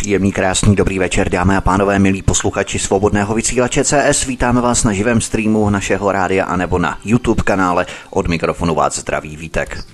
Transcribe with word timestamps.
Příjemný, 0.00 0.32
krásný, 0.32 0.76
dobrý 0.76 0.98
večer, 0.98 1.28
dámy 1.28 1.56
a 1.56 1.60
pánové, 1.60 1.98
milí 1.98 2.22
posluchači 2.22 2.78
svobodného 2.78 3.34
vysílače 3.34 3.84
CS. 3.84 4.24
Vítáme 4.24 4.60
vás 4.60 4.84
na 4.84 4.92
živém 4.92 5.20
streamu 5.20 5.70
našeho 5.70 6.12
rádia 6.12 6.44
anebo 6.44 6.78
na 6.78 6.98
YouTube 7.04 7.42
kanále. 7.42 7.86
Od 8.10 8.28
mikrofonu 8.28 8.74
vás 8.74 8.98
zdraví 8.98 9.36
Vítek. 9.36 9.84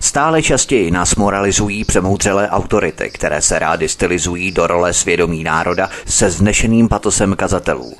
Stále 0.00 0.42
častěji 0.42 0.90
nás 0.90 1.16
moralizují 1.16 1.84
přemoudřelé 1.84 2.50
autority, 2.50 3.10
které 3.10 3.42
se 3.42 3.58
rády 3.58 3.88
stylizují 3.88 4.52
do 4.52 4.66
role 4.66 4.92
svědomí 4.92 5.44
národa 5.44 5.90
se 6.04 6.30
znešeným 6.30 6.88
patosem 6.88 7.36
kazatelů. 7.36 7.94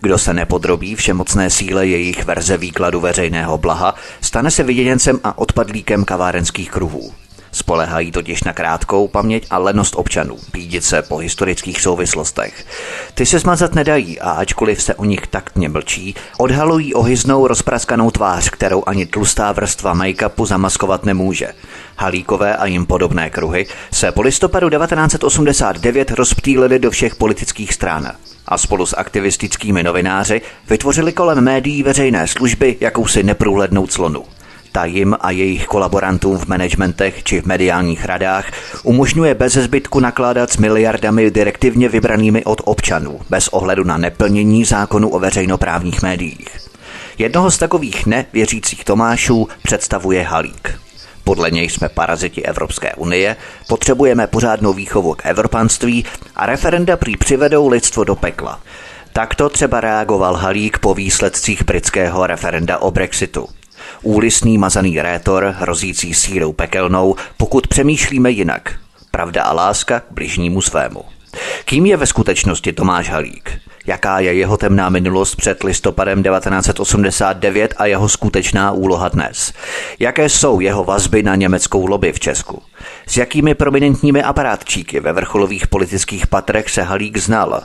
Kdo 0.00 0.18
se 0.18 0.34
nepodrobí 0.34 0.94
všemocné 0.94 1.50
síle 1.50 1.86
jejich 1.86 2.24
verze 2.24 2.56
výkladu 2.56 3.00
veřejného 3.00 3.58
blaha, 3.58 3.94
stane 4.20 4.50
se 4.50 4.62
viděněncem 4.62 5.20
a 5.24 5.38
odpadlíkem 5.38 6.04
kavárenských 6.04 6.70
kruhů. 6.70 7.12
Spolehají 7.52 8.12
totiž 8.12 8.44
na 8.44 8.52
krátkou 8.52 9.08
paměť 9.08 9.46
a 9.50 9.58
lenost 9.58 9.94
občanů, 9.96 10.36
pídit 10.52 10.84
se 10.84 11.02
po 11.02 11.16
historických 11.16 11.80
souvislostech. 11.80 12.66
Ty 13.14 13.26
se 13.26 13.40
smazat 13.40 13.74
nedají 13.74 14.20
a 14.20 14.30
ačkoliv 14.30 14.82
se 14.82 14.94
o 14.94 15.04
nich 15.04 15.26
taktně 15.26 15.68
mlčí, 15.68 16.14
odhalují 16.38 16.94
ohyznou 16.94 17.46
rozpraskanou 17.46 18.10
tvář, 18.10 18.50
kterou 18.50 18.82
ani 18.86 19.06
tlustá 19.06 19.52
vrstva 19.52 19.94
make-upu 19.94 20.46
zamaskovat 20.46 21.04
nemůže. 21.04 21.54
Halíkové 21.96 22.56
a 22.56 22.66
jim 22.66 22.86
podobné 22.86 23.30
kruhy 23.30 23.66
se 23.92 24.12
po 24.12 24.22
listopadu 24.22 24.70
1989 24.70 26.10
rozptýlili 26.10 26.78
do 26.78 26.90
všech 26.90 27.16
politických 27.16 27.74
stran 27.74 28.12
a 28.46 28.58
spolu 28.58 28.86
s 28.86 28.96
aktivistickými 28.96 29.82
novináři 29.82 30.40
vytvořili 30.68 31.12
kolem 31.12 31.44
médií 31.44 31.82
veřejné 31.82 32.28
služby 32.28 32.76
jakousi 32.80 33.22
neprůhlednou 33.22 33.86
clonu. 33.86 34.24
Ta 34.72 34.84
jim 34.84 35.16
a 35.20 35.30
jejich 35.30 35.66
kolaborantům 35.66 36.38
v 36.38 36.46
managementech 36.46 37.22
či 37.22 37.40
v 37.40 37.46
mediálních 37.46 38.04
radách 38.04 38.46
umožňuje 38.82 39.34
bez 39.34 39.52
zbytku 39.52 40.00
nakládat 40.00 40.50
s 40.50 40.56
miliardami 40.56 41.30
direktivně 41.30 41.88
vybranými 41.88 42.44
od 42.44 42.60
občanů, 42.64 43.20
bez 43.30 43.48
ohledu 43.48 43.84
na 43.84 43.98
neplnění 43.98 44.64
zákonu 44.64 45.08
o 45.08 45.18
veřejnoprávních 45.18 46.02
médiích. 46.02 46.48
Jednoho 47.18 47.50
z 47.50 47.58
takových 47.58 48.06
nevěřících 48.06 48.84
Tomášů 48.84 49.48
představuje 49.62 50.22
Halík. 50.22 50.78
Podle 51.24 51.50
něj 51.50 51.68
jsme 51.68 51.88
paraziti 51.88 52.42
Evropské 52.42 52.94
unie, 52.94 53.36
potřebujeme 53.68 54.26
pořádnou 54.26 54.72
výchovu 54.72 55.14
k 55.14 55.26
evropanství 55.26 56.04
a 56.36 56.46
referenda 56.46 56.96
prý 56.96 57.16
přivedou 57.16 57.68
lidstvo 57.68 58.04
do 58.04 58.16
pekla. 58.16 58.60
Takto 59.12 59.48
třeba 59.48 59.80
reagoval 59.80 60.34
Halík 60.34 60.78
po 60.78 60.94
výsledcích 60.94 61.64
britského 61.64 62.26
referenda 62.26 62.78
o 62.78 62.90
Brexitu. 62.90 63.48
Úlisný 64.02 64.58
mazaný 64.58 65.02
rétor, 65.02 65.54
hrozící 65.58 66.14
sírou 66.14 66.52
pekelnou, 66.52 67.16
pokud 67.36 67.66
přemýšlíme 67.66 68.30
jinak. 68.30 68.74
Pravda 69.10 69.42
a 69.42 69.52
láska 69.52 70.00
k 70.00 70.04
bližnímu 70.10 70.60
svému. 70.60 71.04
Kým 71.64 71.86
je 71.86 71.96
ve 71.96 72.06
skutečnosti 72.06 72.72
Tomáš 72.72 73.10
Halík? 73.10 73.50
Jaká 73.86 74.20
je 74.20 74.34
jeho 74.34 74.56
temná 74.56 74.88
minulost 74.88 75.34
před 75.34 75.64
listopadem 75.64 76.22
1989 76.22 77.74
a 77.76 77.86
jeho 77.86 78.08
skutečná 78.08 78.72
úloha 78.72 79.08
dnes? 79.08 79.52
Jaké 79.98 80.28
jsou 80.28 80.60
jeho 80.60 80.84
vazby 80.84 81.22
na 81.22 81.34
německou 81.34 81.86
lobby 81.86 82.12
v 82.12 82.20
Česku? 82.20 82.62
S 83.06 83.16
jakými 83.16 83.54
prominentními 83.54 84.22
aparátčíky 84.22 85.00
ve 85.00 85.12
vrcholových 85.12 85.66
politických 85.66 86.26
patrech 86.26 86.70
se 86.70 86.82
Halík 86.82 87.18
znal? 87.18 87.62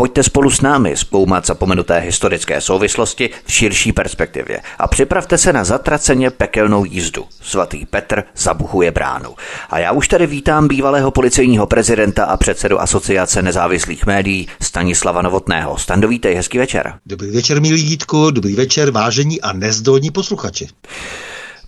Pojďte 0.00 0.22
spolu 0.22 0.50
s 0.50 0.60
námi 0.60 0.96
zkoumat 0.96 1.46
zapomenuté 1.46 1.98
historické 1.98 2.60
souvislosti 2.60 3.30
v 3.44 3.52
širší 3.52 3.92
perspektivě 3.92 4.60
a 4.78 4.88
připravte 4.88 5.38
se 5.38 5.52
na 5.52 5.64
zatraceně 5.64 6.30
pekelnou 6.30 6.84
jízdu. 6.84 7.24
Svatý 7.42 7.86
Petr 7.86 8.22
zabuchuje 8.36 8.90
bránu. 8.90 9.34
A 9.70 9.78
já 9.78 9.92
už 9.92 10.08
tady 10.08 10.26
vítám 10.26 10.68
bývalého 10.68 11.10
policejního 11.10 11.66
prezidenta 11.66 12.24
a 12.24 12.36
předsedu 12.36 12.80
Asociace 12.80 13.42
nezávislých 13.42 14.06
médií 14.06 14.48
Stanislava 14.62 15.22
Novotného. 15.22 15.78
Stando, 15.78 16.08
vítej, 16.08 16.34
hezký 16.34 16.58
večer. 16.58 16.94
Dobrý 17.06 17.30
večer, 17.30 17.60
milí 17.60 17.82
Jítku, 17.82 18.30
dobrý 18.30 18.54
večer, 18.54 18.90
vážení 18.90 19.40
a 19.40 19.52
nezdolní 19.52 20.10
posluchači. 20.10 20.68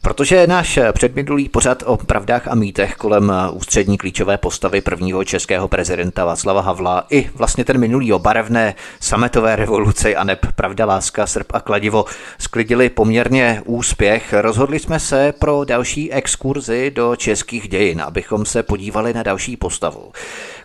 Protože 0.02 0.46
náš 0.46 0.78
předminulý 0.92 1.48
pořad 1.48 1.82
o 1.86 1.96
pravdách 1.96 2.48
a 2.48 2.54
mýtech 2.54 2.94
kolem 2.94 3.32
ústřední 3.52 3.98
klíčové 3.98 4.38
postavy 4.38 4.80
prvního 4.80 5.24
českého 5.24 5.68
prezidenta 5.68 6.24
Václava 6.24 6.60
Havla 6.60 7.06
i 7.10 7.30
vlastně 7.34 7.64
ten 7.64 7.78
minulý 7.78 8.12
o 8.12 8.18
barevné 8.18 8.74
sametové 9.00 9.56
revoluce 9.56 10.14
a 10.14 10.24
neb 10.24 10.38
Pravda, 10.56 10.86
láska, 10.86 11.26
srp 11.26 11.46
a 11.54 11.60
kladivo 11.60 12.04
sklidili 12.38 12.88
poměrně 12.88 13.62
úspěch. 13.64 14.32
Rozhodli 14.32 14.78
jsme 14.78 15.00
se 15.00 15.32
pro 15.38 15.64
další 15.64 16.12
exkurzi 16.12 16.90
do 16.90 17.16
českých 17.16 17.68
dějin, 17.68 18.02
abychom 18.02 18.44
se 18.44 18.62
podívali 18.62 19.14
na 19.14 19.22
další 19.22 19.56
postavu 19.56 20.12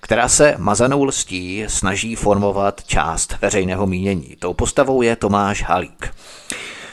která 0.06 0.28
se 0.28 0.56
mazanou 0.58 1.04
lstí 1.04 1.66
snaží 1.68 2.16
formovat 2.16 2.84
část 2.84 3.36
veřejného 3.42 3.88
mínění. 3.88 4.36
Tou 4.40 4.54
postavou 4.54 5.02
je 5.02 5.16
Tomáš 5.16 5.64
Halík. 5.64 6.14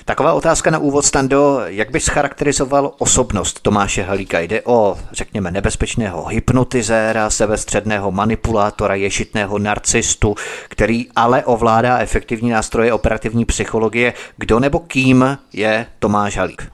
Taková 0.04 0.32
otázka 0.32 0.70
na 0.70 0.78
úvod, 0.78 1.04
Stando. 1.04 1.60
Jak 1.66 1.90
bys 1.90 2.08
charakterizoval 2.08 2.92
osobnost 2.98 3.60
Tomáše 3.60 4.02
Halíka? 4.02 4.40
Jde 4.40 4.62
o, 4.64 4.98
řekněme, 5.12 5.50
nebezpečného 5.50 6.26
hypnotizéra, 6.26 7.30
sebestředného 7.30 8.12
manipulátora, 8.12 8.94
ješitného 8.94 9.58
narcistu, 9.58 10.34
který 10.68 11.06
ale 11.16 11.44
ovládá 11.44 11.98
efektivní 11.98 12.50
nástroje 12.50 12.92
operativní 12.92 13.44
psychologie. 13.44 14.14
Kdo 14.36 14.60
nebo 14.60 14.78
kým 14.80 15.38
je 15.52 15.86
Tomáš 15.98 16.36
Halík? 16.36 16.72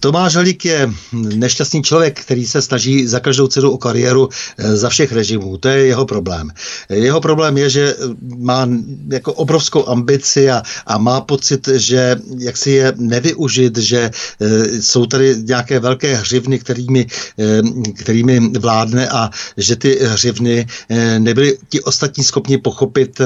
Tomáš 0.00 0.36
Halík 0.36 0.64
je 0.64 0.90
nešťastný 1.12 1.82
člověk, 1.82 2.20
který 2.20 2.46
se 2.46 2.62
snaží 2.62 3.06
za 3.06 3.20
každou 3.20 3.46
cenu 3.46 3.70
o 3.70 3.78
kariéru 3.78 4.28
eh, 4.28 4.76
za 4.76 4.88
všech 4.88 5.12
režimů. 5.12 5.56
To 5.56 5.68
je 5.68 5.86
jeho 5.86 6.06
problém. 6.06 6.50
Jeho 6.88 7.20
problém 7.20 7.58
je, 7.58 7.70
že 7.70 7.96
má 8.36 8.68
jako 9.08 9.32
obrovskou 9.32 9.88
ambici 9.88 10.50
a, 10.50 10.62
a 10.86 10.98
má 10.98 11.20
pocit, 11.20 11.68
že 11.68 12.16
jak 12.38 12.56
si 12.56 12.70
je 12.70 12.92
nevyužit, 12.96 13.78
že 13.78 14.10
jsou 14.80 15.06
tady 15.06 15.36
nějaké 15.38 15.80
velké 15.80 16.14
hřivny, 16.14 16.58
kterými, 16.58 17.06
kterými 17.94 18.40
vládne 18.58 19.08
a 19.08 19.30
že 19.56 19.76
ty 19.76 19.98
hřivny 20.02 20.66
nebyly 21.18 21.58
ti 21.68 21.80
ostatní 21.80 22.24
schopni 22.24 22.58
pochopit, 22.58 23.20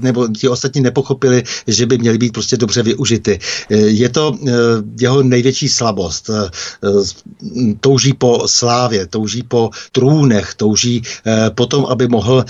nebo 0.00 0.28
ti 0.28 0.48
ostatní 0.48 0.80
nepochopili, 0.80 1.42
že 1.66 1.86
by 1.86 1.98
měly 1.98 2.18
být 2.18 2.32
prostě 2.32 2.56
dobře 2.56 2.82
využity. 2.82 3.38
Je 3.70 4.08
to 4.08 4.38
jeho 5.00 5.22
největší 5.22 5.68
slabost. 5.68 6.07
Eh, 6.30 6.50
eh, 6.84 7.74
touží 7.80 8.12
po 8.12 8.48
slávě, 8.48 9.06
touží 9.06 9.42
po 9.42 9.70
trůnech, 9.92 10.54
touží 10.54 11.02
eh, 11.26 11.50
po 11.50 11.66
tom, 11.66 11.86
aby 11.86 12.08
mohl 12.08 12.44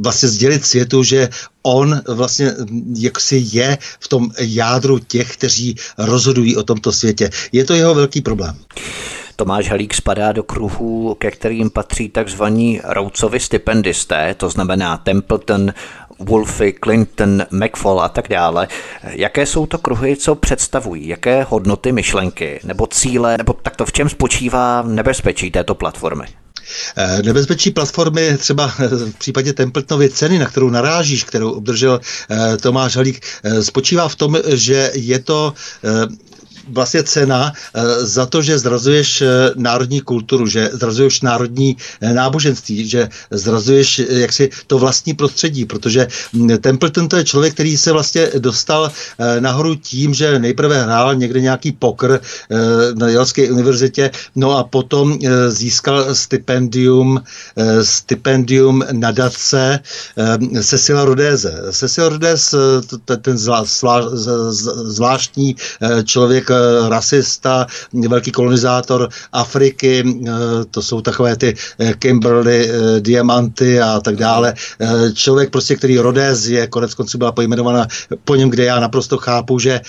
vlastně 0.00 0.28
sdělit 0.28 0.66
světu, 0.66 1.02
že 1.02 1.28
on 1.62 2.02
vlastně 2.08 2.52
jaksi 2.98 3.44
je 3.52 3.78
v 4.00 4.08
tom 4.08 4.30
jádru 4.40 4.98
těch, 4.98 5.36
kteří 5.36 5.76
rozhodují 5.98 6.56
o 6.56 6.62
tomto 6.62 6.92
světě. 6.92 7.30
Je 7.52 7.64
to 7.64 7.74
jeho 7.74 7.94
velký 7.94 8.20
problém. 8.20 8.56
Tomáš 9.36 9.70
Halík 9.70 9.94
spadá 9.94 10.32
do 10.32 10.42
kruhů, 10.42 11.14
ke 11.14 11.30
kterým 11.30 11.70
patří 11.70 12.08
takzvaní 12.08 12.80
Roucovi 12.84 13.40
stipendisté, 13.40 14.34
to 14.34 14.50
znamená 14.50 14.96
Templeton, 14.96 15.72
Wolfy, 16.18 16.74
Clinton, 16.84 17.46
McFall 17.50 18.00
a 18.00 18.08
tak 18.08 18.28
dále. 18.28 18.68
Jaké 19.02 19.46
jsou 19.46 19.66
to 19.66 19.78
kruhy, 19.78 20.16
co 20.16 20.34
představují? 20.34 21.08
Jaké 21.08 21.42
hodnoty, 21.42 21.92
myšlenky 21.92 22.60
nebo 22.64 22.86
cíle, 22.86 23.38
nebo 23.38 23.52
takto 23.52 23.86
v 23.86 23.92
čem 23.92 24.08
spočívá 24.08 24.82
nebezpečí 24.82 25.50
této 25.50 25.74
platformy? 25.74 26.24
Eh, 26.96 27.22
nebezpečí 27.22 27.70
platformy 27.70 28.38
třeba 28.38 28.72
eh, 28.80 28.88
v 28.88 29.14
případě 29.18 29.52
Templetonovy 29.52 30.10
ceny, 30.10 30.38
na 30.38 30.46
kterou 30.46 30.70
narážíš, 30.70 31.24
kterou 31.24 31.52
obdržel 31.52 32.00
eh, 32.30 32.56
Tomáš 32.56 32.96
Halík, 32.96 33.20
spočívá 33.60 34.08
v 34.08 34.16
tom, 34.16 34.38
že 34.46 34.90
je 34.94 35.18
to 35.18 35.54
vlastně 36.68 37.02
cena 37.02 37.52
za 37.98 38.26
to, 38.26 38.42
že 38.42 38.58
zrazuješ 38.58 39.22
národní 39.56 40.00
kulturu, 40.00 40.46
že 40.46 40.70
zrazuješ 40.72 41.20
národní 41.20 41.76
náboženství, 42.00 42.88
že 42.88 43.08
zrazuješ 43.30 43.98
jaksi 44.08 44.50
to 44.66 44.78
vlastní 44.78 45.14
prostředí, 45.14 45.64
protože 45.64 46.08
hm, 46.32 46.58
Templeton 46.58 47.08
to 47.08 47.16
je 47.16 47.24
člověk, 47.24 47.54
který 47.54 47.76
se 47.76 47.92
vlastně 47.92 48.30
dostal 48.38 48.90
nahoru 49.40 49.74
tím, 49.74 50.14
že 50.14 50.38
nejprve 50.38 50.82
hrál 50.82 51.14
někde 51.14 51.40
nějaký 51.40 51.72
pokr 51.72 52.20
na 52.94 53.08
Jalské 53.08 53.50
univerzitě, 53.50 54.10
no 54.36 54.58
a 54.58 54.64
potom 54.64 55.18
získal 55.48 56.14
stipendium, 56.14 57.22
stipendium 57.82 58.84
nadace 58.92 59.80
Cecila 60.62 61.04
Rodéze. 61.04 61.62
Cecil 61.72 62.08
Rodez, 62.08 62.54
ten 63.22 63.38
zvláštní 64.88 65.56
člověk, 66.04 66.50
rasista, 66.88 67.66
velký 68.08 68.30
kolonizátor 68.30 69.08
Afriky, 69.32 70.04
to 70.70 70.82
jsou 70.82 71.00
takové 71.00 71.36
ty 71.36 71.54
Kimberly, 71.98 72.70
diamanty 73.00 73.80
a 73.80 74.00
tak 74.00 74.16
dále. 74.16 74.54
Člověk 75.14 75.50
prostě, 75.50 75.76
který 75.76 75.98
Rodez 75.98 76.46
je, 76.46 76.66
konec 76.66 76.94
konců 76.94 77.18
byla 77.18 77.32
pojmenovaná 77.32 77.86
po 78.24 78.34
něm, 78.34 78.50
kde 78.50 78.64
já 78.64 78.80
naprosto 78.80 79.18
chápu, 79.18 79.58
že 79.58 79.80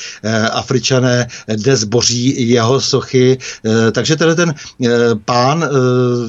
Afričané 0.51 1.27
dnes 1.55 1.83
boří 1.83 2.49
jeho 2.49 2.81
sochy. 2.81 3.37
Takže 3.91 4.15
tenhle 4.15 4.35
ten 4.35 4.53
pán, 5.25 5.69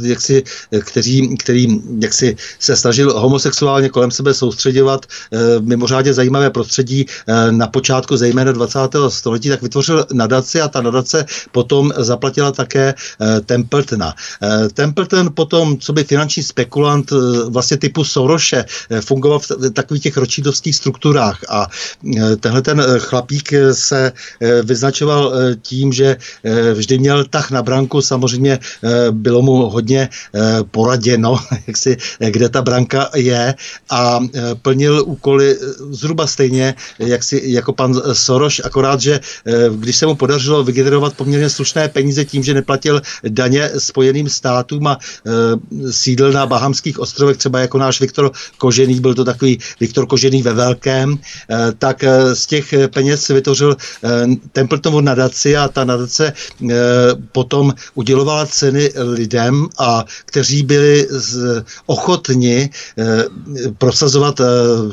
jak 0.02 0.20
si, 0.20 0.42
který, 0.80 1.36
který 1.36 1.66
jak 2.00 2.14
si 2.14 2.36
se 2.58 2.76
snažil 2.76 3.20
homosexuálně 3.20 3.88
kolem 3.88 4.10
sebe 4.10 4.34
soustředovat 4.34 5.06
mimořádně 5.60 6.14
zajímavé 6.14 6.50
prostředí 6.50 7.06
na 7.50 7.66
počátku 7.66 8.16
zejména 8.16 8.52
20. 8.52 8.78
století, 9.08 9.48
tak 9.48 9.62
vytvořil 9.62 10.06
nadaci 10.26 10.60
a 10.60 10.68
ta 10.68 10.82
nadace 10.82 11.24
potom 11.52 11.92
zaplatila 11.96 12.52
také 12.52 12.94
Templetona. 13.46 14.14
Templeton 14.74 15.30
potom, 15.34 15.78
co 15.78 15.92
by 15.92 16.04
finanční 16.04 16.42
spekulant 16.42 17.10
vlastně 17.48 17.76
typu 17.76 18.04
Soroše, 18.04 18.64
fungoval 19.00 19.38
v 19.38 19.70
takových 19.70 20.02
těch 20.02 20.16
ročídovských 20.16 20.76
strukturách. 20.76 21.38
A 21.48 21.66
tenhle 22.40 22.62
ten 22.62 22.82
chlapík 22.98 23.52
se 23.72 24.12
vyznačoval 24.62 25.32
tím, 25.62 25.92
že 25.92 26.16
vždy 26.74 26.98
měl 26.98 27.24
tah 27.24 27.50
na 27.50 27.62
branku, 27.62 28.02
samozřejmě 28.02 28.58
bylo 29.10 29.42
mu 29.42 29.70
hodně 29.70 30.08
poraděno, 30.70 31.38
jak 31.66 31.76
si, 31.76 31.96
kde 32.18 32.48
ta 32.48 32.62
branka 32.62 33.10
je. 33.14 33.54
A 33.90 34.20
plnil 34.62 35.02
úkoly 35.06 35.56
zhruba 35.90 36.26
stejně, 36.26 36.74
jak 36.98 37.22
si, 37.22 37.42
jako 37.44 37.72
pan 37.72 37.94
Soros, 38.12 38.60
akorát, 38.64 39.00
že 39.00 39.20
když 39.70 39.96
se 39.96 40.06
mu 40.06 40.15
podařilo 40.16 40.64
vygenerovat 40.64 41.16
poměrně 41.16 41.50
slušné 41.50 41.88
peníze 41.88 42.24
tím, 42.24 42.44
že 42.44 42.54
neplatil 42.54 43.02
daně 43.28 43.70
spojeným 43.78 44.28
státům 44.28 44.86
a 44.86 44.98
sídl 45.90 46.32
na 46.32 46.46
Bahamských 46.46 46.98
ostrovech, 46.98 47.36
třeba 47.36 47.60
jako 47.60 47.78
náš 47.78 48.00
Viktor 48.00 48.32
Kožený, 48.58 49.00
byl 49.00 49.14
to 49.14 49.24
takový 49.24 49.58
Viktor 49.80 50.06
Kožený 50.06 50.42
ve 50.42 50.52
velkém, 50.52 51.18
tak 51.78 52.04
z 52.34 52.46
těch 52.46 52.74
peněz 52.94 53.28
vytvořil 53.28 53.76
Templetovu 54.52 55.00
nadaci 55.00 55.56
a 55.56 55.68
ta 55.68 55.84
nadace 55.84 56.32
potom 57.32 57.74
udělovala 57.94 58.46
ceny 58.46 58.92
lidem, 58.96 59.68
a 59.78 60.04
kteří 60.24 60.62
byli 60.62 61.08
ochotni 61.86 62.70
prosazovat 63.78 64.40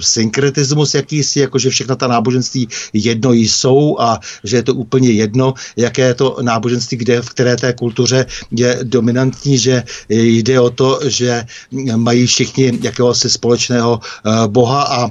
synkretismus 0.01 0.93
jakýsi, 0.93 1.39
jakože 1.39 1.69
všechna 1.69 1.95
ta 1.95 2.07
náboženství 2.07 2.67
jedno 2.93 3.33
jsou 3.33 3.99
a 3.99 4.19
že 4.43 4.57
je 4.57 4.63
to 4.63 4.73
úplně 4.73 5.11
jedno, 5.17 5.53
jaké 5.77 6.01
je 6.01 6.13
to 6.13 6.37
náboženství, 6.41 6.97
kde, 6.97 7.21
v 7.21 7.29
které 7.29 7.55
té 7.55 7.73
kultuře 7.73 8.25
je 8.51 8.79
dominantní, 8.83 9.57
že 9.57 9.83
jde 10.09 10.59
o 10.59 10.69
to, 10.69 10.99
že 11.05 11.43
mají 11.95 12.27
všichni 12.27 12.79
jakéhosi 12.81 13.29
společného 13.29 13.99
boha 14.47 14.83
a 14.83 15.09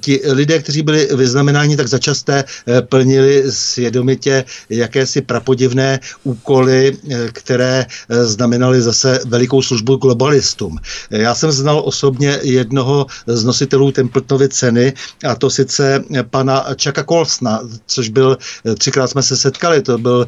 ti 0.00 0.20
lidé, 0.24 0.58
kteří 0.58 0.82
byli 0.82 1.08
vyznamenáni 1.14 1.76
tak 1.76 1.88
začasté, 1.88 2.44
plnili 2.88 3.44
svědomitě 3.50 4.44
jakési 4.70 5.20
prapodivné 5.20 6.00
úkoly, 6.24 6.96
které 7.32 7.86
znamenaly 8.08 8.82
zase 8.82 9.20
velikou 9.26 9.62
službu 9.62 9.96
globalistům. 9.96 10.78
Já 11.10 11.34
jsem 11.34 11.52
znal 11.52 11.82
osobně 11.84 12.38
jednoho 12.42 13.06
z 13.26 13.44
nositelů 13.44 13.92
Templetonovy 13.92 14.48
ceny 14.48 14.92
a 15.28 15.34
to 15.34 15.50
sice 15.50 16.04
pana 16.30 16.66
Čaka 16.76 17.02
Kolsna, 17.02 17.60
což 17.86 18.08
byl, 18.08 18.38
třikrát 18.78 19.10
jsme 19.10 19.22
se 19.26 19.36
setkali, 19.36 19.82
to 19.82 19.98
byl 19.98 20.26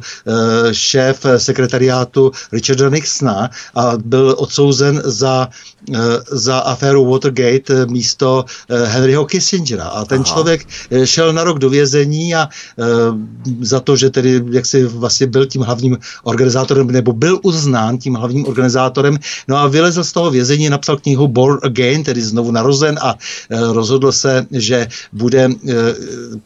šéf 0.71 1.25
sekretariátu 1.37 2.31
Richarda 2.51 2.89
Nixona 2.89 3.49
a 3.75 3.93
byl 3.97 4.35
odsouzen 4.37 5.01
za, 5.05 5.47
za 6.31 6.59
aféru 6.59 7.11
Watergate 7.11 7.85
místo 7.85 8.45
Henryho 8.85 9.25
Kissingera. 9.25 9.83
A 9.83 10.05
ten 10.05 10.21
Aha. 10.25 10.33
člověk 10.33 10.67
šel 11.03 11.33
na 11.33 11.43
rok 11.43 11.59
do 11.59 11.69
vězení 11.69 12.35
a 12.35 12.49
za 13.61 13.79
to, 13.79 13.95
že 13.95 14.09
tedy 14.09 14.43
jaksi 14.51 14.85
vlastně 14.85 15.27
byl 15.27 15.45
tím 15.45 15.61
hlavním 15.61 15.97
organizátorem, 16.23 16.87
nebo 16.87 17.13
byl 17.13 17.39
uznán 17.43 17.97
tím 17.97 18.13
hlavním 18.15 18.47
organizátorem, 18.47 19.17
no 19.47 19.57
a 19.57 19.67
vylezl 19.67 20.03
z 20.03 20.11
toho 20.11 20.31
vězení, 20.31 20.69
napsal 20.69 20.97
knihu 20.97 21.27
Born 21.27 21.59
Again, 21.63 22.03
tedy 22.03 22.21
znovu 22.21 22.51
narozen 22.51 22.99
a 23.01 23.15
rozhodl 23.71 24.11
se, 24.11 24.45
že 24.51 24.87
bude 25.13 25.49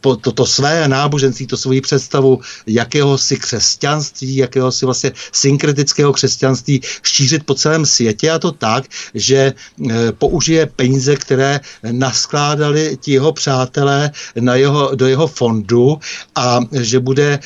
toto 0.01 0.31
to 0.31 0.45
své 0.45 0.87
náboženství, 0.87 1.47
to 1.47 1.57
svoji 1.57 1.81
představu 1.81 2.39
jakéhosi 2.67 3.37
křesťanství, 3.37 4.35
jakéhosi 4.35 4.85
vlastně 4.85 5.11
synkretického 5.31 6.13
křesťanství 6.13 6.81
šířit 7.03 7.43
po 7.45 7.53
celém 7.53 7.85
světě 7.85 8.31
a 8.31 8.39
to 8.39 8.51
tak, 8.51 8.85
že 9.13 9.53
použije 10.17 10.65
peníze, 10.65 11.15
které 11.15 11.59
naskládali 11.91 12.97
ti 13.01 13.11
jeho 13.11 13.33
přátelé 13.33 14.11
na 14.39 14.55
jeho, 14.55 14.95
do 14.95 15.07
jeho 15.07 15.27
fondu 15.27 15.99
a 16.35 16.59
že 16.81 16.99
bude, 16.99 17.39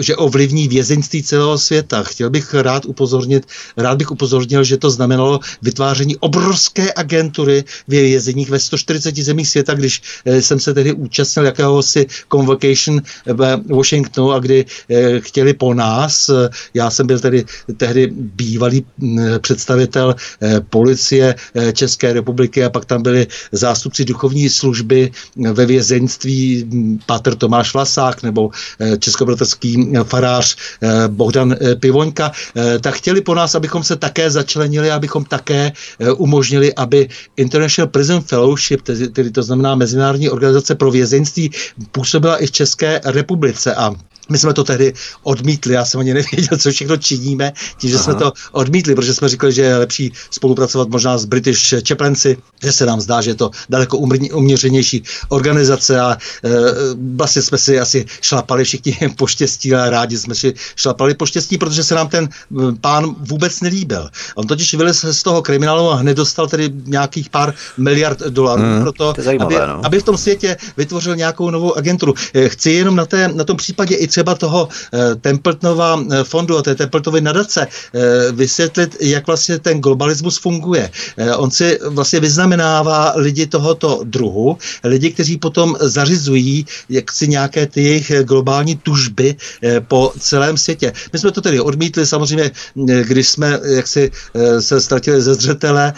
že 0.00 0.16
ovlivní 0.16 0.68
vězeňství 0.68 1.22
celého 1.22 1.58
světa. 1.58 2.02
Chtěl 2.02 2.30
bych 2.30 2.54
rád 2.54 2.84
upozornit, 2.86 3.46
rád 3.76 3.98
bych 3.98 4.10
upozornil, 4.10 4.64
že 4.64 4.76
to 4.76 4.90
znamenalo 4.90 5.40
vytváření 5.62 6.16
obrovské 6.16 6.92
agentury 6.96 7.64
v 7.88 7.90
vězeních 7.90 8.50
ve 8.50 8.58
140 8.58 9.16
zemích 9.16 9.48
světa, 9.48 9.74
když 9.74 10.02
jsem 10.24 10.60
se 10.60 10.74
tedy 10.74 10.92
účastnil 10.92 11.44
jakéhosi 11.44 12.06
convocation 12.32 13.02
ve 13.26 13.56
Washingtonu 13.56 14.27
a 14.32 14.38
kdy 14.38 14.64
chtěli 15.18 15.54
po 15.54 15.74
nás, 15.74 16.30
já 16.74 16.90
jsem 16.90 17.06
byl 17.06 17.18
tedy 17.18 17.44
tehdy 17.76 18.10
bývalý 18.12 18.86
představitel 19.40 20.14
policie 20.70 21.34
České 21.72 22.12
republiky 22.12 22.64
a 22.64 22.70
pak 22.70 22.84
tam 22.84 23.02
byli 23.02 23.26
zástupci 23.52 24.04
duchovní 24.04 24.48
služby 24.48 25.10
ve 25.52 25.66
vězeňství 25.66 26.70
Patr 27.06 27.34
Tomáš 27.34 27.74
Vlasák 27.74 28.22
nebo 28.22 28.50
českobratrský 28.98 29.92
farář 30.04 30.56
Bohdan 31.08 31.56
Pivoňka, 31.80 32.32
tak 32.80 32.94
chtěli 32.94 33.20
po 33.20 33.34
nás, 33.34 33.54
abychom 33.54 33.84
se 33.84 33.96
také 33.96 34.30
začlenili, 34.30 34.90
abychom 34.90 35.24
také 35.24 35.72
umožnili, 36.16 36.74
aby 36.74 37.08
International 37.36 37.88
Prison 37.88 38.20
Fellowship, 38.20 38.82
tedy, 38.82 39.08
tedy 39.08 39.30
to 39.30 39.42
znamená 39.42 39.74
Mezinárodní 39.74 40.30
organizace 40.30 40.74
pro 40.74 40.90
vězeňství, 40.90 41.50
působila 41.92 42.36
i 42.36 42.46
v 42.46 42.52
České 42.52 43.00
republice. 43.04 43.74
A 43.74 43.94
my 44.28 44.38
jsme 44.38 44.54
to 44.54 44.64
tehdy 44.64 44.92
odmítli, 45.22 45.74
já 45.74 45.84
jsem 45.84 46.00
ani 46.00 46.14
nevěděl, 46.14 46.58
co 46.58 46.70
všechno 46.70 46.96
činíme, 46.96 47.52
tím, 47.78 47.90
že 47.90 47.96
Aha. 47.96 48.04
jsme 48.04 48.14
to 48.14 48.32
odmítli, 48.52 48.94
protože 48.94 49.14
jsme 49.14 49.28
říkali, 49.28 49.52
že 49.52 49.62
je 49.62 49.76
lepší 49.76 50.12
spolupracovat 50.30 50.88
možná 50.88 51.18
s 51.18 51.24
British 51.24 51.74
Chaplaincy, 51.88 52.36
že 52.62 52.72
se 52.72 52.86
nám 52.86 53.00
zdá, 53.00 53.20
že 53.20 53.30
je 53.30 53.34
to 53.34 53.50
daleko 53.68 53.98
uměřenější 54.32 55.02
organizace 55.28 56.00
a 56.00 56.16
e, 56.44 56.48
vlastně 57.16 57.42
jsme 57.42 57.58
si 57.58 57.80
asi 57.80 58.06
šlapali 58.20 58.64
všichni 58.64 58.96
po 59.16 59.26
štěstí 59.26 59.74
a 59.74 59.90
rádi 59.90 60.18
jsme 60.18 60.34
si 60.34 60.54
šlapali 60.76 61.14
po 61.14 61.26
štěstí, 61.26 61.58
protože 61.58 61.84
se 61.84 61.94
nám 61.94 62.08
ten 62.08 62.28
pán 62.80 63.14
vůbec 63.18 63.60
nelíbil. 63.60 64.08
On 64.34 64.46
totiž 64.46 64.74
vylez 64.74 65.04
z 65.04 65.22
toho 65.22 65.42
kriminálu 65.42 65.90
a 65.90 65.94
hned 65.94 66.16
dostal 66.16 66.48
tedy 66.48 66.70
nějakých 66.84 67.30
pár 67.30 67.54
miliard 67.78 68.18
dolarů 68.18 68.62
hmm, 68.62 68.82
pro 68.82 68.92
to, 68.92 69.14
zajímavé, 69.18 69.56
aby, 69.56 69.72
no. 69.72 69.86
aby 69.86 70.00
v 70.00 70.02
tom 70.02 70.16
světě 70.16 70.56
vytvořil 70.76 71.16
nějakou 71.16 71.50
novou 71.50 71.76
agenturu. 71.76 72.14
E, 72.34 72.48
chci 72.48 72.70
jenom 72.70 72.96
na, 72.96 73.06
té, 73.06 73.28
na 73.28 73.44
tom 73.44 73.56
případě 73.56 73.94
i 73.94 74.08
třeba 74.18 74.34
toho 74.34 74.68
eh, 74.68 75.14
Templetonova 75.14 76.02
eh, 76.02 76.24
fondu 76.24 76.58
a 76.58 76.62
té 76.62 76.74
Templetovy 76.74 77.20
nadace 77.20 77.66
eh, 77.66 78.32
vysvětlit, 78.32 78.96
jak 79.00 79.26
vlastně 79.26 79.58
ten 79.58 79.78
globalismus 79.78 80.38
funguje. 80.38 80.90
On 81.36 81.50
si 81.50 81.78
vlastně 81.86 82.20
vyznamenává 82.20 83.12
lidi 83.16 83.46
tohoto 83.46 84.00
druhu, 84.04 84.58
lidi, 84.84 85.10
kteří 85.10 85.36
potom 85.38 85.76
zařizují 85.80 86.66
jaksi 86.88 87.28
nějaké 87.28 87.66
ty 87.66 87.82
jejich 87.82 88.12
globální 88.24 88.76
tužby 88.76 89.36
po 89.88 90.12
celém 90.18 90.56
světě. 90.56 90.92
My 91.12 91.18
jsme 91.18 91.30
to 91.30 91.40
tedy 91.40 91.60
odmítli 91.60 92.06
samozřejmě, 92.06 92.50
když 93.02 93.28
jsme 93.28 93.60
jaksi 93.64 94.10
se 94.60 94.80
ztratili 94.80 95.22
ze 95.22 95.34
zřetele 95.34 95.92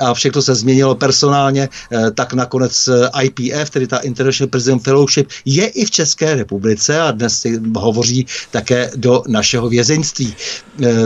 a 0.00 0.14
všechno 0.14 0.42
se 0.42 0.54
změnilo 0.54 0.94
personálně, 0.94 1.68
tak 2.14 2.32
nakonec 2.32 2.88
IPF, 3.22 3.70
tedy 3.70 3.86
ta 3.86 3.98
International 3.98 4.50
Prison 4.50 4.78
Fellowship, 4.78 5.28
je 5.44 5.66
i 5.66 5.84
v 5.84 5.90
České 5.90 6.34
republice 6.34 7.00
a 7.00 7.10
dnes 7.10 7.38
si 7.40 7.51
hovoří 7.76 8.26
také 8.50 8.90
do 8.96 9.22
našeho 9.28 9.68
vězeňství. 9.68 10.34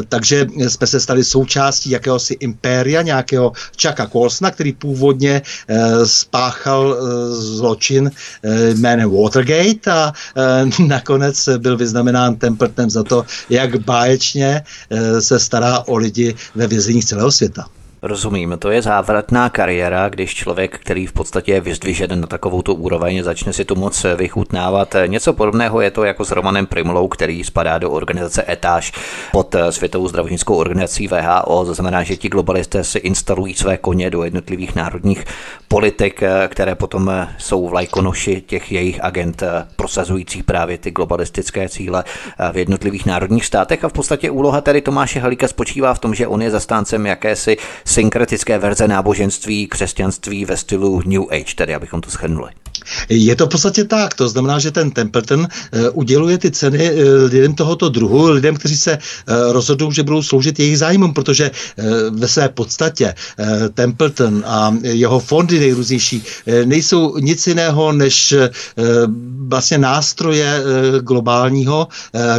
Takže 0.09 0.47
jsme 0.69 0.87
se 0.87 1.01
stali 1.01 1.25
součástí 1.25 1.91
jakéhosi 1.91 2.37
impéria, 2.41 3.03
nějakého 3.03 3.53
Chucka 3.83 4.07
Colsona, 4.07 4.51
který 4.51 4.73
původně 4.73 5.43
spáchal 6.05 6.97
zločin 7.31 8.11
jménem 8.75 9.11
Watergate 9.11 9.93
a 9.93 10.13
nakonec 10.87 11.49
byl 11.59 11.77
vyznamenán 11.77 12.37
Templetonem 12.37 12.91
za 12.91 13.03
to, 13.03 13.25
jak 13.51 13.77
báječně 13.85 14.63
se 15.21 15.41
stará 15.41 15.79
o 15.87 15.97
lidi 15.97 16.35
ve 16.55 16.67
vězeních 16.67 17.05
celého 17.05 17.33
světa. 17.33 17.76
Rozumím, 18.03 18.57
to 18.59 18.71
je 18.71 18.83
závratná 18.83 19.51
kariéra, 19.51 20.09
když 20.09 20.35
člověk, 20.35 20.79
který 20.79 21.07
v 21.07 21.13
podstatě 21.13 21.53
je 21.53 21.61
vyzdvižen 21.61 22.21
na 22.21 22.27
takovou 22.27 22.63
tu 22.63 22.75
úroveň, 22.75 23.23
začne 23.23 23.53
si 23.53 23.65
tu 23.65 23.75
moc 23.75 24.07
vychutnávat. 24.17 24.97
Něco 25.07 25.33
podobného 25.33 25.81
je 25.81 25.91
to 25.91 26.05
jako 26.05 26.25
s 26.25 26.31
Romanem 26.31 26.67
Primlou, 26.67 27.09
který 27.09 27.45
spadá 27.45 27.79
do 27.79 27.91
organizace 27.91 28.45
ETAŽ 28.49 28.93
pod 29.33 29.57
Světovou 29.71 30.09
zdravotnickou 30.09 30.57
organizací 30.57 31.09
VHO. 31.09 31.65
To 31.65 31.75
znamená, 31.75 32.03
že 32.03 32.17
ti 32.17 32.29
globalisté 32.29 32.85
si 32.85 32.99
instalují 32.99 33.55
své 33.55 33.77
koně 33.77 34.11
do 34.11 34.25
jednotlivých 34.25 34.75
národních 34.75 35.25
politik, 35.69 36.23
které 36.49 36.75
potom 36.75 37.27
jsou 37.39 37.69
vlajkonoši 37.69 38.41
těch 38.41 38.73
jejich 38.73 39.05
agent 39.05 39.43
prosazujících 39.77 40.45
právě 40.45 40.79
ty 40.79 40.91
globalistické 40.91 41.69
cíle 41.69 42.05
v 42.53 42.57
jednotlivých 42.57 43.07
národních 43.07 43.47
státech. 43.47 43.85
A 43.85 43.89
v 43.89 43.93
podstatě 43.93 44.31
úloha 44.31 44.61
tady 44.61 44.81
Tomáše 44.81 45.21
Halíka 45.21 45.49
spočívá 45.49 45.95
v 45.95 45.99
tom, 45.99 46.15
že 46.15 46.27
on 46.27 46.43
je 46.43 46.51
zastáncem 46.51 47.07
jakési 47.07 47.57
synkretické 47.87 48.59
verze 48.59 48.89
náboženství, 48.89 49.67
křesťanství 49.67 50.45
ve 50.45 50.57
stylu 50.57 51.03
New 51.07 51.23
Age, 51.31 51.55
tedy 51.57 51.75
abychom 51.75 52.01
to 52.01 52.11
shrnuli. 52.11 52.51
Je 53.09 53.37
to 53.37 53.47
v 53.47 53.49
podstatě 53.49 53.85
tak, 53.85 54.15
to 54.15 54.29
znamená, 54.29 54.59
že 54.59 54.71
ten 54.71 54.91
Templeton 54.91 55.41
uh, 55.41 55.49
uděluje 55.93 56.39
ty 56.39 56.51
ceny 56.51 56.93
uh, 56.93 56.99
lidem 57.33 57.55
tohoto 57.55 57.89
druhu, 57.89 58.31
lidem, 58.31 58.57
kteří 58.57 58.77
se 58.77 58.99
uh, 58.99 59.53
rozhodnou, 59.53 59.93
že 59.93 60.03
budou 60.03 60.23
sloužit 60.23 60.59
jejich 60.59 60.79
zájmům, 60.79 61.15
protože 61.15 61.51
ve 62.11 62.29
své 62.29 62.49
podstatě 62.49 63.15
Templeton 63.75 64.43
a 64.47 64.77
jeho 64.83 65.21
fondy 65.21 65.59
nejrůznější 65.59 66.23
nejsou 66.65 67.19
nic 67.19 67.47
jiného 67.47 67.93
než 67.93 68.35
vlastně 69.49 69.79
nástroje 69.79 70.63
globálního 71.01 71.89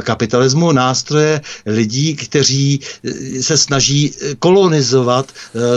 kapitalismu, 0.01 0.71
nástroje 0.71 1.41
lidí, 1.65 2.15
kteří 2.15 2.79
se 3.41 3.57
snaží 3.57 4.13
kolonizovat 4.39 5.31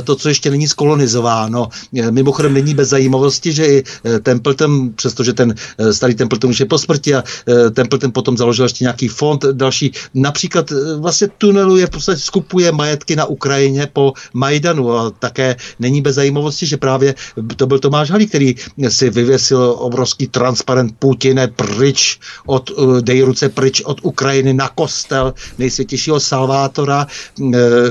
to, 0.05 0.17
co 0.17 0.29
ještě 0.29 0.51
není 0.51 0.69
skolonizováno. 0.69 1.69
Mimochodem 2.11 2.55
není 2.55 2.75
bez 2.75 2.89
zajímavosti, 2.89 3.53
že 3.53 3.67
i 3.67 3.85
Templeton 4.23 4.61
Templeton, 4.61 4.93
přestože 4.95 5.33
ten 5.33 5.55
eh, 5.79 5.93
starý 5.93 6.15
Templeton 6.15 6.51
už 6.51 6.61
je 6.61 6.67
po 6.67 6.79
smrti 6.79 7.15
a 7.15 7.25
eh, 7.49 7.71
Templeton 7.71 8.13
potom 8.13 8.37
založil 8.37 8.65
ještě 8.65 8.85
nějaký 8.85 9.09
fond 9.09 9.45
další. 9.53 9.93
Například 10.15 10.73
eh, 10.73 10.97
vlastně 10.97 11.29
tuneluje, 11.39 11.87
v 11.87 11.91
podstatě 11.91 12.21
skupuje 12.21 12.73
majetky 12.73 13.17
na 13.17 13.25
Ukrajině 13.25 13.89
po 13.93 14.13
Majdanu 14.33 14.93
a 14.93 15.11
také 15.11 15.57
není 15.79 16.03
bez 16.03 16.15
zajímavosti, 16.15 16.67
že 16.67 16.77
právě 16.77 17.15
to 17.57 17.67
byl 17.67 17.79
Tomáš 17.79 18.11
Halí, 18.11 18.27
který 18.27 18.55
si 18.89 19.11
vyvěsil 19.11 19.77
obrovský 19.79 20.27
transparent 20.27 20.95
Putine 20.99 21.49
pryč 21.49 22.19
od, 22.47 22.71
dej 23.01 23.23
ruce 23.23 23.49
pryč 23.49 23.83
od 23.85 24.01
Ukrajiny 24.03 24.55
na 24.55 24.69
kostel 24.69 25.35
nejsvětějšího 25.59 26.21
Salvátora 26.21 27.07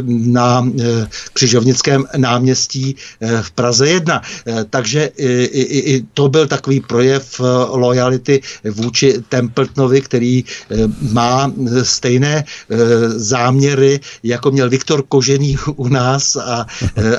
na 0.08 0.68
Křižovnickém 1.60 2.06
náměstí 2.18 2.96
v 3.42 3.52
Praze 3.52 3.90
1. 3.90 4.22
Takže 4.70 5.12
i, 5.18 5.44
i, 5.44 5.96
i 5.96 6.06
to 6.14 6.30
byl 6.30 6.48
takový 6.48 6.80
projev 6.80 7.40
eh, 7.40 7.44
lojality 7.70 8.42
vůči 8.64 9.14
Templetonovi, 9.30 10.02
který 10.02 10.44
eh, 10.44 10.76
má 11.12 11.52
stejné 11.84 12.44
eh, 12.44 12.76
záměry, 13.10 14.00
jako 14.24 14.52
měl 14.52 14.70
Viktor 14.70 15.04
Kožený 15.08 15.58
u 15.76 15.88
nás, 15.88 16.36
a, 16.36 16.66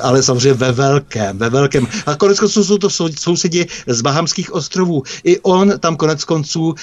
ale 0.02 0.22
samozřejmě 0.22 0.54
ve 0.54 0.72
velkém, 0.72 1.38
ve 1.38 1.50
velkém. 1.50 1.86
A 2.06 2.16
konec 2.16 2.40
konců 2.40 2.64
jsou 2.64 2.78
to 2.78 2.90
sousedi 3.18 3.66
z 3.86 4.00
Bahamských 4.02 4.54
ostrovů. 4.54 5.02
I 5.24 5.38
on 5.40 5.72
tam 5.80 5.96
konec 5.96 6.24
konců 6.24 6.74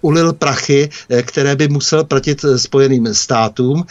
ulil 0.00 0.32
prachy, 0.32 0.90
které 1.22 1.56
by 1.56 1.68
musel 1.68 2.04
platit 2.04 2.44
Spojeným 2.56 3.14
státům 3.14 3.84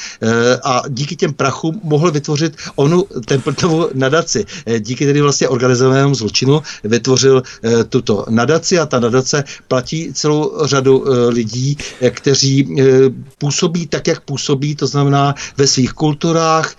a 0.64 0.84
díky 0.90 1.16
těm 1.16 1.34
prachům 1.34 1.80
mohl 1.84 2.12
vytvořit 2.12 2.58
onu 2.76 2.99
Templetovu 3.26 3.90
nadaci. 3.94 4.46
Díky 4.80 5.06
tedy 5.06 5.22
vlastně 5.22 5.48
organizovanému 5.48 6.16
zločinu 6.16 6.62
vytvořil 6.84 7.44
tuto 7.90 8.26
nadaci 8.30 8.80
a 8.80 8.86
ta 8.86 9.00
nadace 9.00 9.44
platí 9.68 10.14
celou 10.14 10.66
řadu 10.66 11.06
e, 11.08 11.30
lidí, 11.30 11.78
kteří 12.10 12.76
působí 13.38 13.88
tak, 13.88 14.08
jak 14.08 14.22
působí, 14.22 14.76
to 14.76 14.88
znamená 14.88 15.36
ve 15.58 15.68
svých 15.68 15.94
kulturách, 15.94 16.76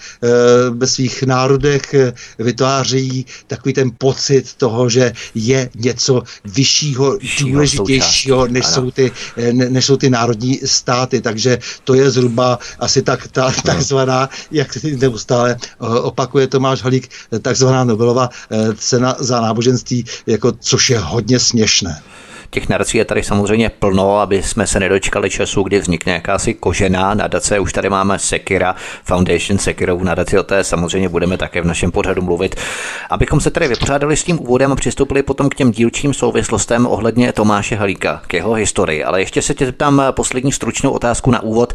ve 0.71 0.87
svých 0.87 1.23
národech 1.23 1.95
vytvářejí 2.39 3.27
takový 3.47 3.73
ten 3.73 3.91
pocit 3.99 4.55
toho, 4.55 4.89
že 4.89 5.13
je 5.35 5.71
něco 5.75 6.23
vyššího, 6.45 7.19
důležitějšího, 7.41 8.47
než 8.47 8.67
jsou, 8.67 8.91
ty, 8.91 9.13
než 9.53 9.85
jsou 9.85 9.97
ty 9.97 10.11
národní 10.11 10.61
státy. 10.65 11.21
Takže 11.21 11.59
to 11.85 11.95
je 11.95 12.11
zhruba 12.11 12.59
asi 12.79 13.03
tak 13.03 13.29
ta 13.29 13.53
takzvaná, 13.65 14.29
jak 14.51 14.79
neustále 14.85 15.57
opakuje 16.11 16.47
Tomáš 16.47 16.83
Halík, 16.83 17.09
takzvaná 17.43 17.85
Nobelova 17.85 18.29
cena 18.75 19.17
za 19.19 19.41
náboženství, 19.41 20.05
jako, 20.27 20.53
což 20.61 20.91
je 20.91 20.99
hodně 20.99 21.39
směšné. 21.39 22.03
Těch 22.51 22.69
nadací 22.69 22.99
je 22.99 23.05
tady 23.05 23.23
samozřejmě 23.23 23.69
plno, 23.69 24.19
aby 24.19 24.43
jsme 24.43 24.67
se 24.67 24.81
nedočkali 24.81 25.31
času, 25.31 25.63
kdy 25.63 25.79
vznikne 25.79 26.13
jakási 26.13 26.55
kožená 26.55 27.15
nadace. 27.15 27.59
Už 27.59 27.73
tady 27.73 27.91
máme 27.91 28.19
Sekira, 28.19 28.75
Foundation 29.05 29.59
Sekirovu 29.59 30.05
nadaci, 30.05 30.39
o 30.39 30.43
té 30.43 30.65
samozřejmě 30.65 31.09
budeme 31.09 31.39
také 31.39 31.63
v 31.63 31.67
našem 31.67 31.91
pořadu 31.91 32.23
mluvit. 32.23 32.55
Abychom 33.11 33.41
se 33.41 33.51
tedy 33.51 33.69
vypořádali 33.69 34.17
s 34.17 34.25
tím 34.25 34.41
úvodem 34.41 34.73
a 34.73 34.77
přistoupili 34.77 35.23
potom 35.23 35.49
k 35.49 35.55
těm 35.55 35.71
dílčím 35.71 36.15
souvislostem 36.15 36.87
ohledně 36.87 37.33
Tomáše 37.33 37.77
Halíka, 37.77 38.23
k 38.27 38.35
jeho 38.35 38.53
historii. 38.53 39.05
Ale 39.05 39.21
ještě 39.21 39.43
se 39.43 39.55
tě 39.55 39.67
zeptám 39.67 40.03
poslední 40.11 40.53
stručnou 40.53 40.91
otázku 40.91 41.31
na 41.31 41.43
úvod. 41.43 41.73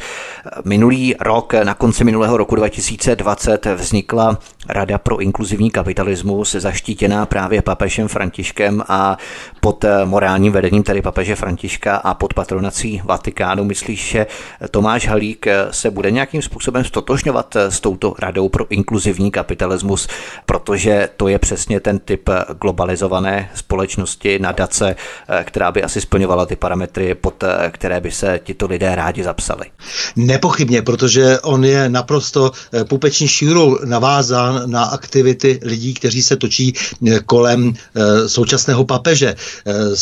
Minulý 0.63 1.15
rok, 1.19 1.53
na 1.63 1.73
konci 1.73 2.03
minulého 2.03 2.37
roku 2.37 2.55
2020, 2.55 3.65
vznikla 3.65 4.37
Rada 4.69 4.97
pro 4.97 5.17
inkluzivní 5.17 5.71
kapitalismus, 5.71 6.51
zaštítěná 6.51 7.25
právě 7.25 7.61
papežem 7.61 8.07
Františkem 8.07 8.83
a 8.87 9.17
pod 9.59 9.85
morálním 10.05 10.51
vedením 10.51 10.64
vedením 10.65 10.83
tedy 10.83 11.01
papeže 11.01 11.35
Františka 11.35 11.95
a 11.95 12.13
pod 12.13 12.33
patronací 12.33 13.01
Vatikánu. 13.05 13.63
Myslíš, 13.63 14.09
že 14.09 14.27
Tomáš 14.71 15.07
Halík 15.07 15.45
se 15.71 15.91
bude 15.91 16.11
nějakým 16.11 16.41
způsobem 16.41 16.83
stotožňovat 16.83 17.55
s 17.55 17.79
touto 17.79 18.15
radou 18.19 18.49
pro 18.49 18.65
inkluzivní 18.69 19.31
kapitalismus, 19.31 20.07
protože 20.45 21.09
to 21.17 21.27
je 21.27 21.39
přesně 21.39 21.79
ten 21.79 21.99
typ 21.99 22.29
globalizované 22.61 23.49
společnosti, 23.55 24.39
nadace, 24.39 24.95
která 25.43 25.71
by 25.71 25.83
asi 25.83 26.01
splňovala 26.01 26.45
ty 26.45 26.55
parametry, 26.55 27.15
pod 27.15 27.43
které 27.71 28.01
by 28.01 28.11
se 28.11 28.39
tito 28.43 28.67
lidé 28.67 28.95
rádi 28.95 29.23
zapsali? 29.23 29.65
Nepochybně, 30.15 30.81
protože 30.81 31.39
on 31.39 31.65
je 31.65 31.89
naprosto 31.89 32.51
pupeční 32.89 33.27
šírou 33.27 33.77
navázán 33.85 34.71
na 34.71 34.83
aktivity 34.83 35.59
lidí, 35.63 35.93
kteří 35.93 36.23
se 36.23 36.35
točí 36.35 36.73
kolem 37.25 37.73
eh, 37.73 38.29
současného 38.29 38.85
papeže. 38.85 39.35
Eh, 39.65 39.95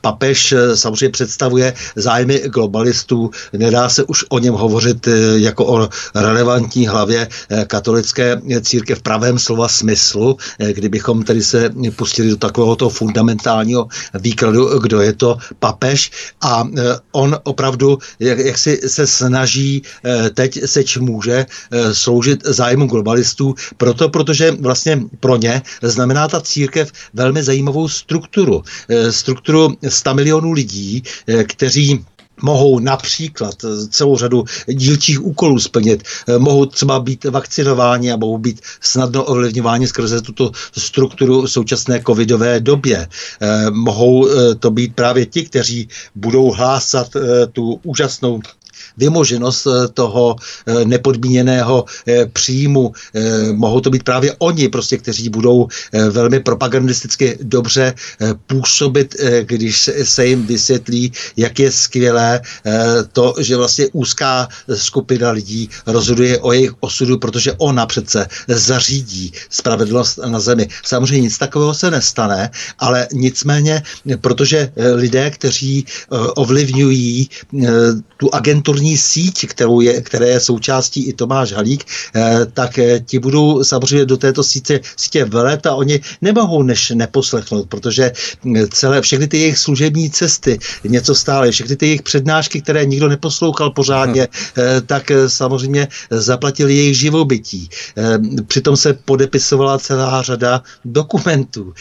papež 0.00 0.52
eh, 0.52 0.76
samozřejmě 0.76 1.08
představuje 1.08 1.74
zájmy 1.96 2.38
globalistů. 2.38 3.30
Nedá 3.52 3.88
se 3.88 4.04
už 4.04 4.24
o 4.28 4.38
něm 4.38 4.54
hovořit 4.54 5.08
eh, 5.08 5.38
jako 5.38 5.66
o 5.66 5.88
relevantní 6.14 6.86
hlavě 6.86 7.28
eh, 7.28 7.64
katolické 7.64 8.40
církev 8.62 8.98
v 8.98 9.02
pravém 9.02 9.38
slova 9.38 9.68
smyslu, 9.68 10.36
kdybychom 10.58 11.22
tedy 11.22 11.42
se 11.42 11.70
pustili 11.96 12.30
do 12.30 12.36
takového 12.36 12.76
toho 12.76 12.90
fundamentálního 12.90 13.88
výkladu, 14.14 14.78
kdo 14.78 15.00
je 15.00 15.12
to 15.12 15.38
papež. 15.58 16.10
A 16.40 16.64
on 17.12 17.38
opravdu, 17.42 17.98
jak, 18.20 18.38
jak 18.38 18.58
si 18.58 18.80
se 18.86 19.06
snaží 19.06 19.82
teď 20.34 20.58
seč 20.66 20.96
může 20.96 21.46
sloužit 21.92 22.40
zájmu 22.44 22.86
globalistů, 22.86 23.54
proto, 23.76 24.08
protože 24.08 24.50
vlastně 24.50 25.00
pro 25.20 25.36
ně 25.36 25.62
znamená 25.82 26.28
ta 26.28 26.40
církev 26.40 26.92
velmi 27.14 27.42
zajímavou 27.42 27.88
strukturu. 27.88 28.62
Strukturu 29.10 29.71
100 29.88 30.14
milionů 30.14 30.52
lidí, 30.52 31.02
eh, 31.26 31.44
kteří 31.44 32.04
mohou 32.42 32.78
například 32.78 33.54
eh, 33.64 33.86
celou 33.90 34.16
řadu 34.16 34.44
dílčích 34.66 35.24
úkolů 35.24 35.58
splnit, 35.58 36.02
eh, 36.02 36.38
mohou 36.38 36.66
třeba 36.66 37.00
být 37.00 37.24
vakcinováni 37.24 38.12
a 38.12 38.16
mohou 38.16 38.38
být 38.38 38.60
snadno 38.80 39.24
ovlivňováni 39.24 39.86
skrze 39.86 40.20
tuto 40.22 40.50
strukturu 40.78 41.42
v 41.42 41.50
současné 41.50 42.02
covidové 42.06 42.60
době. 42.60 43.08
Mohou 43.70 44.28
to 44.58 44.70
být 44.70 44.94
právě 44.94 45.26
ti, 45.26 45.44
kteří 45.44 45.88
budou 46.14 46.50
hlásat 46.50 47.08
tu 47.52 47.80
úžasnou 47.82 48.40
vymoženost 48.96 49.66
toho 49.94 50.36
nepodmíněného 50.84 51.84
příjmu. 52.32 52.92
Mohou 53.52 53.80
to 53.80 53.90
být 53.90 54.02
právě 54.02 54.34
oni, 54.38 54.68
prostě, 54.68 54.98
kteří 54.98 55.28
budou 55.28 55.68
velmi 56.10 56.40
propagandisticky 56.40 57.38
dobře 57.42 57.94
působit, 58.46 59.16
když 59.42 59.90
se 60.02 60.26
jim 60.26 60.46
vysvětlí, 60.46 61.12
jak 61.36 61.58
je 61.58 61.72
skvělé 61.72 62.40
to, 63.12 63.34
že 63.38 63.56
vlastně 63.56 63.86
úzká 63.92 64.48
skupina 64.74 65.30
lidí 65.30 65.68
rozhoduje 65.86 66.38
o 66.38 66.52
jejich 66.52 66.72
osudu, 66.80 67.18
protože 67.18 67.52
ona 67.52 67.86
přece 67.86 68.26
zařídí 68.48 69.32
spravedlnost 69.50 70.18
na 70.26 70.40
zemi. 70.40 70.68
Samozřejmě 70.84 71.20
nic 71.22 71.38
takového 71.38 71.74
se 71.74 71.90
nestane, 71.90 72.50
ale 72.78 73.08
nicméně, 73.12 73.82
protože 74.20 74.72
lidé, 74.94 75.30
kteří 75.30 75.86
ovlivňují 76.34 77.28
tu 78.16 78.34
agenturní 78.62 78.98
síť, 78.98 79.46
kterou 79.46 79.80
je, 79.80 80.00
které 80.00 80.28
je 80.28 80.40
součástí 80.40 81.08
i 81.08 81.12
Tomáš 81.12 81.52
Halík, 81.52 81.84
tak 82.52 82.78
ti 83.04 83.18
budou 83.18 83.64
samozřejmě 83.64 84.04
do 84.06 84.16
této 84.16 84.42
sítě, 84.42 84.80
sítě 84.96 85.24
velet 85.24 85.66
a 85.66 85.74
oni 85.74 86.00
nemohou 86.22 86.62
než 86.62 86.90
neposlechnout, 86.94 87.68
protože 87.68 88.12
celé, 88.70 89.00
všechny 89.00 89.26
ty 89.26 89.38
jejich 89.38 89.58
služební 89.58 90.10
cesty 90.10 90.58
něco 90.84 91.14
stále, 91.14 91.50
všechny 91.50 91.76
ty 91.76 91.86
jejich 91.86 92.02
přednášky, 92.02 92.60
které 92.62 92.84
nikdo 92.84 93.08
neposlouchal 93.08 93.70
pořádně, 93.70 94.28
hmm. 94.54 94.86
tak 94.86 95.10
samozřejmě 95.26 95.88
zaplatili 96.10 96.74
jejich 96.74 96.96
živobytí. 96.98 97.68
Přitom 98.46 98.76
se 98.76 98.92
podepisovala 98.92 99.78
celá 99.78 100.22
řada 100.22 100.62
dokumentů. 100.84 101.74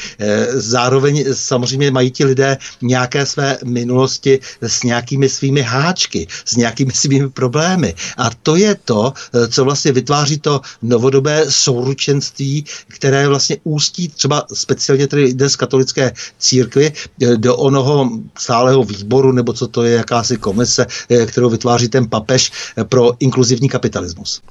Zároveň 0.54 1.26
samozřejmě 1.34 1.92
mají 1.92 2.12
ti 2.12 2.26
lidé 2.26 2.58
nějaké 2.82 3.26
své 3.26 3.58
minulosti 3.66 4.40
s 4.62 4.84
nějakými 4.84 5.30
svými 5.30 5.62
háčky, 5.62 6.28
s 6.46 6.56
nějakými 6.56 6.71
svými 6.94 7.30
problémy. 7.30 7.96
A 8.18 8.30
to 8.44 8.56
je 8.56 8.76
to, 8.86 9.14
co 9.50 9.66
vlastně 9.66 9.92
vytváří 9.92 10.40
to 10.40 10.62
novodobé 10.82 11.46
souručenství, 11.50 12.66
které 12.88 13.28
vlastně 13.28 13.58
ústí 13.64 14.08
třeba 14.08 14.46
speciálně 14.54 15.08
tedy 15.08 15.34
dnes 15.34 15.56
katolické 15.56 16.14
církvy 16.40 16.94
do 17.36 17.58
onoho 17.58 18.10
stáleho 18.38 18.84
výboru, 18.84 19.32
nebo 19.32 19.54
co 19.54 19.68
to 19.68 19.84
je, 19.84 19.96
jakási 19.96 20.38
komise, 20.38 20.86
kterou 21.26 21.50
vytváří 21.50 21.90
ten 21.90 22.10
papež 22.10 22.52
pro 22.90 23.12
inkluzivní 23.20 23.70
kapitalismus. 23.70 24.42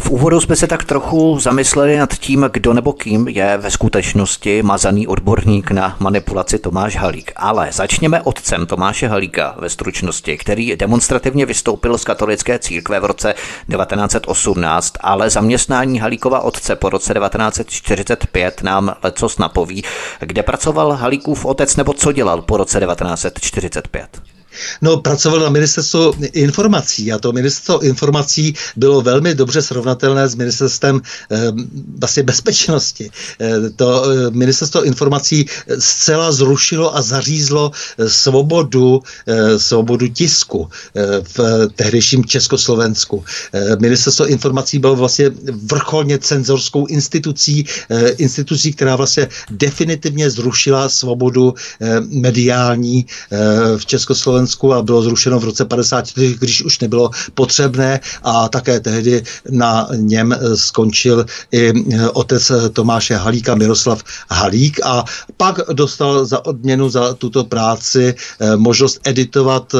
V 0.00 0.10
úvodu 0.10 0.40
jsme 0.40 0.56
se 0.56 0.66
tak 0.66 0.84
trochu 0.84 1.38
zamysleli 1.38 1.96
nad 1.96 2.14
tím, 2.14 2.48
kdo 2.52 2.72
nebo 2.72 2.92
kým 2.92 3.28
je 3.28 3.56
ve 3.56 3.70
skutečnosti 3.70 4.62
mazaný 4.62 5.06
odborník 5.06 5.70
na 5.70 5.96
manipulaci 6.00 6.58
Tomáš 6.58 6.96
Halík. 6.96 7.32
Ale 7.36 7.68
začněme 7.72 8.22
otcem 8.22 8.66
Tomáše 8.66 9.08
Halíka 9.08 9.54
ve 9.58 9.68
stručnosti, 9.68 10.38
který 10.38 10.76
demonstrativně 10.76 11.46
vystoupil 11.46 11.98
z 11.98 12.04
katolické 12.04 12.58
církve 12.58 13.00
v 13.00 13.04
roce 13.04 13.34
1918, 13.70 14.92
ale 15.00 15.30
zaměstnání 15.30 15.98
Halíkova 15.98 16.40
otce 16.40 16.76
po 16.76 16.90
roce 16.90 17.14
1945 17.14 18.62
nám 18.62 18.94
lecos 19.02 19.38
napoví, 19.38 19.84
kde 20.20 20.42
pracoval 20.42 20.92
Halíkův 20.92 21.44
otec 21.44 21.76
nebo 21.76 21.92
co 21.92 22.12
dělal 22.12 22.42
po 22.42 22.56
roce 22.56 22.80
1945. 22.80 24.35
No, 24.82 24.96
pracoval 24.96 25.40
na 25.40 25.50
ministerstvu 25.50 26.14
informací 26.32 27.12
a 27.12 27.18
to 27.18 27.32
ministerstvo 27.32 27.80
informací 27.82 28.54
bylo 28.76 29.00
velmi 29.02 29.34
dobře 29.34 29.62
srovnatelné 29.62 30.28
s 30.28 30.34
ministerstvem 30.34 31.00
eh, 31.30 31.52
vlastně 31.98 32.22
bezpečnosti. 32.22 33.10
Eh, 33.40 33.70
to 33.76 34.04
eh, 34.10 34.30
ministerstvo 34.30 34.84
informací 34.84 35.46
zcela 35.78 36.32
zrušilo 36.32 36.96
a 36.96 37.02
zařízlo 37.02 37.70
eh, 37.98 38.08
svobodu, 38.08 39.02
eh, 39.26 39.58
svobodu 39.58 40.08
tisku 40.08 40.68
eh, 40.94 41.02
v 41.36 41.68
tehdejším 41.74 42.24
Československu. 42.24 43.24
Eh, 43.52 43.76
ministerstvo 43.80 44.26
informací 44.26 44.78
bylo 44.78 44.96
vlastně 44.96 45.30
vrcholně 45.70 46.18
cenzorskou 46.18 46.86
institucí, 46.86 47.66
eh, 47.90 48.08
institucí, 48.08 48.72
která 48.72 48.96
vlastně 48.96 49.28
definitivně 49.50 50.30
zrušila 50.30 50.88
svobodu 50.88 51.54
eh, 51.80 52.00
mediální 52.00 53.06
eh, 53.06 53.78
v 53.78 53.86
Československu 53.86 54.45
Slovensku 54.46 54.74
a 54.74 54.82
bylo 54.82 55.02
zrušeno 55.02 55.40
v 55.40 55.44
roce 55.44 55.64
54, 55.64 56.36
když 56.38 56.62
už 56.62 56.80
nebylo 56.80 57.10
potřebné 57.34 58.00
a 58.22 58.48
také 58.48 58.80
tehdy 58.80 59.22
na 59.50 59.88
něm 59.96 60.32
eh, 60.32 60.56
skončil 60.56 61.26
i 61.52 61.72
eh, 61.72 62.08
otec 62.10 62.52
Tomáše 62.72 63.16
Halíka, 63.16 63.54
Miroslav 63.54 64.02
Halík 64.30 64.80
a 64.84 65.04
pak 65.36 65.60
dostal 65.72 66.24
za 66.24 66.46
odměnu 66.46 66.88
za 66.88 67.14
tuto 67.14 67.44
práci 67.44 68.14
eh, 68.14 68.56
možnost 68.56 69.00
editovat 69.04 69.74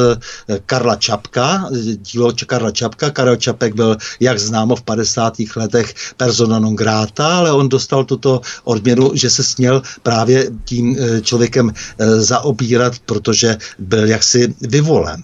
Karla 0.65 0.95
Čapka, 0.95 1.69
dílo 2.11 2.33
Karla 2.45 2.71
Čapka. 2.71 3.09
Karel 3.09 3.35
Čapek 3.35 3.75
byl, 3.75 3.97
jak 4.19 4.39
známo, 4.39 4.75
v 4.75 4.81
50. 4.81 5.33
letech 5.55 5.93
persona 6.17 6.59
non 6.59 6.75
grata, 6.75 7.37
ale 7.37 7.51
on 7.51 7.69
dostal 7.69 8.03
tuto 8.03 8.41
odměnu, 8.63 9.11
že 9.13 9.29
se 9.29 9.43
směl 9.43 9.81
právě 10.03 10.51
tím 10.65 10.97
člověkem 11.21 11.73
zaobírat, 12.17 12.99
protože 13.05 13.57
byl 13.79 14.07
jaksi 14.07 14.56
vyvolen. 14.61 15.23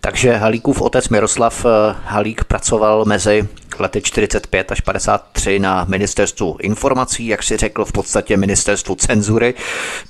Takže 0.00 0.36
Halíkův 0.36 0.80
otec 0.80 1.08
Miroslav 1.08 1.64
eh, 1.64 1.94
Halík 2.04 2.44
pracoval 2.44 3.04
mezi 3.04 3.48
lety 3.80 4.02
45 4.02 4.72
až 4.72 4.80
53 4.80 5.58
na 5.58 5.84
ministerstvu 5.88 6.56
informací, 6.60 7.26
jak 7.26 7.42
si 7.42 7.56
řekl, 7.56 7.84
v 7.84 7.92
podstatě 7.92 8.36
ministerstvu 8.36 8.94
cenzury. 8.94 9.54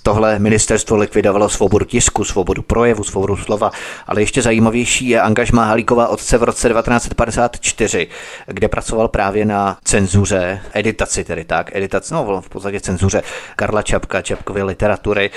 Tohle 0.02 0.38
ministerstvo 0.38 0.96
likvidovalo 0.96 1.48
svobodu 1.48 1.84
tisku, 1.84 2.24
svobodu 2.24 2.62
projevu, 2.62 3.04
svobodu 3.04 3.36
slova, 3.36 3.70
ale 4.06 4.22
ještě 4.22 4.42
zajímavější 4.42 5.08
je 5.08 5.20
angažma 5.20 5.64
Halíkova 5.64 6.08
otce 6.08 6.38
v 6.38 6.42
roce 6.42 6.68
1954, 6.68 8.08
kde 8.46 8.68
pracoval 8.68 9.08
právě 9.08 9.44
na 9.44 9.78
cenzuře, 9.84 10.60
editaci 10.72 11.24
tedy 11.24 11.44
tak, 11.44 11.76
editaci, 11.76 12.14
no 12.14 12.40
v 12.40 12.48
podstatě 12.48 12.80
cenzuře 12.80 13.22
Karla 13.56 13.82
Čapka, 13.82 14.22
Čapkovy 14.22 14.62
literatury. 14.62 15.30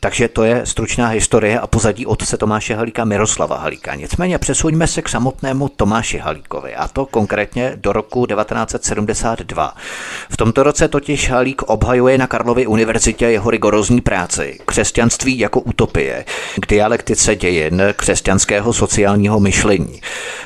Takže 0.00 0.28
to 0.28 0.44
je 0.44 0.66
stručná 0.66 1.08
historie 1.08 1.60
a 1.60 1.66
pozadí 1.66 2.06
otce 2.06 2.36
Tomáše 2.36 2.74
Halíka 2.74 3.04
Miroslava 3.04 3.56
Halíka. 3.56 3.94
Nicméně 3.94 4.38
přesuňme 4.38 4.86
se 4.86 5.02
k 5.02 5.08
samotnému 5.08 5.68
Tomáši 5.68 6.18
Halíkovi 6.18 6.74
a 6.74 6.88
to 6.88 7.06
konkrétně 7.06 7.71
do 7.76 7.92
roku 7.92 8.26
1972. 8.26 9.74
V 10.30 10.36
tomto 10.36 10.62
roce 10.62 10.88
totiž 10.88 11.30
Halík 11.30 11.62
obhajuje 11.62 12.18
na 12.18 12.26
Karlově 12.26 12.66
univerzitě 12.66 13.26
jeho 13.26 13.50
rigorózní 13.50 14.00
práci 14.00 14.58
Křesťanství 14.66 15.38
jako 15.38 15.60
utopie 15.60 16.24
k 16.60 16.66
dialektice 16.66 17.36
dějin 17.36 17.82
křesťanského 17.96 18.72
sociálního 18.72 19.40
myšlení. 19.40 20.00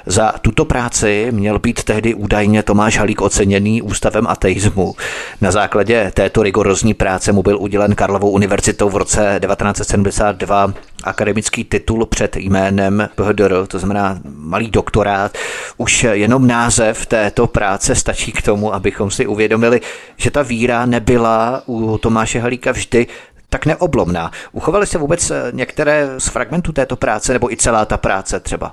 Za 0.07 0.33
tuto 0.41 0.65
práci 0.65 1.29
měl 1.31 1.59
být 1.59 1.85
tehdy 1.85 2.15
údajně 2.15 2.63
Tomáš 2.63 2.99
Halík 2.99 3.21
oceněný 3.21 3.83
ústavem 3.83 4.27
ateismu. 4.27 4.95
Na 5.41 5.51
základě 5.51 6.13
této 6.15 6.43
rigorózní 6.43 6.95
práce 6.95 7.33
mu 7.33 7.43
byl 7.43 7.59
udělen 7.61 7.95
Karlovou 7.95 8.31
univerzitou 8.31 8.89
v 8.89 8.97
roce 8.97 9.41
1972 9.47 10.75
akademický 11.05 11.65
titul 11.65 12.07
před 12.07 12.37
jménem 12.37 13.09
PHDR, 13.15 13.67
to 13.67 13.79
znamená 13.79 14.21
malý 14.25 14.71
doktorát. 14.71 15.39
Už 15.77 16.07
jenom 16.13 16.47
název 16.47 17.07
této 17.07 17.47
práce 17.47 17.95
stačí 17.95 18.33
k 18.33 18.43
tomu, 18.43 18.75
abychom 18.75 19.11
si 19.11 19.27
uvědomili, 19.27 19.81
že 20.17 20.31
ta 20.31 20.43
víra 20.43 20.87
nebyla 20.87 21.63
u 21.67 21.99
Tomáše 21.99 22.41
Halíka 22.41 22.73
vždy 22.73 23.07
tak 23.49 23.67
neoblomná. 23.67 24.31
Uchovaly 24.53 24.87
se 24.87 24.99
vůbec 24.99 25.33
některé 25.53 26.09
z 26.19 26.29
fragmentů 26.29 26.73
této 26.73 26.97
práce, 26.97 27.33
nebo 27.33 27.53
i 27.53 27.57
celá 27.57 27.85
ta 27.85 27.97
práce 27.97 28.41
třeba? 28.41 28.73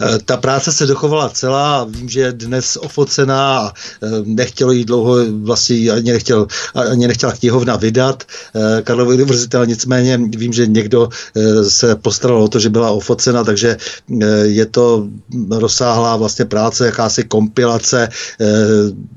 Eh, 0.00 0.18
ta 0.24 0.36
práce 0.36 0.72
se 0.72 0.86
dochovala 0.86 1.28
celá, 1.28 1.84
vím, 1.84 2.08
že 2.08 2.20
je 2.20 2.32
dnes 2.32 2.76
ofocená 2.80 3.58
a 3.58 3.72
eh, 4.02 4.08
nechtělo 4.24 4.72
jí 4.72 4.84
dlouho, 4.84 5.16
vlastně 5.42 5.90
ani, 5.90 6.12
nechtěl, 6.12 6.46
ani 6.74 7.06
nechtěla 7.06 7.32
knihovna 7.32 7.76
vydat 7.76 8.22
eh, 8.54 8.82
Karlovy 8.82 9.14
univerzita, 9.14 9.64
nicméně 9.64 10.18
vím, 10.36 10.52
že 10.52 10.66
někdo 10.66 11.08
se 11.68 11.96
postaral 11.96 12.42
o 12.42 12.48
to, 12.48 12.58
že 12.58 12.70
byla 12.70 12.90
ofocena, 12.90 13.44
takže 13.44 13.76
je 14.42 14.66
to 14.66 15.06
rozsáhlá 15.50 16.16
vlastně 16.16 16.44
práce, 16.44 16.86
jakási 16.86 17.24
kompilace, 17.24 18.08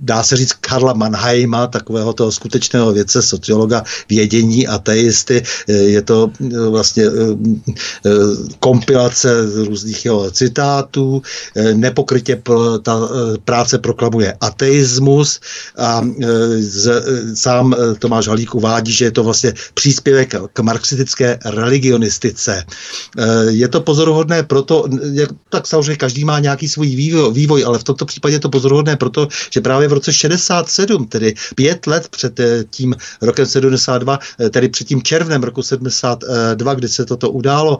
dá 0.01 0.23
se 0.23 0.37
říct 0.37 0.53
Karla 0.53 0.93
Mannheima, 0.93 1.67
takového 1.67 2.13
toho 2.13 2.31
skutečného 2.31 2.93
vědce, 2.93 3.21
sociologa, 3.21 3.83
vědění, 4.09 4.67
ateisty, 4.89 5.43
je 5.67 6.01
to 6.01 6.31
vlastně 6.69 7.03
kompilace 8.59 9.29
různých 9.65 10.05
jeho 10.05 10.31
citátů, 10.31 11.21
eh, 11.55 11.73
nepokrytě 11.73 12.41
ta 12.81 12.99
eh, 13.03 13.37
práce 13.45 13.77
proklamuje 13.77 14.37
ateismus 14.41 15.39
a 15.77 16.01
eh, 16.01 17.35
sám 17.35 17.75
Tomáš 17.99 18.27
Halík 18.27 18.55
uvádí, 18.55 18.91
že 18.91 19.05
je 19.05 19.11
to 19.11 19.23
vlastně 19.23 19.53
příspěvek 19.73 20.35
k 20.53 20.59
marxistické 20.59 21.39
religionistice. 21.45 22.65
Je 23.49 23.67
to 23.67 23.81
pozoruhodné 23.81 24.43
proto, 24.43 24.85
jak, 25.11 25.29
tak 25.49 25.67
samozřejmě 25.67 25.95
každý 25.95 26.25
má 26.25 26.39
nějaký 26.39 26.67
svůj 26.67 26.87
vývoj, 26.95 27.33
vývoj, 27.33 27.63
ale 27.65 27.79
v 27.79 27.83
tomto 27.83 28.05
případě 28.05 28.35
je 28.35 28.39
to 28.39 28.49
pozoruhodné 28.49 28.95
proto, 28.95 29.27
že 29.53 29.61
právě 29.61 29.87
v 29.87 29.93
roce 29.93 30.13
67, 30.13 31.07
tedy 31.07 31.33
pět 31.55 31.87
let 31.87 32.07
před 32.07 32.39
tím 32.69 32.95
rokem 33.21 33.45
72, 33.45 34.19
tedy 34.51 34.69
před 34.79 34.87
tím 34.87 35.03
červnem 35.03 35.43
roku 35.43 35.63
72, 35.63 36.73
kdy 36.73 36.87
se 36.87 37.05
toto 37.05 37.31
událo, 37.31 37.77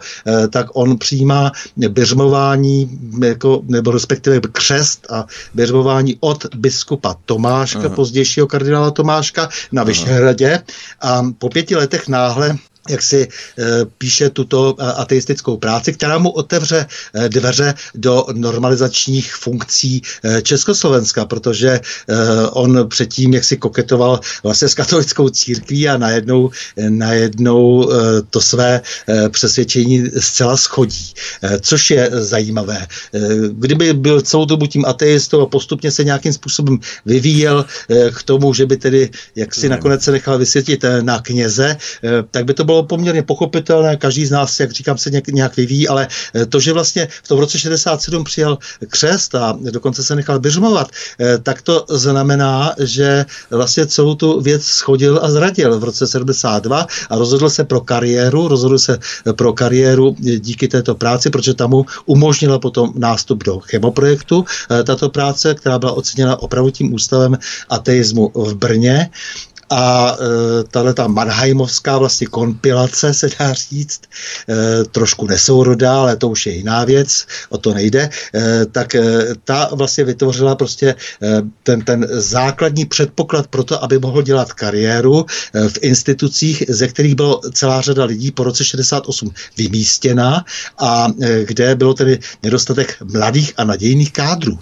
tak 0.50 0.68
on 0.74 0.98
přijímá 0.98 1.52
běžmování, 1.76 3.00
jako, 3.24 3.62
nebo 3.68 3.92
respektive 3.92 4.40
křest 4.52 5.08
a 5.12 5.26
běžmování 5.54 6.18
od 6.20 6.56
biskupa 6.56 7.16
Tomáška, 7.26 7.80
uh-huh. 7.80 7.96
pozdějšího 7.96 8.48
kardinála 8.48 8.92
Tomáška 8.92 9.50
na 9.72 9.84
Vyšehradě 9.84 10.60
a 11.02 11.24
po 11.38 11.50
pěti 11.50 11.76
letech 11.76 12.08
náhle 12.08 12.58
jak 12.90 13.02
si 13.02 13.22
e, 13.22 13.28
píše 13.98 14.30
tuto 14.30 14.76
e, 14.80 14.84
ateistickou 14.84 15.58
práci, 15.58 15.94
která 15.94 16.18
mu 16.18 16.30
otevře 16.30 16.86
e, 17.14 17.30
dveře 17.30 17.74
do 17.96 18.26
normalizačních 18.34 19.36
funkcí 19.36 20.02
Československa, 20.44 21.26
protože 21.26 21.80
on 22.52 22.90
předtím, 22.90 23.34
jak 23.34 23.44
si 23.44 23.58
koketoval 23.58 24.20
vlastně 24.44 24.68
s 24.68 24.74
katolickou 24.74 25.30
církví 25.30 25.90
a 25.90 25.98
najednou, 25.98 26.50
najednou 26.90 27.90
to 28.30 28.42
své 28.42 28.82
přesvědčení 29.30 30.04
zcela 30.20 30.58
schodí, 30.58 31.14
což 31.62 31.92
je 31.92 32.10
zajímavé. 32.14 32.88
Kdyby 33.52 33.94
byl 33.94 34.22
celou 34.22 34.46
dobu 34.46 34.68
tím 34.68 34.86
ateistou 34.86 35.42
a 35.42 35.46
postupně 35.46 35.92
se 35.92 36.04
nějakým 36.04 36.34
způsobem 36.34 36.80
vyvíjel 37.06 37.66
k 38.16 38.24
tomu, 38.24 38.54
že 38.54 38.66
by 38.66 38.78
tedy, 38.78 39.10
jak 39.36 39.56
si 39.56 39.68
hmm. 39.68 39.72
nakonec 39.72 40.04
se 40.04 40.12
nechal 40.12 40.38
vysvětlit 40.38 40.86
na 41.02 41.22
kněze, 41.22 41.78
tak 42.32 42.46
by 42.46 42.54
to 42.54 42.64
bylo 42.64 42.79
poměrně 42.84 43.24
pochopitelné, 43.24 43.98
každý 43.98 44.26
z 44.26 44.32
nás, 44.32 44.60
jak 44.60 44.72
říkám, 44.72 44.98
se 44.98 45.10
nějak 45.28 45.58
vyvíjí, 45.58 45.88
ale 45.88 46.08
eh, 46.36 46.46
to, 46.46 46.60
že 46.60 46.74
vlastně 46.74 47.08
v 47.24 47.28
tom 47.28 47.40
roce 47.40 47.60
67 47.60 48.24
přijal 48.24 48.58
křest 48.90 49.36
a 49.36 49.58
dokonce 49.72 50.04
se 50.04 50.16
nechal 50.16 50.40
běžmovat, 50.40 50.88
eh, 51.20 51.38
tak 51.38 51.62
to 51.62 51.86
znamená, 51.90 52.76
že 52.80 53.26
vlastně 53.50 53.86
celou 53.86 54.16
tu 54.16 54.42
věc 54.42 54.64
schodil 54.66 55.20
a 55.24 55.32
zradil 55.32 55.80
v 55.80 55.84
roce 55.84 56.08
72 56.08 56.88
a 57.10 57.16
rozhodl 57.18 57.50
se 57.50 57.64
pro 57.64 57.82
kariéru, 57.82 58.48
rozhodl 58.48 58.80
se 58.80 59.00
pro 59.36 59.54
kariéru 59.54 60.16
díky 60.20 60.68
této 60.68 60.96
práci, 60.96 61.30
protože 61.30 61.54
tam 61.54 61.70
mu 61.70 61.86
umožnila 62.06 62.60
potom 62.60 62.92
nástup 62.96 63.44
do 63.44 63.60
chemoprojektu. 63.60 64.46
Eh, 64.72 64.84
tato 64.84 65.10
práce, 65.10 65.56
která 65.56 65.80
byla 65.80 65.92
oceněna 65.92 66.42
opravdu 66.42 66.72
tím 66.72 66.94
ústavem 66.94 67.38
ateismu 67.70 68.32
v 68.36 68.54
Brně 68.56 69.10
a 69.70 70.18
e, 70.20 70.64
tahle 70.64 70.94
ta 70.94 71.08
Mannheimovská 71.08 71.98
vlastně 71.98 72.28
kompilace, 72.28 73.14
se 73.14 73.30
dá 73.40 73.54
říct, 73.54 74.02
e, 74.50 74.84
trošku 74.84 75.28
nesourodá, 75.28 76.00
ale 76.00 76.16
to 76.16 76.30
už 76.30 76.46
je 76.46 76.54
jiná 76.54 76.86
věc, 76.86 77.26
o 77.50 77.58
to 77.58 77.74
nejde, 77.74 78.10
e, 78.36 78.66
tak 78.66 78.96
e, 78.96 79.26
ta 79.44 79.70
vlastně 79.72 80.04
vytvořila 80.04 80.56
prostě 80.56 80.88
e, 80.88 80.96
ten, 81.64 81.82
ten 81.82 82.08
základní 82.12 82.86
předpoklad 82.86 83.48
pro 83.48 83.64
to, 83.64 83.84
aby 83.84 84.00
mohl 84.00 84.22
dělat 84.22 84.54
kariéru 84.54 85.26
e, 85.54 85.70
v 85.70 85.78
institucích, 85.82 86.64
ze 86.70 86.88
kterých 86.88 87.16
bylo 87.16 87.42
celá 87.54 87.82
řada 87.82 88.06
lidí 88.06 88.32
po 88.32 88.44
roce 88.44 88.66
68 88.66 89.32
vymístěna 89.58 90.46
a 90.78 91.08
e, 91.22 91.46
kde 91.46 91.76
bylo 91.76 91.94
tedy 91.94 92.20
nedostatek 92.44 92.98
mladých 93.14 93.54
a 93.58 93.64
nadějných 93.64 94.14
kádrů. 94.14 94.60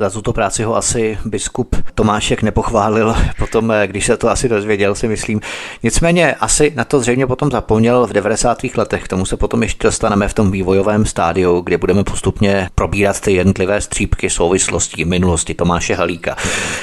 Za 0.00 0.10
tuto 0.10 0.32
práci 0.32 0.62
ho 0.62 0.76
asi 0.76 1.18
biskup 1.24 1.76
Tomášek 1.94 2.42
nepochválil, 2.42 3.14
potom, 3.38 3.70
eh, 3.70 3.86
když 3.86 4.06
se 4.06 4.16
to 4.16 4.30
asi 4.30 4.48
dozvěděl, 4.48 4.94
si 4.94 5.08
myslím. 5.08 5.40
Nicméně 5.82 6.34
asi 6.34 6.72
na 6.76 6.84
to 6.84 7.00
zřejmě 7.00 7.26
potom 7.26 7.50
zapomněl 7.50 8.06
v 8.06 8.12
90. 8.12 8.58
letech. 8.76 9.04
K 9.04 9.08
tomu 9.08 9.26
se 9.26 9.36
potom 9.36 9.62
ještě 9.62 9.86
dostaneme 9.86 10.28
v 10.28 10.34
tom 10.34 10.50
vývojovém 10.50 11.06
stádiu, 11.06 11.60
kde 11.60 11.78
budeme 11.78 12.04
postupně 12.04 12.68
probírat 12.74 13.20
ty 13.20 13.32
jednotlivé 13.32 13.80
střípky 13.80 14.30
souvislostí 14.30 15.04
minulosti 15.04 15.54
Tomáše 15.54 15.94
Halíka. 15.94 16.36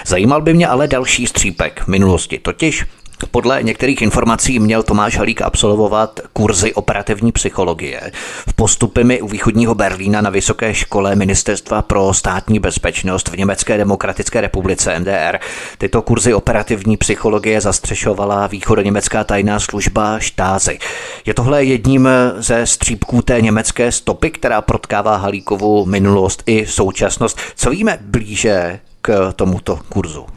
Zajímal 0.05 0.41
by 0.41 0.53
mě 0.53 0.67
ale 0.67 0.87
další 0.87 1.27
střípek 1.27 1.87
minulosti, 1.87 2.39
totiž 2.39 2.85
podle 3.31 3.63
některých 3.63 4.01
informací 4.01 4.59
měl 4.59 4.83
Tomáš 4.83 5.17
Halík 5.17 5.41
absolvovat 5.41 6.19
kurzy 6.33 6.73
operativní 6.73 7.31
psychologie 7.31 8.11
v 8.49 8.53
postupy 8.53 9.21
u 9.21 9.27
východního 9.27 9.75
Berlína 9.75 10.21
na 10.21 10.29
Vysoké 10.29 10.73
škole 10.73 11.15
Ministerstva 11.15 11.81
pro 11.81 12.13
státní 12.13 12.59
bezpečnost 12.59 13.29
v 13.29 13.37
Německé 13.37 13.77
demokratické 13.77 14.41
republice 14.41 14.99
MDR. 14.99 15.37
Tyto 15.77 16.01
kurzy 16.01 16.33
operativní 16.33 16.97
psychologie 16.97 17.61
zastřešovala 17.61 18.47
východoněmecká 18.47 19.23
tajná 19.23 19.59
služba 19.59 20.19
Štázy. 20.19 20.79
Je 21.25 21.33
tohle 21.33 21.63
jedním 21.63 22.09
ze 22.37 22.65
střípků 22.65 23.21
té 23.21 23.41
německé 23.41 23.91
stopy, 23.91 24.31
která 24.31 24.61
protkává 24.61 25.15
Halíkovu 25.15 25.85
minulost 25.85 26.43
i 26.45 26.65
současnost. 26.65 27.39
Co 27.55 27.69
víme 27.69 27.97
blíže 28.01 28.79
k 29.01 29.33
tomuto 29.35 29.79
kurzu? 29.89 30.36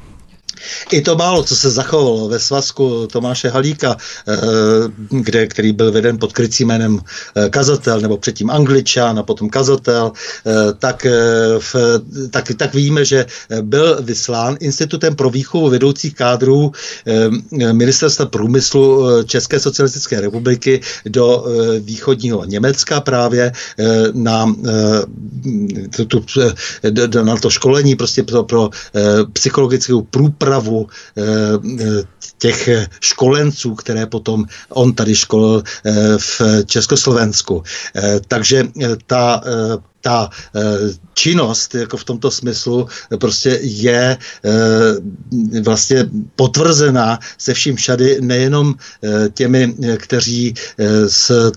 I 0.92 1.00
to 1.00 1.16
málo, 1.16 1.42
co 1.42 1.56
se 1.56 1.70
zachovalo 1.70 2.28
ve 2.28 2.38
svazku 2.38 3.06
Tomáše 3.06 3.48
Halíka, 3.48 3.96
eh, 4.28 4.36
kde, 5.10 5.46
který 5.46 5.72
byl 5.72 5.92
veden 5.92 6.18
pod 6.18 6.32
krycím 6.32 6.68
jménem 6.68 7.00
eh, 7.00 7.48
kazatel, 7.48 8.00
nebo 8.00 8.16
předtím 8.16 8.50
angličan 8.50 9.18
a 9.18 9.22
potom 9.22 9.50
kazatel, 9.50 10.12
eh, 10.46 10.72
tak, 10.78 11.06
v, 11.58 11.74
tak, 12.30 12.52
tak 12.56 12.74
víme, 12.74 13.04
že 13.04 13.26
byl 13.62 14.02
vyslán 14.02 14.56
Institutem 14.60 15.16
pro 15.16 15.30
výchovu 15.30 15.70
vedoucích 15.70 16.14
kádrů 16.14 16.72
Ministerstva 17.72 18.26
průmyslu 18.26 19.06
České 19.24 19.60
socialistické 19.60 20.20
republiky 20.20 20.80
do 21.06 21.44
východního 21.80 22.44
Německa 22.44 23.00
právě 23.00 23.52
na, 24.12 24.54
na 27.22 27.36
to 27.36 27.50
školení 27.50 27.96
prostě 27.96 28.22
pro, 28.22 28.44
pro 28.44 28.70
psychologickou 29.32 30.02
průpravu 30.02 30.49
přípravu 30.50 30.86
eh, 31.16 31.22
eh, 31.80 32.02
těch 32.38 32.68
školenců, 33.00 33.74
které 33.74 34.06
potom 34.06 34.44
on 34.68 34.92
tady 34.92 35.14
školil 35.14 35.62
eh, 35.62 35.92
v 36.18 36.40
Československu. 36.66 37.62
Takže 38.28 38.68
ta 39.06 39.42
ta 40.00 40.30
e, 40.54 40.60
činnost 41.14 41.74
jako 41.74 41.96
v 41.96 42.04
tomto 42.04 42.30
smyslu 42.30 42.88
prostě 43.18 43.58
je 43.62 44.16
e, 44.44 45.60
vlastně 45.60 46.06
potvrzená 46.36 47.18
se 47.38 47.54
vším 47.54 47.76
všady 47.76 48.20
nejenom 48.20 48.74
e, 48.74 49.28
těmi, 49.28 49.74
kteří 49.96 50.54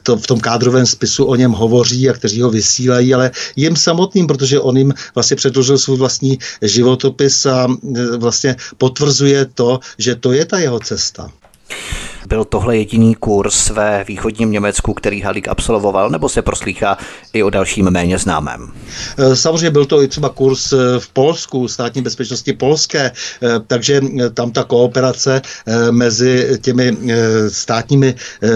to, 0.04 0.18
v 0.18 0.28
tom 0.28 0.40
kádrovém 0.40 0.86
spisu 0.86 1.26
o 1.26 1.36
něm 1.36 1.52
hovoří 1.52 2.10
a 2.10 2.14
kteří 2.14 2.42
ho 2.42 2.50
vysílají, 2.50 3.14
ale 3.14 3.32
jim 3.56 3.76
samotným, 3.76 4.28
protože 4.28 4.60
on 4.60 4.78
jim 4.78 4.94
vlastně 5.16 5.36
předložil 5.36 5.78
svůj 5.78 5.98
vlastní 5.98 6.40
životopis 6.62 7.46
a 7.46 7.68
vlastně 8.18 8.56
potvrzuje 8.78 9.46
to, 9.46 9.80
že 9.98 10.16
to 10.16 10.32
je 10.32 10.46
ta 10.46 10.60
jeho 10.60 10.80
cesta. 10.80 11.32
Byl 12.28 12.46
tohle 12.46 12.78
jediný 12.78 13.16
kurz 13.16 13.70
ve 13.70 14.04
východním 14.08 14.52
Německu, 14.52 14.94
který 14.94 15.22
Halík 15.22 15.48
absolvoval, 15.48 16.10
nebo 16.10 16.30
se 16.30 16.42
proslýchá 16.42 16.98
i 17.34 17.44
o 17.44 17.50
dalším 17.50 17.90
méně 17.90 18.18
známém? 18.18 18.72
Eh, 19.18 19.36
samozřejmě 19.36 19.70
byl 19.70 19.86
to 19.86 20.02
i 20.02 20.08
třeba 20.08 20.30
kurz 20.30 20.74
eh, 20.74 20.78
v 21.00 21.10
Polsku, 21.10 21.68
státní 21.68 22.02
bezpečnosti 22.02 22.54
polské, 22.54 23.12
eh, 23.12 23.60
takže 23.68 24.02
tam 24.34 24.52
ta 24.52 24.64
kooperace 24.64 25.42
mezi 25.92 26.60
těmi 26.62 26.98
státními, 27.48 28.16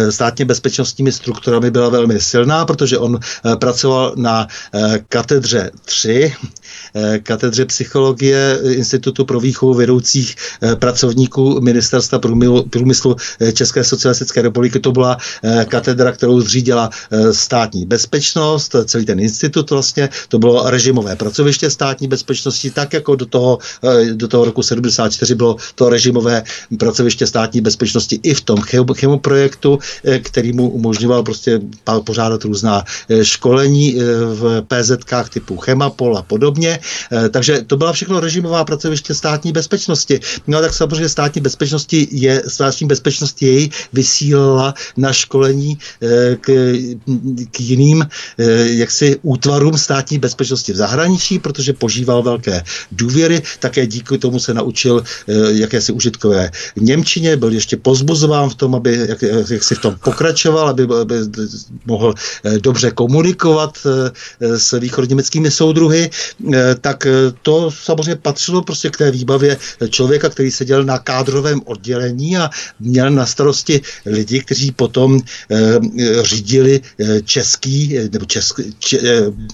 státně 0.10 0.46
bezpečnostními 0.46 1.12
strukturami 1.12 1.72
byla 1.72 1.90
velmi 1.90 2.20
silná, 2.20 2.66
protože 2.66 2.98
on 2.98 3.20
pracoval 3.60 4.14
na 4.18 4.48
katedře 5.10 5.72
3, 5.86 6.34
katedře 7.24 7.66
psychologie 7.66 8.60
Institutu 8.72 9.26
pro 9.26 9.40
výchovu 9.40 9.74
vedoucích 9.74 10.36
pracovníků 10.80 11.62
Ministerstva 11.62 12.20
průmyslu 12.70 13.16
České 13.58 13.84
socialistické 13.84 14.42
republiky. 14.42 14.80
To 14.80 14.92
byla 14.92 15.18
eh, 15.44 15.66
katedra, 15.66 16.12
kterou 16.12 16.42
zřídila 16.42 16.90
eh, 16.94 17.34
státní 17.34 17.86
bezpečnost, 17.86 18.76
celý 18.86 19.06
ten 19.06 19.20
institut 19.20 19.70
vlastně, 19.70 20.10
to 20.30 20.40
bylo 20.40 20.70
režimové 20.70 21.16
pracoviště 21.16 21.70
státní 21.70 22.08
bezpečnosti, 22.08 22.72
tak 22.72 22.94
jako 22.94 23.16
do 23.16 23.26
toho, 23.26 23.58
eh, 23.84 24.14
do 24.14 24.28
toho 24.28 24.46
roku 24.46 24.62
74 24.64 25.36
bylo 25.36 25.56
to 25.76 25.90
režimové 25.90 26.44
pracoviště 26.78 27.28
státní 27.28 27.62
bezpečnosti 27.62 28.20
i 28.24 28.34
v 28.34 28.42
tom 28.42 28.62
chemoprojektu, 28.94 29.80
který 30.24 30.54
mu 30.54 30.70
umožňoval 30.70 31.24
prostě 31.24 31.60
pořádat 32.04 32.44
různá 32.44 32.84
školení 33.22 33.96
v 34.34 34.62
PZK 34.68 35.30
typu 35.34 35.58
Chemapol 35.58 36.18
a 36.18 36.22
podobně. 36.22 36.80
Takže 37.32 37.64
to 37.68 37.78
byla 37.78 37.94
všechno 37.94 38.20
režimová 38.20 38.66
pracoviště 38.66 39.14
státní 39.14 39.52
bezpečnosti. 39.52 40.20
No 40.48 40.62
tak 40.62 40.74
samozřejmě 40.74 41.10
státní 41.10 41.42
bezpečnosti 41.42 42.08
je 42.12 42.44
státní 42.48 42.88
bezpečnosti 42.88 43.47
jej 43.48 43.70
vysílala 43.94 44.74
na 44.98 45.14
školení 45.14 45.78
eh, 45.78 46.36
k, 46.42 46.46
k 47.52 47.56
jiným 47.60 48.04
eh, 48.04 48.44
jaksi 48.84 49.20
útvarům 49.22 49.78
státní 49.78 50.20
bezpečnosti 50.20 50.74
v 50.74 50.76
zahraničí, 50.76 51.40
protože 51.40 51.74
požíval 51.74 52.24
velké 52.24 52.64
důvěry, 52.92 53.42
také 53.60 53.88
díky 53.88 54.18
tomu 54.18 54.40
se 54.40 54.54
naučil 54.54 55.04
eh, 55.04 55.34
jakési 55.64 55.92
užitkové 55.92 56.52
Němčině, 56.76 57.38
byl 57.38 57.54
ještě 57.54 57.78
pozbuzován 57.78 58.50
v 58.50 58.56
tom, 58.56 58.76
aby 58.76 59.06
jak, 59.08 59.22
jak 59.50 59.64
si 59.64 59.76
v 59.76 59.80
tom 59.80 59.96
pokračoval, 60.04 60.70
aby, 60.70 60.84
aby 60.84 61.16
mohl 61.86 62.14
dobře 62.62 62.92
komunikovat 62.92 63.78
s 64.40 64.80
východněmeckými 64.80 65.52
soudruhy, 65.52 66.10
tak 66.82 67.08
to 67.42 67.72
samozřejmě 67.72 68.16
patřilo 68.16 68.62
prostě 68.62 68.90
k 68.90 68.98
té 68.98 69.12
výbavě 69.12 69.58
člověka, 69.90 70.30
který 70.30 70.52
seděl 70.52 70.84
na 70.84 71.00
kádrovém 71.00 71.62
oddělení 71.66 72.38
a 72.38 72.50
měl 72.80 73.12
na 73.12 73.26
starosti 73.38 73.82
lidi, 74.06 74.42
kteří 74.42 74.72
potom 74.72 75.22
řídili 76.22 76.82
český, 77.24 78.10
nebo 78.12 78.26
český, 78.26 78.74
če, 78.80 78.98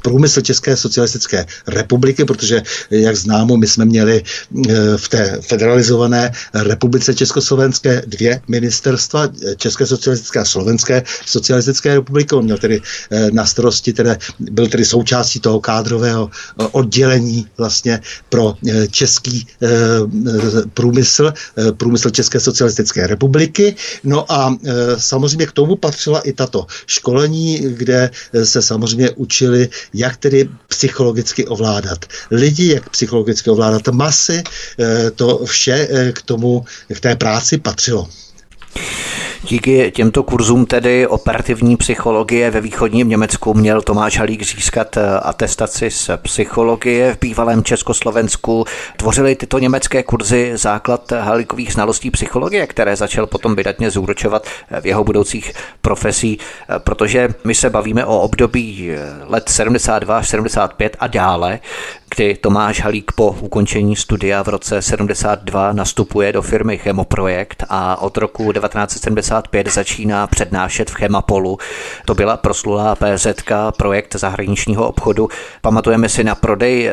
průmysl 0.03 0.41
České 0.41 0.77
socialistické 0.77 1.45
republiky, 1.67 2.25
protože, 2.25 2.61
jak 2.91 3.15
známo, 3.15 3.57
my 3.57 3.67
jsme 3.67 3.85
měli 3.85 4.23
v 4.97 5.05
té 5.09 5.39
federalizované 5.41 6.31
republice 6.53 7.13
Československé 7.13 8.01
dvě 8.07 8.41
ministerstva, 8.47 9.27
České 9.57 9.85
socialistické 9.85 10.39
a 10.39 10.45
Slovenské 10.45 11.03
socialistické 11.25 11.93
republiky. 11.93 12.35
On 12.35 12.45
měl 12.45 12.57
tedy 12.57 12.81
na 13.31 13.45
starosti, 13.45 13.93
tedy, 13.93 14.09
byl 14.39 14.67
tedy 14.67 14.85
součástí 14.85 15.39
toho 15.39 15.59
kádrového 15.59 16.29
oddělení 16.71 17.47
vlastně 17.57 17.99
pro 18.29 18.55
český 18.91 19.47
průmysl, 20.73 21.33
průmysl 21.77 22.09
České 22.09 22.39
socialistické 22.39 23.07
republiky. 23.07 23.72
No 24.03 24.31
a 24.31 24.57
samozřejmě 24.97 25.45
k 25.45 25.51
tomu 25.51 25.75
patřila 25.75 26.19
i 26.19 26.33
tato 26.33 26.65
školení, 26.87 27.59
kde 27.59 28.09
se 28.43 28.61
samozřejmě 28.61 29.11
učili, 29.11 29.69
jak 29.93 30.17
tedy 30.17 30.49
psychologicky 30.67 31.47
ovládat 31.47 32.05
lidi, 32.31 32.73
jak 32.73 32.89
psychologicky 32.89 33.49
ovládat 33.49 33.87
masy. 33.87 34.43
To 35.15 35.45
vše 35.45 35.87
k 36.13 36.21
tomu, 36.21 36.65
k 36.93 36.99
té 36.99 37.15
práci 37.15 37.57
patřilo. 37.57 38.09
Díky 39.47 39.91
těmto 39.91 40.23
kurzům 40.23 40.65
tedy 40.65 41.07
operativní 41.07 41.77
psychologie 41.77 42.51
ve 42.51 42.61
východním 42.61 43.09
Německu 43.09 43.53
měl 43.53 43.81
Tomáš 43.81 44.17
Halík 44.17 44.43
získat 44.43 44.97
eh, 44.97 45.19
atestaci 45.19 45.91
z 45.91 46.09
psychologie 46.17 47.13
v 47.13 47.19
bývalém 47.19 47.63
Československu. 47.63 48.65
Tvořily 48.97 49.35
tyto 49.35 49.59
německé 49.59 50.03
kurzy 50.03 50.51
základ 50.55 51.11
Halíkových 51.11 51.73
znalostí 51.73 52.11
psychologie, 52.11 52.67
které 52.67 52.95
začal 52.95 53.27
potom 53.27 53.55
vydatně 53.55 53.91
zúročovat 53.91 54.47
eh, 54.71 54.81
v 54.81 54.85
jeho 54.85 55.03
budoucích 55.03 55.53
profesí, 55.81 56.39
eh, 56.39 56.79
protože 56.79 57.29
my 57.43 57.55
se 57.55 57.69
bavíme 57.69 58.05
o 58.05 58.19
období 58.19 58.91
let 59.25 59.49
72 59.49 60.17
až 60.17 60.29
75 60.29 60.97
a 60.99 61.07
dále, 61.07 61.59
kdy 62.15 62.35
Tomáš 62.35 62.81
Halík 62.81 63.11
po 63.11 63.35
ukončení 63.39 63.95
studia 63.95 64.43
v 64.43 64.47
roce 64.47 64.81
72 64.81 65.73
nastupuje 65.73 66.33
do 66.33 66.41
firmy 66.41 66.77
Chemoprojekt 66.77 67.63
a 67.69 68.01
od 68.01 68.17
roku 68.17 68.51
1975 69.41 69.73
začíná 69.73 70.27
přednášet 70.27 70.91
v 70.91 70.93
Chemapolu. 70.93 71.57
To 72.05 72.15
byla 72.15 72.37
proslulá 72.37 72.95
PZK, 72.95 73.51
projekt 73.77 74.15
zahraničního 74.15 74.87
obchodu. 74.87 75.29
Pamatujeme 75.61 76.09
si 76.09 76.23
na 76.23 76.35
prodej 76.35 76.91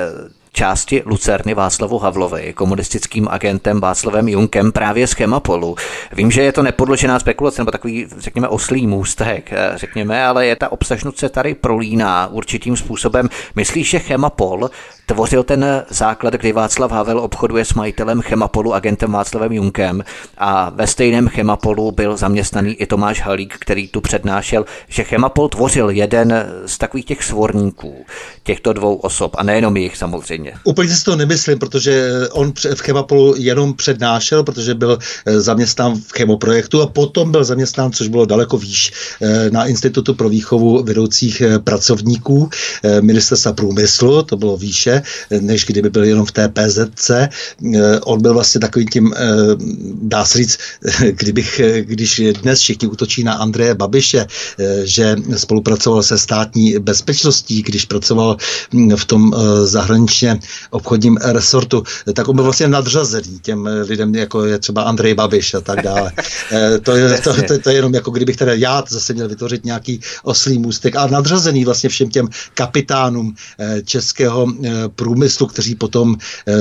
části 0.52 1.02
Lucerny 1.06 1.54
Václavu 1.54 1.98
Havlovi, 1.98 2.52
komunistickým 2.52 3.28
agentem 3.28 3.80
Václavem 3.80 4.28
Junkem 4.28 4.72
právě 4.72 5.06
z 5.06 5.12
Chemapolu. 5.12 5.76
Vím, 6.12 6.30
že 6.30 6.42
je 6.42 6.52
to 6.52 6.62
nepodložená 6.62 7.18
spekulace, 7.18 7.60
nebo 7.60 7.70
takový, 7.70 8.06
řekněme, 8.18 8.48
oslý 8.48 8.86
můstek, 8.86 9.52
eh, 9.52 9.72
řekněme, 9.74 10.24
ale 10.24 10.46
je 10.46 10.56
ta 10.56 10.72
obsažnost 10.72 11.18
se 11.18 11.28
tady 11.28 11.54
prolíná 11.54 12.26
určitým 12.26 12.76
způsobem. 12.76 13.28
Myslíš, 13.54 13.90
že 13.90 13.98
Chemapol 13.98 14.70
tvořil 15.14 15.42
ten 15.42 15.84
základ, 15.90 16.34
kdy 16.34 16.52
Václav 16.52 16.90
Havel 16.90 17.18
obchoduje 17.18 17.64
s 17.64 17.74
majitelem 17.74 18.20
Chemapolu, 18.22 18.74
agentem 18.74 19.12
Václavem 19.12 19.52
Junkem 19.52 20.04
a 20.38 20.70
ve 20.70 20.86
stejném 20.86 21.28
Chemapolu 21.28 21.92
byl 21.92 22.16
zaměstnaný 22.16 22.74
i 22.74 22.86
Tomáš 22.86 23.20
Halík, 23.20 23.54
který 23.60 23.88
tu 23.88 24.00
přednášel, 24.00 24.64
že 24.88 25.04
Chemapol 25.04 25.48
tvořil 25.48 25.90
jeden 25.90 26.46
z 26.66 26.78
takových 26.78 27.06
těch 27.06 27.24
svorníků 27.24 28.04
těchto 28.42 28.72
dvou 28.72 28.94
osob 28.94 29.36
a 29.38 29.42
nejenom 29.42 29.76
jich 29.76 29.96
samozřejmě. 29.96 30.52
Úplně 30.64 30.88
si 30.88 31.04
to 31.04 31.16
nemyslím, 31.16 31.58
protože 31.58 32.10
on 32.32 32.52
v 32.74 32.80
Chemapolu 32.80 33.34
jenom 33.36 33.74
přednášel, 33.74 34.44
protože 34.44 34.74
byl 34.74 34.98
eh, 35.26 35.40
zaměstnán 35.40 35.94
v 35.94 36.12
chemoprojektu 36.12 36.82
a 36.82 36.86
potom 36.86 37.32
byl 37.32 37.44
zaměstnán, 37.44 37.92
což 37.92 38.08
bylo 38.08 38.26
daleko 38.26 38.58
výš, 38.58 38.92
eh, 39.22 39.50
na 39.50 39.66
Institutu 39.66 40.14
pro 40.14 40.28
výchovu 40.28 40.82
vedoucích 40.82 41.40
eh, 41.40 41.58
pracovníků 41.58 42.50
ministerstva 43.00 43.52
průmyslu, 43.52 44.22
to 44.22 44.36
bylo 44.36 44.56
výše, 44.56 44.99
než 45.40 45.64
kdyby 45.64 45.90
byl 45.90 46.04
jenom 46.04 46.26
v 46.26 46.32
té 46.32 46.48
PZC. 46.48 47.10
On 48.02 48.22
byl 48.22 48.34
vlastně 48.34 48.60
takovým 48.60 48.88
tím, 48.88 49.14
dá 50.02 50.24
se 50.24 50.38
říct, 50.38 50.58
kdybych, 51.10 51.60
když 51.80 52.22
dnes 52.40 52.60
všichni 52.60 52.88
útočí 52.88 53.24
na 53.24 53.32
Andreje 53.32 53.74
Babiše, 53.74 54.26
že 54.84 55.16
spolupracoval 55.36 56.02
se 56.02 56.18
státní 56.18 56.78
bezpečností, 56.78 57.62
když 57.62 57.84
pracoval 57.84 58.36
hm, 58.74 58.96
v 58.96 59.04
tom 59.04 59.34
zahraničně 59.64 60.38
obchodním 60.70 61.16
resortu, 61.16 61.82
tak 62.14 62.28
on 62.28 62.34
byl 62.34 62.44
vlastně 62.44 62.68
nadřazený 62.68 63.38
těm 63.42 63.68
lidem, 63.88 64.14
jako 64.14 64.44
je 64.44 64.58
třeba 64.58 64.82
Andrej 64.82 65.14
Babiš 65.14 65.54
a 65.54 65.60
tak 65.60 65.82
dále. 65.82 66.12
to, 66.82 66.96
je, 66.96 67.20
to, 67.20 67.34
to, 67.34 67.58
to 67.58 67.70
je 67.70 67.76
jenom 67.76 67.94
jako 67.94 68.10
kdybych 68.10 68.36
teda 68.36 68.54
já 68.54 68.84
zase 68.88 69.12
měl 69.12 69.28
vytvořit 69.28 69.64
nějaký 69.64 70.00
oslý 70.22 70.58
můstek 70.58 70.96
a 70.96 71.06
nadřazený 71.06 71.64
vlastně 71.64 71.88
všem 71.88 72.10
těm 72.10 72.28
kapitánům 72.54 73.34
českého 73.84 74.46
průmyslu, 74.94 75.46
kteří 75.46 75.74
potom 75.74 76.16
eh, 76.46 76.52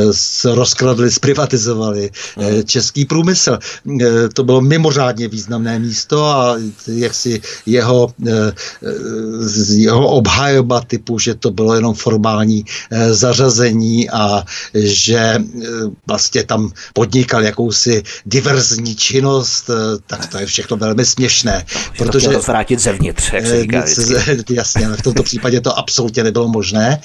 rozkradli, 0.46 1.12
zprivatizovali 1.12 2.12
eh, 2.12 2.63
český 2.63 3.06
průmysl. 3.06 3.60
Eh, 4.02 4.30
to 4.34 4.44
bylo 4.44 4.62
mimořádně 4.62 5.28
významné 5.28 5.80
místo 5.80 6.26
a 6.26 6.56
jak 6.88 7.13
si 7.13 7.42
jeho, 7.65 8.13
jeho 9.70 10.08
obhajoba 10.08 10.82
typu, 10.82 11.20
že 11.20 11.36
to 11.36 11.52
bylo 11.52 11.76
jenom 11.76 11.94
formální 11.94 12.65
zařazení 13.12 14.10
a 14.10 14.44
že 14.74 15.38
vlastně 16.08 16.44
tam 16.44 16.72
podnikal 16.94 17.44
jakousi 17.44 18.04
diverzní 18.26 18.96
činnost, 18.96 19.70
tak 20.08 20.28
to 20.28 20.38
je 20.38 20.46
všechno 20.46 20.78
velmi 20.78 21.06
směšné. 21.06 21.65
Protože 21.98 22.28
to 22.28 22.39
vrátit 22.39 22.80
zevnitř, 22.80 23.34
jak 23.34 23.46
se 23.46 23.62
říká 23.62 23.84
Jasně, 24.50 24.88
ale 24.88 24.98
v 24.98 25.02
tomto 25.02 25.24
případě 25.24 25.62
to 25.62 25.78
absolutně 25.80 26.24
nebylo 26.24 26.48
možné, 26.48 27.02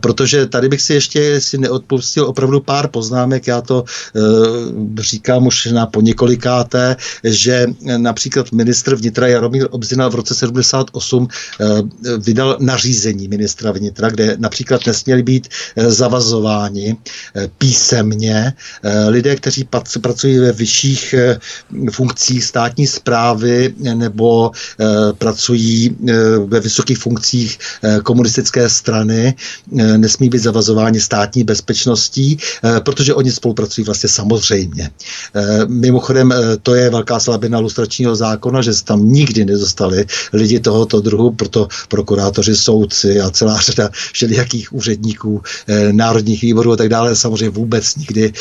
protože 0.00 0.46
tady 0.48 0.68
bych 0.68 0.82
si 0.82 0.94
ještě 0.94 1.40
si 1.40 1.58
neodpustil 1.58 2.24
opravdu 2.24 2.60
pár 2.60 2.88
poznámek, 2.88 3.46
já 3.46 3.60
to 3.60 3.84
e, 3.84 5.02
říkám 5.02 5.46
už 5.46 5.66
na 5.66 5.86
po 5.86 6.00
několikáté, 6.00 6.96
že 7.24 7.66
například 7.96 8.52
ministr 8.52 8.94
vnitra 8.94 9.26
Jaromír 9.26 9.68
Obzina 9.70 10.08
v 10.08 10.14
roce 10.14 10.34
78 10.34 11.28
e, 11.28 11.64
eh, 11.64 12.18
vydal 12.18 12.56
nařízení 12.60 13.28
ministra 13.28 13.72
vnitra, 13.72 14.10
kde 14.10 14.36
například 14.38 14.86
nesměli 14.86 15.22
být 15.22 15.48
e, 15.76 15.90
zavazováni 15.90 16.96
písemně 17.58 18.52
lidé, 19.08 19.36
kteří 19.36 19.68
pracují 20.00 20.38
ve 20.38 20.52
vyšších 20.52 21.14
funkcích 21.90 22.44
státní 22.44 22.86
zprávy 22.86 23.74
nebo 23.78 24.50
pracují 25.18 25.96
ve 26.46 26.60
vysokých 26.60 26.98
funkcích 26.98 27.58
komunistické 28.02 28.68
strany, 28.68 29.34
nesmí 29.96 30.28
být 30.28 30.37
zavazováni 30.38 31.00
státní 31.00 31.44
bezpečností, 31.44 32.38
eh, 32.64 32.80
protože 32.80 33.14
oni 33.14 33.32
spolupracují 33.32 33.84
vlastně 33.84 34.08
samozřejmě. 34.08 34.90
Eh, 35.34 35.66
mimochodem, 35.66 36.32
eh, 36.32 36.56
to 36.62 36.74
je 36.74 36.90
velká 36.90 37.20
slabina 37.20 37.58
lustračního 37.58 38.16
zákona, 38.16 38.62
že 38.62 38.74
se 38.74 38.84
tam 38.84 39.08
nikdy 39.08 39.44
nedostali 39.44 40.06
lidi 40.32 40.60
tohoto 40.60 41.00
druhu, 41.00 41.30
proto 41.30 41.68
prokurátoři, 41.88 42.56
soudci 42.56 43.20
a 43.20 43.30
celá 43.30 43.60
řada 43.60 43.90
všelijakých 44.12 44.72
úředníků, 44.72 45.42
národních 45.92 46.42
výborů 46.42 46.72
a 46.72 46.76
tak 46.76 46.88
dále, 46.88 47.16
samozřejmě 47.16 47.50
vůbec 47.50 47.96
nikdy 47.96 48.32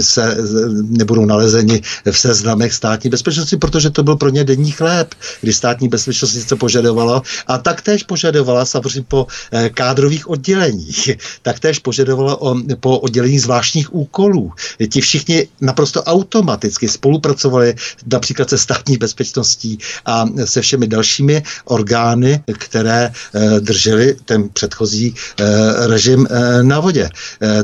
se 0.00 0.36
nebudou 0.82 1.24
nalezeni 1.24 1.80
v 2.10 2.18
seznamech 2.18 2.72
státní 2.72 3.10
bezpečnosti, 3.10 3.56
protože 3.56 3.90
to 3.90 4.02
byl 4.02 4.16
pro 4.16 4.28
ně 4.28 4.44
denní 4.44 4.70
chléb, 4.70 5.14
kdy 5.40 5.52
státní 5.52 5.88
bezpečnost 5.88 6.48
se 6.48 6.56
požadovala 6.56 7.22
a 7.46 7.58
taktéž 7.58 8.02
požadovala 8.02 8.64
samozřejmě 8.64 9.04
po 9.08 9.26
kádrových 9.74 10.30
odděleních, 10.30 10.69
taktéž 11.42 11.78
požadovala 11.78 12.40
o, 12.40 12.56
po 12.80 12.98
oddělení 12.98 13.38
zvláštních 13.38 13.94
úkolů. 13.94 14.52
Ti 14.90 15.00
všichni 15.00 15.48
naprosto 15.60 16.02
automaticky 16.02 16.88
spolupracovali 16.88 17.74
například 18.06 18.50
se 18.50 18.58
státní 18.58 18.96
bezpečností 18.96 19.78
a 20.06 20.26
se 20.44 20.60
všemi 20.60 20.86
dalšími 20.86 21.42
orgány, 21.64 22.42
které 22.58 23.12
e, 23.34 23.60
drželi 23.60 24.16
ten 24.24 24.48
předchozí 24.48 25.14
e, 25.14 25.86
režim 25.86 26.26
e, 26.30 26.62
na 26.62 26.80
vodě. 26.80 27.08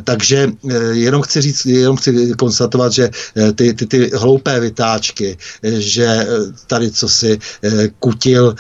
Takže 0.05 0.51
jenom 0.93 1.23
chci 1.23 1.41
říct, 1.41 1.67
jenom 1.67 1.97
chci 1.97 2.33
konstatovat, 2.39 2.93
že 2.93 3.11
ty, 3.55 3.75
ty, 3.75 3.87
ty 3.87 4.11
hloupé 4.15 4.61
vytáčky, 4.61 5.39
že 5.63 6.27
tady 6.67 6.91
co 6.91 7.09
si 7.09 7.39
kutil 7.99 8.55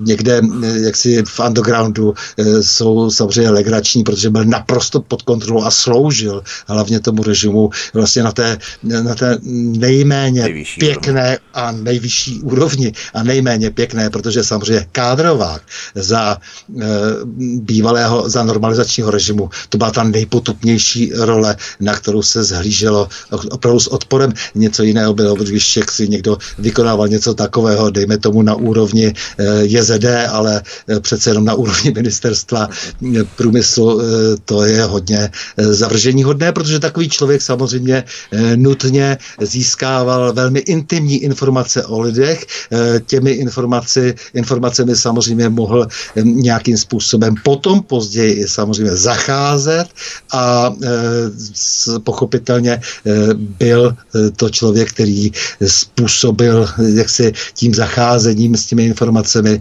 někde 0.00 0.40
jaksi 0.74 1.22
v 1.26 1.40
undergroundu 1.40 2.14
jsou 2.60 3.10
samozřejmě 3.10 3.50
legrační, 3.60 4.02
protože 4.02 4.30
byl 4.30 4.44
naprosto 4.44 5.00
pod 5.00 5.22
kontrolou 5.22 5.62
a 5.62 5.70
sloužil 5.70 6.42
hlavně 6.66 7.00
tomu 7.00 7.22
režimu 7.22 7.70
vlastně 7.94 8.22
na 8.22 8.32
té, 8.32 8.58
na 8.82 9.14
té 9.14 9.38
nejméně 9.76 10.42
nejvyšší 10.42 10.80
pěkné 10.80 11.38
úrovni. 11.38 11.52
a 11.54 11.72
nejvyšší 11.72 12.34
úrovni 12.40 12.88
a 13.14 13.22
nejméně 13.22 13.70
pěkné, 13.70 14.10
protože 14.10 14.44
samozřejmě 14.44 14.86
kádrovák 14.92 15.62
za 15.94 16.36
e, 16.36 16.86
bývalého, 17.60 18.28
za 18.28 18.42
normalizačního 18.42 19.10
režimu. 19.10 19.50
To 19.68 19.78
byla 19.78 19.90
ta 19.90 20.04
nejpotupnější 20.04 21.12
role, 21.12 21.56
na 21.80 21.92
kterou 21.94 22.22
se 22.22 22.44
zhlíželo 22.44 23.08
opravdu 23.50 23.80
s 23.80 23.88
odporem. 23.92 24.32
Něco 24.54 24.82
jiného 24.82 25.14
bylo, 25.14 25.34
když 25.34 25.78
si 25.90 26.08
někdo 26.08 26.38
vykonával 26.58 27.08
něco 27.08 27.34
takového, 27.34 27.90
dejme 27.90 28.18
tomu 28.18 28.42
na 28.42 28.54
úrovni 28.54 29.12
JZD, 29.62 30.06
ale 30.28 30.62
přece 31.00 31.30
jenom 31.30 31.44
na 31.44 31.54
úrovni 31.54 31.92
ministerstva 31.92 32.68
průmyslu, 33.50 34.00
to 34.44 34.64
je 34.64 34.84
hodně 34.84 35.30
zavržení 35.58 36.22
hodné, 36.22 36.52
protože 36.52 36.78
takový 36.78 37.08
člověk 37.08 37.42
samozřejmě 37.42 38.04
nutně 38.56 39.18
získával 39.40 40.32
velmi 40.32 40.58
intimní 40.58 41.18
informace 41.22 41.84
o 41.84 42.00
lidech. 42.00 42.46
Těmi 43.06 43.30
informaci, 43.30 44.14
informacemi 44.34 44.96
samozřejmě 44.96 45.48
mohl 45.48 45.88
nějakým 46.22 46.78
způsobem 46.78 47.34
potom 47.44 47.82
později 47.82 48.48
samozřejmě 48.48 48.96
zacházet 48.96 49.88
a 50.32 50.70
pochopitelně 52.04 52.80
byl 53.58 53.96
to 54.36 54.50
člověk, 54.50 54.88
který 54.94 55.32
způsobil 55.66 56.68
jaksi 56.94 57.32
tím 57.54 57.74
zacházením 57.74 58.56
s 58.56 58.66
těmi 58.66 58.86
informacemi 58.86 59.60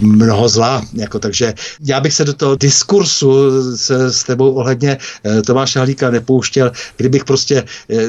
mnoho 0.00 0.48
zla. 0.48 0.84
Jako, 0.94 1.18
takže 1.18 1.54
já 1.84 2.00
bych 2.00 2.14
se 2.14 2.24
do 2.24 2.34
toho 2.34 2.56
diskursu 2.56 3.29
se, 3.76 4.12
s 4.12 4.24
tebou 4.24 4.52
ohledně 4.52 4.98
Tomáše 5.46 5.78
Halíka 5.78 6.10
nepouštěl, 6.10 6.72
kdybych 6.96 7.24
prostě 7.24 7.64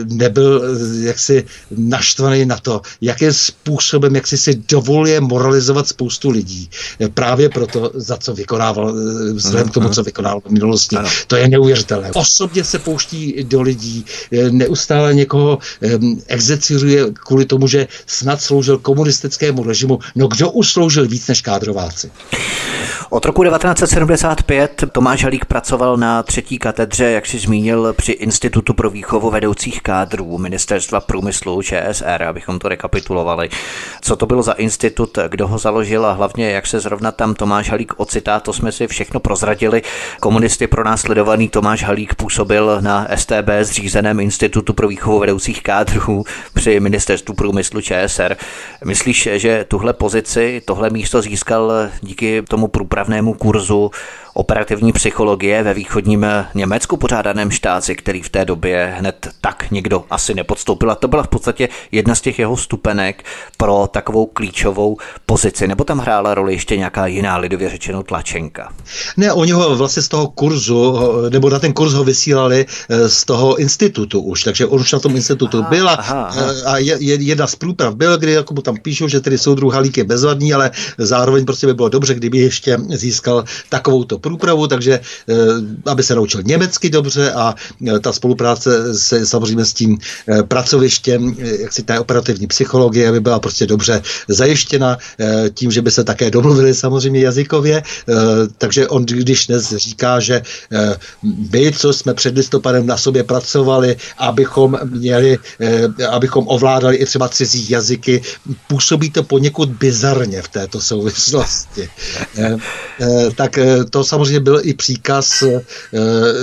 nebyl 0.06 0.64
jaksi 1.02 1.46
naštvaný 1.78 2.46
na 2.46 2.58
to, 2.58 2.82
jakým 3.02 3.34
způsobem, 3.34 4.16
jak 4.16 4.28
si 4.28 4.38
si 4.38 4.62
dovoluje 4.70 5.22
moralizovat 5.22 5.88
spoustu 5.88 6.30
lidí. 6.30 6.70
Právě 7.14 7.50
proto, 7.50 7.92
za 7.94 8.18
co 8.18 8.34
vykonával, 8.34 8.94
vzhledem 9.34 9.70
k 9.70 9.74
tomu, 9.74 9.90
co 9.90 10.04
vykonával 10.04 10.42
v 10.46 10.52
minulosti. 10.52 10.96
Ano. 10.96 11.10
To 11.28 11.36
je 11.36 11.48
neuvěřitelné. 11.48 12.12
Osobně 12.12 12.64
se 12.64 12.80
pouští 12.80 13.44
do 13.44 13.62
lidí, 13.62 14.06
neustále 14.50 15.14
někoho 15.14 15.60
execiruje 16.28 17.06
kvůli 17.14 17.46
tomu, 17.46 17.68
že 17.68 17.88
snad 18.08 18.42
sloužil 18.42 18.78
komunistickému 18.78 19.64
režimu. 19.64 20.00
No 20.16 20.28
kdo 20.28 20.52
už 20.52 20.72
sloužil 20.72 21.08
víc 21.08 21.28
než 21.28 21.42
kádrováci? 21.42 22.12
Od 23.14 23.26
roku 23.26 23.44
1975 23.44 24.84
Tomáš 24.92 25.24
Halík 25.24 25.46
pracoval 25.46 25.98
na 25.98 26.24
třetí 26.24 26.60
katedře, 26.60 27.12
jak 27.12 27.26
si 27.26 27.40
zmínil, 27.40 27.94
při 27.94 28.12
Institutu 28.12 28.74
pro 28.74 28.90
výchovu 28.90 29.30
vedoucích 29.30 29.82
kádrů 29.82 30.38
Ministerstva 30.38 31.00
průmyslu 31.00 31.62
ČSR, 31.62 32.24
abychom 32.24 32.60
to 32.60 32.70
rekapitulovali. 32.70 33.50
Co 34.02 34.16
to 34.16 34.26
bylo 34.26 34.42
za 34.42 34.52
institut, 34.52 35.18
kdo 35.28 35.48
ho 35.48 35.58
založil 35.58 36.06
a 36.06 36.12
hlavně 36.12 36.52
jak 36.52 36.68
se 36.68 36.80
zrovna 36.80 37.12
tam 37.12 37.34
Tomáš 37.34 37.70
Halík 37.70 37.94
ocitá, 37.98 38.40
to 38.40 38.54
jsme 38.54 38.72
si 38.72 38.88
všechno 38.88 39.20
prozradili. 39.20 39.82
Komunisty 40.20 40.68
pro 40.68 40.84
následovaný 40.84 41.50
Tomáš 41.50 41.84
Halík 41.84 42.16
působil 42.16 42.78
na 42.82 43.08
STB 43.16 43.50
zřízeném 43.62 44.20
Institutu 44.20 44.74
pro 44.74 44.88
výchovu 44.88 45.20
vedoucích 45.20 45.64
kádrů 45.64 46.24
při 46.54 46.80
Ministerstvu 46.80 47.34
průmyslu 47.34 47.82
ČSR. 47.82 48.36
Myslíš, 48.86 49.30
že 49.34 49.66
tuhle 49.68 49.94
pozici, 49.94 50.62
tohle 50.66 50.90
místo 50.90 51.22
získal 51.22 51.72
díky 52.02 52.42
tomu 52.42 52.68
průpravnému 53.02 53.34
kurzu 53.34 53.92
operativní 54.34 54.92
psychologie 54.92 55.64
ve 55.64 55.74
východním 55.74 56.26
Německu 56.54 56.98
pořádaném 56.98 57.52
štáci, 57.52 57.96
který 57.96 58.22
v 58.22 58.30
té 58.30 58.46
době 58.46 58.96
hned 58.98 59.28
tak 59.42 59.72
někdo 59.72 60.04
asi 60.10 60.34
nepodstoupil. 60.34 60.92
A 60.92 60.96
to 60.96 61.08
byla 61.08 61.24
v 61.24 61.28
podstatě 61.28 61.70
jedna 61.92 62.16
z 62.16 62.22
těch 62.22 62.40
jeho 62.40 62.58
stupenek 62.58 63.24
pro 63.58 63.90
takovou 63.92 64.26
klíčovou 64.26 64.98
pozici. 65.26 65.68
Nebo 65.68 65.84
tam 65.84 66.00
hrála 66.00 66.34
roli 66.34 66.54
ještě 66.54 66.78
nějaká 66.78 67.08
jiná 67.08 67.38
lidově 67.38 67.70
řečeno 67.70 68.04
tlačenka? 68.04 68.74
Ne, 69.18 69.34
oni 69.34 69.52
ho 69.52 69.76
vlastně 69.76 70.02
z 70.02 70.08
toho 70.08 70.28
kurzu, 70.28 71.00
nebo 71.30 71.50
na 71.50 71.60
ten 71.60 71.74
kurz 71.74 71.94
ho 71.94 72.04
vysílali 72.04 72.66
eh, 72.90 73.10
z 73.10 73.26
toho 73.26 73.56
institutu 73.56 74.22
už, 74.22 74.44
takže 74.44 74.66
on 74.66 74.82
už 74.82 74.92
na 74.92 75.00
tom 75.00 75.16
institutu 75.16 75.60
aha, 75.60 75.70
byl 75.70 75.90
a, 75.90 75.94
aha, 75.94 76.24
aha. 76.24 76.52
Eh, 76.52 76.64
a 76.64 76.78
je, 76.78 76.98
jedna 77.00 77.48
z 77.48 77.56
průprav 77.56 77.96
byl, 77.96 78.18
kdy 78.18 78.32
jako 78.32 78.54
mu 78.54 78.62
tam 78.62 78.78
píšou, 78.78 79.08
že 79.08 79.20
tedy 79.20 79.38
soudruh 79.38 79.74
Halík 79.74 79.98
je 79.98 80.04
bezvadný, 80.04 80.54
ale 80.54 80.72
zároveň 80.98 81.46
prostě 81.46 81.68
by 81.68 81.74
bylo 81.74 81.90
dobře, 81.90 82.14
kdyby 82.14 82.38
ještě 82.38 82.78
získal 82.90 83.44
takovouto 83.70 84.21
průpravu, 84.22 84.68
takže 84.68 85.00
eh, 85.00 85.36
aby 85.86 86.04
se 86.04 86.16
naučil 86.16 86.42
německy 86.44 86.90
dobře 86.90 87.32
a 87.32 87.56
eh, 87.88 88.00
ta 88.00 88.14
spolupráce 88.14 88.98
se 88.98 89.26
samozřejmě 89.26 89.66
s 89.66 89.74
tím 89.74 89.98
eh, 90.28 90.44
pracovištěm, 90.44 91.36
jak 91.60 91.74
si 91.74 91.84
té 91.84 92.00
operativní 92.00 92.48
psychologie, 92.48 93.10
aby 93.10 93.20
byla 93.20 93.40
prostě 93.40 93.68
dobře 93.68 94.02
zajištěna 94.28 94.98
tím, 95.54 95.72
že 95.72 95.82
by 95.82 95.92
se 95.92 96.04
také 96.04 96.32
domluvili 96.32 96.74
samozřejmě 96.74 97.20
jazykově, 97.20 97.84
takže 98.58 98.88
on 98.88 99.06
když 99.06 99.48
dnes 99.48 99.76
říká, 99.76 100.20
že 100.20 100.42
my, 101.24 101.72
co 101.72 101.94
jsme 101.94 102.14
před 102.14 102.36
listopadem 102.36 102.88
na 102.88 102.98
sobě 102.98 103.24
pracovali, 103.24 103.96
abychom 104.18 104.80
měli, 104.84 105.38
abychom 106.10 106.48
ovládali 106.48 106.96
i 106.96 107.06
třeba 107.06 107.30
cizí 107.30 107.70
jazyky, 107.70 108.22
působí 108.68 109.10
to 109.10 109.24
poněkud 109.24 109.70
bizarně 109.70 110.42
v 110.42 110.48
této 110.48 110.82
souvislosti. 110.82 111.90
Tak 113.36 113.60
to 113.90 114.04
samozřejmě 114.12 114.40
byl 114.40 114.60
i 114.64 114.74
příkaz 114.74 115.44
eh, 115.44 115.64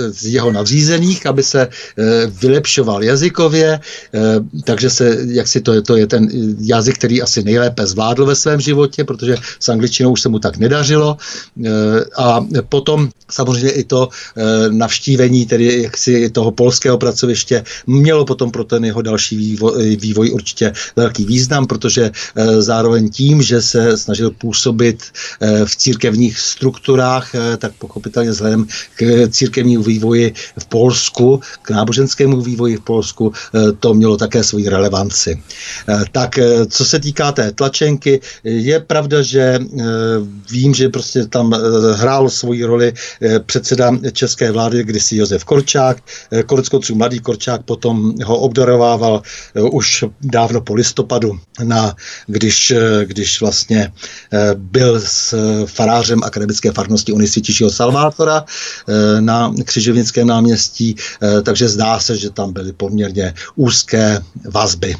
z 0.09 0.25
jeho 0.25 0.49
nadřízených, 0.51 1.25
aby 1.29 1.43
se 1.43 1.61
eh, 1.61 2.25
vylepšoval 2.41 3.03
jazykově, 3.03 3.69
eh, 3.77 4.19
takže 4.65 4.89
se, 4.89 5.05
jak 5.29 5.47
si 5.47 5.61
to, 5.61 5.81
to 5.81 5.93
je 5.95 6.07
ten 6.09 6.25
jazyk, 6.57 6.97
který 6.97 7.21
asi 7.21 7.43
nejlépe 7.45 7.85
zvládl 7.85 8.25
ve 8.25 8.35
svém 8.35 8.57
životě, 8.57 9.05
protože 9.05 9.37
s 9.59 9.69
angličtinou 9.69 10.17
už 10.17 10.21
se 10.21 10.29
mu 10.29 10.39
tak 10.39 10.57
nedařilo. 10.57 11.17
A 12.17 12.41
potom 12.69 13.09
samozřejmě 13.29 13.71
i 13.71 13.83
to 13.83 14.09
navštívení 14.71 15.45
tedy 15.45 15.81
jaksi 15.83 16.29
toho 16.29 16.51
polského 16.51 16.97
pracoviště 16.97 17.63
mělo 17.87 18.25
potom 18.25 18.51
pro 18.51 18.63
ten 18.63 18.85
jeho 18.85 19.01
další 19.01 19.37
vývoj, 19.37 19.95
vývoj 19.95 20.31
určitě 20.31 20.73
velký 20.95 21.25
význam, 21.25 21.67
protože 21.67 22.11
zároveň 22.59 23.09
tím, 23.09 23.41
že 23.41 23.61
se 23.61 23.97
snažil 23.97 24.31
působit 24.31 25.03
v 25.65 25.73
církevních 25.75 26.39
strukturách, 26.39 27.35
tak 27.59 27.71
pochopitelně 27.73 28.31
vzhledem 28.31 28.67
k 28.95 29.27
církevnímu 29.29 29.83
vývoji 29.83 30.33
v 30.59 30.65
Polsku, 30.65 31.41
k 31.61 31.69
náboženskému 31.69 32.41
vývoji 32.41 32.77
v 32.77 32.81
Polsku, 32.81 33.33
eh, 33.33 33.71
to 33.79 33.93
mělo 33.93 34.17
také 34.17 34.43
svoji 34.43 34.69
relevanci. 34.69 35.35
Eh, 35.89 36.03
tak 36.11 36.37
eh, 36.37 36.65
co 36.65 36.85
se 36.85 36.99
týká 36.99 37.31
té 37.31 37.51
tlačenky, 37.51 38.21
je 38.43 38.79
pravda, 38.79 39.21
že 39.21 39.59
vím, 40.51 40.73
že 40.73 40.89
prostě 40.89 41.25
tam 41.25 41.53
hrál 41.93 42.29
svoji 42.29 42.63
roli 42.63 42.93
předseda 43.45 43.91
české 44.11 44.51
vlády, 44.51 44.83
kdysi 44.83 45.17
Josef 45.17 45.43
Korčák. 45.43 45.97
Koneckonců 46.45 46.95
mladý 46.95 47.19
Korčák 47.19 47.63
potom 47.63 48.13
ho 48.25 48.37
obdarovával 48.37 49.21
už 49.71 50.03
dávno 50.21 50.61
po 50.61 50.73
listopadu, 50.73 51.39
na, 51.63 51.95
když, 52.27 52.73
když 53.03 53.41
vlastně 53.41 53.91
byl 54.55 55.01
s 55.01 55.35
farářem 55.65 56.23
akademické 56.23 56.71
farnosti 56.71 57.11
Unisvětějšího 57.49 57.69
Salvátora 57.69 58.45
eh, 58.45 59.21
na 59.21 59.53
Křižovnickém 59.65 60.27
náměstí, 60.27 60.95
eh, 60.95 61.41
takže 61.41 61.69
zdá 61.69 61.99
se, 61.99 62.17
že 62.17 62.29
tam 62.29 62.53
byly 62.53 62.73
poměrně 62.73 63.33
úzké 63.55 64.21
vazby. 64.49 64.95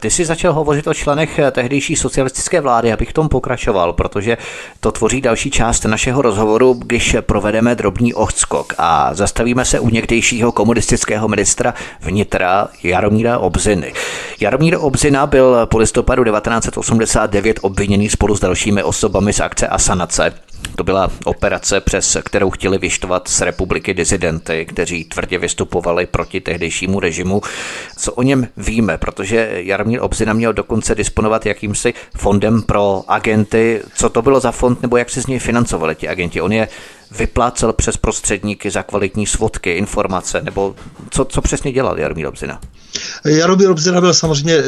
Ty 0.00 0.10
jsi 0.10 0.24
začal 0.24 0.52
hovořit 0.52 0.86
o 0.86 0.94
členech 0.94 1.40
tehdejší 1.52 1.96
socialistické 1.96 2.60
vlády, 2.60 2.92
abych 2.92 3.12
tom 3.12 3.28
pokračoval, 3.28 3.92
protože 3.92 4.36
to 4.80 4.92
tvoří 4.92 5.20
další 5.20 5.50
část 5.50 5.84
našeho 5.84 6.22
rozhovoru, 6.22 6.74
když 6.74 7.16
provedeme 7.20 7.74
drobný 7.74 8.14
odskok 8.14 8.74
a 8.78 9.14
zastavíme 9.14 9.64
se 9.64 9.80
u 9.80 9.88
někdejšího 9.88 10.52
komunistického 10.52 11.28
ministra 11.28 11.74
vnitra 12.00 12.68
Jaromíra 12.82 13.38
Obziny. 13.38 13.92
Jaromír 14.40 14.76
Obzina 14.80 15.26
byl 15.26 15.66
po 15.66 15.78
listopadu 15.78 16.24
1989 16.24 17.58
obviněný 17.62 18.10
spolu 18.10 18.36
s 18.36 18.40
dalšími 18.40 18.82
osobami 18.82 19.32
z 19.32 19.40
akce 19.40 19.68
Asanace 19.68 20.32
to 20.76 20.84
byla 20.84 21.10
operace, 21.24 21.80
přes 21.80 22.16
kterou 22.24 22.50
chtěli 22.50 22.78
vyštovat 22.78 23.28
z 23.28 23.40
republiky 23.40 23.94
dizidenty, 23.94 24.66
kteří 24.66 25.04
tvrdě 25.04 25.38
vystupovali 25.38 26.06
proti 26.06 26.40
tehdejšímu 26.40 27.00
režimu. 27.00 27.42
Co 27.98 28.12
o 28.12 28.22
něm 28.22 28.48
víme, 28.56 28.98
protože 28.98 29.50
Jaromír 29.52 30.02
Obzina 30.02 30.32
měl 30.32 30.52
dokonce 30.52 30.94
disponovat 30.94 31.46
jakýmsi 31.46 31.94
fondem 32.16 32.62
pro 32.62 33.02
agenty. 33.08 33.82
Co 33.94 34.08
to 34.08 34.22
bylo 34.22 34.40
za 34.40 34.52
fond, 34.52 34.82
nebo 34.82 34.96
jak 34.96 35.10
se 35.10 35.22
z 35.22 35.26
něj 35.26 35.38
financovali 35.38 35.94
ti 35.94 36.08
agenti? 36.08 36.40
On 36.40 36.52
je 36.52 36.68
vyplácel 37.18 37.72
přes 37.72 37.96
prostředníky 37.96 38.70
za 38.70 38.82
kvalitní 38.82 39.26
svodky, 39.26 39.72
informace, 39.72 40.40
nebo 40.42 40.74
co, 41.10 41.24
co 41.24 41.40
přesně 41.40 41.72
dělal 41.72 41.98
Jaromír 41.98 42.26
Obzina? 42.26 42.60
Jaromír 43.24 43.70
Obzina 43.70 44.00
byl 44.00 44.14
samozřejmě 44.14 44.62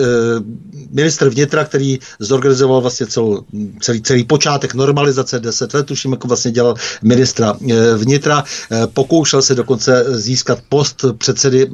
ministr 0.91 1.29
vnitra, 1.29 1.65
který 1.65 1.99
zorganizoval 2.19 2.81
vlastně 2.81 3.07
celou, 3.07 3.45
celý, 3.81 4.03
celý 4.03 4.25
počátek 4.25 4.75
normalizace, 4.75 5.41
deset 5.41 5.75
let, 5.75 5.87
tuším, 5.87 6.13
jako 6.13 6.29
vlastně 6.29 6.51
dělal 6.51 6.75
ministra 7.03 7.57
vnitra. 7.97 8.45
Pokoušel 8.93 9.43
se 9.43 9.55
dokonce 9.55 10.05
získat 10.09 10.59
post 10.69 11.05
předsedy 11.19 11.71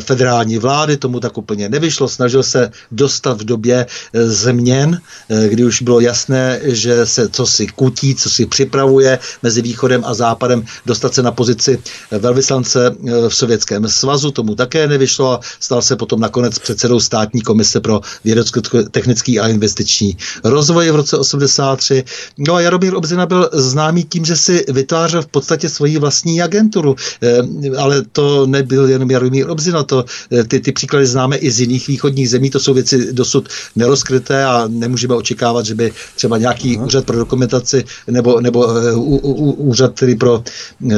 federální 0.00 0.58
vlády, 0.58 0.96
tomu 0.96 1.20
tak 1.20 1.38
úplně 1.38 1.68
nevyšlo. 1.68 2.08
Snažil 2.08 2.42
se 2.42 2.70
dostat 2.90 3.40
v 3.40 3.44
době 3.44 3.86
změn, 4.12 5.00
kdy 5.48 5.64
už 5.64 5.82
bylo 5.82 6.00
jasné, 6.00 6.60
že 6.62 7.06
se 7.06 7.28
co 7.28 7.46
si 7.46 7.66
kutí, 7.66 8.14
co 8.14 8.30
si 8.30 8.46
připravuje 8.46 9.18
mezi 9.42 9.62
východem 9.62 9.89
a 10.04 10.14
západem, 10.14 10.64
dostat 10.86 11.14
se 11.14 11.22
na 11.22 11.32
pozici 11.32 11.78
velvyslance 12.10 12.96
v 13.28 13.34
Sovětském 13.34 13.88
svazu, 13.88 14.30
tomu 14.30 14.54
také 14.54 14.88
nevyšlo 14.88 15.32
a 15.32 15.40
stal 15.60 15.82
se 15.82 15.96
potom 15.96 16.20
nakonec 16.20 16.58
předsedou 16.58 17.00
státní 17.00 17.40
komise 17.40 17.80
pro 17.80 18.00
vědecko-technický 18.24 19.40
a 19.40 19.48
investiční 19.48 20.16
rozvoj 20.44 20.90
v 20.90 20.96
roce 20.96 21.16
83. 21.16 22.04
No 22.38 22.54
a 22.54 22.60
Jaromír 22.60 22.94
Obzina 22.94 23.26
byl 23.26 23.50
známý 23.52 24.04
tím, 24.04 24.24
že 24.24 24.36
si 24.36 24.64
vytvářel 24.68 25.22
v 25.22 25.26
podstatě 25.26 25.68
svoji 25.68 25.98
vlastní 25.98 26.42
agenturu, 26.42 26.96
eh, 27.22 27.38
ale 27.78 28.02
to 28.12 28.46
nebyl 28.46 28.88
jenom 28.88 29.10
Jaromír 29.10 29.50
Obzina, 29.50 29.82
to, 29.82 30.04
eh, 30.32 30.44
ty, 30.44 30.60
ty 30.60 30.72
příklady 30.72 31.06
známe 31.06 31.36
i 31.36 31.50
z 31.50 31.60
jiných 31.60 31.88
východních 31.88 32.30
zemí, 32.30 32.50
to 32.50 32.60
jsou 32.60 32.74
věci 32.74 33.12
dosud 33.12 33.48
nerozkryté 33.76 34.44
a 34.44 34.68
nemůžeme 34.68 35.14
očekávat, 35.14 35.66
že 35.66 35.74
by 35.74 35.92
třeba 36.16 36.38
nějaký 36.38 36.76
Aha. 36.76 36.86
úřad 36.86 37.04
pro 37.04 37.16
dokumentaci 37.16 37.84
nebo, 38.06 38.40
nebo 38.40 38.66
uh, 38.66 39.68
úřad, 39.80 39.94
který 39.94 40.14
pro 40.14 40.44
uh, 40.80 40.92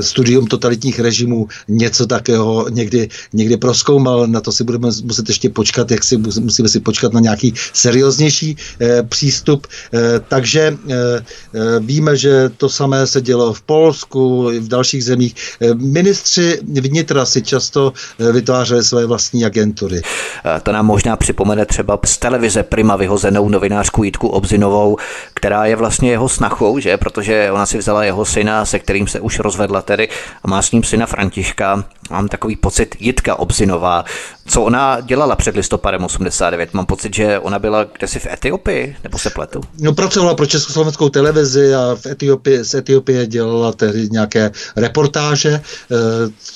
studium 0.00 0.46
totalitních 0.46 1.00
režimů 1.00 1.48
něco 1.68 2.06
takého 2.06 2.68
někdy, 2.68 3.08
někdy 3.32 3.56
proskoumal. 3.56 4.26
Na 4.26 4.40
to 4.40 4.52
si 4.52 4.64
budeme 4.64 4.88
muset 5.04 5.28
ještě 5.28 5.48
počkat, 5.48 5.90
jak 5.90 6.04
si 6.04 6.16
musíme 6.16 6.68
si 6.68 6.80
počkat 6.80 7.12
na 7.12 7.20
nějaký 7.20 7.54
serióznější 7.72 8.56
uh, 8.56 9.08
přístup. 9.08 9.66
Uh, 9.66 10.00
takže 10.28 10.76
víme, 11.80 12.16
že 12.16 12.50
to 12.56 12.68
samé 12.68 13.06
se 13.06 13.20
dělo 13.20 13.52
v 13.52 13.62
Polsku, 13.62 14.48
i 14.52 14.58
v 14.60 14.68
dalších 14.68 15.04
zemích. 15.04 15.34
Ministři 15.74 16.60
vnitra 16.62 17.24
si 17.24 17.42
často 17.42 17.92
vytvářeli 18.32 18.84
své 18.84 19.06
vlastní 19.06 19.44
agentury. 19.44 20.02
To 20.62 20.72
nám 20.72 20.86
možná 20.86 21.16
připomene 21.16 21.66
třeba 21.66 21.98
z 22.04 22.18
televize 22.18 22.62
Prima 22.62 22.96
vyhozenou 22.96 23.48
novinářku 23.48 24.04
Jitku 24.04 24.28
Obzinovou, 24.28 24.96
která 25.34 25.66
je 25.66 25.76
vlastně 25.76 26.10
jeho 26.10 26.28
snachou, 26.28 26.78
že? 26.78 26.96
protože 26.96 27.50
ona 27.52 27.66
si 27.66 27.78
vzala 27.78 27.91
jeho 28.00 28.24
syna, 28.24 28.64
se 28.64 28.78
kterým 28.78 29.06
se 29.06 29.20
už 29.20 29.38
rozvedla 29.38 29.82
tedy 29.82 30.08
a 30.42 30.48
má 30.48 30.62
s 30.62 30.72
ním 30.72 30.82
syna 30.82 31.06
Františka. 31.06 31.84
Mám 32.10 32.28
takový 32.28 32.56
pocit 32.56 32.96
Jitka 33.00 33.34
Obzinová. 33.38 34.04
Co 34.46 34.62
ona 34.62 35.00
dělala 35.00 35.36
před 35.36 35.56
listopadem 35.56 36.04
89? 36.04 36.74
Mám 36.74 36.86
pocit, 36.86 37.14
že 37.14 37.38
ona 37.38 37.58
byla 37.58 37.84
kdesi 37.84 38.18
v 38.18 38.26
Etiopii, 38.26 38.96
nebo 39.04 39.18
se 39.18 39.30
pletu? 39.30 39.60
No, 39.78 39.94
pracovala 39.94 40.34
pro 40.34 40.46
československou 40.46 41.08
televizi 41.08 41.74
a 41.74 41.96
v 42.00 42.06
Etiopii, 42.06 42.64
z 42.64 42.74
Etiopie 42.74 43.26
dělala 43.26 43.72
tehdy 43.72 44.08
nějaké 44.10 44.50
reportáže. 44.76 45.60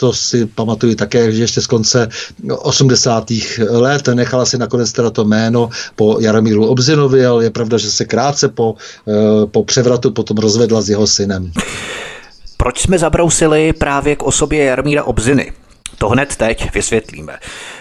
To 0.00 0.12
si 0.12 0.46
pamatuju 0.46 0.94
také, 0.94 1.32
že 1.32 1.42
ještě 1.42 1.60
z 1.60 1.66
konce 1.66 2.08
80. 2.50 3.30
let 3.70 4.08
nechala 4.08 4.46
si 4.46 4.58
nakonec 4.58 4.92
teda 4.92 5.10
to 5.10 5.24
jméno 5.24 5.70
po 5.96 6.16
Jaromíru 6.20 6.66
Obzinovi, 6.66 7.26
ale 7.26 7.44
je 7.44 7.50
pravda, 7.50 7.78
že 7.78 7.90
se 7.90 8.04
krátce 8.04 8.48
po, 8.48 8.74
e, 9.08 9.46
po 9.46 9.64
převratu 9.64 10.10
potom 10.10 10.36
rozvedla 10.36 10.80
s 10.80 10.90
jeho 10.90 11.06
synem. 11.06 11.25
Proč 12.56 12.80
jsme 12.80 12.98
zabrousili 12.98 13.72
právě 13.72 14.16
k 14.16 14.22
osobě 14.22 14.64
Jaromíra 14.64 15.04
Obziny? 15.04 15.52
To 15.98 16.08
hned 16.08 16.36
teď 16.36 16.74
vysvětlíme. 16.74 17.38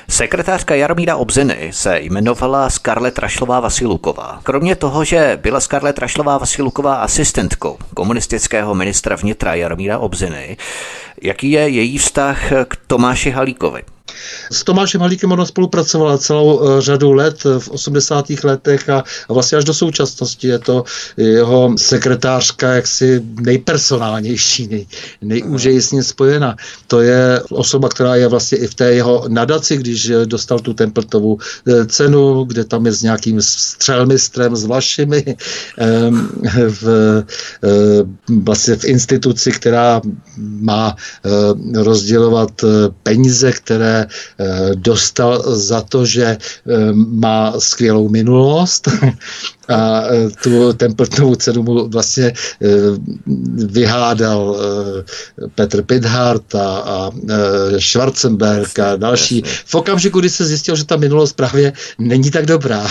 Sekretářka 0.09 0.75
Jaromíra 0.75 1.15
Obziny 1.15 1.69
se 1.71 1.99
jmenovala 1.99 2.69
Scarlett 2.69 3.19
Rašlová 3.19 3.59
Vasiluková. 3.59 4.39
Kromě 4.43 4.75
toho, 4.75 5.03
že 5.03 5.39
byla 5.41 5.59
Scarlett 5.59 5.99
Rašlová 5.99 6.37
Vasiluková 6.37 6.95
asistentkou 6.95 7.77
komunistického 7.93 8.75
ministra 8.75 9.15
vnitra 9.15 9.53
Jaromíra 9.53 9.99
Obziny, 9.99 10.57
jaký 11.21 11.51
je 11.51 11.69
její 11.69 11.97
vztah 11.97 12.51
k 12.67 12.77
Tomáši 12.87 13.31
Halíkovi? 13.31 13.81
S 14.51 14.63
Tomášem 14.63 15.01
Halíkem 15.01 15.31
ona 15.31 15.45
spolupracovala 15.45 16.17
celou 16.17 16.61
eh, 16.61 16.81
řadu 16.81 17.11
let 17.11 17.43
v 17.43 17.69
80. 17.69 18.25
letech 18.43 18.89
a 18.89 19.03
vlastně 19.29 19.57
až 19.57 19.63
do 19.63 19.73
současnosti 19.73 20.47
je 20.47 20.59
to 20.59 20.83
jeho 21.17 21.73
sekretářka 21.77 22.73
jaksi 22.73 23.21
nejpersonálnější, 23.41 24.67
nej, 24.67 24.87
nejúžeji 25.21 25.81
s 25.81 25.91
ním 25.91 26.03
spojena. 26.03 26.55
To 26.87 27.01
je 27.01 27.41
osoba, 27.49 27.89
která 27.89 28.15
je 28.15 28.27
vlastně 28.27 28.57
i 28.57 28.67
v 28.67 28.75
té 28.75 28.93
jeho 28.93 29.25
nadaci, 29.27 29.77
když 29.77 30.11
dostal 30.25 30.59
tu 30.59 30.73
Templetovu 30.73 31.37
eh, 31.67 31.85
cenu, 31.85 32.43
kde 32.43 32.63
tam 32.63 32.85
je 32.85 32.91
s 32.91 33.01
nějakým 33.01 33.41
střelmistrem, 33.41 34.55
s 34.55 34.65
vašimi 34.65 35.35
v, 36.69 36.83
eh, 37.63 38.03
vlastně 38.43 38.75
v 38.75 38.85
instituci, 38.85 39.51
která 39.51 40.01
má 40.59 40.95
rozdělovat 41.75 42.51
peníze, 43.03 43.51
které 43.51 43.94
Eh, 43.95 44.75
dostal 44.75 45.43
za 45.55 45.81
to, 45.81 46.05
že 46.05 46.25
eh, 46.25 46.39
má 46.93 47.59
skvělou 47.59 48.09
minulost 48.09 48.87
a 49.67 50.03
e, 50.13 50.29
tu 50.43 50.73
Templetovu 50.73 51.35
cenu 51.35 51.63
mu 51.63 51.87
vlastně 51.87 52.25
e, 52.25 52.33
vyhádal 53.65 54.57
e, 54.57 55.47
Petr 55.55 55.81
Pithart 55.81 56.55
a, 56.55 56.67
a 56.67 57.11
Schwarzenberg 57.79 58.79
a 58.79 58.95
další. 58.95 59.43
V 59.65 59.75
okamžiku, 59.75 60.19
kdy 60.19 60.29
se 60.29 60.45
zjistil, 60.45 60.75
že 60.75 60.85
ta 60.85 60.95
minulost 60.95 61.33
právě 61.33 61.73
není 61.99 62.31
tak 62.31 62.45
dobrá 62.45 62.87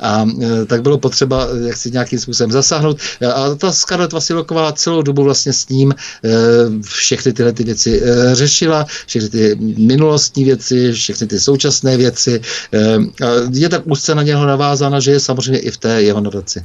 a 0.00 0.26
tak 0.66 0.82
bylo 0.82 0.98
potřeba 0.98 1.48
jak 1.66 1.76
si 1.76 1.90
nějakým 1.90 2.18
způsobem 2.18 2.52
zasáhnout 2.52 2.98
a 3.34 3.54
ta 3.54 3.72
Scarlett 3.72 4.12
Vasiloková 4.12 4.72
celou 4.72 5.02
dobu 5.02 5.24
vlastně 5.24 5.52
s 5.52 5.68
ním 5.68 5.94
všechny 6.84 7.32
tyhle 7.32 7.52
ty 7.52 7.64
věci 7.64 8.02
řešila, 8.32 8.86
všechny 9.06 9.28
ty 9.28 9.56
minulostní 9.78 10.44
věci, 10.44 10.92
všechny 10.92 11.26
ty 11.26 11.40
současné 11.40 11.96
věci. 11.96 12.40
Je 13.52 13.68
tak 13.68 13.82
úzce 13.84 14.14
na 14.14 14.22
něho 14.22 14.46
navázána, 14.46 15.00
že 15.00 15.10
je 15.10 15.20
samozřejmě 15.20 15.58
i 15.58 15.70
v 15.70 15.76
té 15.76 16.01
jeho 16.04 16.20
nadaci. 16.20 16.64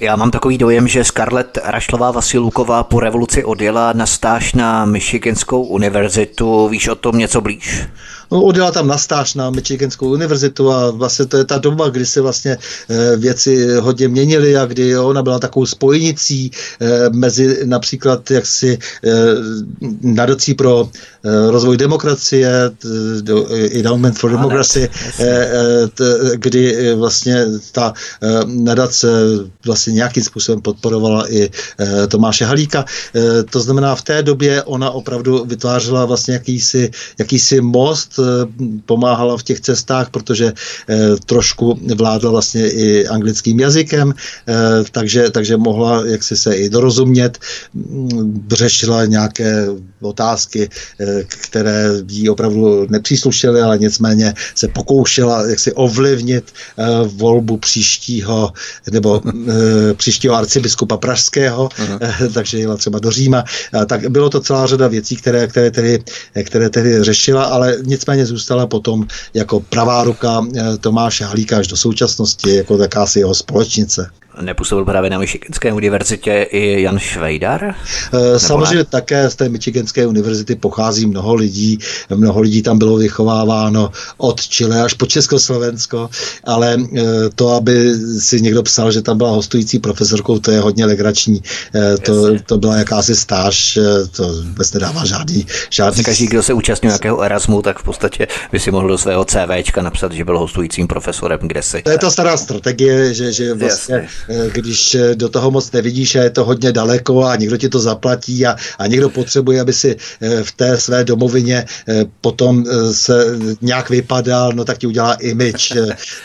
Já 0.00 0.16
mám 0.16 0.30
takový 0.30 0.58
dojem, 0.58 0.88
že 0.88 1.04
Scarlett 1.04 1.58
Rašlová 1.64 2.10
Vasiluková 2.10 2.84
po 2.84 3.00
revoluci 3.00 3.44
odjela 3.44 3.92
na 3.92 4.06
stáž 4.06 4.52
na 4.52 4.84
Michiganskou 4.84 5.62
univerzitu. 5.62 6.68
Víš 6.68 6.88
o 6.88 6.94
tom 6.94 7.18
něco 7.18 7.40
blíž? 7.40 7.86
No, 8.32 8.42
odjela 8.42 8.70
tam 8.70 8.86
na 8.86 8.98
stáž 8.98 9.34
na 9.34 9.50
Michiganskou 9.50 10.08
univerzitu 10.12 10.72
a 10.72 10.90
vlastně 10.90 11.26
to 11.26 11.36
je 11.36 11.44
ta 11.44 11.58
doba, 11.58 11.88
kdy 11.88 12.06
se 12.06 12.20
vlastně 12.20 12.56
eh, 12.88 13.16
věci 13.16 13.76
hodně 13.76 14.08
měnily 14.08 14.56
a 14.56 14.66
kdy 14.66 14.98
ona 14.98 15.22
byla 15.22 15.38
takovou 15.38 15.66
spojnicí 15.66 16.50
eh, 16.80 17.10
mezi 17.12 17.60
například 17.64 18.30
jaksi 18.30 18.78
eh, 19.04 19.10
nadací 20.02 20.54
pro 20.54 20.88
rozvoj 21.50 21.76
demokracie, 21.76 22.70
Endowment 23.72 24.18
for 24.18 24.30
Democracy, 24.30 24.90
kdy 26.34 26.94
vlastně 26.94 27.46
ta 27.72 27.92
nadace 28.46 29.08
vlastně 29.66 29.92
nějakým 29.92 30.22
způsobem 30.22 30.60
podporovala 30.60 31.32
i 31.32 31.50
Tomáše 32.08 32.44
Halíka. 32.44 32.84
To 33.50 33.60
znamená, 33.60 33.94
v 33.94 34.02
té 34.02 34.22
době 34.22 34.62
ona 34.62 34.90
opravdu 34.90 35.44
vytvářela 35.44 36.04
vlastně 36.04 36.34
jakýsi, 36.34 36.90
jakýsi 37.18 37.60
most 37.60 38.18
pomáhala 38.86 39.36
v 39.36 39.42
těch 39.42 39.60
cestách, 39.60 40.10
protože 40.10 40.52
eh, 40.52 41.16
trošku 41.26 41.78
vládla 41.94 42.30
vlastně 42.30 42.70
i 42.70 43.06
anglickým 43.06 43.60
jazykem, 43.60 44.14
eh, 44.14 44.54
takže, 44.90 45.30
takže 45.30 45.56
mohla 45.56 46.06
jaksi 46.06 46.36
se 46.36 46.54
i 46.54 46.68
dorozumět, 46.68 47.38
mm, 47.74 48.48
řešila 48.52 49.04
nějaké 49.04 49.66
otázky, 50.00 50.68
které 51.26 51.90
jí 52.08 52.28
opravdu 52.28 52.86
nepříslušely, 52.90 53.60
ale 53.62 53.78
nicméně 53.78 54.34
se 54.54 54.68
pokoušela 54.68 55.46
jaksi 55.46 55.72
ovlivnit 55.72 56.52
volbu 57.06 57.56
příštího 57.56 58.52
nebo 58.90 59.22
příštího 59.96 60.34
arcibiskupa 60.34 60.96
pražského, 60.96 61.68
Aha. 61.78 61.98
takže 62.34 62.58
jela 62.58 62.76
třeba 62.76 62.98
do 62.98 63.10
Říma. 63.10 63.44
Tak 63.86 64.10
bylo 64.10 64.30
to 64.30 64.40
celá 64.40 64.66
řada 64.66 64.88
věcí, 64.88 65.16
které, 65.16 65.46
které, 65.46 65.70
tedy, 65.70 66.02
které 66.44 66.70
tedy 66.70 67.04
řešila, 67.04 67.44
ale 67.44 67.76
nicméně 67.82 68.11
nicméně 68.14 68.26
zůstala 68.26 68.66
potom 68.66 69.06
jako 69.34 69.60
pravá 69.60 70.04
ruka 70.04 70.46
eh, 70.56 70.78
Tomáše 70.78 71.24
Halíka 71.24 71.58
až 71.58 71.66
do 71.66 71.76
současnosti, 71.76 72.54
jako 72.54 72.78
takási 72.78 73.18
jeho 73.18 73.34
společnice. 73.34 74.10
Nepůsobil 74.40 74.84
právě 74.84 75.10
na 75.10 75.18
Michiganské 75.18 75.72
univerzitě 75.72 76.46
i 76.50 76.82
Jan 76.82 76.98
Švejdar? 76.98 77.74
Eh, 78.12 78.38
samozřejmě 78.38 78.76
ne? 78.76 78.84
také 78.84 79.30
z 79.30 79.36
té 79.36 79.48
Michiganské 79.48 80.06
univerzity 80.06 80.54
pochází 80.54 81.06
mnoho 81.06 81.34
lidí. 81.34 81.78
Mnoho 82.14 82.40
lidí 82.40 82.62
tam 82.62 82.78
bylo 82.78 82.96
vychováváno 82.96 83.90
od 84.16 84.40
Chile 84.40 84.82
až 84.82 84.94
po 84.94 85.06
Československo, 85.06 86.10
ale 86.44 86.76
eh, 86.96 87.02
to, 87.34 87.48
aby 87.50 87.94
si 88.18 88.40
někdo 88.40 88.62
psal, 88.62 88.92
že 88.92 89.02
tam 89.02 89.18
byla 89.18 89.30
hostující 89.30 89.78
profesorkou, 89.78 90.38
to 90.38 90.50
je 90.50 90.60
hodně 90.60 90.86
legrační. 90.86 91.42
Eh, 91.74 91.98
to, 91.98 92.38
to 92.46 92.58
byla 92.58 92.76
jakási 92.76 93.16
stáž, 93.16 93.78
to 94.16 94.28
vůbec 94.28 94.72
nedává 94.72 95.04
žádný, 95.04 95.46
žádný... 95.70 96.04
Každý, 96.04 96.26
kdo 96.26 96.42
se 96.42 96.52
účastnil 96.52 96.90
nějakého 96.90 97.22
Erasmu, 97.22 97.62
tak 97.62 97.78
v 97.78 97.82
podstatě 97.82 98.26
by 98.52 98.60
si 98.60 98.70
mohl 98.70 98.88
do 98.88 98.98
svého 98.98 99.24
CVčka 99.24 99.82
napsat, 99.82 100.12
že 100.12 100.24
byl 100.24 100.38
hostujícím 100.38 100.88
profesorem 100.88 101.38
kde 101.42 101.62
si. 101.62 101.82
To 101.82 101.90
je 101.90 101.98
ta 101.98 102.10
stará 102.10 102.36
strategie, 102.36 103.14
že, 103.14 103.32
že 103.32 103.54
vlastně, 103.54 103.94
Jasně. 103.94 104.21
Když 104.52 104.96
do 105.14 105.28
toho 105.28 105.50
moc 105.50 105.72
nevidíš 105.72 106.16
a 106.16 106.22
je 106.22 106.30
to 106.30 106.44
hodně 106.44 106.72
daleko 106.72 107.24
a 107.24 107.36
někdo 107.36 107.56
ti 107.56 107.68
to 107.68 107.80
zaplatí 107.80 108.46
a, 108.46 108.56
a 108.78 108.86
někdo 108.86 109.10
potřebuje, 109.10 109.60
aby 109.60 109.72
si 109.72 109.96
v 110.42 110.52
té 110.52 110.78
své 110.78 111.04
domovině 111.04 111.64
potom 112.20 112.64
se 112.92 113.26
nějak 113.60 113.90
vypadal, 113.90 114.52
no 114.52 114.64
tak 114.64 114.78
ti 114.78 114.86
udělá 114.86 115.14
image, 115.14 115.72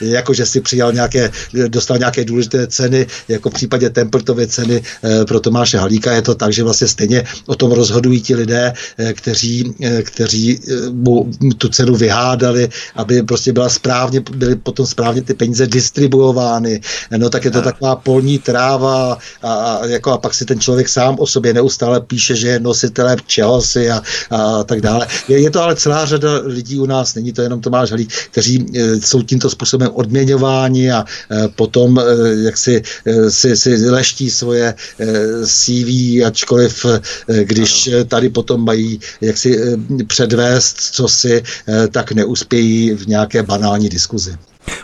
jako 0.01 0.33
že 0.33 0.45
si 0.45 0.61
přijal 0.61 0.93
nějaké, 0.93 1.31
dostal 1.67 1.97
nějaké 1.97 2.25
důležité 2.25 2.67
ceny, 2.67 3.07
jako 3.27 3.49
v 3.49 3.53
případě 3.53 3.89
Templetovy 3.89 4.47
ceny 4.47 4.81
pro 5.27 5.39
Tomáše 5.39 5.77
Halíka. 5.77 6.11
Je 6.11 6.21
to 6.21 6.35
tak, 6.35 6.53
že 6.53 6.63
vlastně 6.63 6.87
stejně 6.87 7.23
o 7.45 7.55
tom 7.55 7.71
rozhodují 7.71 8.21
ti 8.21 8.35
lidé, 8.35 8.73
kteří, 9.13 9.75
kteří 10.03 10.59
mu 10.91 11.31
tu 11.57 11.69
cenu 11.69 11.95
vyhádali, 11.95 12.69
aby 12.95 13.23
prostě 13.23 13.53
byla 13.53 13.69
správně, 13.69 14.21
byly 14.35 14.55
potom 14.55 14.85
správně 14.85 15.21
ty 15.21 15.33
peníze 15.33 15.67
distribuovány, 15.67 16.81
no 17.17 17.29
tak 17.29 17.45
je 17.45 17.51
to 17.51 17.61
taková 17.61 17.86
polní 17.95 18.39
tráva 18.39 19.17
a, 19.43 19.53
a, 19.53 19.85
jako, 19.85 20.11
a 20.11 20.17
pak 20.17 20.33
si 20.33 20.45
ten 20.45 20.59
člověk 20.59 20.89
sám 20.89 21.15
o 21.19 21.27
sobě 21.27 21.53
neustále 21.53 22.01
píše, 22.01 22.35
že 22.35 22.47
je 22.47 22.59
nositelem 22.59 23.17
čehosi 23.27 23.89
a, 23.89 24.01
a 24.31 24.63
tak 24.63 24.81
dále. 24.81 25.07
Je, 25.27 25.39
je 25.39 25.51
to 25.51 25.61
ale 25.61 25.75
celá 25.75 26.05
řada 26.05 26.29
lidí 26.43 26.79
u 26.79 26.85
nás, 26.85 27.15
není 27.15 27.33
to 27.33 27.41
jenom 27.41 27.61
Tomáš 27.61 27.89
Halík, 27.89 28.13
kteří 28.31 28.65
e, 28.75 29.01
jsou 29.01 29.21
tímto 29.21 29.49
způsobem 29.49 29.89
odměňováni 29.93 30.91
a 30.91 31.05
e, 31.31 31.47
potom 31.47 31.99
e, 31.99 32.03
jak 32.43 32.57
si, 32.57 32.81
e, 33.05 33.31
si, 33.31 33.57
si 33.57 33.89
leští 33.89 34.29
svoje 34.29 34.73
e, 34.99 35.05
CV, 35.45 36.23
ačkoliv 36.25 36.85
e, 36.85 36.99
když 37.43 37.89
tady 38.07 38.29
potom 38.29 38.65
mají 38.65 38.99
jak 39.21 39.37
si 39.37 39.57
e, 39.57 39.77
předvést, 40.07 40.77
co 40.81 41.07
si, 41.07 41.43
e, 41.67 41.87
tak 41.87 42.11
neuspějí 42.11 42.93
v 42.93 43.07
nějaké 43.07 43.43
banální 43.43 43.89
diskuzi. 43.89 44.37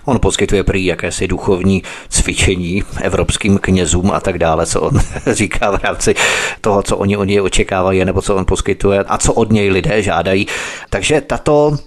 On 0.05 0.19
poskytuje 0.19 0.63
prý 0.63 0.86
jakési 0.86 1.27
duchovní 1.27 1.84
cvičení 2.09 2.84
evropským 3.01 3.57
knězům 3.57 4.11
a 4.11 4.19
tak 4.19 4.38
dále, 4.38 4.65
co 4.65 4.81
on 4.81 4.99
říká 5.31 5.71
v 5.71 5.84
rámci 5.84 6.15
toho, 6.61 6.84
co 6.84 6.97
oni 6.97 7.17
od 7.17 7.23
něj 7.23 7.41
očekávají, 7.41 8.05
nebo 8.05 8.21
co 8.21 8.36
on 8.36 8.45
poskytuje 8.45 8.99
a 8.99 9.17
co 9.17 9.34
od 9.34 9.51
něj 9.51 9.69
lidé 9.69 10.01
žádají. 10.01 10.47
Takže 10.89 11.21
tato 11.21 11.77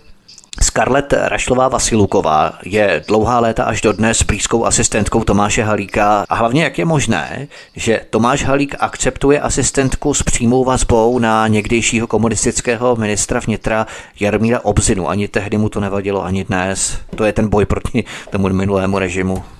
Scarlett 0.62 1.12
Rašlová 1.12 1.68
Vasiluková 1.68 2.52
je 2.64 3.04
dlouhá 3.08 3.40
léta 3.40 3.64
až 3.64 3.80
do 3.80 3.92
dnes 3.92 4.22
blízkou 4.22 4.64
asistentkou 4.64 5.24
Tomáše 5.24 5.62
Halíka 5.62 6.24
a 6.28 6.34
hlavně 6.34 6.64
jak 6.64 6.78
je 6.78 6.84
možné, 6.84 7.48
že 7.76 8.00
Tomáš 8.10 8.44
Halík 8.44 8.74
akceptuje 8.78 9.40
asistentku 9.40 10.14
s 10.14 10.22
přímou 10.22 10.64
vazbou 10.64 11.18
na 11.18 11.48
někdejšího 11.48 12.06
komunistického 12.06 12.96
ministra 12.96 13.40
vnitra 13.40 13.86
Jarmíra 14.20 14.60
Obzinu. 14.64 15.08
Ani 15.08 15.28
tehdy 15.28 15.58
mu 15.58 15.68
to 15.68 15.80
nevadilo, 15.80 16.24
ani 16.24 16.44
dnes. 16.44 16.98
To 17.16 17.24
je 17.24 17.32
ten 17.32 17.48
boj 17.48 17.64
proti 17.64 18.04
tomu 18.30 18.48
minulému 18.48 18.98
režimu. 18.98 19.55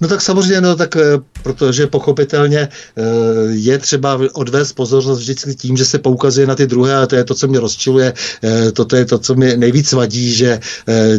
No 0.00 0.08
tak 0.08 0.20
samozřejmě, 0.20 0.60
no 0.60 0.76
tak 0.76 0.96
eh, 0.96 1.18
protože 1.42 1.86
pochopitelně 1.86 2.58
eh, 2.58 3.02
je 3.50 3.78
třeba 3.78 4.20
odvést 4.32 4.72
pozornost 4.72 5.18
vždycky 5.18 5.54
tím, 5.54 5.76
že 5.76 5.84
se 5.84 5.98
poukazuje 5.98 6.46
na 6.46 6.54
ty 6.54 6.66
druhé 6.66 6.96
a 6.96 7.06
to 7.06 7.16
je 7.16 7.24
to, 7.24 7.34
co 7.34 7.48
mě 7.48 7.60
rozčiluje, 7.60 8.14
eh, 8.44 8.72
toto 8.72 8.96
je 8.96 9.04
to, 9.04 9.18
co 9.18 9.34
mi 9.34 9.56
nejvíc 9.56 9.92
vadí, 9.92 10.32
že 10.32 10.60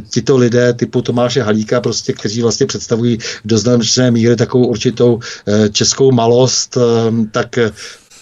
tito 0.09 0.37
lidé 0.37 0.73
typu 0.73 1.01
Tomáše 1.01 1.41
Halíka, 1.41 1.81
prostě, 1.81 2.13
kteří 2.13 2.41
vlastně 2.41 2.65
představují 2.65 3.17
do 3.45 3.57
značné 3.57 4.11
míry 4.11 4.35
takovou 4.35 4.67
určitou 4.67 5.19
českou 5.71 6.11
malost, 6.11 6.77
tak 7.31 7.59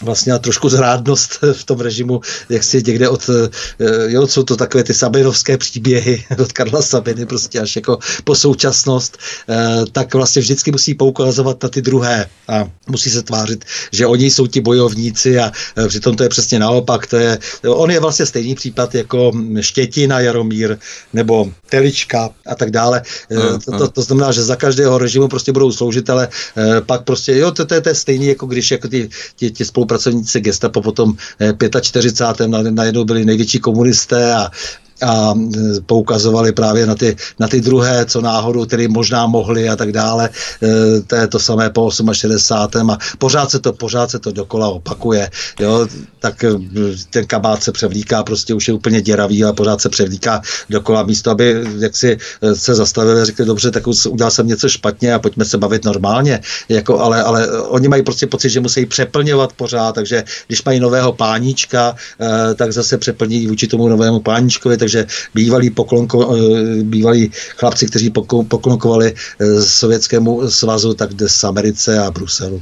vlastně 0.01 0.33
a 0.33 0.39
trošku 0.39 0.69
zrádnost 0.69 1.39
v 1.53 1.63
tom 1.63 1.79
režimu, 1.79 2.21
jak 2.49 2.63
si 2.63 2.83
někde 2.87 3.09
od, 3.09 3.29
eh, 3.29 3.85
jo, 4.11 4.27
jsou 4.27 4.43
to 4.43 4.55
takové 4.57 4.83
ty 4.83 4.93
Sabinovské 4.93 5.57
příběhy 5.57 6.23
od 6.41 6.51
Karla 6.51 6.81
Sabiny 6.81 7.25
prostě 7.25 7.59
až 7.59 7.75
jako 7.75 7.99
po 8.23 8.35
současnost, 8.35 9.17
eh, 9.49 9.85
tak 9.91 10.13
vlastně 10.13 10.41
vždycky 10.41 10.71
musí 10.71 10.93
poukazovat 10.93 11.63
na 11.63 11.69
ty 11.69 11.81
druhé 11.81 12.25
a 12.47 12.69
musí 12.87 13.09
se 13.09 13.21
tvářit, 13.21 13.65
že 13.91 14.07
oni 14.07 14.31
jsou 14.31 14.47
ti 14.47 14.61
bojovníci 14.61 15.39
a 15.39 15.51
eh, 15.77 15.87
přitom 15.87 16.15
to 16.15 16.23
je 16.23 16.29
přesně 16.29 16.59
naopak, 16.59 17.07
to 17.07 17.17
je, 17.17 17.39
on 17.67 17.91
je 17.91 17.99
vlastně 17.99 18.25
stejný 18.25 18.55
případ 18.55 18.95
jako 18.95 19.31
Štětina 19.59 20.19
Jaromír 20.19 20.77
nebo 21.13 21.51
Telička 21.69 22.29
a 22.45 22.55
tak 22.55 22.71
dále. 22.71 23.01
To, 23.65 23.77
to, 23.77 23.87
to 23.87 24.01
znamená, 24.01 24.31
že 24.31 24.43
za 24.43 24.55
každého 24.55 24.97
režimu 24.97 25.27
prostě 25.27 25.51
budou 25.51 25.71
sloužitele, 25.71 26.27
pak 26.85 27.03
prostě, 27.03 27.37
jo, 27.37 27.51
to, 27.51 27.65
to, 27.65 27.73
je, 27.73 27.81
to 27.81 27.89
je 27.89 27.95
stejný, 27.95 28.27
jako 28.27 28.45
když 28.45 28.71
jako 28.71 28.87
ty, 28.87 29.09
ty, 29.35 29.51
ty 29.51 29.65
spolupracovníci 29.91 30.39
gestapo 30.41 30.81
potom 30.81 31.13
45. 31.81 32.53
Eh, 32.67 32.71
najednou 32.71 33.03
byli 33.03 33.25
největší 33.25 33.59
komunisté 33.59 34.35
a 34.35 34.49
a 35.01 35.33
e, 35.33 35.81
poukazovali 35.81 36.51
právě 36.51 36.85
na 36.85 36.95
ty, 36.95 37.15
na 37.39 37.47
ty 37.47 37.61
druhé, 37.61 38.05
co 38.05 38.21
náhodou, 38.21 38.65
které 38.65 38.87
možná 38.87 39.27
mohli 39.27 39.69
a 39.69 39.75
tak 39.75 39.91
dále. 39.91 40.29
E, 40.63 41.01
to 41.01 41.15
je 41.15 41.27
to 41.27 41.39
samé 41.39 41.69
po 41.69 41.91
68. 42.13 42.89
a 42.89 42.97
pořád 43.17 43.51
se 43.51 43.59
to, 43.59 43.73
pořád 43.73 44.11
se 44.11 44.19
to 44.19 44.31
dokola 44.31 44.67
opakuje. 44.67 45.29
Jo? 45.59 45.87
Tak 46.19 46.43
e, 46.43 46.49
ten 47.09 47.25
kabát 47.25 47.63
se 47.63 47.71
převlíká, 47.71 48.23
prostě 48.23 48.53
už 48.53 48.67
je 48.67 48.73
úplně 48.73 49.01
děravý 49.01 49.43
a 49.43 49.53
pořád 49.53 49.81
se 49.81 49.89
převlíká 49.89 50.41
dokola 50.69 51.03
místo, 51.03 51.31
aby 51.31 51.63
jak 51.79 51.95
si 51.95 52.17
se 52.53 52.75
zastavili 52.75 53.21
a 53.21 53.25
řekli, 53.25 53.45
dobře, 53.45 53.71
tak 53.71 53.87
udělal 53.87 54.31
jsem 54.31 54.47
něco 54.47 54.69
špatně 54.69 55.13
a 55.13 55.19
pojďme 55.19 55.45
se 55.45 55.57
bavit 55.57 55.85
normálně. 55.85 56.39
Jako, 56.69 56.99
ale, 56.99 57.23
ale 57.23 57.61
oni 57.61 57.87
mají 57.87 58.03
prostě 58.03 58.27
pocit, 58.27 58.49
že 58.49 58.59
musí 58.59 58.85
přeplňovat 58.85 59.53
pořád, 59.53 59.95
takže 59.95 60.23
když 60.47 60.63
mají 60.63 60.79
nového 60.79 61.13
páníčka, 61.13 61.95
tak 62.55 62.73
zase 62.73 62.97
přeplní 62.97 63.47
vůči 63.47 63.67
tomu 63.67 63.87
novému 63.87 64.19
páníčkovi, 64.19 64.77
takže 64.77 64.90
takže 64.91 65.07
bývalí, 65.33 65.69
poklonko, 65.69 66.35
eh, 66.35 66.83
bývalí 66.83 67.31
chlapci, 67.57 67.87
kteří 67.87 68.09
poklonkovali 68.47 69.13
eh, 69.13 69.61
Sovětskému 69.61 70.49
svazu, 70.49 70.93
tak 70.93 71.13
dnes 71.13 71.35
z 71.35 71.43
Americe 71.43 71.99
a 71.99 72.11
Bruselu. 72.11 72.61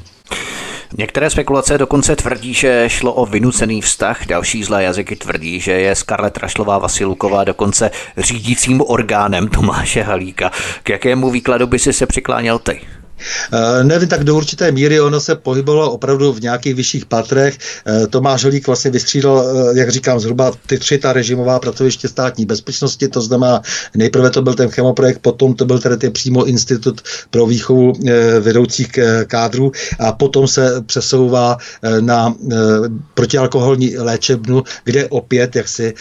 Některé 0.98 1.30
spekulace 1.30 1.78
dokonce 1.78 2.16
tvrdí, 2.16 2.54
že 2.54 2.86
šlo 2.88 3.14
o 3.14 3.26
vynucený 3.26 3.82
vztah, 3.82 4.26
další 4.28 4.64
zlé 4.64 4.84
jazyky 4.84 5.16
tvrdí, 5.16 5.60
že 5.60 5.72
je 5.72 5.96
Scarlett 5.96 6.38
Rašlová 6.38 6.78
Vasiluková 6.78 7.44
dokonce 7.44 7.92
řídícím 8.18 8.82
orgánem 8.82 9.48
Tomáše 9.48 10.02
Halíka. 10.02 10.52
K 10.84 10.90
jakému 10.90 11.30
výkladu 11.30 11.68
by 11.68 11.80
si 11.80 11.94
se 11.94 12.06
přikláněl 12.06 12.60
ty? 12.60 12.82
Eh, 13.52 13.84
nevím, 13.84 14.10
tak 14.10 14.24
do 14.24 14.36
určité 14.36 14.72
míry 14.72 15.02
ono 15.02 15.20
se 15.20 15.36
pohybovalo 15.36 15.92
opravdu 15.92 16.34
v 16.34 16.42
nějakých 16.42 16.76
vyšších 16.76 17.06
patrech. 17.06 17.58
Eh, 17.86 18.08
Tomáš 18.08 18.44
Holík 18.44 18.68
vlastně 18.68 18.92
vystřídal, 18.92 19.46
eh, 19.46 19.80
jak 19.80 19.90
říkám, 19.90 20.20
zhruba 20.20 20.52
ty 20.68 20.78
tři 20.78 20.98
ta 20.98 21.14
režimová 21.14 21.60
pracoviště 21.60 22.08
státní 22.08 22.46
bezpečnosti, 22.46 23.08
to 23.08 23.22
znamená, 23.22 23.62
nejprve 23.96 24.30
to 24.30 24.42
byl 24.42 24.54
ten 24.54 24.70
chemoprojekt, 24.70 25.20
potom 25.22 25.54
to 25.54 25.66
byl 25.66 25.80
tedy 25.80 25.98
ten 25.98 26.12
přímo 26.12 26.46
institut 26.46 27.02
pro 27.30 27.46
výchovu 27.46 27.94
vedoucích 28.40 28.90
kádrů 29.28 29.72
a 30.00 30.12
potom 30.12 30.48
se 30.48 30.82
přesouvá 30.86 31.58
na 32.00 32.36
protialkoholní 33.14 33.98
léčebnu, 33.98 34.64
kde 34.84 35.08
opět, 35.08 35.56
jak 35.56 35.68
si 35.68 35.94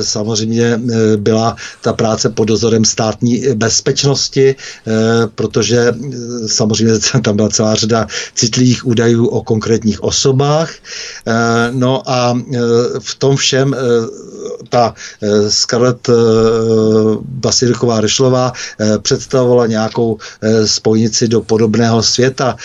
samozřejmě 0.00 0.80
byla 1.16 1.56
ta 1.80 1.92
práce 1.92 2.30
pod 2.30 2.44
dozorem 2.44 2.84
státní 2.84 3.42
bezpečnosti, 3.54 4.56
protože 5.34 5.94
samozřejmě 6.46 6.63
tam 7.22 7.36
byla 7.36 7.48
celá 7.48 7.74
řada 7.74 8.06
citlivých 8.34 8.86
údajů 8.86 9.26
o 9.26 9.42
konkrétních 9.42 10.02
osobách. 10.02 10.74
Eh, 11.26 11.32
no 11.70 12.10
a 12.10 12.38
eh, 12.38 12.58
v 12.98 13.14
tom 13.14 13.36
všem 13.36 13.74
eh, 13.74 13.78
ta 14.68 14.94
Scarlett 15.48 16.10
Basiliková 17.20 18.00
Rešlová 18.00 18.52
představovala 19.02 19.66
nějakou 19.66 20.18
spojnici 20.64 21.28
do 21.28 21.40
podobného 21.40 22.02
světa, 22.02 22.56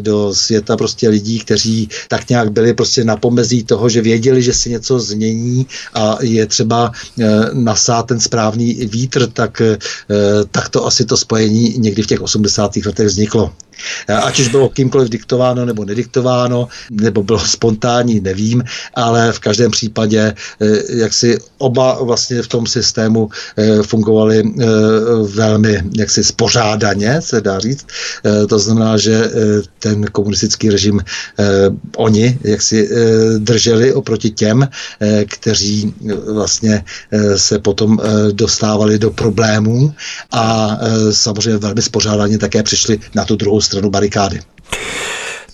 do 0.00 0.34
světa 0.34 0.76
prostě 0.76 1.08
lidí, 1.08 1.38
kteří 1.38 1.88
tak 2.08 2.28
nějak 2.28 2.52
byli 2.52 2.74
prostě 2.74 3.04
na 3.04 3.16
pomezí 3.16 3.64
toho, 3.64 3.88
že 3.88 4.00
věděli, 4.00 4.42
že 4.42 4.52
si 4.52 4.70
něco 4.70 5.00
změní 5.00 5.66
a 5.94 6.18
je 6.20 6.46
třeba 6.46 6.92
nasát 7.52 8.02
ten 8.02 8.20
správný 8.20 8.74
vítr, 8.74 9.26
tak, 9.26 9.62
tak 10.50 10.68
to 10.68 10.86
asi 10.86 11.04
to 11.04 11.16
spojení 11.16 11.74
někdy 11.78 12.02
v 12.02 12.06
těch 12.06 12.20
80. 12.20 12.76
letech 12.76 13.06
vzniklo. 13.06 13.52
Ať 14.22 14.40
už 14.40 14.48
bylo 14.48 14.68
kýmkoliv 14.68 15.08
diktováno 15.08 15.64
nebo 15.64 15.84
nediktováno, 15.84 16.68
nebo 16.90 17.22
bylo 17.22 17.38
spontánní, 17.38 18.20
nevím, 18.20 18.64
ale 18.94 19.32
v 19.32 19.38
každém 19.38 19.70
případě, 19.70 20.34
jak 20.88 21.12
si 21.12 21.38
oba 21.58 21.98
vlastně 22.02 22.42
v 22.42 22.48
tom 22.48 22.66
systému 22.66 23.30
fungovali 23.82 24.42
velmi 25.34 25.82
jaksi 25.96 26.24
spořádaně, 26.24 27.20
se 27.20 27.40
dá 27.40 27.58
říct. 27.58 27.86
To 28.48 28.58
znamená, 28.58 28.96
že 28.96 29.30
ten 29.78 30.04
komunistický 30.04 30.70
režim 30.70 31.00
oni 31.96 32.38
jak 32.44 32.62
si 32.62 32.90
drželi 33.38 33.92
oproti 33.94 34.30
těm, 34.30 34.68
kteří 35.28 35.94
vlastně 36.32 36.84
se 37.36 37.58
potom 37.58 37.98
dostávali 38.32 38.98
do 38.98 39.10
problémů 39.10 39.94
a 40.32 40.78
samozřejmě 41.10 41.58
velmi 41.58 41.82
spořádaně 41.82 42.38
také 42.38 42.62
přišli 42.62 43.00
na 43.14 43.24
tu 43.24 43.36
druhou 43.36 43.60
stranu 43.60 43.71
strarubare 43.72 44.08
i. 44.08 44.40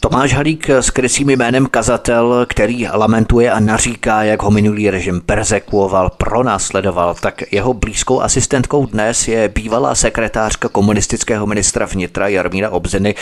Tomáš 0.00 0.34
Halík 0.34 0.70
s 0.70 0.90
krysým 0.90 1.30
jménem 1.30 1.66
kazatel, 1.66 2.46
který 2.48 2.88
lamentuje 2.88 3.52
a 3.52 3.60
naříká, 3.60 4.22
jak 4.22 4.42
ho 4.42 4.50
minulý 4.50 4.90
režim 4.90 5.20
persekuoval, 5.20 6.10
pronásledoval, 6.16 7.14
tak 7.14 7.52
jeho 7.52 7.74
blízkou 7.74 8.20
asistentkou 8.20 8.86
dnes 8.86 9.28
je 9.28 9.48
bývalá 9.48 9.94
sekretářka 9.94 10.68
komunistického 10.68 11.46
ministra 11.46 11.86
vnitra 11.86 12.28
Jarmíra 12.28 12.70
Obziny, 12.70 13.14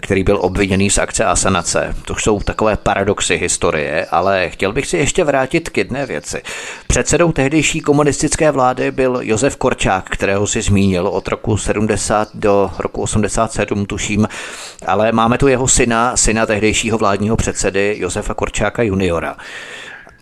který 0.00 0.24
byl 0.24 0.38
obviněný 0.40 0.90
z 0.90 0.98
akce 0.98 1.24
Asanace. 1.24 1.94
To 2.04 2.14
jsou 2.14 2.40
takové 2.40 2.76
paradoxy 2.76 3.36
historie, 3.36 4.06
ale 4.10 4.50
chtěl 4.50 4.72
bych 4.72 4.86
si 4.86 4.96
ještě 4.96 5.24
vrátit 5.24 5.68
k 5.68 5.78
jedné 5.78 6.06
věci. 6.06 6.42
Předsedou 6.86 7.32
tehdejší 7.32 7.80
komunistické 7.80 8.50
vlády 8.50 8.90
byl 8.90 9.18
Josef 9.22 9.56
Korčák, 9.56 10.10
kterého 10.10 10.46
si 10.46 10.62
zmínil 10.62 11.08
od 11.08 11.28
roku 11.28 11.56
70 11.56 12.28
do 12.34 12.70
roku 12.78 13.02
87, 13.02 13.86
tuším, 13.86 14.28
ale 14.86 15.12
máme 15.12 15.38
tu 15.38 15.48
jeho 15.48 15.68
syna 15.68 16.15
syna 16.16 16.46
tehdejšího 16.46 16.98
vládního 16.98 17.36
předsedy 17.36 17.96
Josefa 17.98 18.34
Korčáka 18.34 18.82
juniora. 18.82 19.36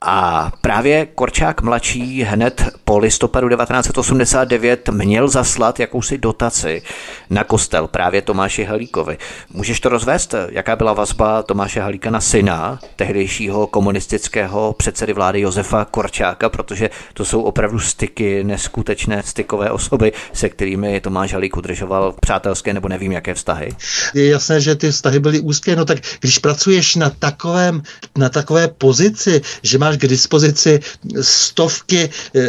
A 0.06 0.52
právě 0.60 1.06
Korčák 1.06 1.62
mladší 1.62 2.22
hned 2.22 2.64
po 2.84 2.98
listopadu 2.98 3.48
1989 3.48 4.88
měl 4.88 5.28
zaslat 5.28 5.80
jakousi 5.80 6.18
dotaci 6.18 6.82
na 7.30 7.44
kostel 7.44 7.88
právě 7.88 8.22
Tomáši 8.22 8.64
Halíkovi. 8.64 9.18
Můžeš 9.50 9.80
to 9.80 9.88
rozvést? 9.88 10.34
Jaká 10.48 10.76
byla 10.76 10.92
vazba 10.92 11.42
Tomáše 11.42 11.80
Halíka 11.80 12.10
na 12.10 12.20
syna 12.20 12.78
tehdejšího 12.96 13.66
komunistického 13.66 14.72
předsedy 14.72 15.12
vlády 15.12 15.40
Josefa 15.40 15.84
Korčáka, 15.84 16.48
protože 16.48 16.90
to 17.14 17.24
jsou 17.24 17.42
opravdu 17.42 17.78
styky, 17.78 18.44
neskutečné 18.44 19.22
stykové 19.22 19.70
osoby, 19.70 20.12
se 20.32 20.48
kterými 20.48 21.00
Tomáš 21.00 21.32
Halík 21.32 21.56
udržoval 21.56 22.14
přátelské 22.20 22.72
nebo 22.72 22.88
nevím 22.88 23.12
jaké 23.12 23.34
vztahy. 23.34 23.70
Je 24.14 24.28
jasné, 24.28 24.60
že 24.60 24.74
ty 24.74 24.90
vztahy 24.90 25.18
byly 25.18 25.40
úzké, 25.40 25.76
no 25.76 25.84
tak 25.84 25.98
když 26.20 26.38
pracuješ 26.38 26.96
na 26.96 27.10
takovém, 27.10 27.82
na 28.18 28.28
takové 28.28 28.68
pozici, 28.68 29.40
že 29.62 29.78
máš 29.78 29.93
máš 29.94 30.00
k 30.00 30.08
dispozici 30.08 30.80
stovky 31.20 32.10
eh, 32.10 32.48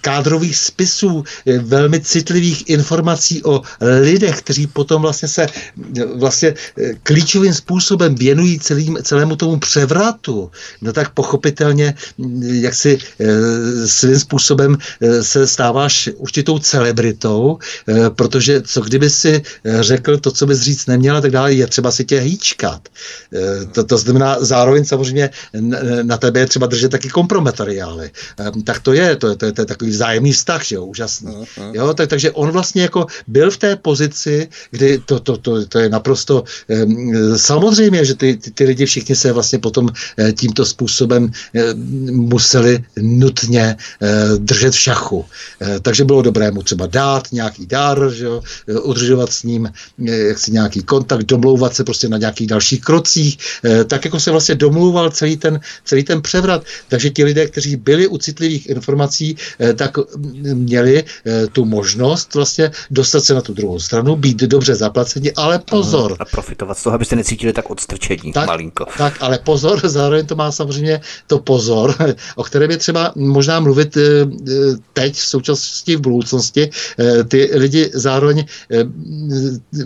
kádrových 0.00 0.56
spisů, 0.56 1.24
eh, 1.46 1.58
velmi 1.58 2.00
citlivých 2.00 2.70
informací 2.70 3.42
o 3.44 3.62
lidech, 3.80 4.38
kteří 4.42 4.66
potom 4.66 5.02
vlastně 5.02 5.28
se 5.28 5.42
eh, 5.42 6.04
vlastně 6.14 6.54
klíčovým 7.02 7.54
způsobem 7.54 8.14
věnují 8.14 8.58
celým, 8.58 8.98
celému 9.02 9.36
tomu 9.36 9.58
převratu, 9.58 10.50
no 10.80 10.92
tak 10.92 11.14
pochopitelně 11.14 11.94
mm, 12.18 12.42
jak 12.62 12.74
si 12.74 12.98
svým 13.86 14.18
způsobem 14.18 14.78
se 15.20 15.46
stáváš 15.46 16.10
určitou 16.16 16.58
celebritou, 16.58 17.58
protože 18.14 18.62
co 18.62 18.80
kdyby 18.80 19.10
si 19.10 19.42
řekl 19.64 20.18
to, 20.18 20.30
co 20.30 20.46
bys 20.46 20.60
říct 20.60 20.86
neměla, 20.86 21.20
tak 21.20 21.30
dále 21.30 21.54
je 21.54 21.66
třeba 21.66 21.90
si 21.90 22.04
tě 22.04 22.20
hýčkat. 22.20 22.88
To, 23.72 23.84
to 23.84 23.98
znamená, 23.98 24.36
zároveň 24.40 24.84
samozřejmě 24.84 25.30
na 26.02 26.16
tebe 26.16 26.40
je 26.40 26.46
třeba 26.52 26.66
držet 26.66 26.92
taky 26.92 27.08
kompromateriály. 27.08 28.10
Tak 28.64 28.84
to 28.84 28.92
je, 28.92 29.16
to 29.16 29.28
je, 29.28 29.36
to 29.36 29.44
je, 29.46 29.52
to 29.52 29.60
je 29.60 29.66
takový 29.66 29.90
vzájemný 29.90 30.32
vztah, 30.32 30.60
že 30.64 30.74
jo, 30.76 30.84
úžasný. 30.84 31.48
Jo, 31.72 31.94
tak, 31.94 32.08
takže 32.12 32.30
on 32.30 32.50
vlastně 32.52 32.82
jako 32.82 33.06
byl 33.26 33.50
v 33.50 33.56
té 33.56 33.70
pozici, 33.76 34.48
kdy 34.70 35.00
to, 35.08 35.20
to, 35.20 35.36
to, 35.36 35.66
to 35.66 35.78
je 35.78 35.88
naprosto 35.88 36.44
um, 36.68 37.38
samozřejmě, 37.38 38.04
že 38.04 38.14
ty, 38.14 38.36
ty, 38.36 38.50
ty 38.50 38.64
lidi 38.64 38.84
všichni 38.84 39.16
se 39.16 39.32
vlastně 39.32 39.58
potom 39.58 39.88
uh, 39.88 40.30
tímto 40.36 40.64
způsobem 40.64 41.24
uh, 41.24 41.30
museli 42.12 42.84
nutně 43.00 43.76
uh, 43.80 44.38
držet 44.38 44.76
v 44.76 44.78
šachu. 44.78 45.18
Uh, 45.18 45.26
takže 45.80 46.04
bylo 46.04 46.22
dobré 46.22 46.50
mu 46.50 46.62
třeba 46.62 46.86
dát 46.86 47.32
nějaký 47.32 47.66
dar, 47.66 48.10
že 48.10 48.24
jo, 48.24 48.42
udržovat 48.82 49.32
s 49.32 49.42
ním 49.42 49.72
jaksi 50.28 50.52
nějaký 50.52 50.82
kontakt, 50.82 51.24
domlouvat 51.24 51.74
se 51.74 51.84
prostě 51.84 52.08
na 52.08 52.18
nějakých 52.18 52.46
dalších 52.46 52.80
krocích, 52.84 53.38
tak 53.86 54.04
jako 54.04 54.20
se 54.20 54.30
vlastně 54.30 54.54
domlouval 54.54 55.10
celý 55.10 55.36
ten, 55.36 55.60
celý 55.84 56.04
ten 56.04 56.22
převrat 56.22 56.41
převrat. 56.42 56.64
Takže 56.88 57.10
ti 57.10 57.24
lidé, 57.24 57.46
kteří 57.46 57.76
byli 57.76 58.06
u 58.06 58.18
citlivých 58.18 58.68
informací, 58.68 59.36
eh, 59.60 59.74
tak 59.74 59.98
měli 60.54 61.04
eh, 61.04 61.46
tu 61.46 61.64
možnost 61.64 62.34
vlastně 62.34 62.70
dostat 62.90 63.24
se 63.24 63.34
na 63.34 63.40
tu 63.40 63.54
druhou 63.54 63.78
stranu, 63.78 64.16
být 64.16 64.36
dobře 64.50 64.74
zaplaceni, 64.74 65.32
ale 65.32 65.58
pozor. 65.58 66.16
A 66.18 66.24
profitovat 66.24 66.78
z 66.78 66.82
toho, 66.82 66.94
abyste 66.94 67.16
necítili 67.16 67.52
tak 67.52 67.70
odstrčení 67.70 68.32
tak, 68.32 68.46
malinko. 68.46 68.86
Tak, 68.98 69.14
ale 69.20 69.38
pozor, 69.38 69.78
zároveň 69.88 70.26
to 70.26 70.34
má 70.34 70.52
samozřejmě 70.52 71.00
to 71.26 71.38
pozor, 71.38 71.94
o 72.36 72.42
kterém 72.44 72.70
je 72.70 72.76
třeba 72.76 73.12
možná 73.16 73.60
mluvit 73.60 73.96
eh, 73.96 74.02
teď, 74.92 75.14
v 75.14 75.26
současnosti, 75.26 75.96
v 75.96 76.00
budoucnosti. 76.00 76.70
Ty 77.28 77.50
lidi 77.54 77.90
zároveň, 77.94 78.44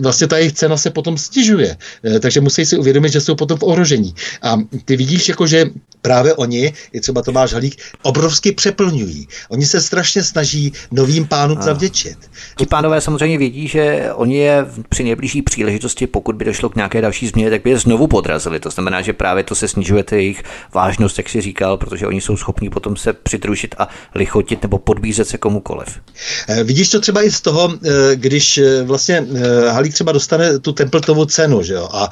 vlastně 0.01 0.27
ta 0.27 0.37
jejich 0.37 0.53
cena 0.53 0.77
se 0.77 0.89
potom 0.89 1.17
stěžuje, 1.17 1.77
takže 2.19 2.41
musí 2.41 2.65
si 2.65 2.77
uvědomit, 2.77 3.11
že 3.11 3.21
jsou 3.21 3.35
potom 3.35 3.57
v 3.57 3.63
ohrožení. 3.63 4.15
A 4.41 4.57
ty 4.85 4.97
vidíš, 4.97 5.29
jako, 5.29 5.47
že 5.47 5.65
právě 6.01 6.33
oni 6.37 6.73
i 6.91 6.99
třeba 7.01 7.21
Tomáš 7.21 7.53
Halík, 7.53 7.81
obrovsky 8.01 8.51
přeplňují. 8.51 9.27
Oni 9.49 9.65
se 9.65 9.81
strašně 9.81 10.23
snaží 10.23 10.73
novým 10.91 11.27
pánům 11.27 11.61
zavděčit. 11.61 12.17
Ti 12.57 12.65
pánové 12.65 13.01
samozřejmě 13.01 13.37
vědí, 13.37 13.67
že 13.67 14.09
oni 14.13 14.37
je 14.37 14.65
při 14.89 15.03
nejbližší 15.03 15.41
příležitosti, 15.41 16.07
pokud 16.07 16.35
by 16.35 16.45
došlo 16.45 16.69
k 16.69 16.75
nějaké 16.75 17.01
další 17.01 17.27
změně, 17.27 17.49
tak 17.49 17.63
by 17.63 17.69
je 17.69 17.79
znovu 17.79 18.07
podrazili. 18.07 18.59
To 18.59 18.69
znamená, 18.69 19.01
že 19.01 19.13
právě 19.13 19.43
to 19.43 19.55
se 19.55 19.67
snižuje 19.67 20.03
jejich 20.11 20.43
vážnost, 20.73 21.17
jak 21.17 21.29
si 21.29 21.41
říkal, 21.41 21.77
protože 21.77 22.07
oni 22.07 22.21
jsou 22.21 22.37
schopni 22.37 22.69
potom 22.69 22.95
se 22.95 23.13
přidružit 23.13 23.75
a 23.77 23.87
lichotit 24.15 24.61
nebo 24.61 24.77
podbízet 24.77 25.27
se 25.27 25.37
komukoliv. 25.37 25.87
Eh, 26.47 26.63
vidíš 26.63 26.89
to 26.89 26.99
třeba 26.99 27.23
i 27.23 27.31
z 27.31 27.41
toho, 27.41 27.73
eh, 27.73 28.15
když 28.15 28.57
eh, 28.57 28.83
vlastně 28.83 29.27
Halík 29.69 29.93
třeba 29.93 30.11
dostane 30.11 30.59
tu 30.59 30.71
Templetovu 30.71 31.25
cenu, 31.25 31.63
že 31.63 31.73
jo? 31.73 31.89
A 31.91 32.09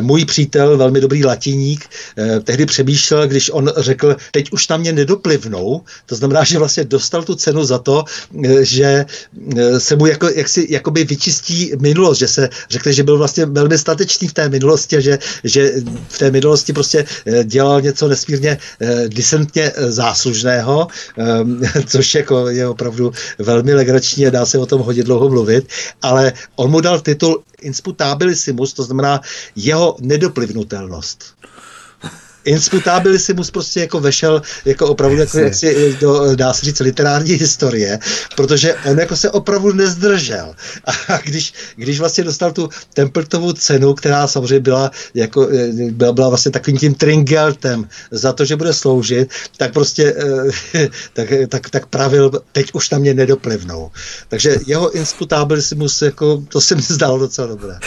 můj 0.00 0.24
přítel, 0.24 0.76
velmi 0.76 1.00
dobrý 1.00 1.24
latiník, 1.24 1.84
tehdy 2.44 2.66
přemýšlel, 2.66 3.26
když 3.26 3.50
on 3.50 3.63
řekl, 3.76 4.16
teď 4.32 4.52
už 4.52 4.68
na 4.68 4.76
mě 4.76 4.92
nedoplivnou, 4.92 5.80
to 6.06 6.14
znamená, 6.14 6.44
že 6.44 6.58
vlastně 6.58 6.84
dostal 6.84 7.22
tu 7.22 7.34
cenu 7.34 7.64
za 7.64 7.78
to, 7.78 8.04
eh, 8.44 8.64
že 8.64 9.06
eh, 9.56 9.80
se 9.80 9.96
mu 9.96 10.06
jako, 10.06 10.28
jaksi, 10.28 10.66
jakoby 10.70 11.04
vyčistí 11.04 11.72
minulost, 11.80 12.18
že 12.18 12.28
se 12.28 12.48
řekne, 12.70 12.92
že 12.92 13.02
byl 13.02 13.18
vlastně 13.18 13.46
velmi 13.46 13.78
statečný 13.78 14.28
v 14.28 14.32
té 14.32 14.48
minulosti, 14.48 15.02
že, 15.02 15.18
že 15.44 15.72
v 16.08 16.18
té 16.18 16.30
minulosti 16.30 16.72
prostě 16.72 17.04
eh, 17.26 17.44
dělal 17.44 17.80
něco 17.80 18.08
nesmírně 18.08 18.58
disentně 19.08 19.72
záslužného, 19.76 20.88
což 21.86 22.14
jako 22.14 22.48
je 22.48 22.68
opravdu 22.68 23.12
velmi 23.38 23.74
legrační 23.74 24.26
a 24.26 24.30
dá 24.30 24.46
se 24.46 24.58
o 24.58 24.66
tom 24.66 24.80
hodně 24.80 25.02
dlouho 25.02 25.28
mluvit, 25.28 25.68
ale 26.02 26.32
on 26.56 26.70
mu 26.70 26.80
dal 26.80 27.00
titul 27.00 27.42
insputabilissimus, 27.62 28.72
to 28.72 28.82
znamená 28.82 29.20
jeho 29.56 29.96
nedoplivnutelnost 30.00 31.34
si 33.18 33.34
mu 33.34 33.42
prostě 33.52 33.80
jako 33.80 34.00
vešel 34.00 34.42
jako 34.64 34.86
opravdu 34.86 35.16
jako, 35.16 35.38
jak 35.38 35.54
si, 35.54 35.96
do, 36.00 36.36
dá 36.36 36.52
se 36.52 36.66
říct, 36.66 36.80
literární 36.80 37.32
historie, 37.32 37.98
protože 38.36 38.74
on 38.90 38.98
jako 38.98 39.16
se 39.16 39.30
opravdu 39.30 39.72
nezdržel. 39.72 40.54
A 41.08 41.18
když, 41.18 41.54
když 41.76 42.00
vlastně 42.00 42.24
dostal 42.24 42.52
tu 42.52 42.68
Templetovu 42.94 43.52
cenu, 43.52 43.94
která 43.94 44.26
samozřejmě 44.26 44.60
byla, 44.60 44.90
jako, 45.14 45.48
byla, 45.90 46.12
byla 46.12 46.28
vlastně 46.28 46.50
takovým 46.50 46.78
tím 46.78 46.94
tringeltem 46.94 47.88
za 48.10 48.32
to, 48.32 48.44
že 48.44 48.56
bude 48.56 48.72
sloužit, 48.72 49.30
tak 49.56 49.72
prostě 49.72 50.14
tak, 51.12 51.28
tak, 51.48 51.70
tak 51.70 51.86
pravil, 51.86 52.30
teď 52.52 52.70
už 52.72 52.90
na 52.90 52.98
mě 52.98 53.14
nedoplivnou. 53.14 53.90
Takže 54.28 54.56
jeho 54.66 54.90
insputabilisimus, 54.90 56.02
jako, 56.02 56.42
to 56.48 56.60
se 56.60 56.74
mi 56.74 56.82
zdálo 56.82 57.18
docela 57.18 57.46
dobré. 57.46 57.78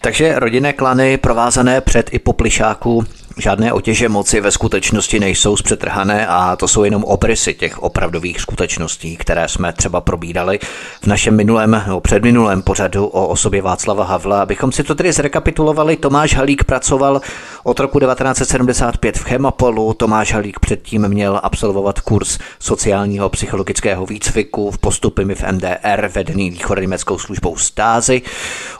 Takže 0.00 0.38
rodinné 0.38 0.72
klany 0.72 1.18
provázané 1.18 1.80
před 1.80 2.10
i 2.12 2.18
po 2.18 2.32
plišáku 2.32 3.04
Žádné 3.38 3.72
otěže 3.72 4.08
moci 4.08 4.40
ve 4.40 4.50
skutečnosti 4.50 5.20
nejsou 5.20 5.56
zpřetrhané 5.56 6.26
a 6.26 6.56
to 6.56 6.68
jsou 6.68 6.84
jenom 6.84 7.04
obrysy 7.04 7.54
těch 7.54 7.82
opravdových 7.82 8.40
skutečností, 8.40 9.16
které 9.16 9.48
jsme 9.48 9.72
třeba 9.72 10.00
probídali 10.00 10.58
v 11.02 11.06
našem 11.06 11.36
minulém 11.36 11.82
nebo 11.86 12.00
předminulém 12.00 12.62
pořadu 12.62 13.06
o 13.06 13.28
osobě 13.28 13.62
Václava 13.62 14.04
Havla. 14.04 14.42
Abychom 14.42 14.72
si 14.72 14.84
to 14.84 14.94
tedy 14.94 15.12
zrekapitulovali, 15.12 15.96
Tomáš 15.96 16.34
Halík 16.34 16.64
pracoval 16.64 17.20
od 17.64 17.80
roku 17.80 18.00
1975 18.00 19.18
v 19.18 19.24
Chemapolu. 19.24 19.94
Tomáš 19.94 20.32
Halík 20.32 20.58
předtím 20.58 21.08
měl 21.08 21.40
absolvovat 21.42 22.00
kurz 22.00 22.38
sociálního 22.58 23.28
psychologického 23.28 24.06
výcviku 24.06 24.70
v 24.70 24.78
postupy 24.78 25.24
v 25.24 25.42
MDR, 25.52 26.08
vedený 26.08 26.50
východoněmeckou 26.50 27.18
službou 27.18 27.56
stázy. 27.56 28.22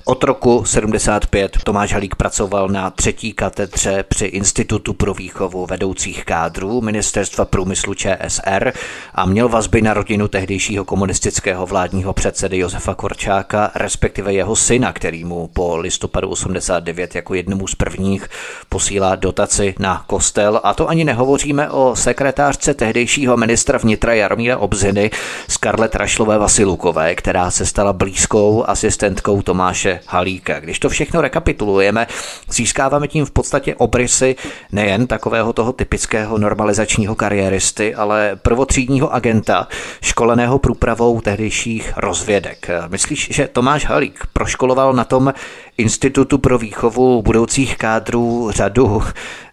Od 0.05 0.25
roku 0.25 0.65
75 0.65 1.59
Tomáš 1.65 1.93
Halík 1.93 2.15
pracoval 2.15 2.69
na 2.69 2.91
třetí 2.91 3.33
katedře 3.33 4.05
při 4.09 4.27
Institutu 4.45 4.93
pro 4.93 5.15
výchovu 5.15 5.67
vedoucích 5.67 6.25
kádrů 6.25 6.81
Ministerstva 6.81 7.45
průmyslu 7.45 7.95
ČSR 7.95 8.73
a 9.15 9.27
měl 9.27 9.49
vazby 9.49 9.83
na 9.83 9.95
rodinu 9.95 10.29
tehdejšího 10.29 10.85
komunistického 10.85 11.67
vládního 11.67 12.13
předsedy 12.13 12.59
Josefa 12.59 12.95
Korčáka, 12.95 13.71
respektive 13.75 14.33
jeho 14.33 14.57
syna, 14.57 14.93
který 14.93 15.25
mu 15.25 15.51
po 15.53 15.77
listopadu 15.77 16.29
89 16.29 17.15
jako 17.15 17.35
jednomu 17.35 17.67
z 17.67 17.75
prvních 17.75 18.29
posílá 18.69 19.15
dotaci 19.15 19.75
na 19.79 20.05
kostel. 20.07 20.61
A 20.65 20.75
to 20.75 20.89
ani 20.89 21.05
nehovoříme 21.05 21.71
o 21.71 21.97
sekretářce 21.97 22.75
tehdejšího 22.75 23.37
ministra 23.37 23.79
vnitra 23.79 24.15
Jaromíra 24.15 24.59
Obziny 24.59 25.11
Skarlet 25.49 25.95
Rašlové 25.95 26.39
Vasilukové, 26.39 27.15
která 27.15 27.51
se 27.51 27.67
stala 27.67 27.93
blízkou 27.93 28.65
asistentkou 28.67 29.43
Tomáše 29.43 30.01
Halíka. 30.07 30.61
Když 30.61 30.79
to 30.79 30.89
všechno 30.89 31.21
rekapitulujeme, 31.21 32.07
získáváme 32.51 33.09
tím 33.09 33.25
v 33.25 33.31
podstatě 33.31 33.75
obrysy 33.75 34.34
nejen 34.73 35.07
takového 35.07 35.53
toho 35.53 35.73
typického 35.73 36.39
normalizačního 36.39 37.15
kariéristy, 37.15 37.95
ale 37.95 38.37
prvotřídního 38.43 39.15
agenta, 39.15 39.69
školeného 40.03 40.59
průpravou 40.59 41.21
tehdejších 41.21 41.93
rozvědek. 41.97 42.71
Myslíš, 42.89 43.29
že 43.31 43.49
Tomáš 43.49 43.87
Halík 43.87 44.27
proškoloval 44.33 44.93
na 44.93 45.05
tom 45.05 45.35
Institutu 45.79 46.39
pro 46.39 46.59
výchovu 46.59 47.23
budoucích 47.23 47.77
kádrů 47.77 48.51
řadu 48.51 49.03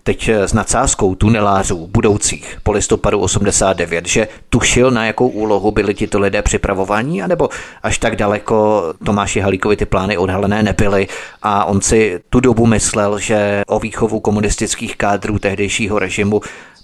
teď 0.04 0.30
s 0.30 0.54
nadsázkou 0.54 1.16
tunelářů 1.16 1.88
budoucích 1.88 2.58
po 2.64 2.72
listopadu 2.72 3.20
89, 3.20 4.08
že 4.08 4.28
tušil, 4.50 4.92
na 4.92 5.06
jakou 5.06 5.28
úlohu 5.28 5.72
byli 5.72 5.94
tito 5.94 6.20
lidé 6.20 6.42
připravovaní, 6.42 7.24
anebo 7.24 7.50
až 7.84 7.98
tak 7.98 8.16
daleko 8.16 8.84
Tomáši 9.06 9.40
Halíkovi 9.40 9.76
ty 9.76 9.86
plány 9.86 10.18
odhalené 10.18 10.64
nebyly? 10.64 11.08
A 11.44 11.66
on 11.66 11.82
si 11.82 12.20
tu 12.30 12.40
dobu 12.40 12.66
myslel, 12.66 13.20
že 13.20 13.62
o 13.68 13.80
výchovu 13.80 14.20
komunistických 14.20 14.98
kádrů 14.98 15.40
tehdejšího 15.40 16.00
režimu 16.00 16.42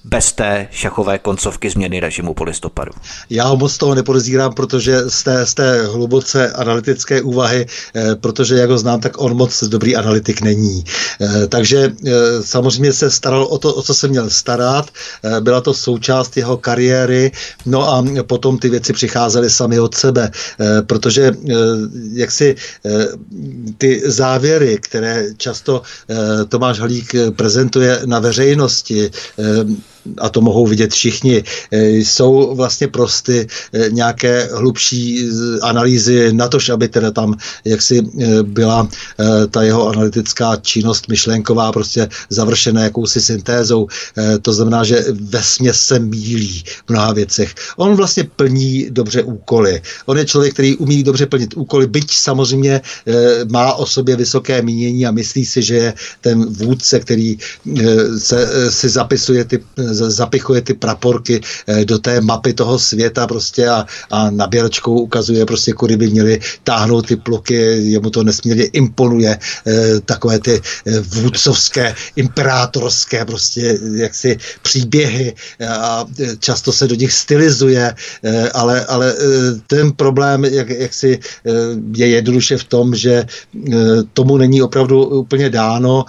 bez 0.09 0.31
té 0.31 0.67
šachové 0.71 1.19
koncovky 1.19 1.69
změny 1.69 1.99
režimu 1.99 2.33
po 2.33 2.43
listopadu. 2.43 2.91
Já 3.29 3.43
ho 3.43 3.57
moc 3.57 3.77
toho 3.77 3.95
nepodezírám, 3.95 4.53
protože 4.53 5.09
z 5.09 5.23
té, 5.23 5.45
z 5.45 5.53
té 5.53 5.85
hluboce 5.85 6.51
analytické 6.51 7.21
úvahy, 7.21 7.65
eh, 7.95 8.15
protože 8.15 8.55
jak 8.55 8.69
ho 8.69 8.77
znám, 8.77 8.99
tak 8.99 9.21
on 9.21 9.37
moc 9.37 9.63
dobrý 9.63 9.95
analytik 9.95 10.41
není. 10.41 10.83
Eh, 11.21 11.47
takže 11.47 11.91
eh, 11.91 12.11
samozřejmě 12.41 12.93
se 12.93 13.11
staral 13.11 13.43
o 13.43 13.57
to, 13.57 13.73
o 13.73 13.81
co 13.81 13.93
se 13.93 14.07
měl 14.07 14.29
starat, 14.29 14.89
byla 15.39 15.61
to 15.61 15.73
součást 15.73 16.37
jeho 16.37 16.57
kariéry, 16.57 17.31
no 17.65 17.89
a 17.89 18.03
potom 18.23 18.57
ty 18.57 18.69
věci 18.69 18.93
přicházely 18.93 19.49
sami 19.49 19.79
od 19.79 19.95
sebe, 19.95 20.31
protože 20.87 21.31
jak 22.13 22.31
si 22.31 22.55
ty 23.77 24.01
závěry, 24.05 24.77
které 24.81 25.25
často 25.37 25.81
Tomáš 26.49 26.79
Halík 26.79 27.15
prezentuje 27.35 28.01
na 28.05 28.19
veřejnosti, 28.19 29.11
a 30.17 30.29
to 30.29 30.41
mohou 30.41 30.67
vidět 30.67 30.91
všichni, 30.91 31.43
e, 31.71 31.89
jsou 31.89 32.55
vlastně 32.55 32.87
prosty 32.87 33.47
e, 33.73 33.89
nějaké 33.89 34.49
hlubší 34.53 35.29
analýzy 35.61 36.33
na 36.33 36.47
to, 36.47 36.57
aby 36.73 36.87
teda 36.87 37.11
tam 37.11 37.35
jaksi 37.65 38.01
byla 38.41 38.89
ta 39.51 39.63
jeho 39.63 39.87
analytická 39.87 40.55
činnost 40.55 41.07
myšlenková 41.07 41.71
prostě 41.71 42.07
završená 42.29 42.83
jakousi 42.83 43.21
syntézou. 43.21 43.87
To 44.41 44.53
znamená, 44.53 44.83
že 44.83 45.05
ve 45.11 45.41
se 45.71 45.99
mílí 45.99 46.63
v 46.85 46.89
mnoha 46.89 47.13
věcech. 47.13 47.55
On 47.77 47.95
vlastně 47.95 48.23
plní 48.35 48.87
dobře 48.89 49.23
úkoly. 49.23 49.81
On 50.05 50.17
je 50.17 50.25
člověk, 50.25 50.53
který 50.53 50.75
umí 50.75 51.03
dobře 51.03 51.25
plnit 51.25 51.53
úkoly, 51.57 51.87
byť 51.87 52.11
samozřejmě 52.11 52.81
má 53.51 53.73
o 53.73 53.85
sobě 53.85 54.15
vysoké 54.15 54.61
mínění 54.61 55.05
a 55.05 55.11
myslí 55.11 55.45
si, 55.45 55.61
že 55.63 55.75
je 55.75 55.93
ten 56.21 56.45
vůdce, 56.45 56.99
který 56.99 57.37
se, 58.17 58.71
si 58.71 58.89
zapisuje 58.89 59.45
ty 59.45 59.63
zapichuje 59.97 60.61
ty 60.61 60.73
praporky 60.73 61.41
eh, 61.67 61.85
do 61.85 61.99
té 61.99 62.21
mapy 62.21 62.53
toho 62.53 62.79
světa 62.79 63.27
prostě 63.27 63.67
a, 63.67 63.85
a 64.11 64.29
naběračkou 64.29 64.99
ukazuje 64.99 65.45
prostě, 65.45 65.73
kudy 65.73 65.97
by 65.97 66.07
měli 66.07 66.39
táhnout 66.63 67.07
ty 67.07 67.15
pluky, 67.15 67.55
jemu 67.91 68.09
to 68.09 68.23
nesmírně 68.23 68.65
imponuje, 68.65 69.37
eh, 69.67 69.99
takové 70.05 70.39
ty 70.39 70.61
eh, 70.61 70.99
vůdcovské, 70.99 71.95
imperátorské 72.15 73.25
prostě 73.25 73.79
jaksi 73.95 74.37
příběhy 74.61 75.35
a 75.67 76.05
často 76.39 76.71
se 76.71 76.87
do 76.87 76.95
nich 76.95 77.13
stylizuje, 77.13 77.95
ale, 78.53 78.85
ale 78.85 79.15
ten 79.67 79.91
problém, 79.91 80.45
jak, 80.45 80.69
jak 80.69 80.93
si 80.93 81.19
je 81.95 82.07
jednoduše 82.07 82.57
v 82.57 82.63
tom, 82.63 82.95
že 82.95 83.25
tomu 84.13 84.37
není 84.37 84.61
opravdu 84.61 85.05
úplně 85.05 85.49
dáno. 85.49 86.05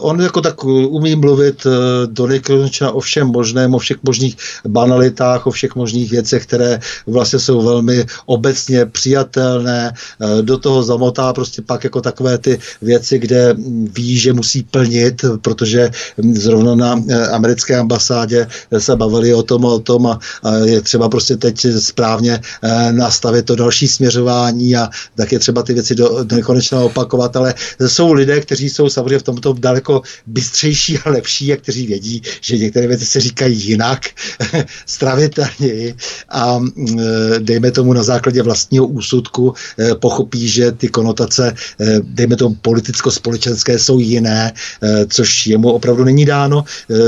On 0.00 0.20
jako 0.20 0.40
tak 0.40 0.64
umí 0.64 1.16
mluvit 1.16 1.66
do 2.06 2.26
nekonečna 2.26 2.90
o 2.90 3.00
všem 3.00 3.23
možném, 3.26 3.74
o 3.74 3.78
všech 3.78 3.96
možných 4.02 4.36
banalitách, 4.68 5.46
o 5.46 5.50
všech 5.50 5.74
možných 5.74 6.10
věcech, 6.10 6.46
které 6.46 6.80
vlastně 7.06 7.38
jsou 7.38 7.62
velmi 7.62 8.06
obecně 8.26 8.86
přijatelné. 8.86 9.92
Eh, 9.92 10.42
do 10.42 10.58
toho 10.58 10.82
zamotá 10.82 11.32
prostě 11.32 11.62
pak 11.62 11.84
jako 11.84 12.00
takové 12.00 12.38
ty 12.38 12.58
věci, 12.82 13.18
kde 13.18 13.54
ví, 13.92 14.18
že 14.18 14.32
musí 14.32 14.62
plnit, 14.62 15.24
protože 15.42 15.90
zrovna 16.32 16.74
na 16.74 17.02
eh, 17.08 17.28
americké 17.28 17.76
ambasádě 17.76 18.46
se 18.78 18.96
bavili 18.96 19.34
o 19.34 19.42
tom, 19.42 19.64
o 19.64 19.78
tom 19.78 20.06
a, 20.06 20.18
je 20.64 20.80
třeba 20.80 21.08
prostě 21.08 21.36
teď 21.36 21.66
správně 21.78 22.40
eh, 22.62 22.92
nastavit 22.92 23.46
to 23.46 23.56
další 23.56 23.88
směřování 23.88 24.76
a 24.76 24.88
tak 25.14 25.32
je 25.32 25.38
třeba 25.38 25.62
ty 25.62 25.74
věci 25.74 25.94
do, 25.94 26.24
do 26.24 26.36
nekonečna 26.36 26.80
opakovat, 26.80 27.36
ale 27.36 27.54
jsou 27.86 28.12
lidé, 28.12 28.40
kteří 28.40 28.70
jsou 28.70 28.88
samozřejmě 28.88 29.18
v 29.18 29.22
tomto 29.22 29.52
daleko 29.52 30.02
bystřejší 30.26 30.98
a 30.98 31.10
lepší 31.10 31.52
a 31.52 31.56
kteří 31.56 31.86
vědí, 31.86 32.22
že 32.40 32.58
některé 32.58 32.86
věci 32.86 33.06
se 33.14 33.20
říkají 33.20 33.60
jinak, 33.64 34.00
stravitelněji 34.86 35.94
a 36.28 36.58
mm, 36.58 36.98
dejme 37.38 37.70
tomu 37.70 37.92
na 37.92 38.02
základě 38.02 38.42
vlastního 38.42 38.86
úsudku 38.86 39.54
eh, 39.54 39.94
pochopí, 39.94 40.48
že 40.48 40.72
ty 40.72 40.88
konotace, 40.88 41.54
eh, 41.54 42.00
dejme 42.02 42.36
tomu 42.36 42.58
politicko-společenské, 42.58 43.78
jsou 43.78 43.98
jiné, 44.02 44.50
eh, 44.50 45.06
což 45.06 45.46
jemu 45.46 45.72
opravdu 45.72 46.04
není 46.04 46.24
dáno. 46.24 46.64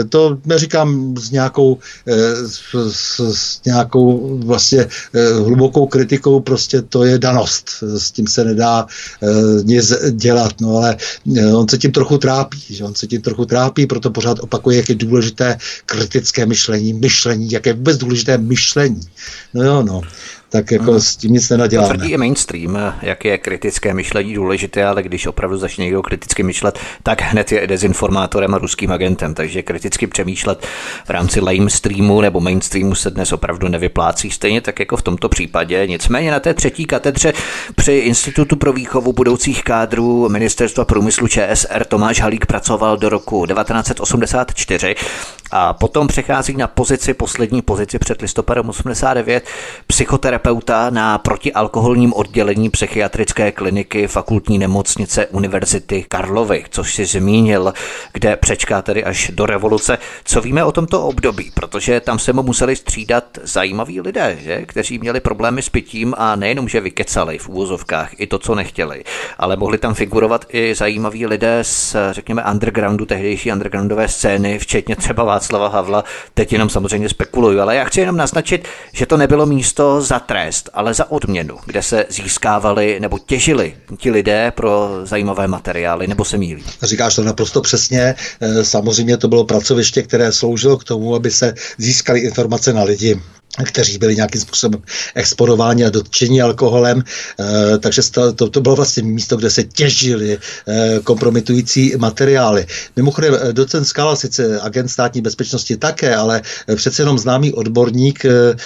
To 0.09 0.39
neříkám 0.45 1.15
s 1.19 1.31
nějakou, 1.31 1.79
s, 2.47 3.19
s 3.33 3.61
nějakou 3.67 4.39
vlastně 4.45 4.87
hlubokou 5.45 5.87
kritikou, 5.87 6.41
prostě 6.41 6.83
to 6.83 7.05
je 7.05 7.19
danost. 7.19 7.71
S 7.83 8.11
tím 8.11 8.27
se 8.27 8.45
nedá 8.45 8.87
nic 9.63 9.93
dělat, 10.11 10.61
no 10.61 10.77
ale 10.77 10.97
on 11.55 11.69
se 11.69 11.79
tím 11.79 11.93
trochu 11.93 12.19
trápí, 12.19 12.61
že 12.71 12.85
on 12.85 12.95
se 12.95 13.07
tím 13.07 13.23
trochu 13.23 13.47
trápí, 13.47 13.87
proto 13.87 14.11
pořád 14.11 14.39
opakuje, 14.41 14.77
jak 14.77 14.89
je 14.89 14.95
důležité 14.95 15.59
kritické 15.87 16.47
myšlení, 16.47 16.93
myšlení, 16.93 17.51
jak 17.51 17.67
je 17.67 17.73
vůbec 17.73 17.99
důležité 17.99 18.39
myšlení. 18.39 19.01
No 19.55 19.63
jo, 19.63 19.83
no 19.83 20.03
tak 20.49 20.71
jako 20.71 20.91
hmm. 20.91 21.01
s 21.01 21.17
tím 21.17 21.33
nic 21.33 21.51
nenaděláme. 21.51 21.89
To 21.89 21.95
tvrdí 21.95 22.13
i 22.13 22.17
mainstream, 22.17 22.95
jak 23.03 23.25
je 23.25 23.39
kritické 23.39 23.95
myšlení 23.95 24.35
důležité, 24.35 24.85
ale 24.85 25.03
když 25.03 25.27
opravdu 25.27 25.59
začne 25.59 25.85
někdo 25.85 26.03
kriticky 26.03 26.43
myšlet, 26.43 26.79
tak 27.03 27.23
hned 27.23 27.53
je 27.53 27.67
dezinformátorem 27.67 28.55
a 28.55 28.59
ruským 28.59 28.93
agentem, 28.93 29.35
takže 29.35 29.63
kriticky 29.63 30.07
přemýšlet 30.07 30.67
v 31.05 31.11
rámci 31.11 31.41
lamestreamu 31.41 32.21
nebo 32.21 32.41
mainstreamu 32.41 32.95
se 32.95 33.11
dnes 33.11 33.33
opravdu 33.33 33.69
nevyplácí, 33.69 34.31
stejně 34.31 34.61
tak 34.61 34.79
jako 34.81 34.97
v 34.97 35.03
tomto 35.03 35.29
případě. 35.29 35.87
Nicméně 35.87 36.31
na 36.31 36.41
té 36.41 36.55
třetí 36.55 36.85
katedře 36.85 37.33
při 37.75 37.93
Institutu 37.93 38.57
pro 38.57 38.73
výchovu 38.73 39.13
budoucích 39.13 39.65
kádrů 39.65 40.29
Ministerstva 40.29 40.85
průmyslu 40.85 41.29
ČSR 41.29 41.85
Tomáš 41.85 42.21
Halík 42.21 42.47
pracoval 42.47 42.97
do 42.97 43.09
roku 43.09 43.47
1984 43.47 44.95
a 45.51 45.73
potom 45.73 46.07
přechází 46.07 46.57
na 46.57 46.67
pozici, 46.67 47.15
poslední 47.15 47.63
pozici 47.63 47.99
před 47.99 48.23
listopadem 48.23 48.69
89, 48.69 49.45
psychoterapeuta 49.87 50.91
na 50.91 51.19
protialkoholním 51.19 52.13
oddělení 52.13 52.71
psychiatrické 52.71 53.53
kliniky 53.53 54.07
fakultní 54.07 54.59
nemocnice 54.59 55.27
Univerzity 55.27 56.05
Karlovy, 56.09 56.65
což 56.71 56.95
si 56.95 57.05
zmínil, 57.05 57.73
kde 58.13 58.37
přečká 58.37 58.83
tedy 58.83 59.05
až 59.05 59.31
do 59.35 59.47
revoluce. 59.47 59.99
Co 60.25 60.41
víme 60.41 60.65
o 60.65 60.73
tomto 60.73 61.03
období? 61.03 61.51
Protože 61.55 62.01
tam 62.01 62.19
se 62.19 62.33
mu 62.33 62.43
museli 62.43 62.77
střídat 62.77 63.25
zajímaví 63.43 64.01
lidé, 64.01 64.39
že? 64.41 64.67
kteří 64.67 64.99
měli 64.99 65.21
problémy 65.21 65.63
s 65.63 65.69
pitím 65.69 66.15
a 66.19 66.37
nejenom, 66.37 66.69
že 66.69 66.81
vykecali 66.81 67.39
v 67.39 67.49
úvozovkách 67.49 68.11
i 68.21 68.27
to, 68.27 68.39
co 68.39 68.55
nechtěli, 68.55 69.05
ale 69.39 69.57
mohli 69.57 69.79
tam 69.79 69.95
figurovat 69.95 70.45
i 70.49 70.75
zajímaví 70.75 71.27
lidé 71.27 71.59
z, 71.63 71.97
řekněme, 72.11 72.45
undergroundu, 72.45 73.07
tehdejší 73.07 73.53
undergroundové 73.53 74.09
scény, 74.09 74.59
včetně 74.59 74.97
třeba 74.97 75.25
Václava 75.37 75.69
Havla. 75.69 76.05
Teď 76.35 76.53
jenom 76.53 76.71
samozřejmě 76.71 77.09
spekuluju, 77.09 77.61
ale 77.61 77.77
já 77.77 77.85
chci 77.85 78.01
jenom 78.01 78.17
naznačit, 78.17 78.69
že 78.93 79.07
to 79.07 79.17
nebylo 79.17 79.47
místo 79.47 80.03
za 80.03 80.19
trest, 80.19 80.71
ale 80.75 80.95
za 80.95 81.11
odměnu, 81.11 81.59
kde 81.67 81.83
se 81.83 82.05
získávali 82.09 83.01
nebo 83.01 83.19
těžili 83.19 83.75
ti 83.97 84.11
lidé 84.11 84.53
pro 84.57 84.91
zajímavé 85.05 85.47
materiály, 85.47 86.07
nebo 86.07 86.25
se 86.25 86.39
mílí. 86.39 86.65
Říkáš 86.83 87.15
to 87.15 87.25
naprosto 87.25 87.61
přesně. 87.61 88.15
Eh, 88.41 88.65
samozřejmě 88.65 89.17
to 89.17 89.29
bylo 89.29 89.45
pracoviště, 89.45 90.03
které 90.03 90.33
sloužilo 90.33 90.77
k 90.77 90.85
tomu, 90.85 91.15
aby 91.15 91.31
se 91.31 91.55
získaly 91.79 92.21
informace 92.21 92.73
na 92.73 92.83
lidi 92.83 93.21
kteří 93.65 93.99
byli 93.99 94.17
nějakým 94.17 94.41
způsobem 94.41 94.83
exponováni 95.15 95.85
a 95.85 95.91
dotčeni 95.91 96.43
alkoholem, 96.43 97.03
e, 97.41 97.79
takže 97.79 98.03
to, 98.35 98.51
to 98.51 98.61
bylo 98.61 98.77
vlastně 98.77 99.03
místo, 99.03 99.37
kde 99.37 99.51
se 99.51 99.63
těžili 99.65 100.39
e, 100.69 101.01
kompromitující 101.05 101.93
materiály. 101.97 102.67
Mimochodem, 102.97 103.35
eh, 103.41 103.53
docent 103.53 103.85
Skala, 103.85 104.17
sice 104.17 104.61
agent 104.61 104.89
státní 104.89 105.21
bezpečnosti 105.21 105.77
také, 105.77 106.17
ale 106.17 106.43
přece 106.77 107.03
jenom 107.03 107.19
známý 107.19 107.53
odborník 107.53 108.25
e, 108.25 108.57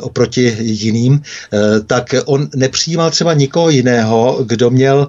oproti 0.00 0.56
jiným, 0.60 1.22
e, 1.52 1.80
tak 1.80 2.14
on 2.24 2.48
nepřijímal 2.54 3.10
třeba 3.10 3.34
nikoho 3.34 3.70
jiného, 3.70 4.44
kdo 4.46 4.70
měl, 4.70 5.08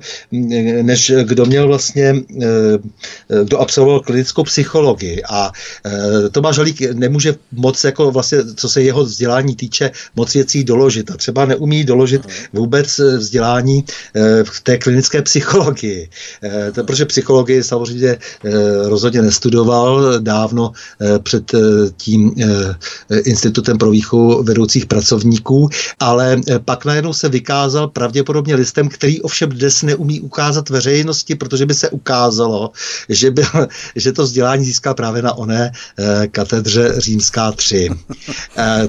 než 0.82 1.12
kdo 1.24 1.46
měl 1.46 1.68
vlastně, 1.68 2.16
e, 2.42 2.80
kdo 3.44 3.60
absolvoval 3.60 4.00
klinickou 4.00 4.44
psychologii. 4.44 5.24
A 5.30 5.52
e, 5.86 6.30
Tomáš 6.30 6.58
Halík 6.58 6.82
nemůže 6.82 7.36
moc, 7.52 7.84
jako 7.84 8.12
vlastně, 8.12 8.38
co 8.56 8.70
se 8.70 8.82
jeho 8.82 9.06
vzdělání 9.20 9.56
týče, 9.56 9.92
moc 10.16 10.34
věcí 10.34 10.64
doložit. 10.64 11.12
A 11.12 11.18
třeba 11.18 11.46
neumí 11.46 11.84
doložit 11.84 12.24
vůbec 12.54 13.00
eh, 13.00 13.18
vzdělání 13.18 13.84
eh, 14.16 14.44
v 14.44 14.62
té 14.64 14.78
klinické 14.78 15.22
psychologii. 15.22 16.10
Eh, 16.44 16.72
to, 16.72 16.84
protože 16.84 17.06
psychologii 17.06 17.64
samozřejmě 17.64 18.18
rozhodně 18.86 19.22
nestudoval 19.22 20.20
dávno 20.20 20.72
před 21.24 21.52
tím 21.98 22.36
institutem 23.26 23.78
pro 23.78 23.92
výchovu 23.92 24.44
vedoucích 24.44 24.86
pracovníků, 24.86 25.70
ale 26.00 26.42
pak 26.66 26.86
najednou 26.86 27.14
se 27.14 27.30
vykázal 27.30 27.88
pravděpodobně 27.88 28.56
listem, 28.56 28.90
který 28.90 29.22
ovšem 29.22 29.50
dnes 29.50 29.84
neumí 29.84 30.22
ukázat 30.22 30.70
veřejnosti, 30.70 31.36
protože 31.36 31.66
by 31.66 31.74
se 31.74 31.90
ukázalo, 31.90 32.72
že, 33.10 33.32
byl, 33.32 33.68
že 33.96 34.12
to 34.12 34.24
vzdělání 34.24 34.66
získal 34.66 34.94
právě 34.94 35.22
na 35.22 35.34
oné 35.34 35.72
katedře 36.32 36.94
Římská 36.98 37.52
3. 37.52 37.90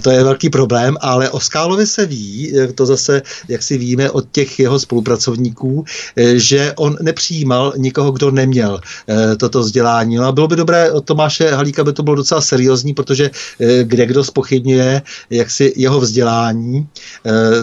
To 0.03 0.11
je 0.11 0.20
velký 0.25 0.51
problém, 0.51 0.97
ale 1.01 1.31
o 1.31 1.41
Skálovi 1.41 1.87
se 1.87 2.07
ví, 2.07 2.53
to 2.75 2.87
zase, 2.87 3.23
jak 3.49 3.63
si 3.63 3.79
víme 3.79 4.11
od 4.11 4.25
těch 4.33 4.59
jeho 4.59 4.79
spolupracovníků, 4.79 5.85
eh, 6.17 6.39
že 6.39 6.73
on 6.77 6.97
nepřijímal 7.03 7.73
nikoho, 7.77 8.13
kdo 8.13 8.31
neměl 8.31 8.81
eh, 9.09 9.37
toto 9.37 9.61
vzdělání. 9.61 10.17
No 10.17 10.25
a 10.25 10.33
bylo 10.33 10.49
by 10.49 10.57
dobré 10.57 10.91
od 10.91 11.05
Tomáše 11.05 11.51
Halíka, 11.51 11.85
by 11.85 11.93
to 11.93 12.03
bylo 12.03 12.17
docela 12.17 12.41
seriózní, 12.41 12.95
protože 12.95 13.31
eh, 13.61 13.85
kde 13.85 14.07
kdo 14.07 14.25
spochybňuje 14.25 15.03
jaksi 15.31 15.73
jeho 15.77 16.01
vzdělání, 16.01 16.89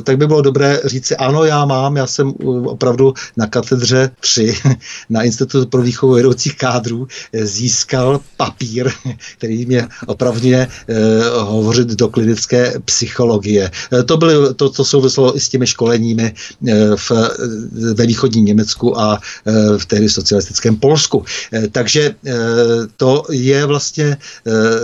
tak 0.03 0.17
by 0.17 0.27
bylo 0.27 0.41
dobré 0.41 0.81
říct 0.85 1.05
si, 1.05 1.15
ano, 1.15 1.43
já 1.43 1.65
mám, 1.65 1.97
já 1.97 2.07
jsem 2.07 2.33
opravdu 2.65 3.13
na 3.37 3.47
katedře 3.47 4.11
3 4.19 4.55
na 5.09 5.23
Institutu 5.23 5.65
pro 5.65 5.81
výchovu 5.81 6.13
vedoucích 6.13 6.57
kádrů 6.57 7.07
získal 7.33 8.19
papír, 8.37 8.91
který 9.37 9.65
mě 9.65 9.87
opravdu 10.07 10.49
hovořit 11.39 11.87
do 11.87 12.07
klinické 12.07 12.46
klinické 12.47 12.79
psychologie. 12.85 13.71
Eh, 13.93 14.03
to, 14.03 14.17
byly, 14.17 14.53
to, 14.55 14.69
to 14.69 14.85
souvislo 14.85 15.37
i 15.37 15.39
s 15.39 15.49
těmi 15.49 15.67
školeními 15.67 16.33
eh, 16.33 16.73
v, 16.95 17.11
ve 17.93 18.05
východním 18.05 18.45
Německu 18.45 18.99
a 18.99 19.19
v 19.77 19.85
tehdy 19.85 20.09
socialistickém 20.09 20.75
Polsku. 20.75 21.25
Takže 21.71 22.15
to 22.97 23.23
je 23.31 23.65
vlastně 23.65 24.17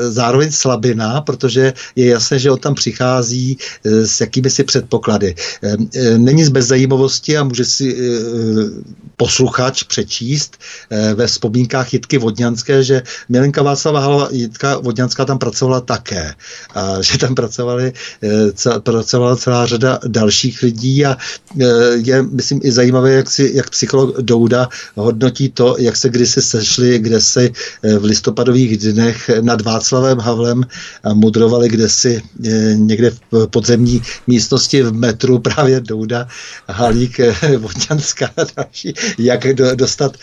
zároveň 0.10 0.52
slabina, 0.52 1.22
protože 1.22 1.74
je 1.96 2.06
jasné, 2.06 2.40
že 2.40 2.52
on 2.52 2.60
tam 2.60 2.76
přichází 2.76 3.58
s 3.84 4.22
jakými 4.22 4.50
si 4.50 4.64
předpoklady. 4.64 5.36
Není 6.18 6.44
z 6.44 6.50
bezzajímavosti 6.50 7.38
a 7.38 7.44
může 7.44 7.66
si 7.66 7.98
posluchač 9.18 9.84
přečíst 9.84 10.58
ve 11.16 11.28
vzpomínkách 11.28 11.94
Jitky 11.94 12.18
Vodňanské, 12.18 12.84
že 12.84 13.02
Milenka 13.30 13.64
Václava 13.64 14.00
Hala 14.00 14.30
Jitka 14.32 14.80
Vodňanská 14.80 15.26
tam 15.26 15.38
pracovala 15.38 15.82
také. 15.82 16.34
A 16.76 17.02
že 17.02 17.18
tam 17.18 17.36
pracovali, 17.54 17.94
eh, 18.24 18.80
pracovala 18.80 19.36
celá 19.36 19.66
řada 19.66 20.00
dalších 20.08 20.62
lidí 20.62 21.06
a 21.06 21.18
eh, 21.62 21.66
je, 21.96 22.24
myslím, 22.24 22.60
i 22.64 22.72
zajímavé, 22.72 23.14
jak, 23.14 23.30
si, 23.30 23.52
jak 23.54 23.70
psycholog 23.70 24.18
Douda 24.22 24.70
hodnotí 24.96 25.50
to, 25.50 25.76
jak 25.80 25.96
se 25.96 26.10
kdysi 26.10 26.42
sešli, 26.42 27.00
kde 27.00 27.22
si 27.22 27.54
eh, 27.84 27.98
v 27.98 28.04
listopadových 28.04 28.78
dnech 28.78 29.30
nad 29.42 29.62
Václavem 29.62 30.20
Havlem 30.20 30.64
mudrovali 31.14 31.70
kde 31.70 31.90
si 31.90 32.22
někde 32.76 33.12
v 33.32 33.48
podzemní 33.48 34.02
místnosti 34.28 34.84
v 34.84 34.94
metru 34.94 35.40
právě 35.40 35.80
Douda, 35.80 36.28
Halík, 36.68 37.20
Vodňanská 37.58 38.30
a 38.38 38.44
další, 38.58 38.94
jak 39.18 39.54
do, 39.54 39.76
dostat, 39.76 40.18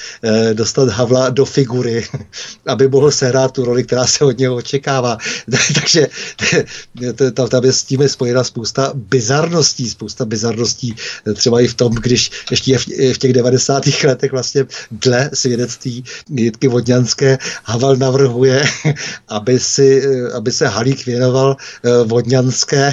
dostat 0.53 0.89
Havla 0.89 1.31
do 1.31 1.45
figury, 1.45 2.07
aby 2.66 2.89
mohl 2.89 3.11
sehrát 3.11 3.53
tu 3.53 3.64
roli, 3.64 3.85
která 3.85 4.07
se 4.07 4.24
od 4.24 4.39
něho 4.39 4.57
očekává. 4.57 5.18
Takže 5.74 6.07
tam, 7.12 7.48
tam 7.48 7.64
je 7.64 7.72
s 7.72 7.84
tím 7.84 8.02
je 8.02 8.08
spojena 8.08 8.44
spousta 8.44 8.92
bizarností, 8.94 9.90
spousta 9.90 10.24
bizarností 10.24 10.96
eh, 11.26 11.34
třeba 11.34 11.61
i 11.61 11.68
v 11.68 11.74
tom, 11.74 11.94
když 11.94 12.30
ještě 12.50 12.78
v, 12.78 12.86
v 13.12 13.18
těch 13.18 13.32
90. 13.32 13.82
letech 14.04 14.32
vlastně 14.32 14.66
dle 14.90 15.30
svědectví 15.34 16.04
Jitky 16.30 16.68
Vodňanské 16.68 17.38
Havel 17.64 17.96
navrhuje, 17.96 18.62
aby, 19.28 19.61
si, 19.61 20.02
eh, 20.04 20.32
aby 20.32 20.52
se 20.52 20.66
Halík 20.66 21.06
věnoval 21.06 21.56
eh, 21.84 22.04
Vodňanské 22.04 22.92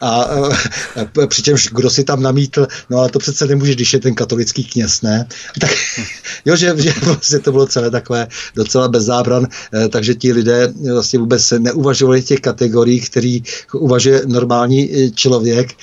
a, 0.00 0.08
a 0.22 1.26
přičemž 1.26 1.68
kdo 1.72 1.90
si 1.90 2.04
tam 2.04 2.22
namítl, 2.22 2.66
no 2.90 2.98
ale 2.98 3.08
to 3.08 3.18
přece 3.18 3.46
nemůže, 3.46 3.74
když 3.74 3.92
je 3.92 4.00
ten 4.00 4.14
katolický 4.14 4.64
kněz, 4.64 5.02
ne? 5.02 5.26
Tak, 5.60 5.70
jo, 6.44 6.56
že, 6.56 6.74
že 6.76 6.92
vlastně 7.02 7.38
to 7.38 7.52
bylo 7.52 7.66
celé 7.66 7.90
takové 7.90 8.26
docela 8.56 8.88
bez 8.88 9.04
zábran, 9.04 9.46
eh, 9.74 9.88
takže 9.88 10.14
ti 10.14 10.32
lidé 10.32 10.72
vlastně 10.92 11.18
vůbec 11.18 11.50
neuvažovali 11.58 12.22
těch 12.22 12.40
kategorií, 12.40 13.00
který 13.00 13.42
uvažuje 13.74 14.22
normální 14.26 14.90
eh, 14.90 15.10
člověk, 15.10 15.74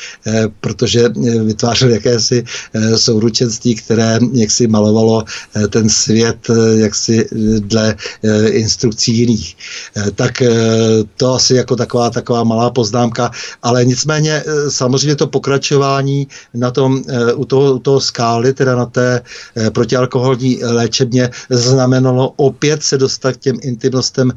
protože 0.59 1.09
vytvářel 1.45 1.89
jakési 1.89 2.43
souručenství, 2.95 3.75
které 3.75 4.19
jaksi 4.33 4.67
malovalo 4.67 5.23
ten 5.69 5.89
svět 5.89 6.37
jaksi 6.75 7.27
dle 7.59 7.95
instrukcí 8.47 9.17
jiných. 9.17 9.57
Tak 10.15 10.41
to 11.17 11.33
asi 11.33 11.55
jako 11.55 11.75
taková, 11.75 12.09
taková 12.09 12.43
malá 12.43 12.69
poznámka, 12.69 13.31
ale 13.63 13.74
ale 13.75 13.85
nicméně 13.85 14.43
eh, 14.45 14.71
samozřejmě 14.71 15.15
to 15.15 15.27
pokračování 15.27 16.27
na 16.53 16.71
tom, 16.71 17.03
eh, 17.07 17.33
u 17.33 17.45
toho, 17.45 17.73
u 17.73 17.79
toho 17.79 17.99
skály, 17.99 18.53
teda 18.53 18.75
na 18.75 18.85
té 18.85 19.21
eh, 19.55 19.71
protialkoholní 19.71 20.63
léčebně, 20.63 21.29
znamenalo 21.49 22.33
opět 22.35 22.83
se 22.83 22.97
dostat 22.97 23.33
k 23.33 23.39
těm 23.39 23.57
intimnostem 23.61 24.31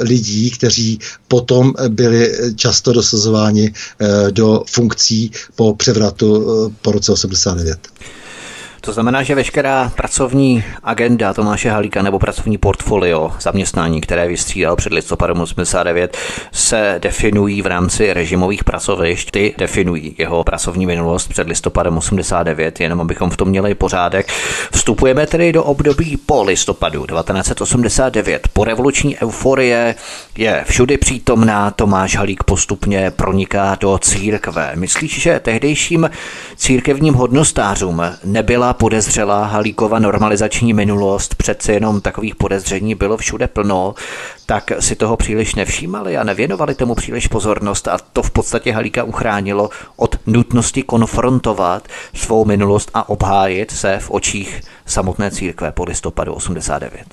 lidí, 0.00 0.50
kteří 0.50 0.98
potom 1.28 1.72
byli 1.88 2.32
často 2.56 2.92
dosazováni 2.92 3.72
do 4.30 4.64
funkcí 4.70 5.30
po 5.56 5.74
převratu 5.74 6.72
po 6.82 6.92
roce 6.92 7.12
89. 7.12 7.78
To 8.80 8.92
znamená, 8.92 9.22
že 9.22 9.34
veškerá 9.34 9.92
pracovní 9.96 10.64
agenda 10.82 11.34
Tomáše 11.34 11.70
Halíka 11.70 12.02
nebo 12.02 12.18
pracovní 12.18 12.58
portfolio 12.58 13.32
zaměstnání, 13.40 14.00
které 14.00 14.28
vystřídal 14.28 14.76
před 14.76 14.92
listopadem 14.92 15.40
89, 15.40 16.16
se 16.52 16.94
definují 16.98 17.62
v 17.62 17.66
rámci 17.66 18.12
režimových 18.12 18.64
pracovišť. 18.64 19.30
Ty 19.30 19.54
definují 19.58 20.14
jeho 20.18 20.44
pracovní 20.44 20.86
minulost 20.86 21.28
před 21.28 21.48
listopadem 21.48 21.98
89, 21.98 22.80
jenom 22.80 23.00
abychom 23.00 23.30
v 23.30 23.36
tom 23.36 23.48
měli 23.48 23.74
pořádek. 23.74 24.32
Vstupujeme 24.72 25.26
tedy 25.26 25.52
do 25.52 25.64
období 25.64 26.16
po 26.16 26.42
listopadu 26.42 27.06
1989. 27.06 28.48
Po 28.52 28.64
revoluční 28.64 29.16
euforie 29.18 29.94
je 30.38 30.64
všudy 30.68 30.96
přítomná, 30.96 31.70
Tomáš 31.70 32.16
Halík 32.16 32.42
postupně 32.42 33.10
proniká 33.10 33.76
do 33.80 33.98
církve. 33.98 34.72
Myslíš, 34.74 35.22
že 35.22 35.40
tehdejším 35.40 36.10
církevním 36.56 37.14
hodnostářům 37.14 38.02
nebyla 38.24 38.69
podezřelá 38.72 39.44
Halíkova 39.44 39.98
normalizační 39.98 40.72
minulost, 40.72 41.34
přece 41.34 41.72
jenom 41.72 42.00
takových 42.00 42.36
podezření 42.36 42.94
bylo 42.94 43.16
všude 43.16 43.48
plno, 43.48 43.94
tak 44.46 44.72
si 44.80 44.96
toho 44.96 45.16
příliš 45.16 45.54
nevšímali 45.54 46.16
a 46.16 46.24
nevěnovali 46.24 46.74
tomu 46.74 46.94
příliš 46.94 47.26
pozornost. 47.26 47.88
A 47.88 47.98
to 48.12 48.22
v 48.22 48.30
podstatě 48.30 48.72
Halíka 48.72 49.04
uchránilo 49.04 49.70
od 49.96 50.16
nutnosti 50.26 50.82
konfrontovat 50.82 51.88
svou 52.14 52.44
minulost 52.44 52.90
a 52.94 53.08
obhájit 53.08 53.70
se 53.70 53.98
v 53.98 54.10
očích 54.10 54.60
samotné 54.90 55.30
církve 55.30 55.72
po 55.72 55.84
listopadu 55.84 56.32
89. 56.34 57.04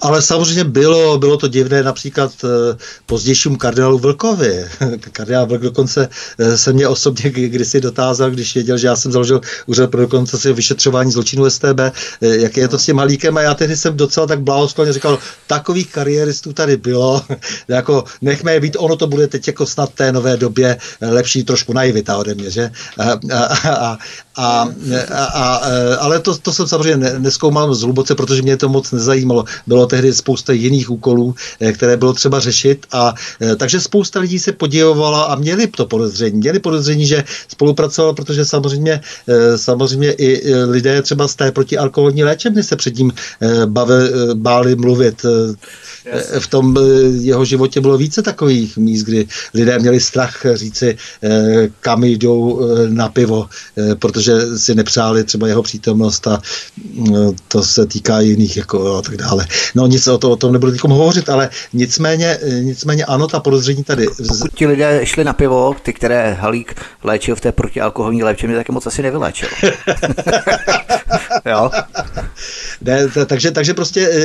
Ale 0.00 0.22
samozřejmě 0.22 0.64
bylo, 0.64 1.18
bylo 1.18 1.36
to 1.36 1.48
divné 1.48 1.82
například 1.82 2.32
eh, 2.44 2.76
pozdějšímu 3.06 3.56
kardinálu 3.56 3.98
Vlkovi. 3.98 4.64
Kardinál 5.12 5.46
Vlk 5.46 5.60
dokonce 5.60 6.08
eh, 6.38 6.58
se 6.58 6.72
mě 6.72 6.88
osobně 6.88 7.30
kdysi 7.30 7.80
dotázal, 7.80 8.30
když 8.30 8.54
věděl, 8.54 8.78
že 8.78 8.86
já 8.86 8.96
jsem 8.96 9.12
založil 9.12 9.40
úřad 9.66 9.90
pro 9.90 10.00
dokonce 10.00 10.52
vyšetřování 10.52 11.12
zločinů 11.12 11.50
STB, 11.50 11.80
eh, 11.80 11.92
jak 12.20 12.56
je 12.56 12.68
to 12.68 12.78
s 12.78 12.84
tím 12.84 12.98
Halíkem 12.98 13.36
a 13.36 13.40
já 13.42 13.54
tehdy 13.54 13.76
jsem 13.76 13.96
docela 13.96 14.26
tak 14.26 14.40
blahosklonně 14.40 14.92
říkal, 14.92 15.18
takových 15.46 15.92
kariéristů 15.92 16.52
tady 16.52 16.76
bylo, 16.76 17.22
jako 17.68 18.04
nechme 18.20 18.52
je 18.52 18.60
být, 18.60 18.76
ono 18.78 18.96
to 18.96 19.06
bude 19.06 19.26
teď 19.26 19.46
jako 19.46 19.66
snad 19.66 19.94
té 19.94 20.12
nové 20.12 20.36
době 20.36 20.76
lepší 21.00 21.44
trošku 21.44 21.72
naivita 21.72 22.16
ode 22.16 22.34
mě, 22.34 22.50
že? 22.50 22.70
A, 22.98 23.04
a, 23.12 23.44
a, 23.68 23.98
a, 24.36 24.68
a, 25.10 25.24
a, 25.24 25.60
ale 26.00 26.20
to, 26.20 26.38
to 26.38 26.52
jsem 26.52 26.68
samozřejmě 26.68 27.11
neskoumal 27.18 27.74
hluboce, 27.74 28.14
protože 28.14 28.42
mě 28.42 28.56
to 28.56 28.68
moc 28.68 28.92
nezajímalo. 28.92 29.44
Bylo 29.66 29.86
tehdy 29.86 30.12
spousta 30.12 30.52
jiných 30.52 30.90
úkolů, 30.90 31.34
eh, 31.60 31.72
které 31.72 31.96
bylo 31.96 32.12
třeba 32.12 32.40
řešit 32.40 32.86
a 32.92 33.14
eh, 33.40 33.56
takže 33.56 33.80
spousta 33.80 34.20
lidí 34.20 34.38
se 34.38 34.52
podívovala 34.52 35.22
a 35.22 35.34
měli 35.34 35.66
to 35.66 35.86
podezření. 35.86 36.38
Měli 36.38 36.58
podezření, 36.58 37.06
že 37.06 37.24
spolupracoval, 37.48 38.14
protože 38.14 38.44
samozřejmě, 38.44 39.00
eh, 39.28 39.58
samozřejmě 39.58 40.12
i 40.12 40.54
lidé 40.54 41.02
třeba 41.02 41.28
z 41.28 41.34
té 41.34 41.52
protialkoholní 41.52 42.24
léčebny 42.24 42.62
se 42.62 42.76
předtím 42.76 43.12
bavili, 43.66 44.10
báli 44.34 44.76
mluvit. 44.76 45.26
V 46.38 46.46
tom 46.46 46.76
jeho 47.20 47.44
životě 47.44 47.80
bylo 47.80 47.98
více 47.98 48.22
takových 48.22 48.76
míst, 48.76 49.02
kdy 49.02 49.26
lidé 49.54 49.78
měli 49.78 50.00
strach 50.00 50.46
říci, 50.54 50.96
kam 51.80 52.04
jdou 52.04 52.60
na 52.88 53.08
pivo, 53.08 53.48
protože 53.98 54.58
si 54.58 54.74
nepřáli 54.74 55.24
třeba 55.24 55.48
jeho 55.48 55.62
přítomnost 55.62 56.26
a 56.26 56.42
to 57.48 57.62
se 57.62 57.86
týká 57.86 58.20
jiných 58.20 58.56
jako 58.56 58.96
a 58.96 59.02
tak 59.02 59.16
dále. 59.16 59.46
No 59.74 59.86
nic 59.86 60.06
o, 60.06 60.18
to, 60.18 60.30
o 60.30 60.36
tom 60.36 60.52
nebudu 60.52 60.72
nikomu 60.72 60.94
hovořit, 60.94 61.28
ale 61.28 61.50
nicméně, 61.72 62.38
nicméně 62.60 63.04
ano, 63.04 63.26
ta 63.26 63.40
podezření 63.40 63.84
tady. 63.84 64.06
Pokud 64.28 64.54
ti 64.54 64.66
lidé 64.66 65.00
šli 65.04 65.24
na 65.24 65.32
pivo, 65.32 65.74
ty, 65.82 65.92
které 65.92 66.34
Halík 66.34 66.74
léčil 67.02 67.36
v 67.36 67.40
té 67.40 67.52
protialkoholní 67.52 68.22
léčebně, 68.22 68.56
taky 68.56 68.72
moc 68.72 68.86
asi 68.86 69.02
nevyléčil. 69.02 69.48
jo? 71.46 71.70
Ne, 72.80 73.08
takže, 73.26 73.50
takže 73.50 73.74
prostě 73.74 74.00
e, 74.00 74.18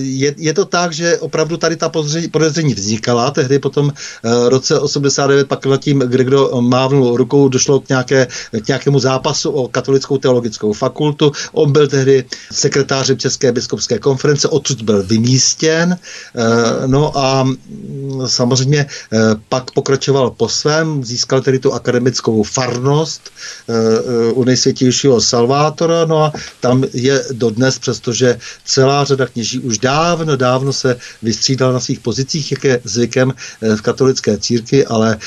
je, 0.00 0.34
je, 0.36 0.54
to 0.54 0.64
tak, 0.64 0.92
že 0.92 1.18
opravdu 1.18 1.56
tady 1.56 1.76
ta 1.76 1.88
podezření, 1.88 2.28
podezření 2.28 2.74
vznikala, 2.74 3.30
tehdy 3.30 3.58
potom 3.58 3.92
v 4.22 4.48
roce 4.48 4.78
89 4.78 5.48
pak 5.48 5.66
nad 5.66 5.80
tím, 5.80 5.98
kde 5.98 6.24
kdo 6.24 6.50
mávnul 6.60 7.16
rukou, 7.16 7.48
došlo 7.48 7.80
k, 7.80 7.88
nějaké, 7.88 8.26
k 8.64 8.68
nějakému 8.68 8.98
zápasu 8.98 9.50
o 9.50 9.68
katolickou 9.68 10.18
teologickou 10.18 10.72
fakultu. 10.72 11.32
On 11.52 11.72
byl 11.72 11.88
tehdy 11.88 12.07
sekretářem 12.52 13.18
České 13.18 13.52
biskupské 13.52 13.98
konference, 13.98 14.48
odsud 14.48 14.82
byl 14.82 15.02
vymístěn. 15.02 15.98
Eh, 15.98 16.86
no 16.86 17.18
a 17.18 17.44
mm, 17.44 18.22
samozřejmě 18.26 18.86
eh, 18.86 19.18
pak 19.48 19.70
pokračoval 19.70 20.30
po 20.30 20.48
svém, 20.48 21.04
získal 21.04 21.40
tedy 21.40 21.58
tu 21.58 21.72
akademickou 21.72 22.42
farnost 22.42 23.30
eh, 23.68 24.32
u 24.32 24.44
nejsvětějšího 24.44 25.20
Salvátora, 25.20 26.04
no 26.04 26.24
a 26.24 26.32
tam 26.60 26.84
je 26.92 27.24
dodnes, 27.32 27.78
přestože 27.78 28.38
celá 28.64 29.04
řada 29.04 29.26
kněží 29.26 29.60
už 29.60 29.78
dávno, 29.78 30.36
dávno 30.36 30.72
se 30.72 30.96
vystřídala 31.22 31.72
na 31.72 31.80
svých 31.80 32.00
pozicích, 32.00 32.52
jak 32.52 32.64
je 32.64 32.80
zvykem 32.84 33.32
v 33.76 33.80
katolické 33.80 34.38
církvi, 34.38 34.86
ale 34.86 35.18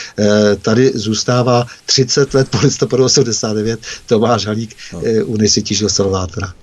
tady 0.61 0.91
zůstává 0.95 1.65
30 1.85 2.33
let 2.33 2.47
po 2.49 2.57
listopadu 2.63 3.03
89 3.05 3.79
Tomáš 4.05 4.45
Halík 4.45 4.75
no. 4.93 5.01
u 5.25 5.37
nejsvětějšího 5.37 5.89
Salvátora 5.89 6.53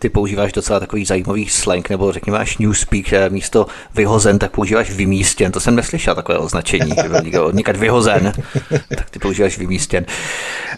ty 0.00 0.08
používáš 0.08 0.52
docela 0.52 0.80
takový 0.80 1.04
zajímavý 1.04 1.48
slang, 1.48 1.90
nebo 1.90 2.12
řekněme 2.12 2.38
až 2.38 2.58
newspeak, 2.58 3.06
místo 3.28 3.66
vyhozen, 3.94 4.38
tak 4.38 4.50
používáš 4.50 4.90
vymístěn. 4.90 5.52
To 5.52 5.60
jsem 5.60 5.76
neslyšel 5.76 6.14
takové 6.14 6.38
označení, 6.38 6.92
někad 7.52 7.76
vyhozen, 7.76 8.32
tak 8.96 9.10
ty 9.10 9.18
používáš 9.18 9.58
vymístěn. 9.58 10.06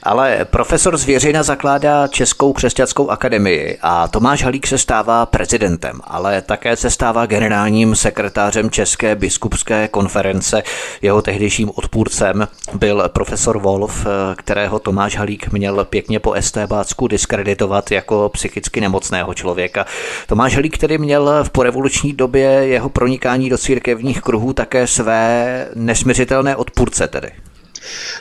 Ale 0.03 0.45
profesor 0.45 0.97
Zvěřina 0.97 1.43
zakládá 1.43 2.09
Českou 2.09 2.53
křesťanskou 2.53 3.11
akademii 3.11 3.79
a 3.83 4.09
Tomáš 4.09 4.43
Halík 4.45 4.66
se 4.66 4.79
stává 4.79 5.27
prezidentem, 5.27 6.01
ale 6.05 6.43
také 6.43 6.77
se 6.77 6.91
stává 6.91 7.27
generálním 7.27 7.97
sekretářem 7.97 8.70
České 8.70 9.14
biskupské 9.14 9.89
konference. 9.89 10.62
Jeho 11.03 11.23
tehdejším 11.23 11.70
odpůrcem 11.75 12.49
byl 12.75 13.09
profesor 13.09 13.59
Wolf, 13.59 14.07
kterého 14.37 14.79
Tomáš 14.79 15.16
Halík 15.16 15.53
měl 15.53 15.85
pěkně 15.85 16.20
po 16.20 16.33
estébácku 16.33 17.09
diskreditovat 17.09 17.91
jako 17.91 18.31
psychicky 18.33 18.81
nemocný 18.81 19.12
nemocného 19.13 19.35
člověka. 19.35 19.87
Tomáš 20.27 20.55
Helík, 20.55 20.75
který 20.75 20.99
měl 20.99 21.45
v 21.45 21.51
porevoluční 21.51 22.13
době 22.13 22.49
jeho 22.49 22.89
pronikání 22.89 23.51
do 23.51 23.59
církevních 23.59 24.21
kruhů 24.21 24.53
také 24.53 24.87
své 24.87 25.69
nesměřitelné 25.75 26.57
odpůrce 26.57 27.09
tedy. 27.09 27.31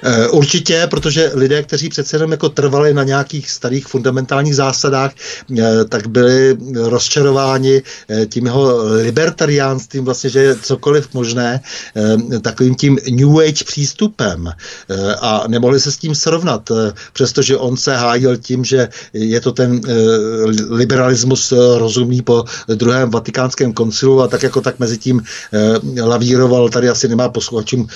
Eh, 0.03 0.27
určitě, 0.27 0.87
protože 0.89 1.31
lidé, 1.33 1.63
kteří 1.63 1.89
přece 1.89 2.15
jenom 2.15 2.31
jako 2.31 2.49
trvali 2.49 2.93
na 2.93 3.03
nějakých 3.03 3.51
starých 3.51 3.87
fundamentálních 3.87 4.55
zásadách, 4.55 5.11
eh, 5.59 5.85
tak 5.89 6.07
byli 6.07 6.57
rozčarováni 6.75 7.81
eh, 8.09 8.25
tím 8.25 8.45
jeho 8.45 8.77
libertariánstvím, 8.91 10.05
vlastně, 10.05 10.29
že 10.29 10.39
je 10.39 10.55
cokoliv 10.55 11.13
možné, 11.13 11.61
takovým 12.41 12.75
tím 12.75 12.99
New 13.11 13.39
Age 13.39 13.65
přístupem. 13.65 14.51
A 15.21 15.43
nemohli 15.47 15.79
se 15.79 15.91
s 15.91 15.97
tím 15.97 16.15
srovnat, 16.15 16.71
přestože 17.13 17.57
on 17.57 17.77
se 17.77 17.95
hájil 17.95 18.37
tím, 18.37 18.65
že 18.65 18.89
je 19.13 19.41
to 19.41 19.51
ten 19.51 19.81
liberalismus 20.69 21.53
rozumný 21.77 22.21
po 22.21 22.43
druhém 22.67 23.09
vatikánském 23.09 23.73
koncilu 23.73 24.21
a 24.21 24.27
tak 24.27 24.43
jako 24.43 24.61
tak 24.61 24.79
mezi 24.79 24.97
tím 24.97 25.21
lavíroval, 26.01 26.69
tady 26.69 26.89
asi 26.89 27.07
nemá 27.07 27.29
posluchačům 27.29 27.87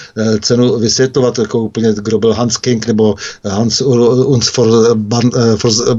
cenu 0.41 0.79
vysvětlovat, 0.79 1.39
jako 1.39 1.54
úplně, 1.63 1.93
kdo 2.01 2.19
byl 2.19 2.33
Hans 2.33 2.57
King 2.57 2.87
nebo 2.87 3.15
Hans 3.43 3.81
Uns 3.81 4.51
eh, 4.59 5.95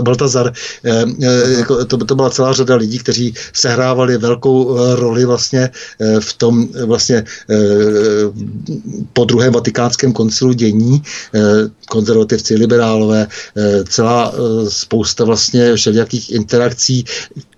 Baltazar. 0.00 0.52
Eh, 0.84 1.04
eh, 1.22 1.52
jako 1.58 1.84
to, 1.84 1.96
to 1.96 2.14
byla 2.14 2.30
celá 2.30 2.52
řada 2.52 2.74
lidí, 2.74 2.98
kteří 2.98 3.34
sehrávali 3.52 4.18
velkou 4.18 4.76
roli 4.94 5.24
vlastně 5.24 5.70
v 6.20 6.32
tom 6.34 6.68
vlastně 6.84 7.24
po 9.12 9.24
druhém 9.24 9.52
vatikánském 9.52 10.12
koncilu 10.12 10.52
dění, 10.52 11.02
konzervativci, 11.88 12.54
liberálové, 12.54 13.26
celá 13.88 14.34
spousta 14.68 15.24
vlastně 15.24 15.74
všelijakých 15.74 16.32
interakcí, 16.32 17.04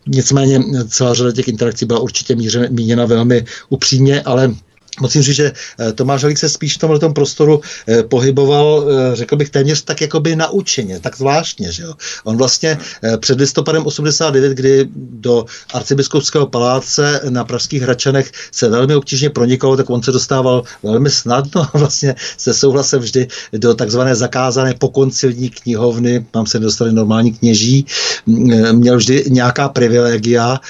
Nicméně 0.07 0.61
celá 0.88 1.14
řada 1.14 1.32
těch 1.32 1.48
interakcí 1.48 1.84
byla 1.86 2.01
určitě 2.01 2.36
míněna 2.70 3.07
velmi 3.07 3.44
upřímně, 3.68 4.22
ale 4.22 4.55
Musím 5.01 5.22
říct, 5.22 5.36
že 5.36 5.53
eh, 5.78 5.92
Tomáš 5.92 6.22
Halík 6.22 6.38
se 6.38 6.48
spíš 6.48 6.74
v 6.76 6.78
tomhle 6.78 6.98
prostoru 7.12 7.61
eh, 7.88 8.03
pohyboval, 8.03 8.84
eh, 8.88 9.16
řekl 9.16 9.36
bych, 9.36 9.51
téměř 9.51 9.82
tak 9.82 10.01
jakoby 10.01 10.36
naučeně, 10.36 11.01
tak 11.01 11.16
zvláštně. 11.16 11.72
Že 11.72 11.82
jo? 11.82 11.94
On 12.24 12.36
vlastně 12.36 12.78
před 13.20 13.40
listopadem 13.40 13.86
89, 13.86 14.53
kdy 14.53 14.88
do 14.94 15.44
arcibiskupského 15.74 16.46
paláce 16.46 17.20
na 17.28 17.44
Pražských 17.44 17.82
Hračanech 17.82 18.32
se 18.53 18.68
velmi 18.68 18.94
obtížně 18.94 19.30
pronikalo, 19.30 19.76
tak 19.76 19.90
on 19.90 20.03
se 20.03 20.12
dostával 20.12 20.62
velmi 20.82 21.11
snadno 21.11 21.68
vlastně 21.74 22.14
se 22.36 22.55
souhlasem 22.55 23.01
vždy 23.01 23.28
do 23.53 23.74
takzvané 23.74 24.14
zakázané 24.14 24.74
pokoncilní 24.74 25.51
knihovny, 25.51 26.26
tam 26.30 26.46
se 26.46 26.59
dostali 26.59 26.92
normální 26.92 27.32
kněží, 27.32 27.86
měl 28.72 28.96
vždy 28.96 29.24
nějaká 29.28 29.68
privilegia, 29.68 30.61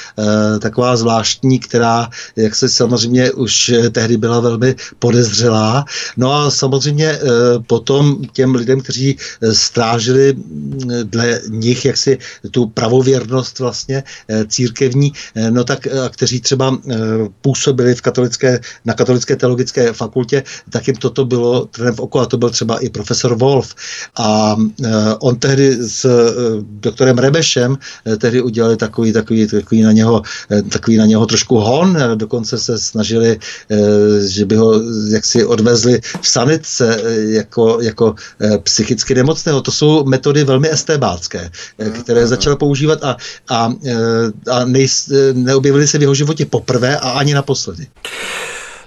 taková 0.61 0.97
zvláštní, 0.97 1.59
která, 1.59 2.09
jak 2.37 2.55
se 2.55 2.69
samozřejmě 2.69 3.33
už 3.33 3.73
tehdy 3.93 4.17
byla 4.21 4.41
velmi 4.41 4.75
podezřelá. 4.99 5.85
No 6.17 6.33
a 6.33 6.51
samozřejmě 6.51 7.07
eh, 7.07 7.19
potom 7.67 8.21
těm 8.33 8.55
lidem, 8.55 8.81
kteří 8.81 9.17
eh, 9.17 9.55
strážili 9.55 10.33
mm, 10.33 10.81
dle 11.05 11.41
nich 11.49 11.85
jaksi 11.85 12.19
tu 12.51 12.67
pravověrnost 12.67 13.59
vlastně 13.59 14.03
eh, 14.29 14.45
církevní, 14.47 15.13
no 15.51 15.65
tak 15.65 15.87
a 15.87 16.09
kteří 16.09 16.41
třeba 16.41 16.79
působili 17.41 17.95
v 17.95 18.01
katolické, 18.01 18.61
na 18.85 18.95
katolické 18.95 19.37
teologické 19.37 19.93
fakultě, 19.93 20.43
tak 20.71 20.87
jim 20.87 20.97
toto 20.97 21.25
bylo 21.25 21.65
trnem 21.65 21.95
v 21.95 22.01
oku 22.01 22.21
a 22.21 22.27
to 22.27 22.37
byl 22.37 22.51
třeba 22.51 22.79
i 22.79 22.89
profesor 22.89 23.35
Wolf. 23.35 23.75
A 24.19 24.57
on 25.19 25.37
tehdy 25.37 25.77
s 25.81 26.07
doktorem 26.81 27.19
Rebešem 27.19 27.79
tehdy 28.19 28.43
udělali 28.43 28.77
takový, 28.77 29.13
takový, 29.13 29.47
takový, 29.47 29.83
na 29.83 29.93
něho, 29.93 30.23
takový 30.69 30.97
na 30.97 31.07
něho 31.07 31.27
trošku 31.27 31.57
hon, 31.57 31.99
dokonce 32.15 32.59
se 32.59 32.79
snažili 32.79 33.39
že 34.27 34.45
by 34.45 34.57
ho 34.57 34.83
jaksi 35.09 35.45
odvezli 35.45 36.01
v 36.21 36.29
sanitce 36.29 37.01
jako, 37.19 37.79
jako 37.81 38.15
psychicky 38.63 39.15
nemocného. 39.15 39.63
To 39.63 39.73
jsou 39.73 40.05
metody 40.05 40.45
velmi 40.45 40.73
estébácké, 40.73 41.51
které 42.03 42.27
začal 42.27 42.57
používat 42.57 43.05
a, 43.05 43.17
a, 43.49 43.73
a 44.51 44.65
nej, 44.65 44.89
neobjevily 45.33 45.87
se 45.87 45.99
v 45.99 46.03
jeho 46.03 46.15
životě 46.15 46.47
poprvé 46.47 46.99
a 46.99 47.11
ani 47.11 47.35
naposledy. 47.35 47.87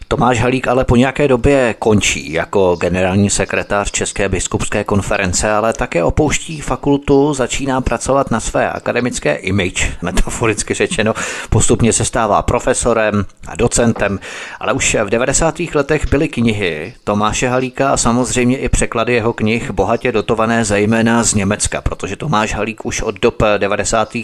Tomáš 0.08 0.39
Halík 0.39 0.68
ale 0.68 0.86
po 0.86 0.95
nějaké 0.95 1.28
době 1.28 1.76
končí 1.80 2.34
jako 2.34 2.76
generální 2.76 3.30
sekretář 3.30 3.91
České 3.91 4.30
biskupské 4.30 4.84
konference, 4.84 5.51
ale 5.51 5.74
také 5.74 6.04
opouští 6.04 6.62
fakultu, 6.62 7.34
začíná 7.34 7.82
pracovat 7.82 8.32
na 8.32 8.39
své 8.39 8.72
akademické 8.72 9.36
image, 9.36 9.91
metaforicky 10.01 10.74
řečeno. 10.74 11.14
Postupně 11.49 11.93
se 11.93 12.06
stává 12.06 12.41
profesorem 12.41 13.26
a 13.47 13.56
docentem, 13.56 14.20
ale 14.60 14.74
už 14.74 14.97
v 15.04 15.10
90. 15.10 15.56
letech 15.76 16.10
byly 16.10 16.28
knihy 16.28 16.93
Tomáše 17.04 17.47
Halíka 17.47 17.89
a 17.89 17.97
samozřejmě 17.97 18.58
i 18.58 18.70
překlady 18.70 19.14
jeho 19.14 19.34
knih 19.34 19.72
bohatě 19.72 20.12
dotované 20.12 20.66
zejména 20.66 21.24
z 21.24 21.34
Německa, 21.34 21.82
protože 21.82 22.16
Tomáš 22.16 22.54
Halík 22.54 22.86
už 22.86 23.01
od 23.01 23.20
dob 23.20 23.43
90. 23.58 24.18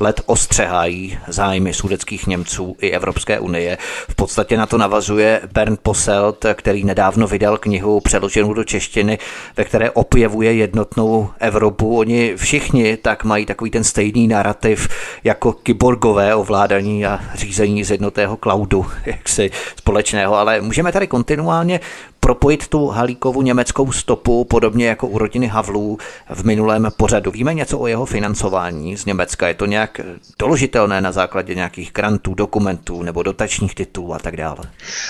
let 0.00 0.20
ostřehají 0.26 1.18
zájmy 1.28 1.74
sudeckých 1.74 2.26
Němců 2.26 2.76
i 2.80 2.90
Evropské 2.90 3.40
unie. 3.40 3.78
V 4.08 4.14
podstatě 4.14 4.56
na 4.56 4.66
to 4.66 4.78
navazuje 4.78 5.21
Bernd 5.52 5.80
Posselt, 5.80 6.46
který 6.54 6.84
nedávno 6.84 7.26
vydal 7.26 7.58
knihu 7.58 8.00
přeloženou 8.00 8.54
do 8.54 8.64
češtiny, 8.64 9.18
ve 9.56 9.64
které 9.64 9.90
opěvuje 9.90 10.54
jednotnou 10.54 11.30
Evropu. 11.40 11.98
Oni 11.98 12.36
všichni 12.36 12.96
tak 12.96 13.24
mají 13.24 13.46
takový 13.46 13.70
ten 13.70 13.84
stejný 13.84 14.28
narrativ 14.28 14.88
jako 15.24 15.52
kyborgové 15.52 16.34
ovládání 16.34 17.06
a 17.06 17.20
řízení 17.34 17.84
z 17.84 17.90
jednotného 17.90 18.36
cloudu, 18.36 18.86
jaksi 19.06 19.50
společného, 19.76 20.36
ale 20.36 20.60
můžeme 20.60 20.92
tady 20.92 21.06
kontinuálně 21.06 21.80
propojit 22.24 22.68
tu 22.68 22.86
Halíkovu 22.86 23.42
německou 23.42 23.92
stopu, 23.92 24.44
podobně 24.44 24.86
jako 24.86 25.06
u 25.06 25.18
rodiny 25.18 25.46
Havlů 25.46 25.98
v 26.34 26.44
minulém 26.44 26.88
pořadu. 26.96 27.30
Víme 27.30 27.54
něco 27.54 27.78
o 27.78 27.86
jeho 27.86 28.06
financování 28.06 28.96
z 28.96 29.04
Německa? 29.04 29.48
Je 29.48 29.54
to 29.54 29.66
nějak 29.66 30.00
doložitelné 30.38 31.00
na 31.00 31.12
základě 31.12 31.54
nějakých 31.54 31.90
grantů, 31.94 32.34
dokumentů 32.34 33.02
nebo 33.02 33.22
dotačních 33.22 33.74
titulů 33.74 34.14
a 34.14 34.18
tak 34.18 34.36
dále? 34.36 34.58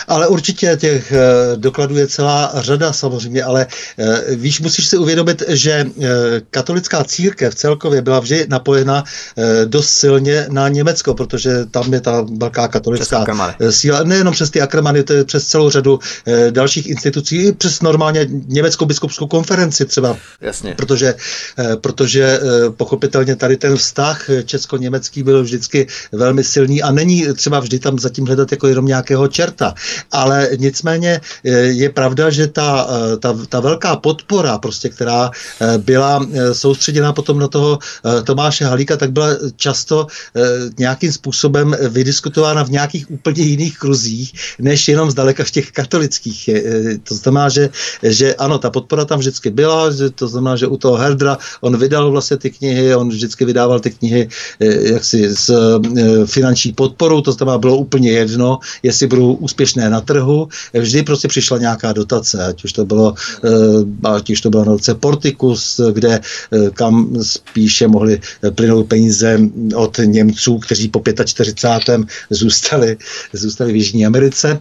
Ale 0.08 0.28
určitě 0.28 0.76
těch 0.80 1.12
eh, 1.12 1.56
dokladů 1.56 1.96
je 1.96 2.06
celá 2.06 2.52
řada 2.54 2.92
samozřejmě, 2.92 3.44
ale 3.44 3.66
eh, 3.98 4.34
víš, 4.34 4.60
musíš 4.60 4.86
si 4.86 4.96
uvědomit, 4.96 5.42
že 5.48 5.72
eh, 5.72 6.08
katolická 6.50 7.04
církev 7.04 7.54
celkově 7.54 8.02
byla 8.02 8.20
vždy 8.20 8.46
napojena 8.48 9.04
dost 9.64 9.90
silně 9.90 10.46
na 10.50 10.68
Německo, 10.68 11.14
protože 11.14 11.66
tam 11.70 11.92
je 11.92 12.00
ta 12.00 12.26
velká 12.36 12.68
katolická 12.68 13.26
síla, 13.70 14.02
nejenom 14.02 14.32
přes 14.32 14.50
ty 14.50 14.60
akramany, 14.60 15.02
to 15.02 15.12
je 15.12 15.24
přes 15.24 15.46
celou 15.46 15.70
řadu 15.70 15.98
dalších 16.50 16.86
institucí, 17.02 17.52
přes 17.52 17.82
normálně 17.82 18.26
německou 18.46 18.84
biskupskou 18.86 19.26
konferenci 19.26 19.84
třeba. 19.84 20.16
Jasně. 20.40 20.74
Protože, 20.74 21.14
protože 21.80 22.40
pochopitelně 22.76 23.36
tady 23.36 23.56
ten 23.56 23.76
vztah 23.76 24.26
česko-německý 24.44 25.22
byl 25.22 25.42
vždycky 25.42 25.86
velmi 26.12 26.44
silný 26.44 26.82
a 26.82 26.90
není 26.90 27.26
třeba 27.34 27.60
vždy 27.60 27.78
tam 27.78 27.98
zatím 27.98 28.26
hledat 28.26 28.52
jako 28.52 28.66
jenom 28.66 28.86
nějakého 28.86 29.28
čerta 29.28 29.74
ale 30.12 30.48
nicméně 30.56 31.20
eh, 31.44 31.50
je 31.50 31.90
pravda, 31.90 32.30
že 32.30 32.46
ta, 32.46 32.86
eh, 32.90 33.16
ta, 33.16 33.38
ta 33.48 33.60
velká 33.60 33.96
podpora, 33.96 34.58
prostě, 34.58 34.88
která 34.88 35.30
eh, 35.30 35.78
byla 35.78 36.26
soustředěna 36.52 37.12
potom 37.12 37.38
na 37.38 37.48
toho 37.48 37.78
Tomáše 38.24 38.64
Halíka, 38.64 38.96
tak 38.96 39.12
byla 39.12 39.28
často 39.56 40.06
nějakým 40.78 41.12
způsobem 41.12 41.76
vydiskutována 41.88 42.62
v 42.62 42.70
nějakých 42.70 43.10
úplně 43.10 43.42
jiných 43.42 43.78
kruzích, 43.78 44.32
než 44.58 44.88
jenom 44.88 45.10
zdaleka 45.10 45.44
v 45.44 45.50
těch 45.50 45.72
katolických. 45.72 46.50
To 46.98 47.14
znamená, 47.14 47.48
že, 47.48 47.70
že 48.02 48.34
ano, 48.34 48.58
ta 48.58 48.70
podpora 48.70 49.04
tam 49.04 49.18
vždycky 49.18 49.50
byla, 49.50 49.90
že 49.90 50.10
to 50.10 50.28
znamená, 50.28 50.56
že 50.56 50.66
u 50.66 50.76
toho 50.76 50.96
Herdra 50.96 51.38
on 51.60 51.76
vydal 51.76 52.10
vlastně 52.10 52.36
ty 52.36 52.50
knihy, 52.50 52.94
on 52.94 53.08
vždycky 53.08 53.44
vydával 53.44 53.80
ty 53.80 53.90
knihy 53.90 54.28
jaksi 54.82 55.36
s 55.36 55.78
finanční 56.26 56.72
podporou, 56.72 57.20
to 57.20 57.32
znamená, 57.32 57.58
bylo 57.58 57.76
úplně 57.76 58.10
jedno, 58.10 58.58
jestli 58.82 59.06
budou 59.06 59.34
úspěšné 59.34 59.90
na 59.90 60.00
trhu, 60.00 60.48
vždy 60.74 61.02
prostě 61.02 61.28
přišla 61.28 61.58
nějaká 61.58 61.92
dotace, 61.92 62.44
ať 62.44 62.64
už 62.64 62.72
to 62.72 62.84
bylo, 62.84 63.14
eh, 63.44 64.08
ať 64.08 64.30
už 64.30 64.40
to 64.40 64.50
bylo 64.50 64.64
na 64.64 64.72
roce 64.72 64.94
Porticus, 64.94 65.80
kde 65.92 66.20
eh, 66.20 66.70
kam 66.70 67.22
spíše 67.22 67.88
mohli 67.88 68.20
plynout 68.54 68.88
peníze 68.88 69.38
od 69.74 69.98
Němců, 70.04 70.58
kteří 70.58 70.88
po 70.88 71.02
45. 71.24 72.00
zůstali, 72.30 72.96
zůstali 73.32 73.72
v 73.72 73.76
Jižní 73.76 74.06
Americe 74.06 74.60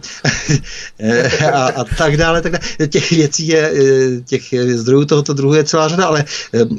a, 1.52 1.64
a 1.66 1.84
tak 1.84 2.16
dále, 2.16 2.21
tak 2.22 2.52
dále. 2.52 2.62
Těch 2.88 3.10
věcí 3.10 3.48
je, 3.48 3.72
eh, 3.74 4.20
těch 4.24 4.42
zdrojů 4.74 5.04
tohoto 5.04 5.32
druhu 5.32 5.54
je 5.54 5.64
celá 5.64 5.88
řada, 5.88 6.06
ale 6.06 6.24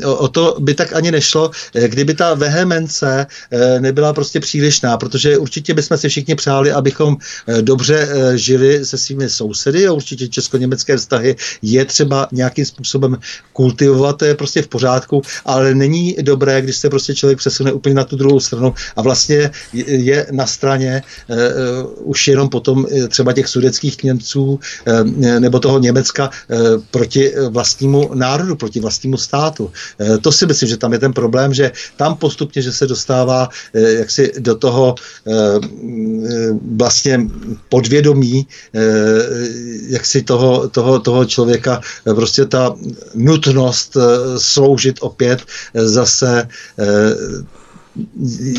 o, 0.05 0.15
o 0.15 0.27
to 0.27 0.57
by 0.59 0.73
tak 0.73 0.93
ani 0.93 1.11
nešlo, 1.11 1.51
kdyby 1.87 2.13
ta 2.13 2.33
vehemence 2.33 3.25
nebyla 3.79 4.13
prostě 4.13 4.39
přílišná, 4.39 4.97
protože 4.97 5.37
určitě 5.37 5.73
bychom 5.73 5.97
si 5.97 6.09
všichni 6.09 6.35
přáli, 6.35 6.71
abychom 6.71 7.17
dobře 7.61 8.09
žili 8.35 8.85
se 8.85 8.97
svými 8.97 9.29
sousedy 9.29 9.87
a 9.87 9.91
určitě 9.91 10.27
česko-německé 10.27 10.97
vztahy 10.97 11.35
je 11.61 11.85
třeba 11.85 12.27
nějakým 12.31 12.65
způsobem 12.65 13.17
kultivovat, 13.53 14.17
to 14.17 14.25
je 14.25 14.35
prostě 14.35 14.61
v 14.61 14.67
pořádku, 14.67 15.21
ale 15.45 15.75
není 15.75 16.15
dobré, 16.21 16.61
když 16.61 16.75
se 16.75 16.89
prostě 16.89 17.15
člověk 17.15 17.37
přesune 17.37 17.71
úplně 17.71 17.95
na 17.95 18.03
tu 18.03 18.15
druhou 18.15 18.39
stranu 18.39 18.73
a 18.95 19.01
vlastně 19.01 19.51
je 19.87 20.27
na 20.31 20.47
straně 20.47 21.01
už 22.03 22.27
jenom 22.27 22.49
potom 22.49 22.85
třeba 23.09 23.33
těch 23.33 23.47
sudeckých 23.47 24.03
Němců 24.03 24.59
nebo 25.39 25.59
toho 25.59 25.79
Německa 25.79 26.29
uh, 26.29 26.57
proti 26.91 27.33
vlastnímu 27.49 28.11
národu, 28.13 28.55
proti 28.55 28.79
vlastnímu 28.79 29.17
státu. 29.17 29.71
To 30.21 30.31
si 30.31 30.45
myslím, 30.45 30.69
že 30.69 30.77
tam 30.77 30.93
je 30.93 30.99
ten 30.99 31.13
problém, 31.13 31.53
že 31.53 31.71
tam 31.97 32.15
postupně, 32.15 32.61
že 32.61 32.71
se 32.71 32.87
dostává 32.87 33.49
jaksi 33.73 34.31
do 34.39 34.55
toho 34.55 34.95
vlastně 36.61 37.27
podvědomí 37.69 38.47
Eh, 38.73 39.23
jak 39.87 40.05
si 40.05 40.21
toho, 40.21 40.69
toho, 40.69 40.99
toho 40.99 41.25
člověka 41.25 41.81
eh, 42.07 42.13
prostě 42.13 42.45
ta 42.45 42.75
nutnost 43.15 43.97
eh, 43.97 44.39
sloužit 44.39 44.97
opět 45.01 45.45
zase 45.73 46.47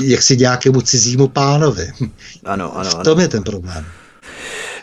jak 0.03 0.23
si 0.23 0.37
nějakému 0.37 0.81
cizímu 0.81 1.29
pánovi. 1.29 1.93
Ano, 2.45 2.77
ano, 2.77 2.91
ano. 2.91 3.01
V 3.01 3.05
tom 3.05 3.21
je 3.21 3.29
ten 3.29 3.43
problém. 3.43 3.85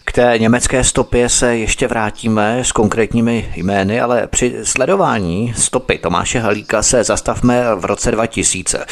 K 0.06 0.12
té 0.12 0.34
německé 0.38 0.84
stopě 0.84 1.30
se 1.30 1.58
ještě 1.58 1.88
vrátíme 1.88 2.60
s 2.64 2.72
konkrétními 2.72 3.54
jmény, 3.56 4.02
ale 4.02 4.28
při 4.28 4.56
sledování 4.64 5.54
stopy 5.58 5.98
Tomáše 5.98 6.40
Halíka 6.40 6.84
se 6.84 7.04
zastavme 7.04 7.76
v 7.76 7.86
roce 7.86 8.12
2000. 8.12 8.86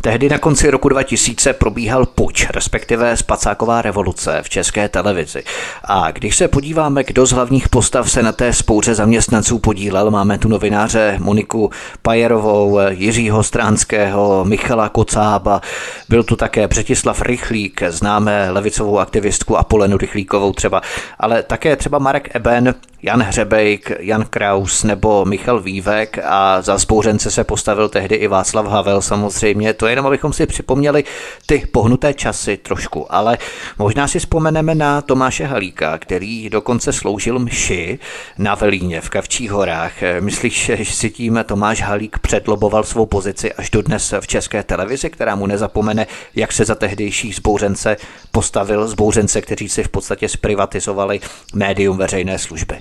Tehdy 0.00 0.28
na 0.28 0.38
konci 0.38 0.70
roku 0.70 0.88
2000 0.88 1.52
probíhal 1.52 2.06
puč, 2.06 2.46
respektive 2.50 3.16
spacáková 3.16 3.82
revoluce 3.82 4.38
v 4.42 4.48
české 4.48 4.88
televizi. 4.88 5.42
A 5.84 6.10
když 6.10 6.36
se 6.36 6.48
podíváme, 6.48 7.04
kdo 7.04 7.26
z 7.26 7.32
hlavních 7.32 7.68
postav 7.68 8.10
se 8.10 8.22
na 8.22 8.32
té 8.32 8.52
spouře 8.52 8.94
zaměstnanců 8.94 9.58
podílel, 9.58 10.10
máme 10.10 10.38
tu 10.38 10.48
novináře 10.48 11.16
Moniku 11.20 11.70
Pajerovou, 12.02 12.78
Jiřího 12.88 13.42
Stránského, 13.42 14.44
Michala 14.44 14.88
Kocába, 14.88 15.60
byl 16.08 16.22
tu 16.22 16.36
také 16.36 16.68
Břetislav 16.68 17.22
Rychlík, 17.22 17.82
známe 17.88 18.50
levicovou 18.50 18.98
aktivistku 18.98 19.58
Apolenu 19.58 19.96
Rychlíkovou 19.96 20.45
třeba, 20.52 20.82
ale 21.18 21.42
také 21.42 21.76
třeba 21.76 21.98
Marek 21.98 22.36
Eben, 22.36 22.74
Jan 23.06 23.22
Hřebejk, 23.22 23.92
Jan 23.98 24.24
Kraus 24.24 24.84
nebo 24.84 25.24
Michal 25.24 25.60
Vývek 25.60 26.18
a 26.24 26.62
za 26.62 26.78
spouřence 26.78 27.30
se 27.30 27.44
postavil 27.44 27.88
tehdy 27.88 28.14
i 28.14 28.26
Václav 28.26 28.66
Havel 28.66 29.02
samozřejmě. 29.02 29.74
To 29.74 29.86
je 29.86 29.92
jenom, 29.92 30.06
abychom 30.06 30.32
si 30.32 30.46
připomněli 30.46 31.04
ty 31.46 31.66
pohnuté 31.72 32.14
časy 32.14 32.56
trošku, 32.56 33.14
ale 33.14 33.38
možná 33.78 34.08
si 34.08 34.18
vzpomeneme 34.18 34.74
na 34.74 35.02
Tomáše 35.02 35.44
Halíka, 35.44 35.98
který 35.98 36.50
dokonce 36.50 36.92
sloužil 36.92 37.38
mši 37.38 37.98
na 38.38 38.54
Velíně 38.54 39.00
v 39.00 39.10
Kavčích 39.10 39.50
horách. 39.50 39.92
Myslíš, 40.20 40.64
že 40.64 40.84
si 40.84 41.10
tím 41.10 41.44
Tomáš 41.46 41.82
Halík 41.82 42.18
předloboval 42.18 42.84
svou 42.84 43.06
pozici 43.06 43.52
až 43.52 43.70
do 43.70 43.82
dnes 43.82 44.14
v 44.20 44.26
české 44.26 44.62
televizi, 44.62 45.10
která 45.10 45.34
mu 45.34 45.46
nezapomene, 45.46 46.06
jak 46.34 46.52
se 46.52 46.64
za 46.64 46.74
tehdejší 46.74 47.32
zbouřence 47.32 47.96
postavil, 48.30 48.88
zbouřence, 48.88 49.40
kteří 49.40 49.68
si 49.68 49.82
v 49.82 49.88
podstatě 49.88 50.28
zprivatizovali 50.28 51.20
médium 51.54 51.96
veřejné 51.96 52.38
služby? 52.38 52.78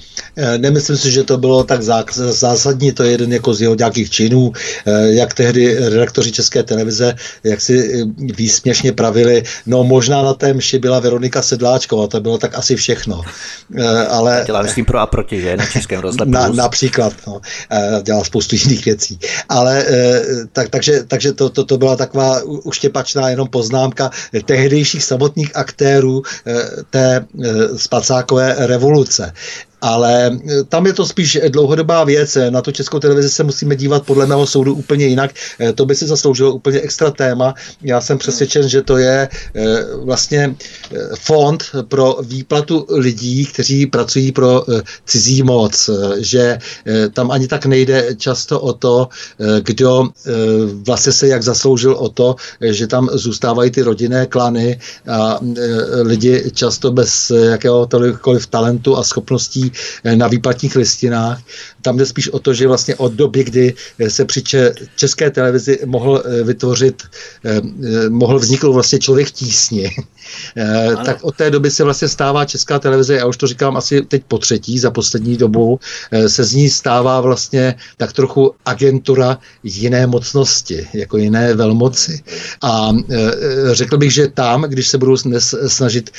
Nemyslím 0.57 0.97
si, 0.97 1.11
že 1.11 1.23
to 1.23 1.37
bylo 1.37 1.63
tak 1.63 1.81
zásadní, 2.15 2.91
to 2.91 3.03
je 3.03 3.11
jeden 3.11 3.33
jako 3.33 3.53
z 3.53 3.61
jeho 3.61 3.75
nějakých 3.75 4.09
činů, 4.09 4.51
jak 5.05 5.33
tehdy 5.33 5.75
redaktoři 5.89 6.31
České 6.31 6.63
televize, 6.63 7.15
jak 7.43 7.61
si 7.61 8.05
výsměšně 8.17 8.91
pravili, 8.91 9.43
no 9.65 9.83
možná 9.83 10.23
na 10.23 10.33
té 10.33 10.53
mši 10.53 10.79
byla 10.79 10.99
Veronika 10.99 11.41
Sedláčková, 11.41 12.07
to 12.07 12.21
bylo 12.21 12.37
tak 12.37 12.57
asi 12.57 12.75
všechno. 12.75 13.21
Ale... 14.09 14.43
Dělá 14.45 14.61
myslím 14.61 14.85
pro 14.85 14.99
a 14.99 15.05
proti, 15.05 15.41
že, 15.41 15.57
na 15.57 15.65
Českém 15.65 15.99
rozhledu. 16.05 16.31
Na, 16.31 16.47
například, 16.47 17.13
no, 17.27 17.41
dělá 18.01 18.23
spoustu 18.23 18.55
jiných 18.55 18.85
věcí. 18.85 19.19
Ale 19.49 19.85
tak, 20.51 20.69
takže, 20.69 21.03
takže 21.07 21.33
to, 21.33 21.49
to, 21.49 21.63
to 21.63 21.77
byla 21.77 21.95
taková 21.95 22.41
uštěpačná 22.43 23.29
jenom 23.29 23.47
poznámka 23.47 24.09
tehdejších 24.45 25.03
samotných 25.03 25.55
aktérů 25.55 26.23
té 26.89 27.25
spacákové 27.75 28.55
revoluce 28.57 29.33
ale 29.85 30.27
e, 30.27 30.63
tam 30.63 30.85
je 30.85 30.93
to 30.93 31.05
spíš 31.05 31.39
dlouhodobá 31.49 32.03
věc. 32.03 32.37
Na 32.49 32.61
tu 32.61 32.71
českou 32.71 32.99
televizi 32.99 33.29
se 33.29 33.43
musíme 33.43 33.75
dívat 33.75 34.05
podle 34.05 34.25
mého 34.25 34.47
soudu 34.47 34.73
úplně 34.73 35.05
jinak. 35.05 35.31
E, 35.59 35.73
to 35.73 35.85
by 35.85 35.95
si 35.95 36.07
zasloužilo 36.07 36.53
úplně 36.53 36.81
extra 36.81 37.11
téma. 37.11 37.53
Já 37.81 38.01
jsem 38.01 38.17
přesvědčen, 38.17 38.69
že 38.69 38.81
to 38.81 38.97
je 38.97 39.29
e, 39.29 39.29
vlastně 40.03 40.55
fond 41.19 41.63
pro 41.87 42.17
výplatu 42.21 42.85
lidí, 42.89 43.45
kteří 43.45 43.85
pracují 43.85 44.31
pro 44.31 44.65
cizí 45.05 45.43
moc, 45.43 45.89
že 46.17 46.57
tam 47.13 47.31
ani 47.31 47.47
tak 47.47 47.65
nejde 47.65 48.15
často 48.17 48.59
o 48.59 48.73
to, 48.73 49.09
kdo 49.61 50.09
vlastně 50.85 51.11
se 51.11 51.27
jak 51.27 51.43
zasloužil 51.43 51.93
o 51.93 52.09
to, 52.09 52.35
že 52.61 52.87
tam 52.87 53.09
zůstávají 53.13 53.71
ty 53.71 53.81
rodinné 53.81 54.25
klany 54.25 54.79
a 55.07 55.39
lidi 56.01 56.51
často 56.53 56.91
bez 56.91 57.29
jakéhokoliv 57.29 58.47
talentu 58.47 58.97
a 58.97 59.03
schopností 59.03 59.71
Eh, 59.74 59.74
na 60.15 60.27
výplatních 60.27 60.75
listinách. 60.75 61.41
Tam 61.81 61.97
jde 61.97 62.05
spíš 62.05 62.29
o 62.29 62.39
to, 62.39 62.53
že 62.53 62.67
vlastně 62.67 62.95
od 62.95 63.13
doby, 63.13 63.43
kdy 63.43 63.73
se 64.07 64.25
při 64.25 64.43
české 64.95 65.31
televizi 65.31 65.79
mohl 65.85 66.23
eh, 66.25 66.43
vytvořit, 66.43 67.03
eh, 67.45 67.61
mohl 68.09 68.39
vzniknout 68.39 68.73
vlastně 68.73 68.99
člověk 68.99 69.31
tísni, 69.31 69.91
tak 71.05 71.23
od 71.23 71.35
té 71.35 71.51
doby 71.51 71.71
se 71.71 71.83
vlastně 71.83 72.07
stává 72.07 72.45
česká 72.45 72.79
televize, 72.79 73.15
já 73.15 73.25
už 73.25 73.37
to 73.37 73.47
říkám 73.47 73.77
asi 73.77 74.01
teď 74.01 74.23
po 74.27 74.37
třetí 74.37 74.79
za 74.79 74.91
poslední 74.91 75.37
dobu, 75.37 75.79
se 76.27 76.43
z 76.43 76.53
ní 76.53 76.69
stává 76.69 77.21
vlastně 77.21 77.75
tak 77.97 78.13
trochu 78.13 78.53
agentura 78.65 79.37
jiné 79.63 80.07
mocnosti, 80.07 80.87
jako 80.93 81.17
jiné 81.17 81.53
velmoci. 81.53 82.23
A 82.61 82.91
řekl 83.71 83.97
bych, 83.97 84.11
že 84.13 84.27
tam, 84.27 84.61
když 84.61 84.87
se 84.87 84.97
budou 84.97 85.17
snažit 85.67 86.09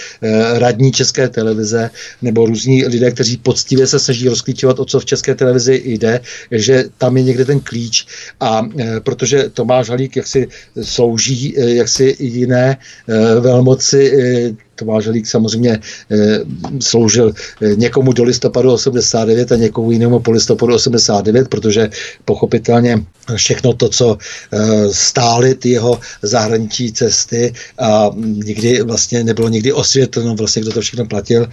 radní 0.54 0.92
české 0.92 1.28
televize 1.28 1.90
nebo 2.22 2.46
různí 2.46 2.86
lidé, 2.86 3.10
kteří 3.10 3.36
poctivě 3.46 3.86
se 3.86 3.98
snaží 3.98 4.28
rozklíčovat, 4.28 4.78
o 4.78 4.84
co 4.84 5.00
v 5.00 5.04
české 5.04 5.34
televizi 5.34 5.82
jde, 5.84 6.20
že 6.50 6.84
tam 6.98 7.16
je 7.16 7.22
někde 7.22 7.44
ten 7.44 7.60
klíč 7.60 8.06
a 8.40 8.66
e, 8.66 9.00
protože 9.00 9.54
Tomáš 9.54 9.88
Halík 9.88 10.16
jaksi 10.16 10.48
slouží 10.82 11.54
e, 11.54 11.74
jaksi 11.86 12.16
jiné 12.18 12.74
e, 12.74 13.40
velmoci 13.40 14.02
Tomáš 14.76 15.06
Halík 15.06 15.26
samozřejmě 15.26 15.80
sloužil 16.80 17.32
někomu 17.74 18.12
do 18.12 18.24
listopadu 18.24 18.72
89 18.72 19.52
a 19.52 19.56
někomu 19.56 19.90
jinému 19.90 20.20
po 20.20 20.30
listopadu 20.30 20.74
89, 20.74 21.48
protože 21.48 21.88
pochopitelně 22.24 23.00
všechno 23.36 23.72
to, 23.72 23.88
co 23.88 24.18
stály 24.92 25.54
ty 25.54 25.80
jeho 25.80 26.00
zahraniční 26.22 26.92
cesty 26.92 27.52
a 27.78 28.10
nikdy 28.20 28.82
vlastně 28.82 29.24
nebylo 29.24 29.48
nikdy 29.48 29.72
osvětleno 29.72 30.36
vlastně, 30.36 30.62
kdo 30.62 30.72
to 30.72 30.80
všechno 30.80 31.06
platil, 31.08 31.48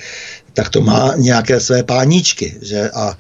tak 0.53 0.69
to 0.69 0.81
má 0.81 1.13
nějaké 1.17 1.59
své 1.59 1.84
páníčky. 1.84 2.57
Že? 2.61 2.89
A, 2.91 3.17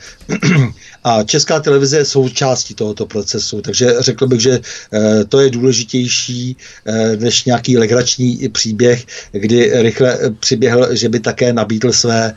a 1.03 1.23
česká 1.23 1.59
televize 1.59 1.97
je 1.97 2.05
součástí 2.05 2.73
tohoto 2.73 3.05
procesu, 3.05 3.61
takže 3.61 3.93
řekl 3.99 4.27
bych, 4.27 4.41
že 4.41 4.51
e, 4.93 5.25
to 5.25 5.39
je 5.39 5.49
důležitější 5.49 6.57
e, 6.85 7.17
než 7.17 7.45
nějaký 7.45 7.77
legrační 7.77 8.49
příběh, 8.49 9.05
kdy 9.31 9.81
rychle 9.81 10.19
přiběhl, 10.39 10.95
že 10.95 11.09
by 11.09 11.19
také 11.19 11.53
nabídl 11.53 11.91
své 11.91 12.33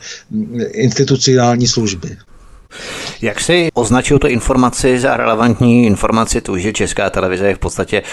institucionální 0.71 1.67
služby. 1.67 2.17
Jak 3.21 3.41
si 3.41 3.69
označil 3.73 4.19
to 4.19 4.27
informaci 4.27 4.99
za 4.99 5.17
relevantní 5.17 5.85
informaci 5.85 6.41
tu, 6.41 6.57
že 6.57 6.73
Česká 6.73 7.09
televize 7.09 7.47
je 7.47 7.55
v 7.55 7.59
podstatě 7.59 8.03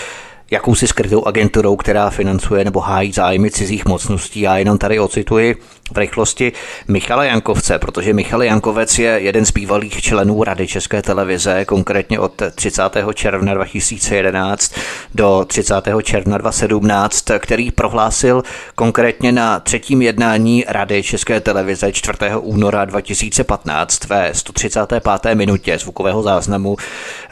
jakousi 0.51 0.87
skrytou 0.87 1.25
agenturou, 1.25 1.77
která 1.77 2.11
financuje 2.11 2.65
nebo 2.65 2.81
hájí 2.81 3.13
zájmy 3.13 3.51
cizích 3.51 3.85
mocností. 3.85 4.41
Já 4.41 4.59
jenom 4.59 4.79
tady 4.79 5.01
ocituji 5.01 5.57
v 5.93 5.99
rychlosti 5.99 6.53
Michala 6.89 7.25
Jankovce, 7.25 7.79
protože 7.79 8.13
Michal 8.13 8.43
Jankovec 8.43 8.99
je 8.99 9.09
jeden 9.09 9.47
z 9.47 9.51
bývalých 9.51 10.03
členů 10.03 10.45
Rady 10.45 10.67
České 10.67 11.03
televize, 11.03 11.65
konkrétně 11.65 12.19
od 12.19 12.43
30. 12.55 12.83
června 13.15 13.55
2011 13.55 14.75
do 15.15 15.45
30. 15.49 15.75
června 16.03 16.39
2017, 16.39 17.25
který 17.39 17.71
prohlásil 17.71 18.43
konkrétně 18.75 19.33
na 19.33 19.61
třetím 19.61 20.03
jednání 20.03 20.65
Rady 20.69 21.03
České 21.03 21.41
televize 21.41 21.93
4. 21.93 22.19
února 22.41 22.85
2015 22.85 24.05
ve 24.05 24.35
135. 24.35 25.35
minutě 25.35 25.79
zvukového 25.79 26.23
záznamu 26.23 26.77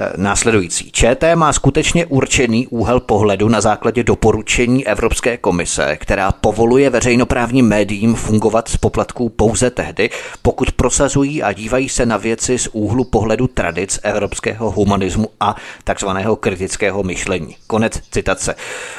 eh, 0.01 0.13
následující. 0.17 0.93
ČT 0.93 1.35
má 1.35 1.53
skutečně 1.53 2.07
určený 2.07 2.67
úhel 2.67 3.01
pohledu 3.01 3.49
na 3.49 3.61
základě 3.61 4.05
doporučení 4.05 4.87
Evropské 4.87 5.37
komise, 5.37 5.97
která 5.97 6.33
povoluje 6.33 6.91
veřejnoprávním 6.91 7.69
médiím 7.69 8.15
fungovat 8.15 8.42
z 8.67 8.77
poplatků 8.77 9.29
pouze 9.29 9.71
tehdy, 9.71 10.11
pokud 10.43 10.73
prosazují 10.73 11.43
a 11.43 11.53
dívají 11.53 11.89
se 11.89 12.07
na 12.07 12.17
věci 12.17 12.59
z 12.59 12.69
úhlu 12.73 13.05
pohledu 13.05 13.47
tradic 13.47 14.01
evropského 14.03 14.71
humanismu 14.71 15.29
a 15.41 15.57
takzvaného 15.85 16.37
kritického 16.37 17.03
myšlení. 17.03 17.57
Konec 17.67 18.01
citace. 18.11 18.55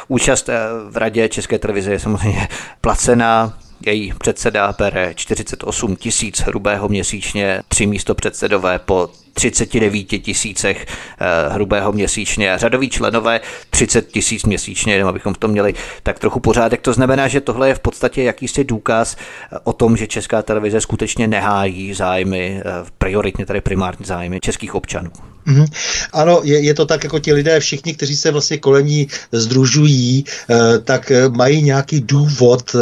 Účast 0.08 0.50
eh, 0.50 0.58
v 0.90 0.98
radě 0.98 1.30
České 1.30 1.60
televize 1.60 1.92
je 1.92 2.00
samozřejmě 2.00 2.48
placená, 2.82 3.58
její 3.86 4.14
předseda 4.20 4.76
bere 4.78 5.14
48 5.16 5.96
tisíc 5.96 6.40
hrubého 6.40 6.90
měsíčně, 6.90 7.62
tři 7.68 7.86
místo 7.86 8.16
předsedové 8.16 8.80
po 8.80 9.10
39 9.34 10.04
tisícech 10.04 10.86
eh, 10.86 11.54
hrubého 11.54 11.92
měsíčně 11.92 12.54
a 12.54 12.58
řadoví 12.58 12.90
členové 12.90 13.42
30 13.70 14.12
tisíc 14.12 14.46
měsíčně, 14.46 14.94
jenom 14.94 15.10
abychom 15.10 15.34
v 15.34 15.38
tom 15.38 15.52
měli 15.52 15.74
tak 16.04 16.20
trochu 16.20 16.40
pořádek. 16.40 16.82
To 16.82 16.94
znamená, 16.94 17.28
že 17.28 17.42
tohle 17.42 17.68
je 17.68 17.76
v 17.76 17.80
podstatě 17.80 18.24
jakýsi 18.24 18.64
důkaz 18.64 19.16
eh, 19.16 19.60
o 19.64 19.74
tom, 19.74 19.98
že 19.98 20.08
česká 20.08 20.42
televize 20.42 20.82
skutečně 20.82 21.28
nehájí 21.28 21.94
zájmy, 21.94 22.62
eh, 22.66 22.86
prioritně 22.98 23.46
tady 23.46 23.62
primární 23.62 24.06
zájmy 24.06 24.40
českých 24.40 24.76
občanů. 24.76 25.12
Mm-hmm. 25.48 25.66
Ano, 26.14 26.42
je, 26.44 26.60
je 26.60 26.74
to 26.74 26.86
tak, 26.86 27.04
jako 27.04 27.20
ti 27.20 27.34
lidé 27.34 27.60
všichni, 27.60 27.94
kteří 27.94 28.18
se 28.18 28.32
vlastně 28.32 28.58
kolem 28.58 28.86
ní 28.86 29.08
združují, 29.32 30.26
eh, 30.50 30.80
tak 30.80 31.12
mají 31.30 31.62
nějaký 31.62 32.02
důvod 32.02 32.76
eh, 32.76 32.80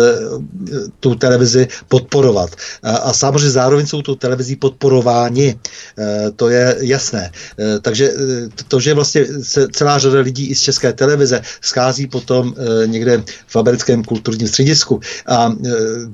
tu 1.00 1.16
televizi 1.16 1.68
podporovat. 1.88 2.56
A, 2.84 2.96
a 2.96 3.14
samozřejmě 3.14 3.50
zároveň 3.50 3.88
jsou 3.88 4.02
tu 4.02 4.16
televizí 4.16 4.56
podporováni. 4.56 5.56
Eh, 5.98 6.32
to 6.36 6.50
je 6.50 6.76
jasné. 6.80 7.32
Eh, 7.60 7.80
takže 7.82 8.12
eh, 8.12 8.64
to, 8.68 8.80
že 8.80 8.94
vlastně 8.94 9.26
se 9.42 9.68
celá 9.72 9.98
řada 9.98 10.20
lidí 10.20 10.48
i 10.48 10.56
z 10.56 10.62
české 10.62 10.94
televize 10.94 11.42
schází 11.62 12.08
potom 12.08 12.54
eh, 12.58 12.88
někde 12.88 13.24
v 13.48 13.56
americkém 13.56 14.04
kulturním 14.04 14.48
středisku 14.48 15.00
a 15.28 15.54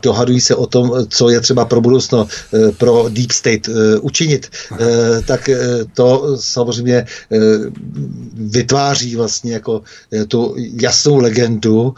dohadují 0.03 0.41
se 0.41 0.55
o 0.55 0.65
tom, 0.67 0.91
co 1.09 1.29
je 1.29 1.39
třeba 1.39 1.65
pro 1.65 1.81
budoucno 1.81 2.27
pro 2.77 3.05
Deep 3.09 3.31
State 3.31 3.69
učinit, 4.01 4.49
tak 5.25 5.49
to 5.93 6.36
samozřejmě 6.39 7.05
vytváří 8.33 9.15
vlastně 9.15 9.53
jako 9.53 9.81
tu 10.27 10.55
jasnou 10.81 11.17
legendu 11.17 11.95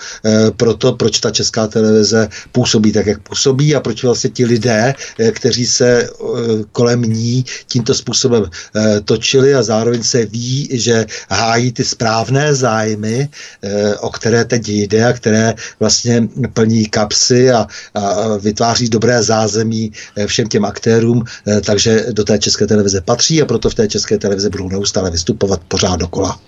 pro 0.57 0.73
to, 0.73 0.93
proč 0.93 1.19
ta 1.19 1.31
česká 1.31 1.67
televize 1.67 2.29
působí 2.51 2.91
tak, 2.91 3.05
jak 3.05 3.19
působí 3.19 3.75
a 3.75 3.79
proč 3.79 4.03
vlastně 4.03 4.29
ti 4.29 4.45
lidé, 4.45 4.95
kteří 5.31 5.65
se 5.65 6.09
kolem 6.71 7.01
ní 7.01 7.45
tímto 7.67 7.93
způsobem 7.93 8.49
Eh, 8.75 9.01
točili 9.01 9.55
a 9.55 9.63
zároveň 9.63 10.03
se 10.03 10.25
ví, 10.25 10.69
že 10.71 11.05
hájí 11.29 11.71
ty 11.71 11.83
správné 11.83 12.55
zájmy, 12.55 13.29
eh, 13.63 13.95
o 13.95 14.09
které 14.09 14.45
teď 14.45 14.69
jde 14.69 15.05
a 15.05 15.13
které 15.13 15.53
vlastně 15.79 16.27
plní 16.53 16.85
kapsy 16.85 17.51
a, 17.51 17.67
a 17.95 18.37
vytváří 18.37 18.89
dobré 18.89 19.23
zázemí 19.23 19.91
eh, 20.15 20.27
všem 20.27 20.47
těm 20.47 20.65
aktérům, 20.65 21.23
takže 21.65 22.05
do 22.11 22.23
té 22.23 22.39
české 22.39 22.67
televize 22.67 23.01
patří 23.01 23.41
a 23.41 23.45
proto 23.45 23.69
v 23.69 23.75
té 23.75 23.87
české 23.87 24.17
televize 24.29 24.49
budou 24.49 24.69
neustále 24.69 25.11
vystupovat 25.11 25.61
pořád 25.67 25.99
dokola. 25.99 26.39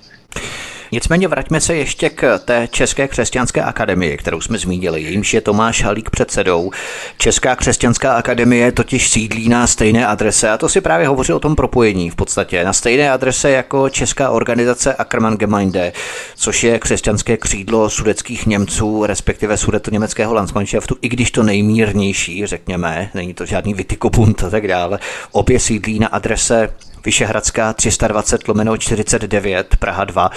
Nicméně 0.93 1.27
vraťme 1.27 1.61
se 1.61 1.75
ještě 1.75 2.09
k 2.09 2.39
té 2.39 2.67
České 2.71 3.07
křesťanské 3.07 3.61
akademii, 3.61 4.17
kterou 4.17 4.41
jsme 4.41 4.57
zmínili. 4.57 5.01
Jímž 5.01 5.33
je 5.33 5.41
Tomáš 5.41 5.83
Halík 5.83 6.09
předsedou. 6.09 6.71
Česká 7.17 7.55
křesťanská 7.55 8.13
akademie 8.13 8.71
totiž 8.71 9.09
sídlí 9.09 9.49
na 9.49 9.67
stejné 9.67 10.07
adrese 10.07 10.49
a 10.49 10.57
to 10.57 10.69
si 10.69 10.81
právě 10.81 11.07
hovoří 11.07 11.33
o 11.33 11.39
tom 11.39 11.55
propojení 11.55 12.09
v 12.09 12.15
podstatě. 12.15 12.63
Na 12.63 12.73
stejné 12.73 13.11
adrese 13.11 13.49
jako 13.49 13.89
Česká 13.89 14.29
organizace 14.29 14.93
Ackermann 14.93 15.37
Gemeinde, 15.37 15.93
což 16.35 16.63
je 16.63 16.79
křesťanské 16.79 17.37
křídlo 17.37 17.89
sudeckých 17.89 18.45
Němců, 18.45 19.05
respektive 19.05 19.57
sudeto-německého 19.57 20.33
Landsmannschaftu, 20.33 20.97
i 21.01 21.09
když 21.09 21.31
to 21.31 21.43
nejmírnější, 21.43 22.45
řekněme, 22.45 23.09
není 23.13 23.33
to 23.33 23.45
žádný 23.45 23.73
Vitykobund 23.73 24.43
a 24.43 24.49
tak 24.49 24.67
dále. 24.67 24.99
Obě 25.31 25.59
sídlí 25.59 25.99
na 25.99 26.07
adrese 26.07 26.69
Vyšehradská 27.06 27.73
320 27.73 28.48
lomeno 28.48 28.78
49 28.78 29.76
Praha 29.80 30.03
2. 30.03 30.32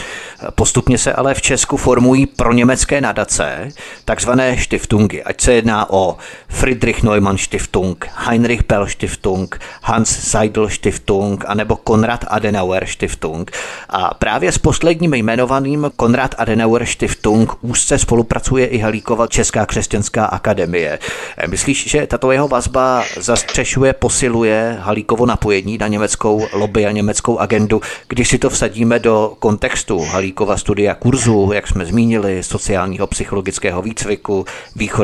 Postupně 0.55 0.99
se 0.99 1.13
ale 1.13 1.35
v 1.35 1.43
Česku 1.43 1.77
formují 1.77 2.27
pro 2.27 2.53
německé 2.53 3.01
nadace, 3.01 3.69
takzvané 4.05 4.59
Stiftungy, 4.59 5.23
ať 5.25 5.41
se 5.41 5.53
jedná 5.53 5.91
o 5.91 6.17
Friedrich 6.49 7.03
Neumann 7.03 7.39
Stiftung, 7.39 8.09
Heinrich 8.15 8.67
Bell 8.69 8.87
Stiftung, 8.87 9.61
Hans 9.83 10.31
Seidel 10.31 10.69
Stiftung 10.69 11.45
anebo 11.49 11.77
Konrad 11.77 12.25
Adenauer 12.29 12.87
Stiftung. 12.87 13.51
A 13.89 14.15
právě 14.15 14.53
s 14.53 14.59
posledním 14.59 15.15
jmenovaným 15.15 15.91
Konrad 15.97 16.35
Adenauer 16.39 16.87
Stiftung 16.87 17.53
úzce 17.61 17.99
spolupracuje 17.99 18.67
i 18.67 18.79
Halíkova 18.79 19.27
Česká 19.27 19.67
křesťanská 19.67 20.25
akademie. 20.25 20.99
Myslíš, 21.47 21.91
že 21.91 22.07
tato 22.07 22.33
jeho 22.33 22.49
vazba 22.49 23.05
zastřešuje, 23.21 23.93
posiluje 23.93 24.77
Halíkovo 24.81 25.27
napojení 25.27 25.79
na 25.79 25.89
německou 25.89 26.47
lobby 26.55 26.87
a 26.87 26.91
německou 26.91 27.39
agendu. 27.39 27.81
Když 28.09 28.29
si 28.29 28.39
to 28.39 28.51
vsadíme 28.51 28.99
do 28.99 29.37
kontextu 29.39 30.01
Halíkova 30.01 30.57
studia 30.57 30.95
kurzu, 30.95 31.51
jak 31.55 31.67
jsme 31.67 31.87
zmínili, 31.87 32.43
sociálního 32.43 33.07
psychologického 33.07 33.83
výcviku, 33.83 34.45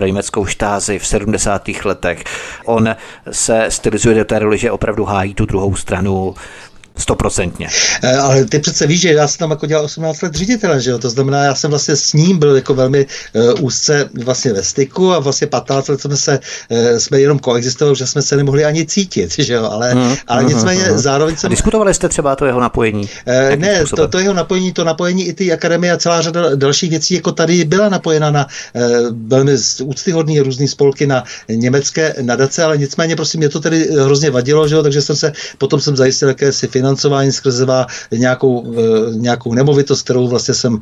německou 0.07 0.47
štázi 0.47 0.99
v 0.99 1.07
70. 1.07 1.69
letech, 1.85 2.25
on 2.65 2.97
se 3.31 3.67
stylizuje 3.69 4.15
do 4.15 4.25
té 4.25 4.39
roli, 4.39 4.59
že 4.59 4.71
opravdu 4.71 5.05
hájí 5.05 5.35
tu 5.35 5.47
druhou 5.47 5.77
stranu, 5.77 6.35
Stoprocentně. 7.01 7.69
Eh, 8.03 8.17
ale 8.17 8.45
ty 8.45 8.59
přece 8.59 8.87
víš, 8.87 9.01
že 9.01 9.13
já 9.13 9.29
jsem 9.29 9.39
tam 9.39 9.51
jako 9.51 9.67
dělal 9.67 9.85
18 9.85 10.23
let 10.23 10.35
ředitele, 10.35 10.81
že 10.81 10.91
jo? 10.91 10.99
To 10.99 11.11
znamená, 11.11 11.45
já 11.45 11.55
jsem 11.55 11.71
vlastně 11.71 11.97
s 11.97 12.13
ním 12.13 12.39
byl 12.39 12.57
jako 12.57 12.75
velmi 12.75 13.07
uh, 13.35 13.65
úzce 13.65 14.09
vlastně 14.25 14.53
ve 14.53 14.63
styku 14.63 15.13
a 15.13 15.19
vlastně 15.19 15.47
15 15.47 15.89
let 15.89 16.01
jsme 16.01 16.17
se, 16.17 16.39
uh, 16.69 16.79
jsme 16.99 17.21
jenom 17.21 17.39
koexistovali, 17.39 17.97
že 17.97 18.07
jsme 18.07 18.23
se 18.23 18.37
nemohli 18.37 18.65
ani 18.65 18.87
cítit, 18.87 19.33
že 19.39 19.55
jo? 19.55 19.71
Ale, 19.71 19.95
mm, 19.95 20.15
ale 20.27 20.45
nicméně 20.45 20.85
mm, 20.91 20.99
zároveň 20.99 21.37
jsem... 21.37 21.49
A 21.49 21.51
diskutovali 21.51 21.95
jste 21.95 22.09
třeba 22.09 22.37
to 22.37 22.47
jeho 22.47 22.61
napojení? 22.61 23.03
Uh, 23.03 23.57
ne, 23.57 23.85
to, 23.97 24.09
to, 24.09 24.19
jeho 24.19 24.35
napojení, 24.35 24.73
to 24.73 24.85
napojení 24.85 25.27
i 25.27 25.33
ty 25.33 25.53
akademie 25.53 25.93
a 25.93 25.97
celá 25.97 26.21
řada 26.21 26.55
dalších 26.55 26.91
věcí, 26.91 27.15
jako 27.15 27.33
tady 27.33 27.65
byla 27.65 27.89
napojena 27.89 28.31
na 28.31 28.47
uh, 28.75 28.83
velmi 29.29 29.53
úctyhodný 29.83 30.41
různý 30.41 30.69
spolky 30.69 31.07
na 31.07 31.25
německé 31.49 32.15
nadace, 32.23 32.65
ale 32.65 32.79
nicméně 32.79 33.17
prostě 33.17 33.39
mě 33.39 33.49
to 33.49 33.61
tedy 33.61 33.89
hrozně 34.05 34.31
vadilo, 34.31 34.69
že 34.69 34.75
jo? 34.75 34.83
Takže 34.83 35.03
jsem 35.03 35.17
se, 35.17 35.33
potom 35.59 35.81
jsem 35.81 35.97
zajistil 35.97 36.29
jakési 36.29 36.67
finance 36.69 36.90
financování 36.91 37.33
skrze 37.33 37.67
nějakou, 38.11 38.75
eh, 38.75 39.15
nějakou 39.15 39.55
nemovitost, 39.55 40.03
kterou 40.03 40.29
vlastně 40.29 40.55
jsem, 40.55 40.79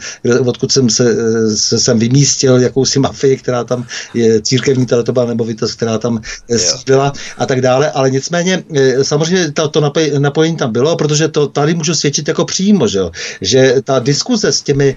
odkud 0.46 0.72
jsem 0.72 0.90
se, 0.90 1.04
eh, 1.04 1.56
se 1.56 1.78
jsem 1.78 1.98
vymístil, 1.98 2.56
jakousi 2.56 2.98
mafii, 2.98 3.36
která 3.36 3.64
tam 3.64 3.84
je 4.14 4.40
církevní, 4.40 4.86
teda 4.86 5.02
to 5.02 5.12
byla 5.12 5.26
nemovitost, 5.26 5.74
která 5.74 5.98
tam 5.98 6.20
eh, 6.48 6.56
byla 6.86 7.12
a 7.38 7.46
tak 7.46 7.60
dále, 7.60 7.90
ale 7.90 8.10
nicméně 8.10 8.64
samozřejmě 9.02 9.52
to, 9.52 9.68
to 9.68 9.80
napojení 10.18 10.56
tam 10.56 10.72
bylo, 10.72 10.96
protože 10.96 11.28
to 11.28 11.48
tady 11.48 11.74
můžu 11.74 11.94
svědčit 11.94 12.28
jako 12.28 12.44
přímo, 12.44 12.88
že, 12.88 12.98
jo? 12.98 13.10
že 13.40 13.74
ta 13.84 13.98
diskuze 13.98 14.52
s 14.52 14.62
těmi 14.62 14.96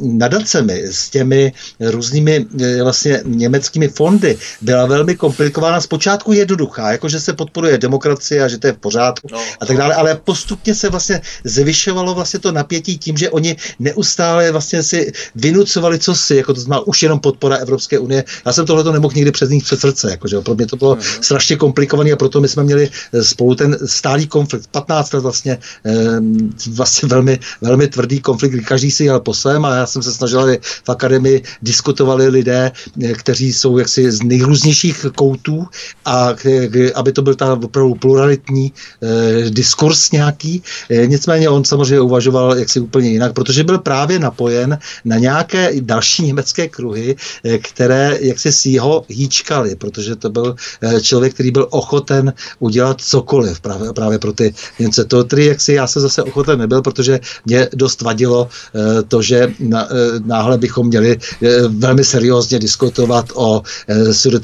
nadacemi, 0.00 0.82
s 0.88 1.10
těmi 1.10 1.52
různými 1.80 2.46
vlastně 2.82 3.20
německými 3.24 3.88
fondy 3.88 4.38
byla 4.60 4.86
velmi 4.86 5.16
komplikovaná, 5.16 5.80
zpočátku 5.80 6.32
jednoduchá, 6.32 6.92
jakože 6.92 7.20
se 7.20 7.32
podporuje 7.32 7.78
demokracie 7.78 8.42
a 8.44 8.48
že 8.48 8.58
to 8.58 8.66
je 8.66 8.72
v 8.72 8.78
pořádku 8.78 9.28
no, 9.32 9.40
a 9.60 9.66
tak 9.66 9.76
dále, 9.76 9.94
ale 9.94 10.20
post 10.24 10.45
postupně 10.46 10.74
se 10.74 10.90
vlastně 10.90 11.20
zvyšovalo 11.44 12.14
vlastně 12.14 12.38
to 12.38 12.52
napětí 12.52 12.98
tím, 12.98 13.16
že 13.16 13.30
oni 13.30 13.56
neustále 13.78 14.52
vlastně 14.52 14.82
si 14.82 15.12
vynucovali 15.34 15.98
co 15.98 16.14
si, 16.14 16.36
jako 16.36 16.54
to 16.54 16.60
znamená 16.60 16.86
už 16.86 17.02
jenom 17.02 17.20
podpora 17.20 17.56
Evropské 17.56 17.98
unie. 17.98 18.24
Já 18.46 18.52
jsem 18.52 18.66
tohle 18.66 18.84
to 18.84 18.92
nemohl 18.92 19.14
nikdy 19.16 19.30
přes 19.30 19.50
nich 19.50 19.64
před 19.64 19.80
srdce, 19.80 20.10
jakože 20.10 20.40
pro 20.40 20.54
mě 20.54 20.66
to 20.66 20.76
bylo 20.76 20.94
mm-hmm. 20.94 21.20
strašně 21.20 21.56
komplikované 21.56 22.12
a 22.12 22.16
proto 22.16 22.40
my 22.40 22.48
jsme 22.48 22.62
měli 22.62 22.90
eh, 23.12 23.24
spolu 23.24 23.54
ten 23.54 23.78
stálý 23.86 24.26
konflikt. 24.26 24.66
15 24.70 25.12
let 25.12 25.20
vlastně, 25.20 25.58
eh, 25.86 26.20
vlastně 26.70 27.08
velmi, 27.08 27.38
velmi 27.60 27.88
tvrdý 27.88 28.20
konflikt, 28.20 28.52
kdy 28.52 28.62
každý 28.62 28.90
si 28.90 29.04
jel 29.04 29.20
po 29.20 29.34
svém 29.34 29.64
a 29.64 29.74
já 29.74 29.86
jsem 29.86 30.02
se 30.02 30.12
snažil, 30.12 30.40
aby 30.40 30.58
v 30.62 30.88
akademii 30.88 31.42
diskutovali 31.62 32.28
lidé, 32.28 32.70
eh, 33.02 33.12
kteří 33.14 33.52
jsou 33.52 33.78
jaksi 33.78 34.10
z 34.10 34.22
nejrůznějších 34.22 35.06
koutů 35.16 35.66
a 36.04 36.34
aby 36.94 37.12
to 37.12 37.22
byl 37.22 37.34
ta 37.34 37.52
opravdu 37.52 37.94
pluralitní 37.94 38.72
diskurs 39.50 40.10
nějaký 40.10 40.25
nějaký, 40.26 40.62
eh, 40.90 41.06
nicméně 41.06 41.48
on 41.48 41.64
samozřejmě 41.64 42.00
uvažoval 42.00 42.58
jaksi 42.58 42.80
úplně 42.80 43.08
jinak, 43.10 43.32
protože 43.32 43.64
byl 43.64 43.78
právě 43.78 44.18
napojen 44.18 44.78
na 45.04 45.16
nějaké 45.18 45.70
další 45.80 46.22
německé 46.26 46.68
kruhy, 46.68 47.16
eh, 47.44 47.58
které 47.58 48.18
jaksi 48.20 48.52
si 48.52 48.78
ho 48.78 49.04
hýčkali, 49.08 49.76
protože 49.76 50.16
to 50.16 50.30
byl 50.30 50.56
eh, 50.82 51.00
člověk, 51.00 51.34
který 51.34 51.50
byl 51.50 51.66
ochoten 51.70 52.32
udělat 52.58 53.00
cokoliv 53.00 53.60
právě, 53.60 53.92
právě 53.92 54.18
pro 54.18 54.32
ty 54.32 54.54
Němce. 54.78 55.04
To 55.04 55.24
tedy 55.24 55.46
jaksi 55.54 55.72
já 55.78 55.86
se 55.86 56.00
zase 56.00 56.22
ochoten 56.22 56.58
nebyl, 56.58 56.82
protože 56.82 57.20
mě 57.46 57.68
dost 57.74 58.02
vadilo 58.02 58.48
to, 59.08 59.22
že 59.22 59.52
náhle 60.24 60.58
bychom 60.58 60.86
měli 60.86 61.18
velmi 61.68 62.04
seriózně 62.04 62.58
diskutovat 62.58 63.32
o 63.34 63.62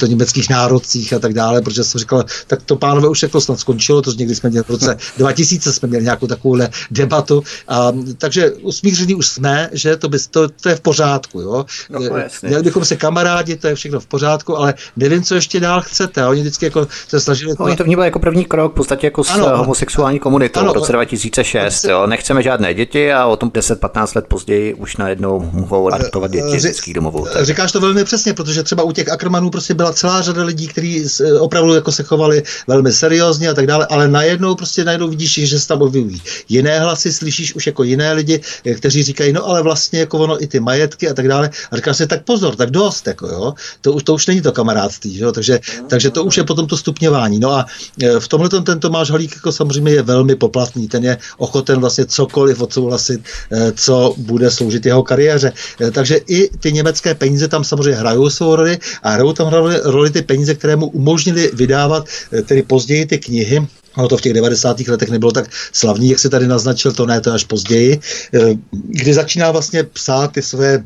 německých 0.06 0.50
národcích 0.50 1.12
a 1.12 1.18
tak 1.18 1.32
dále, 1.32 1.62
protože 1.62 1.84
jsem 1.84 1.98
říkal, 1.98 2.24
tak 2.46 2.62
to 2.62 2.76
pánové 2.76 3.08
už 3.08 3.22
jako 3.22 3.40
snad 3.40 3.60
skončilo, 3.60 4.02
to 4.02 4.12
někdy 4.12 4.34
jsme 4.34 4.50
měli 4.50 4.64
v 4.64 4.70
roce 4.70 4.96
2000 5.18 5.71
jsme 5.72 5.88
měli 5.88 6.04
nějakou 6.04 6.26
takovou 6.26 6.58
debatu. 6.90 7.42
A, 7.68 7.92
takže 8.18 8.50
usmíření 8.50 9.14
už 9.14 9.26
jsme, 9.26 9.70
že 9.72 9.96
to, 9.96 10.08
by, 10.08 10.18
to, 10.30 10.48
to 10.48 10.68
je 10.68 10.74
v 10.74 10.80
pořádku. 10.80 11.40
Jo? 11.40 11.64
No, 11.90 12.00
Měli 12.42 12.62
bychom 12.62 12.84
se 12.84 12.96
kamarádi, 12.96 13.56
to 13.56 13.66
je 13.66 13.74
všechno 13.74 14.00
v 14.00 14.06
pořádku, 14.06 14.58
ale 14.58 14.74
nevím, 14.96 15.22
co 15.22 15.34
ještě 15.34 15.60
dál 15.60 15.80
chcete. 15.80 16.22
A 16.22 16.28
oni 16.28 16.40
vždycky 16.40 16.64
jako 16.64 16.86
se 17.08 17.20
snažili. 17.20 17.54
No, 17.58 17.64
oni 17.64 17.76
to 17.76 17.84
vnímají 17.84 18.06
jako 18.06 18.18
první 18.18 18.44
krok, 18.44 18.72
v 18.72 18.74
podstatě 18.74 19.06
jako 19.06 19.22
ano, 19.30 19.44
s 19.44 19.58
homosexuální 19.58 20.18
komunitou 20.18 20.60
ano, 20.60 20.72
v 20.72 20.74
roce 20.74 20.92
2006. 20.92 21.84
Jo? 21.84 22.06
Nechceme 22.06 22.42
žádné 22.42 22.74
děti 22.74 23.12
a 23.12 23.26
o 23.26 23.36
tom 23.36 23.50
10-15 23.50 24.16
let 24.16 24.24
později 24.28 24.74
už 24.74 24.96
najednou 24.96 25.50
mohou 25.52 25.92
adoptovat 25.94 26.30
děti 26.30 26.60
z 26.60 26.62
dětských 26.62 26.94
domovů. 26.94 27.26
Říkáš 27.42 27.72
to 27.72 27.80
velmi 27.80 28.04
přesně, 28.04 28.34
protože 28.34 28.62
třeba 28.62 28.82
u 28.82 28.92
těch 28.92 29.08
Ackermanů 29.08 29.50
prostě 29.50 29.74
byla 29.74 29.92
celá 29.92 30.22
řada 30.22 30.42
lidí, 30.44 30.68
kteří 30.68 31.06
opravdu 31.40 31.74
jako 31.74 31.92
se 31.92 32.02
chovali 32.02 32.42
velmi 32.66 32.92
seriózně 32.92 33.48
a 33.50 33.54
tak 33.54 33.66
dále, 33.66 33.86
ale 33.90 34.08
najednou 34.08 34.54
prostě 34.54 34.84
najednou 34.84 35.08
vidíš, 35.08 35.48
že 35.48 35.60
se 35.62 35.68
tam 35.68 35.82
objevují 35.82 36.22
jiné 36.48 36.80
hlasy, 36.80 37.12
slyšíš 37.12 37.54
už 37.54 37.66
jako 37.66 37.82
jiné 37.82 38.12
lidi, 38.12 38.40
eh, 38.66 38.74
kteří 38.74 39.02
říkají, 39.02 39.32
no 39.32 39.46
ale 39.46 39.62
vlastně 39.62 40.00
jako 40.00 40.18
ono 40.18 40.42
i 40.42 40.46
ty 40.46 40.60
majetky 40.60 41.08
a 41.08 41.14
tak 41.14 41.28
dále. 41.28 41.50
A 41.70 41.76
říkáš 41.76 41.96
si, 41.96 42.06
tak 42.06 42.24
pozor, 42.24 42.56
tak 42.56 42.70
dost, 42.70 43.06
jako 43.06 43.26
jo. 43.26 43.54
To 43.80 43.92
už, 43.92 44.02
to 44.02 44.14
už 44.14 44.26
není 44.26 44.40
to 44.40 44.52
kamarádství, 44.52 45.18
jo? 45.18 45.32
Takže, 45.32 45.60
takže 45.88 46.10
to 46.10 46.24
už 46.24 46.36
je 46.36 46.44
potom 46.44 46.66
to 46.66 46.76
stupňování. 46.76 47.38
No 47.38 47.50
a 47.50 47.66
eh, 48.02 48.20
v 48.20 48.28
tomhle 48.28 48.48
ten 48.48 48.80
Tomáš 48.80 49.10
Holík 49.10 49.34
jako 49.34 49.52
samozřejmě 49.52 49.92
je 49.92 50.02
velmi 50.02 50.34
poplatný, 50.36 50.88
ten 50.88 51.04
je 51.04 51.18
ochoten 51.38 51.80
vlastně 51.80 52.06
cokoliv 52.06 52.60
odsouhlasit, 52.60 53.20
eh, 53.52 53.72
co 53.72 54.14
bude 54.18 54.50
sloužit 54.50 54.86
jeho 54.86 55.02
kariéře. 55.02 55.52
Takže 55.92 56.20
i 56.26 56.48
ty 56.58 56.72
německé 56.72 57.14
peníze 57.14 57.48
tam 57.48 57.64
samozřejmě 57.64 57.98
hrajou 57.98 58.30
svou 58.30 58.56
roli 58.56 58.78
a 59.02 59.10
hrajou 59.10 59.32
tam 59.32 59.48
roli, 59.48 59.76
roli 59.84 60.10
ty 60.10 60.22
peníze, 60.22 60.54
které 60.54 60.76
mu 60.76 60.86
umožnili 60.86 61.50
vydávat 61.54 62.06
tedy 62.46 62.62
později 62.62 63.06
ty 63.06 63.18
knihy, 63.18 63.66
Ono 63.96 64.08
to 64.08 64.16
v 64.16 64.20
těch 64.20 64.32
90. 64.32 64.80
letech 64.80 65.10
nebylo 65.10 65.32
tak 65.32 65.50
slavný, 65.72 66.10
jak 66.10 66.18
se 66.18 66.28
tady 66.28 66.46
naznačil, 66.46 66.92
to 66.92 67.06
ne, 67.06 67.20
to 67.20 67.32
až 67.32 67.44
později, 67.44 68.00
eh, 68.34 68.54
kdy 68.72 69.14
začíná 69.14 69.50
vlastně 69.50 69.84
psát 69.84 70.32
ty 70.32 70.42
své 70.42 70.84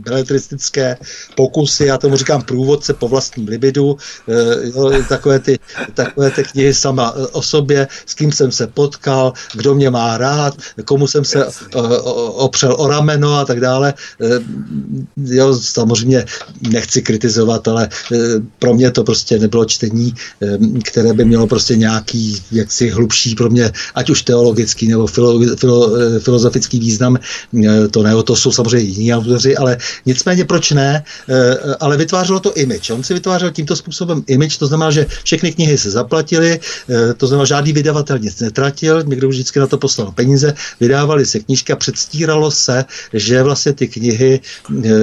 beletristické 0.00 0.96
pokusy, 1.36 1.84
já 1.84 1.98
tomu 1.98 2.16
říkám 2.16 2.42
průvodce 2.42 2.94
po 2.94 3.08
vlastním 3.08 3.48
libidu, 3.48 3.96
eh, 4.28 4.68
jo, 4.74 4.92
takové, 5.08 5.38
ty, 5.38 5.58
takové 5.94 6.30
ty 6.30 6.44
knihy 6.44 6.74
sama 6.74 7.14
eh, 7.16 7.26
o 7.26 7.42
sobě, 7.42 7.88
s 8.06 8.14
kým 8.14 8.32
jsem 8.32 8.52
se 8.52 8.66
potkal, 8.66 9.32
kdo 9.54 9.74
mě 9.74 9.90
má 9.90 10.18
rád, 10.18 10.56
komu 10.84 11.06
jsem 11.06 11.24
se 11.24 11.46
eh, 11.46 11.78
opřel 12.34 12.74
o 12.78 12.88
rameno 12.88 13.34
a 13.34 13.44
tak 13.44 13.60
dále. 13.60 13.94
Jo, 15.16 15.54
samozřejmě 15.54 16.24
nechci 16.70 17.02
kritizovat, 17.02 17.68
ale 17.68 17.88
pro 18.58 18.74
mě 18.74 18.90
to 18.90 19.04
prostě 19.04 19.38
nebylo 19.38 19.64
čtení, 19.64 20.14
které 20.84 21.12
by 21.12 21.24
mělo 21.24 21.46
prostě 21.46 21.76
nějaký 21.76 22.42
jaksi 22.52 22.90
hlubší 22.90 23.34
pro 23.34 23.50
mě, 23.50 23.72
ať 23.94 24.10
už 24.10 24.22
teologický 24.22 24.88
nebo 24.88 25.06
filo, 25.06 25.40
filo, 25.56 25.90
filozofický 26.20 26.78
význam, 26.78 27.18
to 27.90 28.02
ne, 28.02 28.22
to 28.22 28.36
jsou 28.36 28.52
samozřejmě 28.52 28.88
jiní 28.88 29.14
autoři, 29.14 29.56
ale 29.56 29.78
Nicméně 30.06 30.44
proč 30.44 30.70
ne, 30.70 31.04
ale 31.80 31.96
vytvářelo 31.96 32.40
to 32.40 32.54
image. 32.54 32.90
On 32.90 33.02
si 33.02 33.14
vytvářel 33.14 33.50
tímto 33.50 33.76
způsobem 33.76 34.22
image, 34.26 34.58
to 34.58 34.66
znamená, 34.66 34.90
že 34.90 35.06
všechny 35.24 35.52
knihy 35.52 35.78
se 35.78 35.90
zaplatily, 35.90 36.60
to 37.16 37.26
znamená, 37.26 37.44
žádný 37.44 37.72
vydavatel 37.72 38.18
nic 38.18 38.40
netratil, 38.40 39.02
někdo 39.02 39.28
už 39.28 39.34
vždycky 39.34 39.58
na 39.58 39.66
to 39.66 39.78
poslal 39.78 40.12
peníze, 40.12 40.54
vydávali 40.80 41.26
se 41.26 41.40
knížky 41.40 41.72
a 41.72 41.76
předstíralo 41.76 42.50
se, 42.50 42.84
že 43.12 43.42
vlastně 43.42 43.72
ty 43.72 43.88
knihy 43.88 44.40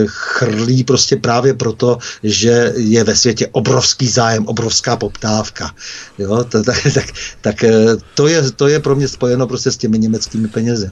chrlí 0.06 0.84
prostě 0.84 1.16
právě 1.16 1.54
proto, 1.54 1.98
že 2.24 2.74
je 2.76 3.04
ve 3.04 3.16
světě 3.16 3.48
obrovský 3.52 4.08
zájem, 4.08 4.46
obrovská 4.46 4.96
poptávka. 4.96 5.72
Jo, 6.18 6.44
to, 6.44 6.64
tak, 6.64 6.78
tak, 6.94 7.06
tak 7.42 7.64
to, 8.14 8.28
je, 8.28 8.52
to 8.52 8.68
je 8.68 8.80
pro 8.80 8.96
mě 8.96 9.08
spojeno 9.08 9.48
prostě 9.48 9.72
s 9.72 9.78
těmi 9.78 10.00
německými 10.00 10.48
penězi. 10.48 10.90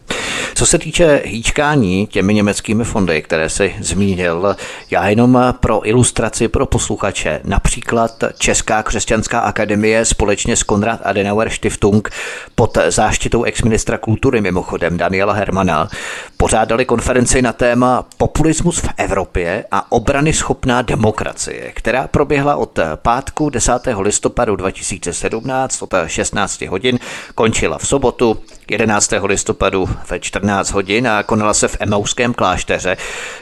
Co 0.55 0.65
se 0.65 0.77
týče 0.77 1.21
hýčkání 1.25 2.07
těmi 2.07 2.33
německými 2.33 2.83
fondy, 2.83 3.21
které 3.21 3.49
si 3.49 3.75
zmínil, 3.85 4.55
já 4.91 5.07
jenom 5.07 5.53
pro 5.59 5.87
ilustraci 5.87 6.47
pro 6.47 6.65
posluchače, 6.65 7.41
například 7.43 8.23
Česká 8.37 8.83
křesťanská 8.83 9.39
akademie 9.39 10.05
společně 10.05 10.55
s 10.55 10.63
Konrad 10.63 10.99
Adenauer 11.03 11.49
Stiftung 11.49 12.09
pod 12.55 12.77
záštitou 12.87 13.43
exministra 13.43 13.97
kultury 13.97 14.41
mimochodem 14.41 14.97
Daniela 14.97 15.33
Hermana 15.33 15.89
pořádali 16.37 16.85
konferenci 16.85 17.41
na 17.41 17.53
téma 17.53 18.05
Populismus 18.17 18.79
v 18.79 18.89
Evropě 18.97 19.65
a 19.71 19.91
obrany 19.91 20.33
schopná 20.33 20.81
demokracie, 20.81 21.71
která 21.75 22.07
proběhla 22.07 22.55
od 22.55 22.79
pátku 22.95 23.49
10. 23.49 23.71
listopadu 23.99 24.55
2017 24.55 25.81
od 25.81 25.93
16 26.07 26.61
hodin, 26.61 26.99
končila 27.35 27.77
v 27.77 27.87
sobotu 27.87 28.37
11. 28.69 29.13
listopadu 29.23 29.89
ve 30.09 30.19
14 30.19 30.71
hodin 30.71 31.07
a 31.07 31.23
konala 31.23 31.53
se 31.53 31.67
v 31.67 31.77
Emauském 31.79 32.33
klášteře. 32.33 32.97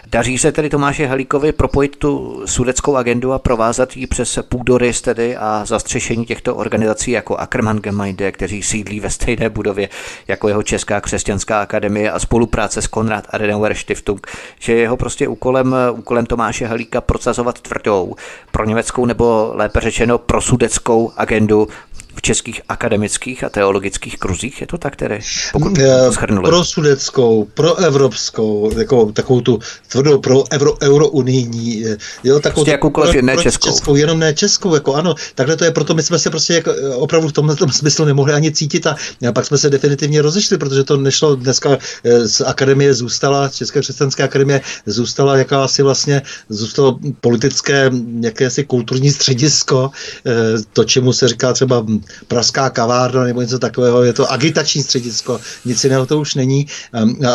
Daří 0.08 0.38
se 0.38 0.52
tedy 0.52 0.70
Tomáše 0.70 1.06
Halíkovi 1.06 1.52
propojit 1.52 1.95
tu 1.95 2.41
sudeckou 2.45 2.95
agendu 2.95 3.34
a 3.34 3.40
provázat 3.40 3.98
ji 3.98 4.08
přes 4.08 4.40
půdorys 4.50 5.02
tedy 5.02 5.38
a 5.38 5.66
zastřešení 5.66 6.26
těchto 6.26 6.56
organizací 6.56 7.12
jako 7.12 7.38
Ackermann 7.38 7.78
Gemeinde, 7.80 8.32
kteří 8.32 8.64
sídlí 8.64 9.00
ve 9.00 9.10
stejné 9.10 9.50
budově 9.50 9.90
jako 10.28 10.48
jeho 10.48 10.64
Česká 10.64 11.02
křesťanská 11.02 11.62
akademie 11.62 12.12
a 12.12 12.20
spolupráce 12.20 12.82
s 12.82 12.88
Konrad 12.88 13.28
Adenauer 13.30 13.74
Stiftung, 13.74 14.28
že 14.60 14.74
jeho 14.74 14.98
prostě 14.98 15.28
úkolem, 15.28 15.76
úkolem 15.91 16.26
Tomáše 16.26 16.66
Halíka 16.66 17.02
procazovat 17.02 17.62
tvrdou 17.62 18.16
pro 18.52 18.66
německou 18.66 19.06
nebo 19.06 19.52
lépe 19.54 19.82
řečeno 19.82 20.18
pro 20.18 20.41
sudeckou 20.41 21.12
agendu 21.18 21.68
v 22.15 22.22
českých 22.22 22.61
akademických 22.69 23.44
a 23.44 23.49
teologických 23.49 24.18
kruzích, 24.18 24.61
je 24.61 24.68
to 24.68 24.77
tak 24.77 24.95
tedy? 24.95 25.19
Pokud 25.53 25.80
schrnuli. 26.11 26.49
Pro 26.49 26.64
sudeckou, 26.64 27.48
pro 27.53 27.76
evropskou, 27.76 28.72
jako, 28.77 29.11
takovou 29.11 29.41
tu 29.41 29.60
tvrdou 29.88 30.18
pro 30.18 30.44
euro, 30.53 30.73
eurounijní, 30.81 31.85
jo, 32.23 32.40
takovou 32.40 32.53
prostě 32.53 32.72
jakoukoliv 32.72 33.15
ne 33.15 33.38
českou. 33.38 33.69
českou. 33.69 33.95
Jenom 33.95 34.19
ne 34.19 34.34
českou, 34.34 34.73
jako 34.73 34.95
ano, 34.95 35.15
takhle 35.35 35.56
to 35.56 35.65
je, 35.65 35.72
proto 35.72 35.94
my 35.94 36.03
jsme 36.03 36.19
se 36.19 36.30
prostě 36.30 36.53
jako, 36.53 36.72
opravdu 36.95 37.27
v 37.27 37.34
tomhle 37.34 37.56
tom 37.56 37.72
smyslu 37.72 38.06
nemohli 38.06 38.34
ani 38.34 38.52
cítit 38.52 38.88
a, 38.88 38.95
a 39.30 39.31
pak 39.31 39.45
jsme 39.45 39.57
se 39.57 39.69
definitivně 39.69 40.22
rozešli, 40.22 40.57
protože 40.57 40.84
to 40.84 40.98
nešlo 40.98 41.35
dneska 41.35 41.77
eh, 42.03 42.27
z 42.27 42.41
akademie 42.41 42.94
zůstala, 42.94 43.49
České 43.49 43.80
křesťanské 43.80 44.23
akademie 44.23 44.61
zůstala 44.85 45.38
jakási 45.38 45.84
vlastně, 45.84 46.22
zůstalo 46.49 46.99
politické, 47.22 47.91
jakési 48.22 48.64
kulturní 48.64 49.11
středisko, 49.11 49.91
eh, 50.26 50.31
to, 50.73 50.84
čemu 50.84 51.14
se 51.14 51.27
říká 51.27 51.53
třeba 51.53 51.85
Pražská 52.28 52.70
kavárna 52.70 53.24
nebo 53.24 53.42
něco 53.42 53.60
takového, 53.60 54.04
je 54.04 54.14
to 54.14 54.32
agitační 54.32 54.84
středisko, 54.84 55.40
nic 55.66 55.84
jiného 55.84 56.06
to 56.06 56.20
už 56.20 56.36
není. 56.36 56.68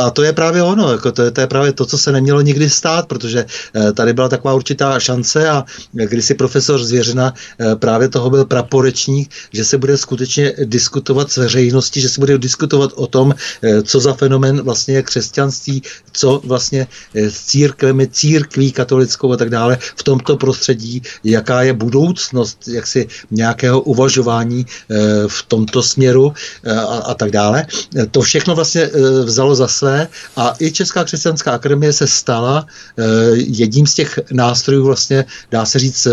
A 0.02 0.10
to 0.10 0.22
je 0.22 0.32
právě 0.32 0.62
ono, 0.62 0.92
jako 0.92 1.12
to, 1.12 1.22
je, 1.22 1.30
to 1.30 1.40
je 1.40 1.46
právě 1.46 1.72
to, 1.72 1.86
co 1.86 1.98
se 1.98 2.12
nemělo 2.12 2.40
nikdy 2.40 2.70
stát, 2.70 3.06
protože 3.06 3.46
eh, 3.74 3.92
tady 3.92 4.12
byla 4.12 4.28
taková 4.28 4.54
určitá 4.54 5.00
šance 5.00 5.48
a 5.48 5.64
když 5.92 6.24
si 6.24 6.34
profesor 6.34 6.84
Zvěřina 6.84 7.34
eh, 7.34 7.76
právě 7.76 8.08
toho 8.08 8.30
byl 8.30 8.44
praporečník, 8.44 9.30
že 9.52 9.64
se 9.64 9.78
bude 9.78 9.96
skutečně 9.96 10.52
diskutovat 10.64 11.30
s 11.32 11.36
veřejností, 11.36 12.00
že 12.00 12.08
se 12.08 12.20
bude 12.20 12.38
diskutovat 12.38 12.90
o 12.94 13.06
tom, 13.06 13.34
eh, 13.62 13.82
co 13.82 14.00
za 14.00 14.12
fenomen 14.12 14.60
vlastně 14.62 14.94
je 14.94 15.02
křesťanství, 15.02 15.82
co 16.12 16.40
vlastně 16.44 16.86
s 17.14 17.44
církvemi, 17.44 18.08
církví 18.08 18.72
katolickou 18.72 19.32
a 19.32 19.36
tak 19.36 19.50
dále 19.50 19.78
v 19.96 20.02
tomto 20.02 20.36
prostředí, 20.36 21.02
jaká 21.24 21.62
je 21.62 21.72
budoucnost 21.72 22.68
jaksi 22.68 23.06
nějakého 23.30 23.80
uvažování 23.80 24.57
Eh, 24.90 25.28
v 25.28 25.42
tomto 25.42 25.82
směru 25.82 26.32
eh, 26.64 26.72
a, 26.72 26.84
a 26.84 27.14
tak 27.14 27.30
dále. 27.30 27.66
To 28.10 28.20
všechno 28.20 28.54
vlastně 28.54 28.82
eh, 28.82 29.24
vzalo 29.24 29.54
za 29.54 29.68
své 29.68 30.08
a 30.36 30.54
i 30.60 30.72
Česká 30.72 31.04
křesťanská 31.04 31.52
akademie 31.52 31.92
se 31.92 32.06
stala 32.06 32.66
jedním 33.34 33.86
z 33.86 33.94
těch 33.94 34.18
nástrojů 34.32 34.84
vlastně, 34.84 35.24
dá 35.50 35.64
se 35.64 35.78
říct, 35.78 36.06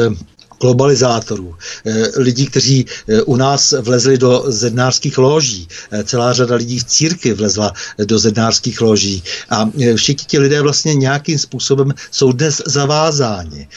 globalizátorů, 0.61 1.55
eh, 1.85 2.07
lidí, 2.17 2.45
kteří 2.45 2.85
eh, 2.85 3.21
u 3.21 3.35
nás 3.35 3.73
vlezli 3.81 4.17
do 4.17 4.43
zednářských 4.47 5.17
loží. 5.17 5.67
Eh, 5.91 6.03
celá 6.03 6.33
řada 6.33 6.55
lidí 6.55 6.79
v 6.79 6.83
církvi 6.83 7.33
vlezla 7.33 7.73
do 8.05 8.19
zednářských 8.19 8.81
loží. 8.81 9.23
A 9.49 9.69
všichni 9.95 10.25
ti 10.27 10.39
lidé 10.39 10.61
vlastně 10.61 10.95
nějakým 10.95 11.39
způsobem 11.39 11.93
jsou 12.11 12.31
dnes 12.31 12.61
zavázáni. 12.65 13.67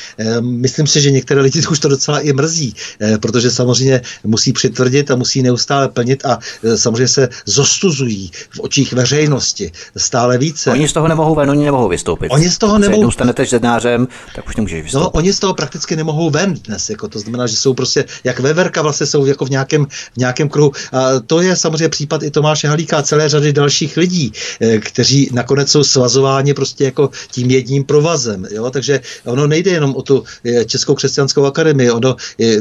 Myslím 0.41 0.87
si, 0.87 1.01
že 1.01 1.11
některé 1.11 1.41
lidi 1.41 1.67
už 1.71 1.79
to 1.79 1.89
docela 1.89 2.21
i 2.21 2.33
mrzí, 2.33 2.75
protože 3.21 3.51
samozřejmě 3.51 4.01
musí 4.25 4.53
přitvrdit 4.53 5.11
a 5.11 5.17
musí 5.17 5.43
neustále 5.43 5.89
plnit 5.89 6.27
a 6.27 6.39
samozřejmě 6.77 7.09
se 7.09 7.29
zostuzují 7.47 8.31
v 8.51 8.61
očích 8.61 8.93
veřejnosti 8.93 9.73
stále 9.97 10.39
více. 10.39 10.71
Oni 10.71 10.89
z 10.89 10.93
toho 10.93 11.09
nemohou 11.09 11.35
ven, 11.35 11.51
oni 11.51 11.65
nemohou 11.65 11.89
vystoupit. 11.89 12.29
Oni 12.29 12.51
z 12.51 12.59
toho 12.59 12.79
nemohou. 12.79 13.03
Když 13.03 13.15
stanete 13.15 13.47
zednářem, 13.47 14.09
tak 14.35 14.49
už 14.49 14.57
nemůžeš 14.57 14.83
vystoupit. 14.83 15.05
No, 15.05 15.11
oni 15.11 15.33
z 15.33 15.39
toho 15.39 15.55
prakticky 15.55 15.97
nemohou 15.97 16.31
ven 16.31 16.55
dnes. 16.69 16.91
Jako 16.91 17.09
to 17.09 17.19
znamená, 17.19 17.47
že 17.47 17.57
jsou 17.57 17.75
prostě, 17.75 18.05
jak 18.25 18.41
veverka 18.41 18.83
vlastně 18.83 19.07
jsou 19.07 19.27
jako 19.27 19.45
v 19.45 19.51
nějakém, 19.51 19.87
v 19.87 20.17
nějakém 20.17 20.49
kruhu. 20.49 20.73
A 20.93 21.21
to 21.27 21.41
je 21.41 21.57
samozřejmě 21.57 21.89
případ 21.89 22.23
i 22.23 22.31
Tomáše 22.31 22.69
Halíka 22.69 22.99
a 22.99 23.03
celé 23.03 23.29
řady 23.29 23.53
dalších 23.53 23.97
lidí, 23.97 24.33
eh, 24.61 24.79
kteří 24.79 25.31
nakonec 25.33 25.71
jsou 25.71 25.85
svazováni 25.85 26.55
prostě 26.55 26.85
jako 26.85 27.11
tím 27.31 27.51
jedním 27.51 27.85
provazem. 27.85 28.47
Jo? 28.51 28.71
Takže 28.71 29.01
ono 29.25 29.47
nejde 29.47 29.71
jenom 29.71 29.97
o 29.97 30.03
tu 30.03 30.25
eh, 30.45 30.65
Českou 30.65 30.95
křesťanskou 30.95 31.45
akademii, 31.45 31.91
ono, 31.91 32.17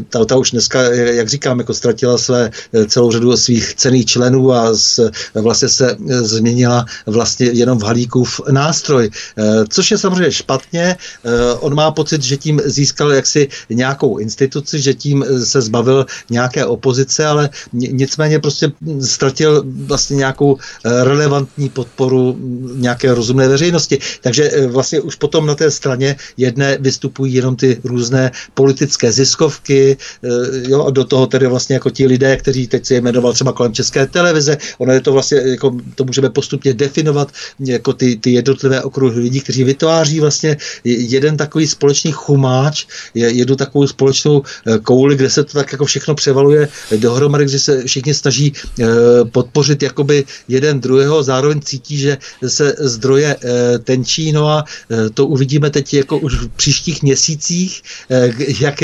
ta, 0.09 0.25
ta 0.25 0.35
už 0.35 0.51
dneska, 0.51 0.79
eh, 0.81 1.15
jak 1.19 1.29
říkám, 1.29 1.59
jako 1.59 1.73
ztratila 1.73 2.17
své 2.17 2.51
celou 2.87 3.11
řadu 3.11 3.37
svých 3.37 3.75
cených 3.75 4.05
členů 4.05 4.53
a 4.53 4.73
z, 4.73 4.99
vlastně 5.35 5.69
se 5.69 5.97
změnila 6.21 6.85
vlastně 7.05 7.45
jenom 7.45 7.79
v 7.79 7.83
Halíkův 7.83 8.41
nástroj, 8.51 9.09
což 9.69 9.91
je 9.91 9.97
samozřejmě 9.97 10.31
špatně. 10.31 10.95
On 11.59 11.75
má 11.75 11.91
pocit, 11.91 12.21
že 12.21 12.37
tím 12.37 12.61
získal 12.65 13.11
jaksi 13.13 13.47
nějak 13.69 13.96
nějakou 13.97 14.17
instituci, 14.17 14.81
že 14.81 14.93
tím 14.93 15.25
eh, 15.25 15.45
se 15.45 15.61
zbavil 15.61 16.05
nějaké 16.29 16.65
opozice, 16.65 17.25
ale 17.25 17.49
nicméně 17.73 18.39
prostě 18.39 18.71
ztratil 19.01 19.63
vlastně 19.65 20.15
nějakou 20.15 20.57
eh, 20.57 21.03
relevantní 21.03 21.69
podporu 21.69 22.37
nějaké 22.77 23.13
rozumné 23.13 23.47
veřejnosti. 23.47 23.97
Takže 24.21 24.43
eh, 24.43 24.67
vlastně 24.67 25.01
už 25.01 25.15
potom 25.15 25.45
na 25.45 25.55
té 25.55 25.71
straně 25.71 26.15
jedné 26.37 26.77
vystupují 26.77 27.33
jenom 27.33 27.55
ty 27.55 27.81
různé 27.83 28.31
politické 28.53 29.11
ziskovky, 29.11 29.97
jo, 30.67 30.85
a 30.85 30.89
do 30.89 31.03
toho 31.03 31.27
tedy 31.27 31.47
vlastně 31.47 31.73
jako 31.73 31.89
ti 31.89 32.05
lidé, 32.05 32.37
kteří 32.37 32.67
teď 32.67 32.85
se 32.85 32.95
jmenoval 32.95 33.33
třeba 33.33 33.51
kolem 33.51 33.73
České 33.73 34.05
televize, 34.05 34.57
ono 34.77 34.93
je 34.93 35.01
to 35.01 35.11
vlastně, 35.11 35.37
jako 35.37 35.77
to 35.95 36.03
můžeme 36.03 36.29
postupně 36.29 36.73
definovat 36.73 37.31
jako 37.59 37.93
ty, 37.93 38.15
ty 38.15 38.31
jednotlivé 38.31 38.83
okruhy 38.83 39.19
lidí, 39.19 39.41
kteří 39.41 39.63
vytváří 39.63 40.19
vlastně 40.19 40.57
jeden 40.83 41.37
takový 41.37 41.67
společný 41.67 42.11
chumáč, 42.11 42.85
jednu 43.13 43.55
takovou 43.55 43.86
společnou 43.87 44.41
eh, 44.41 44.79
kouli, 44.79 45.15
kde 45.15 45.29
se 45.29 45.43
to 45.43 45.53
tak 45.53 45.71
jako 45.71 45.85
všechno 45.85 46.15
převaluje 46.15 46.67
dohromady, 46.97 47.45
kde 47.45 47.59
se 47.59 47.83
všichni 47.83 48.13
snaží 48.13 48.53
eh, 48.53 48.85
podpořit 49.31 49.83
jakoby 49.83 50.25
jeden 50.47 50.79
druhého, 50.79 51.23
zároveň 51.23 51.61
cítí, 51.61 51.97
že 51.97 52.17
se 52.47 52.75
zdroje 52.79 53.35
eh, 53.35 53.79
tenčí, 53.79 54.31
no 54.31 54.47
a 54.47 54.65
to 55.13 55.25
uvidíme 55.25 55.69
teď 55.69 55.93
jako 55.93 56.17
už 56.17 56.35
v 56.35 56.47
příštích 56.47 57.03
měsících, 57.03 57.81
jak 58.59 58.75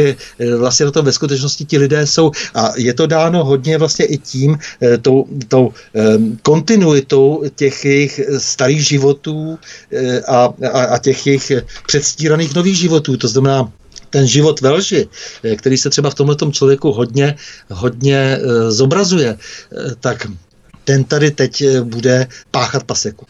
vlastně 0.58 0.86
na 0.86 0.92
tom 0.92 1.06
ve 1.06 1.12
skutečnosti 1.12 1.66
ti 1.66 1.78
lidé 1.78 2.08
jsou. 2.08 2.32
A 2.54 2.72
je 2.76 2.94
to 2.94 3.08
dáno 3.08 3.44
hodně 3.44 3.78
vlastně 3.78 4.06
i 4.06 4.18
tím, 4.18 4.58
tou, 5.02 5.26
tou 5.48 5.74
kontinuitou 6.42 7.44
těch 7.56 7.86
jejich 7.86 8.20
starých 8.38 8.88
životů 8.88 9.60
a, 10.28 10.54
a, 10.72 10.84
a 10.84 10.98
těch 10.98 11.28
jejich 11.28 11.52
předstíraných 11.88 12.56
nových 12.56 12.78
životů, 12.78 13.18
to 13.18 13.28
znamená 13.28 13.72
ten 14.14 14.27
život 14.27 14.61
ve 14.61 14.69
lži, 14.69 15.07
eh, 15.44 15.56
který 15.56 15.77
se 15.77 15.90
třeba 15.90 16.10
v 16.10 16.15
tomhle 16.15 16.35
člověku 16.52 16.91
hodně, 16.91 17.35
hodně 17.69 18.18
e, 18.18 18.72
zobrazuje, 18.72 19.30
e, 19.30 19.38
tak 19.99 20.27
ten 20.84 21.03
tady 21.03 21.31
teď 21.31 21.64
bude 21.84 22.27
páchat 22.52 22.84
paseku. 22.84 23.26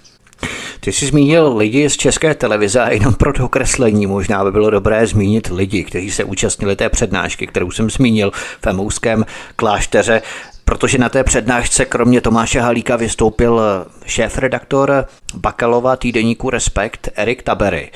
Ty 0.80 0.92
jsi 0.92 1.06
zmínil 1.06 1.58
lidi 1.58 1.90
z 1.90 1.98
české 1.98 2.36
televize 2.36 2.80
a 2.82 2.92
jenom 2.92 3.14
pro 3.14 3.32
dokreslení 3.32 4.08
možná 4.08 4.44
by 4.44 4.52
bylo 4.52 4.70
dobré 4.70 5.08
zmínit 5.08 5.48
lidi, 5.48 5.84
kteří 5.84 6.12
se 6.12 6.24
účastnili 6.24 6.76
té 6.76 6.90
přednášky, 6.90 7.48
kterou 7.48 7.72
jsem 7.72 7.90
zmínil 7.90 8.32
v 8.62 8.68
Emouském 8.68 9.26
klášteře 9.56 10.22
protože 10.66 10.98
na 10.98 11.10
té 11.10 11.24
přednášce 11.24 11.86
kromě 11.86 12.22
Tomáše 12.22 12.60
Halíka 12.60 12.96
vystoupil 12.96 13.62
šéf-redaktor 14.06 15.06
Bakalova 15.36 15.96
týdeníku 15.96 16.50
Respekt 16.50 17.10
Erik 17.16 17.44
Tabery. 17.44 17.92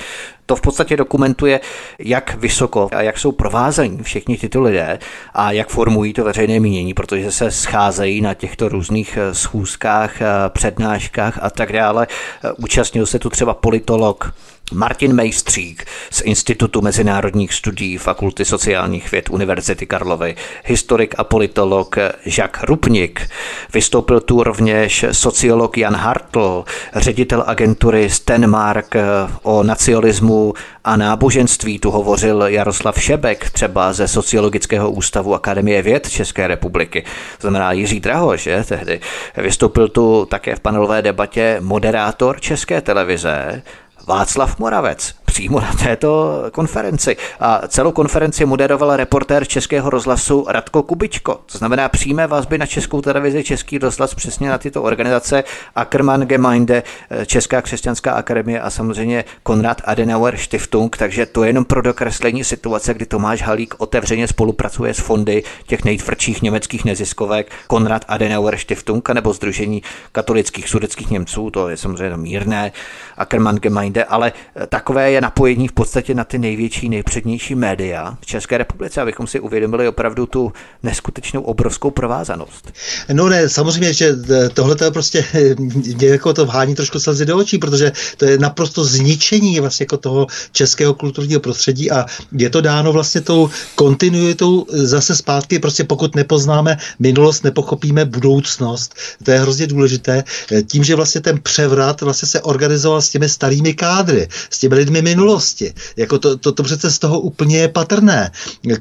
To 0.49 0.56
v 0.56 0.61
podstatě 0.61 0.98
dokumentuje, 0.98 1.60
jak 1.99 2.36
vysoko 2.36 2.90
a 2.95 3.02
jak 3.02 3.18
jsou 3.18 3.32
provázaní 3.32 4.03
všichni 4.03 4.38
tyto 4.38 4.61
lidé 4.61 4.99
a 5.34 5.52
jak 5.52 5.69
formují 5.69 6.14
to 6.14 6.24
veřejné 6.24 6.60
mínění, 6.60 6.94
protože 6.94 7.32
se 7.32 7.52
scházejí 7.52 8.22
na 8.22 8.34
těchto 8.34 8.69
různých 8.69 9.18
eh, 9.18 9.34
schůzkách, 9.34 10.22
eh, 10.22 10.26
přednáškách 10.49 11.40
a 11.41 11.49
tak 11.49 11.74
dále. 11.74 12.07
Eh, 12.44 12.52
účastnil 12.57 13.06
se 13.06 13.19
tu 13.19 13.30
třeba 13.30 13.53
politolog 13.53 14.34
Martin 14.73 15.14
Mejstřík 15.14 15.85
z 16.10 16.22
Institutu 16.22 16.81
mezinárodních 16.81 17.53
studií 17.53 17.98
Fakulty 17.98 18.45
sociálních 18.45 19.11
věd 19.11 19.30
Univerzity 19.30 19.85
Karlovy, 19.85 20.35
historik 20.65 21.15
a 21.18 21.23
politolog 21.23 21.95
Jacques 22.26 22.64
Rupnik. 22.64 23.30
Vystoupil 23.73 24.19
tu 24.19 24.44
rovněž 24.44 25.06
sociolog 25.11 25.77
Jan 25.77 25.95
Hartl, 25.95 26.65
ředitel 26.95 27.44
agentury 27.48 28.10
Stenmark 28.10 28.95
o 29.44 29.64
nacionalismu 29.64 30.53
a 30.84 30.98
náboženství. 30.98 31.80
Tu 31.80 31.91
hovořil 31.91 32.44
Jaroslav 32.48 33.02
Šebek, 33.02 33.49
třeba 33.49 33.94
ze 33.94 34.07
Sociologického 34.07 34.91
ústavu 34.91 35.35
Akademie 35.35 35.81
věd 35.81 36.10
České 36.10 36.48
republiky. 36.48 37.03
Znamená 37.41 37.72
Jiří 37.72 37.99
Drahoš, 37.99 38.41
že 38.41 38.64
tehdy. 38.68 38.99
Vystoupil 39.38 39.88
tu 39.88 40.26
také 40.26 40.56
v 40.56 40.60
panelové 40.60 41.02
debatě 41.02 41.57
moderátor 41.60 42.39
České 42.39 42.81
televize 42.81 43.64
Václav 44.08 44.60
Moravec 44.60 45.16
přímo 45.26 45.60
na 45.60 45.74
této 45.74 46.44
konferenci. 46.52 47.18
A 47.40 47.68
celou 47.68 47.92
konferenci 47.92 48.46
moderoval 48.46 48.96
reportér 48.96 49.48
Českého 49.48 49.90
rozhlasu 49.90 50.46
Radko 50.50 50.84
Kubičko. 50.84 51.40
To 51.52 51.58
znamená 51.58 51.90
přímé 51.90 52.28
vazby 52.28 52.58
na 52.58 52.66
Českou 52.66 53.02
televizi, 53.02 53.44
Český 53.44 53.78
rozhlas 53.78 54.16
přesně 54.16 54.50
na 54.50 54.58
tyto 54.58 54.84
organizace 54.84 55.44
Ackermann 55.76 56.22
Gemeinde, 56.22 56.84
Česká 57.26 57.62
křesťanská 57.62 58.12
akademie 58.12 58.62
a 58.62 58.70
samozřejmě 58.70 59.26
Konrad 59.44 59.82
Adenauer 59.86 60.38
Stiftung. 60.38 60.98
Takže 60.98 61.26
to 61.26 61.44
je 61.44 61.50
jenom 61.50 61.66
pro 61.66 61.82
dokreslení 61.82 62.44
situace, 62.44 62.94
kdy 62.94 63.06
Tomáš 63.06 63.42
Halík 63.42 63.76
otevřeně 63.78 64.28
spolupracuje 64.28 64.94
s 64.94 65.00
fondy 65.00 65.44
těch 65.68 65.84
nejtvrdších 65.84 66.42
německých 66.42 66.86
neziskovek 66.86 67.52
Konrad 67.68 68.06
Adenauer 68.08 68.58
Stiftung 68.58 69.10
nebo 69.10 69.34
Združení 69.34 69.84
katolických 70.12 70.70
sudeckých 70.70 71.10
Němců, 71.10 71.52
to 71.52 71.70
je 71.70 71.78
samozřejmě 71.78 72.18
mírné, 72.18 72.72
Ackermann 73.18 73.60
ale 74.06 74.32
takové 74.69 75.11
je 75.11 75.22
napojení 75.22 75.68
v 75.68 75.72
podstatě 75.72 76.14
na 76.14 76.24
ty 76.24 76.38
největší, 76.38 76.90
nejpřednější 76.90 77.56
média 77.56 78.18
v 78.22 78.26
České 78.26 78.57
republice, 78.57 79.02
abychom 79.02 79.28
si 79.28 79.40
uvědomili 79.40 79.88
opravdu 79.88 80.26
tu 80.26 80.53
neskutečnou 80.84 81.41
obrovskou 81.41 81.91
provázanost. 81.91 82.74
No 83.14 83.30
ne, 83.30 83.49
samozřejmě, 83.49 83.94
že 83.94 84.15
tohle 84.53 84.76
to 84.76 84.84
je 84.84 84.91
prostě 84.91 85.26
mě 85.95 86.07
jako 86.07 86.34
to 86.34 86.45
vhání 86.45 86.76
trošku 86.76 86.99
slzy 86.99 87.26
do 87.26 87.38
očí, 87.38 87.57
protože 87.57 87.91
to 88.18 88.26
je 88.26 88.38
naprosto 88.38 88.84
zničení 88.84 89.60
vlastně 89.60 89.84
jako 89.84 89.98
toho 89.98 90.28
českého 90.52 90.94
kulturního 90.94 91.40
prostředí 91.40 91.91
a 91.91 92.06
je 92.32 92.49
to 92.49 92.61
dáno 92.61 92.94
vlastně 92.94 93.22
tou 93.22 93.49
kontinuitou 93.76 94.65
zase 94.69 95.15
zpátky, 95.15 95.60
prostě 95.60 95.84
pokud 95.84 96.15
nepoznáme 96.15 96.78
minulost, 96.99 97.44
nepochopíme 97.44 98.06
budoucnost. 98.06 98.95
To 99.24 99.32
je 99.32 99.40
hrozně 99.40 99.68
důležité. 99.68 100.24
Tím, 100.68 100.84
že 100.84 100.95
vlastně 100.95 101.22
ten 101.22 101.40
převrat 101.40 102.02
vlastně 102.02 102.28
se 102.28 102.41
organizoval 102.41 103.02
s 103.02 103.10
těmi 103.10 103.30
starými 103.30 103.74
kádry, 103.88 104.27
s 104.49 104.59
těmi 104.59 104.76
lidmi 104.76 105.01
minulosti. 105.01 105.73
Jako 105.95 106.19
to, 106.19 106.38
to, 106.38 106.51
to 106.51 106.64
přece 106.64 106.91
z 106.91 106.99
toho 106.99 107.19
úplně 107.19 107.57
je 107.57 107.68
patrné. 107.68 108.31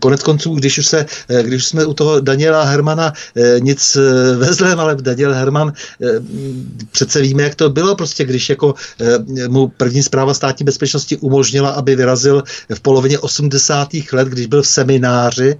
Konec 0.00 0.22
konců, 0.22 0.54
když 0.54 0.78
už, 0.78 0.86
se, 0.86 1.06
když 1.42 1.64
jsme 1.64 1.86
u 1.86 1.94
toho 1.94 2.20
Daniela 2.20 2.64
Hermana 2.64 3.12
eh, 3.36 3.60
nic 3.60 3.96
eh, 3.96 4.36
vezlem, 4.36 4.80
ale 4.80 4.96
Daniel 4.98 5.34
Herman 5.34 5.72
eh, 5.72 6.06
přece 6.90 7.20
víme, 7.20 7.42
jak 7.42 7.54
to 7.54 7.70
bylo 7.70 7.94
prostě, 7.94 8.24
když 8.24 8.48
jako 8.48 8.74
mu 9.48 9.68
první 9.68 10.02
zpráva 10.02 10.34
státní 10.34 10.64
bezpečnosti 10.64 11.16
umožnila, 11.16 11.70
aby 11.70 11.96
vyrazil 11.96 12.42
v 12.74 12.80
polovině 12.80 13.18
80. 13.18 13.88
let, 14.12 14.28
když 14.28 14.46
byl 14.46 14.62
v 14.62 14.66
semináři 14.66 15.56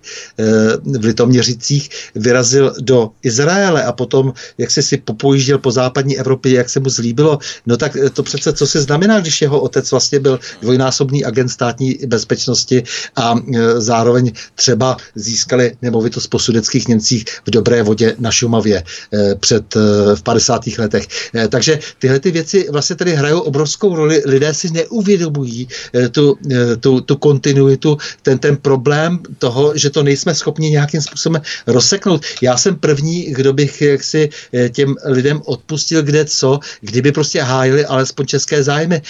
v 0.83 1.05
Litoměřicích, 1.05 1.91
vyrazil 2.15 2.75
do 2.81 3.11
Izraele 3.23 3.85
a 3.85 3.93
potom, 3.93 4.33
jak 4.59 4.71
se 4.71 4.83
si 4.83 4.97
popojížděl 4.97 5.59
po 5.59 5.71
západní 5.71 6.19
Evropě, 6.19 6.53
jak 6.53 6.69
se 6.69 6.81
mu 6.81 6.89
zlíbilo, 6.89 7.39
no 7.67 7.77
tak 7.77 7.97
to 8.13 8.23
přece 8.23 8.53
co 8.53 8.67
se 8.67 8.81
znamená, 8.83 9.21
když 9.21 9.36
jeho 9.43 9.61
otec 9.61 9.91
vlastně 9.91 10.21
byl 10.21 10.41
dvojnásobný 10.63 11.25
agent 11.25 11.49
státní 11.49 11.99
bezpečnosti 12.07 12.83
a 13.17 13.35
e, 13.35 13.81
zároveň 13.81 14.33
třeba 14.55 14.97
získali 15.15 15.77
nemovitost 15.83 16.27
po 16.27 16.39
sudeckých 16.39 16.89
Němcích 16.89 17.25
v 17.47 17.51
dobré 17.51 17.83
vodě 17.83 18.15
na 18.19 18.31
Šumavě 18.31 18.83
e, 19.15 19.35
před 19.35 19.77
e, 19.77 19.81
v 20.17 20.23
50. 20.23 20.67
letech. 20.79 21.07
Takže 21.49 21.79
tyhle 21.99 22.21
ty 22.21 22.31
věci 22.31 22.69
vlastně 22.71 22.97
tady 22.97 23.15
hrajou 23.15 23.41
obrovskou 23.41 23.97
roli. 23.97 24.23
Lidé 24.27 24.55
si 24.55 24.71
neuvědomují 24.71 25.69
tu, 26.11 26.39
tu, 26.81 27.01
tu 27.01 27.17
kontinuitu, 27.17 27.99
ten, 28.23 28.39
ten 28.39 28.57
problém 28.57 29.19
toho, 29.39 29.73
že 29.77 29.91
to 29.91 30.03
nejsme 30.03 30.35
schopni 30.35 30.71
nějakým 30.71 31.01
způsobem 31.01 31.43
rozseknout. 31.67 32.23
Já 32.43 32.57
jsem 32.57 32.77
první, 32.77 33.25
kdo 33.25 33.53
bych 33.53 33.83
jaksi 33.83 34.29
těm 34.73 34.95
lidem 35.05 35.43
odpustil 35.45 36.03
kde 36.03 36.25
co, 36.25 36.61
kdyby 36.81 37.13
prostě 37.13 37.43
hájili 37.43 37.85
alespoň 37.85 38.27
české 38.27 38.63
zájmy. 38.63 39.03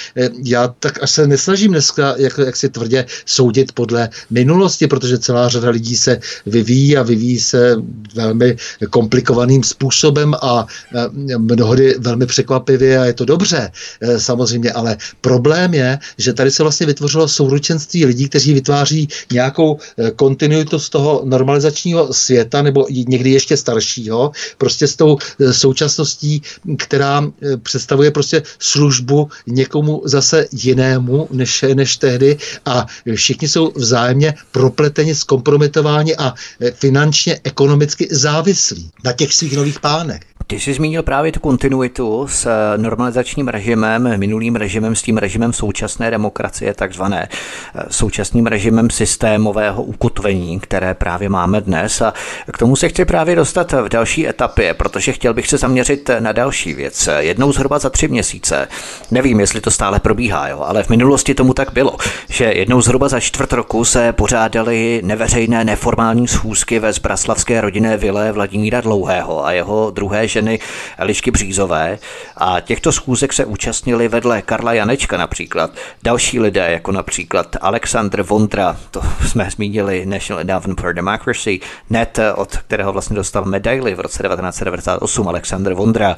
Já 0.44 0.68
tak 0.80 1.02
až 1.02 1.10
se 1.10 1.26
nesnažím 1.26 1.70
dneska, 1.70 2.14
jak, 2.16 2.38
jak 2.38 2.56
si 2.56 2.68
tvrdě, 2.68 3.06
soudit 3.26 3.72
podle 3.72 4.08
minulosti, 4.30 4.86
protože 4.86 5.18
celá 5.18 5.48
řada 5.48 5.70
lidí 5.70 5.96
se 5.96 6.20
vyvíjí 6.46 6.96
a 6.96 7.02
vyvíjí 7.02 7.40
se 7.40 7.76
velmi 8.14 8.56
komplikovaným 8.90 9.62
způsobem 9.62 10.34
a 10.42 10.66
e, 10.94 11.38
mnohdy 11.38 11.94
velmi 11.98 12.26
překvapivě 12.26 12.98
a 12.98 13.04
je 13.04 13.12
to 13.12 13.24
dobře 13.24 13.70
e, 14.00 14.20
samozřejmě, 14.20 14.72
ale 14.72 14.96
problém 15.20 15.74
je, 15.74 15.98
že 16.18 16.32
tady 16.32 16.50
se 16.50 16.62
vlastně 16.62 16.86
vytvořilo 16.86 17.28
souručenství 17.28 18.06
lidí, 18.06 18.28
kteří 18.28 18.54
vytváří 18.54 19.08
nějakou 19.32 19.78
kontinuitu 20.16 20.78
z 20.78 20.88
toho 20.88 21.22
normalizačního 21.24 22.12
světa 22.12 22.62
nebo 22.62 22.86
někdy 22.90 23.30
ještě 23.30 23.56
staršího, 23.56 24.32
prostě 24.58 24.88
s 24.88 24.96
tou 24.96 25.18
současností, 25.50 26.42
která 26.78 27.32
představuje 27.62 28.10
prostě 28.10 28.42
službu 28.58 29.28
někomu 29.46 29.95
zase 30.04 30.46
jinému, 30.52 31.28
než, 31.30 31.64
než 31.74 31.96
tehdy 31.96 32.36
a 32.64 32.86
všichni 33.14 33.48
jsou 33.48 33.72
vzájemně 33.74 34.34
propleteni, 34.52 35.14
zkompromitováni 35.14 36.16
a 36.16 36.34
finančně, 36.74 37.40
ekonomicky 37.44 38.08
závislí 38.10 38.90
na 39.04 39.12
těch 39.12 39.34
svých 39.34 39.56
nových 39.56 39.80
pánech. 39.80 40.20
Ty 40.48 40.60
jsi 40.60 40.74
zmínil 40.74 41.02
právě 41.02 41.32
tu 41.32 41.40
kontinuitu 41.40 42.26
s 42.30 42.46
eh, 42.46 42.78
normalizačním 42.78 43.48
režimem, 43.48 44.18
minulým 44.18 44.56
režimem, 44.56 44.96
s 44.96 45.02
tím 45.02 45.16
režimem 45.16 45.52
současné 45.52 46.10
demokracie, 46.10 46.74
takzvané 46.74 47.28
eh, 47.28 47.82
současným 47.90 48.46
režimem 48.46 48.90
systémového 48.90 49.82
ukotvení, 49.82 50.60
které 50.60 50.94
právě 50.94 51.28
máme 51.28 51.60
dnes. 51.60 52.02
A 52.02 52.14
k 52.52 52.58
tomu 52.58 52.76
se 52.76 52.88
chci 52.88 53.04
právě 53.04 53.36
dostat 53.36 53.72
v 53.72 53.88
další 53.88 54.28
etapě, 54.28 54.74
protože 54.74 55.12
chtěl 55.12 55.34
bych 55.34 55.48
se 55.48 55.58
zaměřit 55.58 56.10
na 56.18 56.32
další 56.32 56.74
věc. 56.74 57.08
Jednou 57.18 57.52
zhruba 57.52 57.78
za 57.78 57.90
tři 57.90 58.08
měsíce, 58.08 58.68
nevím, 59.10 59.40
jestli 59.40 59.60
to 59.60 59.70
stále 59.70 59.85
probíhá, 59.98 60.48
jo, 60.48 60.60
ale 60.60 60.82
v 60.82 60.88
minulosti 60.88 61.34
tomu 61.34 61.54
tak 61.54 61.72
bylo, 61.72 61.96
že 62.28 62.44
jednou 62.44 62.80
zhruba 62.80 63.08
za 63.08 63.20
čtvrt 63.20 63.52
roku 63.52 63.84
se 63.84 64.12
pořádaly 64.12 65.00
neveřejné 65.04 65.64
neformální 65.64 66.28
schůzky 66.28 66.78
ve 66.78 66.92
zbraslavské 66.92 67.60
rodinné 67.60 67.96
vile 67.96 68.32
Vladimíra 68.32 68.80
Dlouhého 68.80 69.46
a 69.46 69.52
jeho 69.52 69.90
druhé 69.90 70.28
ženy 70.28 70.58
Elišky 70.98 71.30
Břízové. 71.30 71.98
A 72.36 72.60
těchto 72.60 72.92
schůzek 72.92 73.32
se 73.32 73.44
účastnili 73.44 74.08
vedle 74.08 74.42
Karla 74.42 74.72
Janečka 74.72 75.16
například 75.16 75.70
další 76.02 76.40
lidé, 76.40 76.68
jako 76.70 76.92
například 76.92 77.56
Alexandr 77.60 78.22
Vondra, 78.22 78.76
to 78.90 79.00
jsme 79.26 79.50
zmínili 79.50 80.06
National 80.06 80.40
Endowment 80.40 80.80
for 80.80 80.94
Democracy, 80.94 81.60
net, 81.90 82.18
od 82.34 82.56
kterého 82.56 82.92
vlastně 82.92 83.16
dostal 83.16 83.44
medaily 83.44 83.94
v 83.94 84.00
roce 84.00 84.22
1998 84.22 85.28
Alexandr 85.28 85.74
Vondra, 85.74 86.16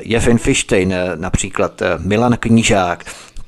Jefin 0.00 0.38
Fištejn, 0.38 0.94
například 1.14 1.82
Milan 1.98 2.36
Knížák, 2.36 2.99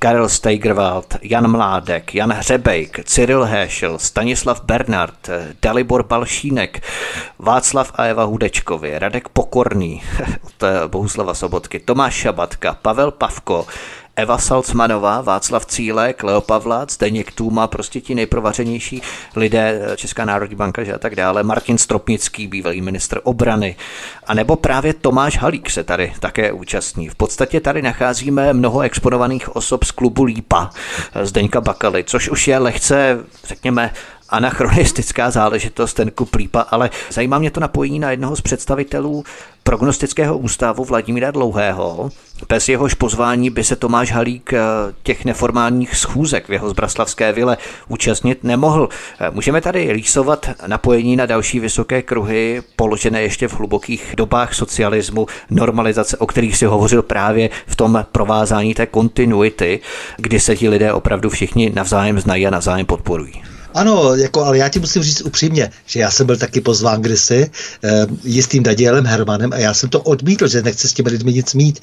Karel 0.03 0.29
Steigerwald, 0.29 1.15
Jan 1.21 1.51
Mládek, 1.51 2.15
Jan 2.15 2.31
Hřebejk, 2.31 2.99
Cyril 3.03 3.43
Héšel, 3.43 3.99
Stanislav 3.99 4.61
Bernard, 4.63 5.29
Dalibor 5.61 6.03
Balšínek, 6.03 6.81
Václav 7.39 7.91
a 7.95 8.05
Eva 8.05 8.23
Hudečkovi, 8.23 8.99
Radek 8.99 9.29
Pokorný 9.29 10.01
od 10.43 10.63
Bohuslava 10.87 11.33
Sobotky, 11.33 11.79
Tomáš 11.79 12.13
Šabatka, 12.13 12.77
Pavel 12.81 13.11
Pavko, 13.11 13.65
Eva 14.15 14.37
Salcmanová, 14.37 15.21
Václav 15.21 15.65
Cílek, 15.65 16.23
Leo 16.23 16.41
Pavlát, 16.41 16.91
Zdeněk 16.91 17.31
Tůma, 17.31 17.67
prostě 17.67 18.01
ti 18.01 18.15
nejprovařenější 18.15 19.01
lidé, 19.35 19.81
Česká 19.95 20.25
národní 20.25 20.55
banka 20.55 20.83
že 20.83 20.93
a 20.93 20.99
tak 20.99 21.15
dále, 21.15 21.43
Martin 21.43 21.77
Stropnický, 21.77 22.47
bývalý 22.47 22.81
ministr 22.81 23.19
obrany, 23.23 23.75
a 24.27 24.33
nebo 24.33 24.55
právě 24.55 24.93
Tomáš 24.93 25.37
Halík 25.37 25.69
se 25.69 25.83
tady 25.83 26.13
také 26.19 26.51
účastní. 26.51 27.09
V 27.09 27.15
podstatě 27.15 27.59
tady 27.59 27.81
nacházíme 27.81 28.53
mnoho 28.53 28.79
exponovaných 28.79 29.55
osob 29.55 29.83
z 29.83 29.91
klubu 29.91 30.23
Lípa, 30.23 30.69
Zdeňka 31.23 31.61
Bakaly, 31.61 32.03
což 32.03 32.29
už 32.29 32.47
je 32.47 32.57
lehce, 32.57 33.19
řekněme, 33.43 33.91
anachronistická 34.33 35.31
záležitost, 35.31 35.93
ten 35.93 36.11
kuplípa, 36.11 36.61
ale 36.61 36.89
zajímá 37.11 37.39
mě 37.39 37.51
to 37.51 37.59
napojení 37.59 37.99
na 37.99 38.11
jednoho 38.11 38.35
z 38.35 38.41
představitelů 38.41 39.23
prognostického 39.63 40.37
ústavu 40.37 40.85
Vladimíra 40.85 41.31
Dlouhého. 41.31 42.09
Bez 42.49 42.69
jehož 42.69 42.93
pozvání 42.93 43.49
by 43.49 43.63
se 43.63 43.75
Tomáš 43.75 44.11
Halík 44.11 44.53
eh, 44.53 44.59
těch 45.03 45.25
neformálních 45.25 45.95
schůzek 45.95 46.49
v 46.49 46.53
jeho 46.53 46.69
zbraslavské 46.69 47.33
vile 47.33 47.57
účastnit 47.87 48.43
nemohl. 48.43 48.89
Eh, 49.19 49.31
můžeme 49.31 49.61
tady 49.61 49.93
rýsovat 49.93 50.49
napojení 50.67 51.15
na 51.15 51.25
další 51.25 51.59
vysoké 51.59 52.01
kruhy, 52.01 52.61
položené 52.75 53.21
ještě 53.21 53.47
v 53.47 53.53
hlubokých 53.53 54.13
dobách 54.17 54.53
socialismu, 54.53 55.27
normalizace, 55.49 56.17
o 56.17 56.27
kterých 56.27 56.57
si 56.57 56.65
hovořil 56.65 57.01
právě 57.01 57.49
v 57.67 57.75
tom 57.75 58.05
provázání 58.11 58.73
té 58.73 58.85
kontinuity, 58.85 59.79
kdy 60.17 60.39
se 60.39 60.55
ti 60.55 60.69
lidé 60.69 60.93
opravdu 60.93 61.29
všichni 61.29 61.71
navzájem 61.75 62.19
znají 62.19 62.47
a 62.47 62.49
navzájem 62.49 62.85
podporují. 62.85 63.52
Ano, 63.73 64.15
jako, 64.15 64.45
ale 64.45 64.57
já 64.57 64.69
ti 64.69 64.79
musím 64.79 65.03
říct 65.03 65.21
upřímně, 65.21 65.71
že 65.85 65.99
já 65.99 66.11
jsem 66.11 66.25
byl 66.25 66.37
taky 66.37 66.61
pozván 66.61 67.01
kdysi 67.01 67.51
e, 67.83 68.07
jistým 68.23 68.63
Danielem 68.63 69.05
Hermanem 69.05 69.53
a 69.53 69.57
já 69.57 69.73
jsem 69.73 69.89
to 69.89 69.99
odmítl, 70.01 70.47
že 70.47 70.61
nechci 70.61 70.89
s 70.89 70.93
těmi 70.93 71.09
lidmi 71.09 71.33
nic 71.33 71.53
mít. 71.53 71.79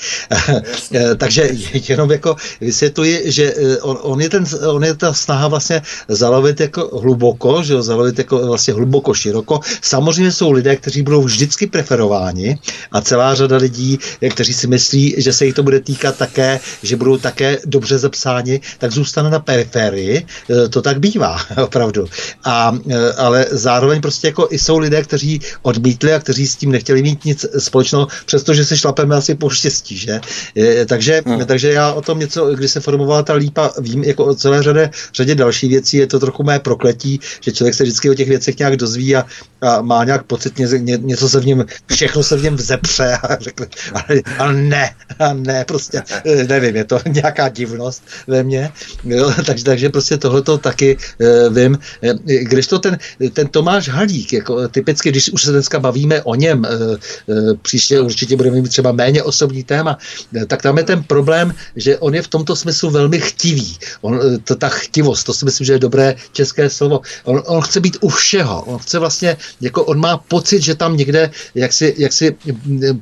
e, 0.94 1.14
takže 1.14 1.50
jenom 1.88 2.10
jako 2.10 2.36
vysvětluji, 2.60 3.32
že 3.32 3.54
eh, 3.56 3.78
on, 3.80 3.98
on, 4.02 4.20
je 4.20 4.28
ten, 4.28 4.44
on 4.66 4.84
je 4.84 4.94
ta 4.94 5.14
snaha 5.14 5.48
vlastně 5.48 5.82
zalovit 6.08 6.60
jako 6.60 6.98
hluboko, 6.98 7.62
že 7.62 7.72
jo, 7.72 7.82
zalovit 7.82 8.18
jako 8.18 8.46
vlastně 8.46 8.74
hluboko, 8.74 9.14
široko. 9.14 9.60
Samozřejmě 9.82 10.32
jsou 10.32 10.50
lidé, 10.52 10.76
kteří 10.76 11.02
budou 11.02 11.22
vždycky 11.22 11.66
preferováni 11.66 12.58
a 12.92 13.00
celá 13.00 13.34
řada 13.34 13.56
lidí, 13.56 13.98
kteří 14.30 14.54
si 14.54 14.66
myslí, 14.66 15.14
že 15.18 15.32
se 15.32 15.46
jich 15.46 15.54
to 15.54 15.62
bude 15.62 15.80
týkat 15.80 16.16
také, 16.16 16.60
že 16.82 16.96
budou 16.96 17.18
také 17.18 17.58
dobře 17.66 17.98
zapsáni, 17.98 18.60
tak 18.78 18.92
zůstane 18.92 19.30
na 19.30 19.38
periferii. 19.38 20.26
E, 20.50 20.68
to 20.68 20.82
tak 20.82 21.00
bývá, 21.00 21.38
opravdu. 21.84 22.10
A, 22.44 22.78
e, 22.90 23.12
ale 23.12 23.46
zároveň 23.50 24.00
prostě 24.00 24.26
jako 24.26 24.48
i 24.50 24.58
jsou 24.58 24.78
lidé, 24.78 25.02
kteří 25.02 25.40
odmítli 25.62 26.14
a 26.14 26.18
kteří 26.18 26.46
s 26.46 26.56
tím 26.56 26.72
nechtěli 26.72 27.02
mít 27.02 27.24
nic 27.24 27.46
společného, 27.58 28.08
přestože 28.26 28.64
se 28.64 28.76
šlapeme 28.76 29.16
asi 29.16 29.34
po 29.34 29.50
štěstí, 29.50 29.96
že? 29.96 30.20
Je, 30.54 30.86
takže, 30.86 31.22
hmm. 31.26 31.46
takže 31.46 31.72
já 31.72 31.92
o 31.92 32.02
tom 32.02 32.18
něco, 32.18 32.54
když 32.54 32.70
se 32.70 32.80
formovala 32.80 33.22
ta 33.22 33.34
lípa, 33.34 33.72
vím 33.78 34.04
jako 34.04 34.24
o 34.24 34.34
celé 34.34 34.62
řadě, 34.62 34.90
řadě 35.14 35.34
další 35.34 35.68
věcí, 35.68 35.96
je 35.96 36.06
to 36.06 36.20
trochu 36.20 36.42
mé 36.42 36.58
prokletí, 36.58 37.20
že 37.40 37.52
člověk 37.52 37.74
se 37.74 37.82
vždycky 37.82 38.10
o 38.10 38.14
těch 38.14 38.28
věcech 38.28 38.58
nějak 38.58 38.76
dozví 38.76 39.16
a, 39.16 39.26
a 39.60 39.82
má 39.82 40.04
nějak 40.04 40.22
pocit, 40.22 40.58
ně, 40.58 40.66
ně, 40.78 40.98
něco 41.00 41.28
se 41.28 41.40
v 41.40 41.46
něm, 41.46 41.64
všechno 41.92 42.22
se 42.22 42.36
v 42.36 42.42
něm 42.42 42.56
vzepře 42.56 43.16
a 43.22 43.36
řekl, 43.40 43.66
ale, 43.94 44.20
ale 44.38 44.52
ne, 44.52 44.90
a 45.18 45.32
ne, 45.32 45.64
prostě, 45.64 46.02
e, 46.24 46.44
nevím, 46.44 46.76
je 46.76 46.84
to 46.84 46.98
nějaká 47.08 47.48
divnost 47.48 48.02
ve 48.26 48.42
mně, 48.42 48.72
jo, 49.04 49.32
takže, 49.46 49.64
takže 49.64 49.88
prostě 49.88 50.16
tohleto 50.16 50.58
taky 50.58 50.96
uh, 50.96 51.54
vím, 51.54 51.78
eh, 52.02 52.14
když 52.24 52.66
to 52.66 52.78
ten, 52.78 52.98
ten 53.32 53.48
Tomáš 53.48 53.88
Halík, 53.88 54.32
jako 54.32 54.68
typicky, 54.68 55.10
když 55.10 55.30
už 55.30 55.42
se 55.42 55.52
dneska 55.52 55.80
bavíme 55.80 56.22
o 56.22 56.34
něm, 56.34 56.64
eh, 56.64 56.68
eh, 57.28 57.54
příště 57.62 58.00
určitě 58.00 58.36
budeme 58.36 58.60
mít 58.60 58.68
třeba 58.68 58.92
méně 58.92 59.22
osobní 59.22 59.64
téma, 59.64 59.98
tak 60.46 60.62
tam 60.62 60.78
je 60.78 60.84
ten 60.84 61.02
problém, 61.02 61.54
že 61.76 61.98
on 61.98 62.14
je 62.14 62.22
v 62.22 62.28
tomto 62.28 62.56
smyslu 62.56 62.90
velmi 62.90 63.20
chtivý. 63.20 63.78
On, 64.00 64.20
to, 64.44 64.56
ta 64.56 64.68
chtivost, 64.68 65.26
to 65.26 65.34
si 65.34 65.44
myslím, 65.44 65.64
že 65.64 65.72
je 65.72 65.78
dobré 65.78 66.16
české 66.32 66.70
slovo. 66.70 67.00
On, 67.24 67.42
on 67.46 67.60
chce 67.60 67.80
být 67.80 67.96
u 68.00 68.08
všeho. 68.08 68.62
On 68.62 68.78
chce 68.78 68.98
vlastně, 68.98 69.36
jako 69.60 69.84
on 69.84 69.98
má 69.98 70.16
pocit, 70.16 70.62
že 70.62 70.74
tam 70.74 70.96
někde, 70.96 71.30
jak 71.54 71.72
si, 71.72 71.94
jak 71.98 72.12
si 72.12 72.36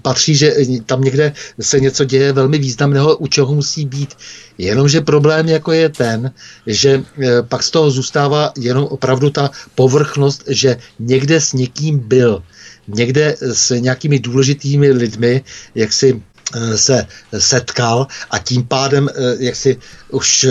patří, 0.03 0.35
že 0.35 0.55
tam 0.87 1.01
někde 1.01 1.33
se 1.61 1.81
něco 1.81 2.05
děje 2.05 2.33
velmi 2.33 2.59
významného, 2.59 3.17
u 3.17 3.27
čeho 3.27 3.55
musí 3.55 3.87
být. 3.87 4.15
Jenomže 4.59 5.01
problém 5.01 5.49
jako 5.49 5.73
je 5.73 5.89
ten, 5.89 6.31
že 6.67 7.03
pak 7.49 7.63
z 7.63 7.71
toho 7.71 7.91
zůstává 7.91 8.53
jenom 8.59 8.85
opravdu 8.85 9.31
ta 9.31 9.51
povrchnost, 9.75 10.45
že 10.49 10.77
někde 10.99 11.41
s 11.41 11.53
někým 11.53 11.99
byl, 11.99 12.43
někde 12.89 13.37
s 13.41 13.75
nějakými 13.75 14.19
důležitými 14.19 14.91
lidmi, 14.91 15.43
jak 15.75 15.93
si 15.93 16.23
eh, 16.55 16.79
se 16.79 17.07
setkal 17.39 18.07
a 18.31 18.39
tím 18.39 18.65
pádem, 18.65 19.09
eh, 19.09 19.37
jak 19.39 19.57
si 19.57 19.77
už 20.11 20.47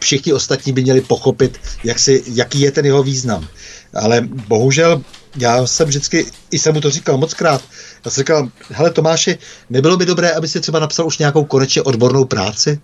všichni 0.00 0.32
ostatní 0.32 0.72
by 0.72 0.82
měli 0.82 1.00
pochopit, 1.00 1.60
jak 1.84 1.98
si, 1.98 2.22
jaký 2.26 2.60
je 2.60 2.72
ten 2.72 2.86
jeho 2.86 3.02
význam. 3.02 3.48
Ale 3.94 4.20
bohužel 4.48 5.02
já 5.36 5.66
jsem 5.66 5.88
vždycky, 5.88 6.26
i 6.50 6.58
jsem 6.58 6.74
mu 6.74 6.80
to 6.80 6.90
říkal 6.90 7.18
moc 7.18 7.34
krát, 7.34 7.62
já 8.04 8.10
jsem 8.10 8.22
říkal, 8.22 8.48
hele 8.70 8.90
Tomáši, 8.90 9.38
nebylo 9.70 9.96
by 9.96 10.06
dobré, 10.06 10.32
aby 10.32 10.48
si 10.48 10.60
třeba 10.60 10.78
napsal 10.78 11.06
už 11.06 11.18
nějakou 11.18 11.44
konečně 11.44 11.82
odbornou 11.82 12.24
práci? 12.24 12.80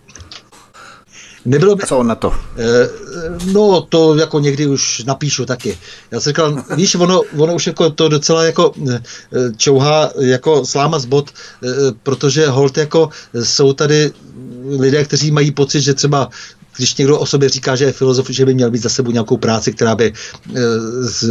Nebylo 1.45 1.77
by... 1.77 1.83
Co 1.87 1.99
on 1.99 2.07
na 2.07 2.15
to? 2.15 2.35
Eh, 2.57 2.89
no, 3.53 3.81
to 3.81 4.15
jako 4.15 4.41
někdy 4.41 4.67
už 4.67 5.05
napíšu 5.05 5.47
taky. 5.47 5.79
Já 6.11 6.21
jsem 6.21 6.31
říkal, 6.31 6.65
víš, 6.77 6.95
ono, 6.95 7.23
ono 7.39 7.55
už 7.55 7.67
jako 7.67 7.91
to 7.91 8.09
docela 8.09 8.45
jako 8.45 8.73
eh, 8.93 9.01
čouhá 9.57 10.11
jako 10.21 10.67
sláma 10.67 10.99
z 10.99 11.05
bod, 11.05 11.31
eh, 11.31 11.69
protože 12.03 12.49
hold 12.49 12.77
jako 12.77 13.09
jsou 13.43 13.73
tady 13.73 14.13
lidé, 14.79 15.05
kteří 15.05 15.31
mají 15.31 15.51
pocit, 15.51 15.81
že 15.81 15.95
třeba 15.95 16.29
když 16.77 16.97
někdo 16.97 17.19
o 17.19 17.27
sobě 17.27 17.49
říká, 17.49 17.77
že 17.77 17.85
je 17.85 17.93
filozof, 17.93 18.31
že 18.31 18.47
by 18.47 18.55
měl 18.55 18.71
mít 18.71 18.83
za 18.83 18.89
sebou 18.89 19.11
nějakou 19.11 19.37
práci, 19.37 19.73
která 19.73 19.95
by 19.95 20.07
e, 20.07 20.61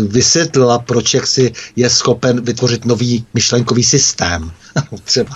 vysvětlila, 0.07 0.79
proč 0.79 1.13
jak 1.13 1.27
si 1.27 1.51
je 1.75 1.89
schopen 1.89 2.41
vytvořit 2.41 2.85
nový 2.85 3.25
myšlenkový 3.33 3.83
systém. 3.83 4.51
třeba. 5.03 5.35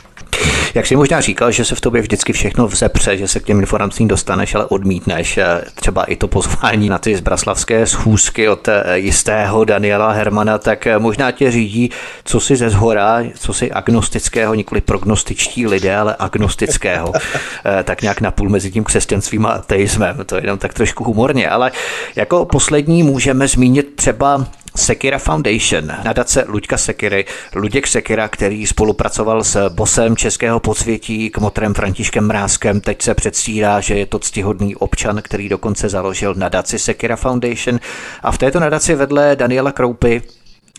Jak 0.73 0.87
jsi 0.87 0.95
možná 0.95 1.21
říkal, 1.21 1.51
že 1.51 1.65
se 1.65 1.75
v 1.75 1.81
tobě 1.81 2.01
vždycky 2.01 2.33
všechno 2.33 2.67
vzepře, 2.67 3.17
že 3.17 3.27
se 3.27 3.39
k 3.39 3.43
těm 3.43 3.59
informacím 3.59 4.07
dostaneš, 4.07 4.55
ale 4.55 4.65
odmítneš 4.65 5.37
eh, 5.37 5.61
třeba 5.75 6.03
i 6.03 6.15
to 6.15 6.27
pozvání 6.27 6.89
na 6.89 6.97
ty 6.97 7.17
zbraslavské 7.17 7.87
schůzky 7.87 8.49
od 8.49 8.67
eh, 8.67 8.83
jistého 8.99 9.65
Daniela 9.65 10.11
Hermana, 10.11 10.57
tak 10.57 10.87
eh, 10.87 10.99
možná 10.99 11.31
tě 11.31 11.51
řídí, 11.51 11.91
co 12.23 12.39
si 12.39 12.55
ze 12.55 12.69
zhora, 12.69 13.19
co 13.39 13.53
si 13.53 13.71
agnostického, 13.71 14.53
nikoli 14.53 14.81
prognostičtí 14.81 15.67
lidé, 15.67 15.95
ale 15.95 16.15
agnostického, 16.19 17.13
tak 17.83 18.01
nějak 18.01 18.21
napůl 18.21 18.49
mezi 18.49 18.71
tím 18.71 18.83
křesťanstvím 18.83 19.45
a 19.45 19.49
ateismem. 19.49 20.17
To 20.25 20.35
je 20.35 20.43
jenom 20.43 20.57
tak 20.57 20.73
trošku 20.73 21.03
humorně, 21.03 21.49
ale 21.49 21.71
jako 22.15 22.45
poslední 22.45 23.03
můžeme 23.03 23.47
zmínit 23.47 23.95
třeba 23.95 24.47
Sekira 24.77 25.19
Foundation, 25.19 25.87
nadace 26.03 26.45
Luďka 26.47 26.77
Sekiry, 26.77 27.25
Luděk 27.55 27.87
Sekira, 27.87 28.27
který 28.27 28.67
spolupracoval 28.67 29.43
s 29.43 29.69
bosem 29.69 30.15
českého 30.15 30.59
podsvětí 30.59 31.29
kmotrem 31.29 31.73
Františkem 31.73 32.27
Mrázkem, 32.27 32.81
teď 32.81 33.01
se 33.01 33.13
předstírá, 33.13 33.79
že 33.79 33.97
je 33.97 34.05
to 34.05 34.19
ctihodný 34.19 34.75
občan, 34.75 35.21
který 35.23 35.49
dokonce 35.49 35.89
založil 35.89 36.33
nadaci 36.33 36.79
Sekira 36.79 37.15
Foundation. 37.15 37.79
A 38.23 38.31
v 38.31 38.37
této 38.37 38.59
nadaci 38.59 38.95
vedle 38.95 39.35
Daniela 39.35 39.71
Kroupy 39.71 40.21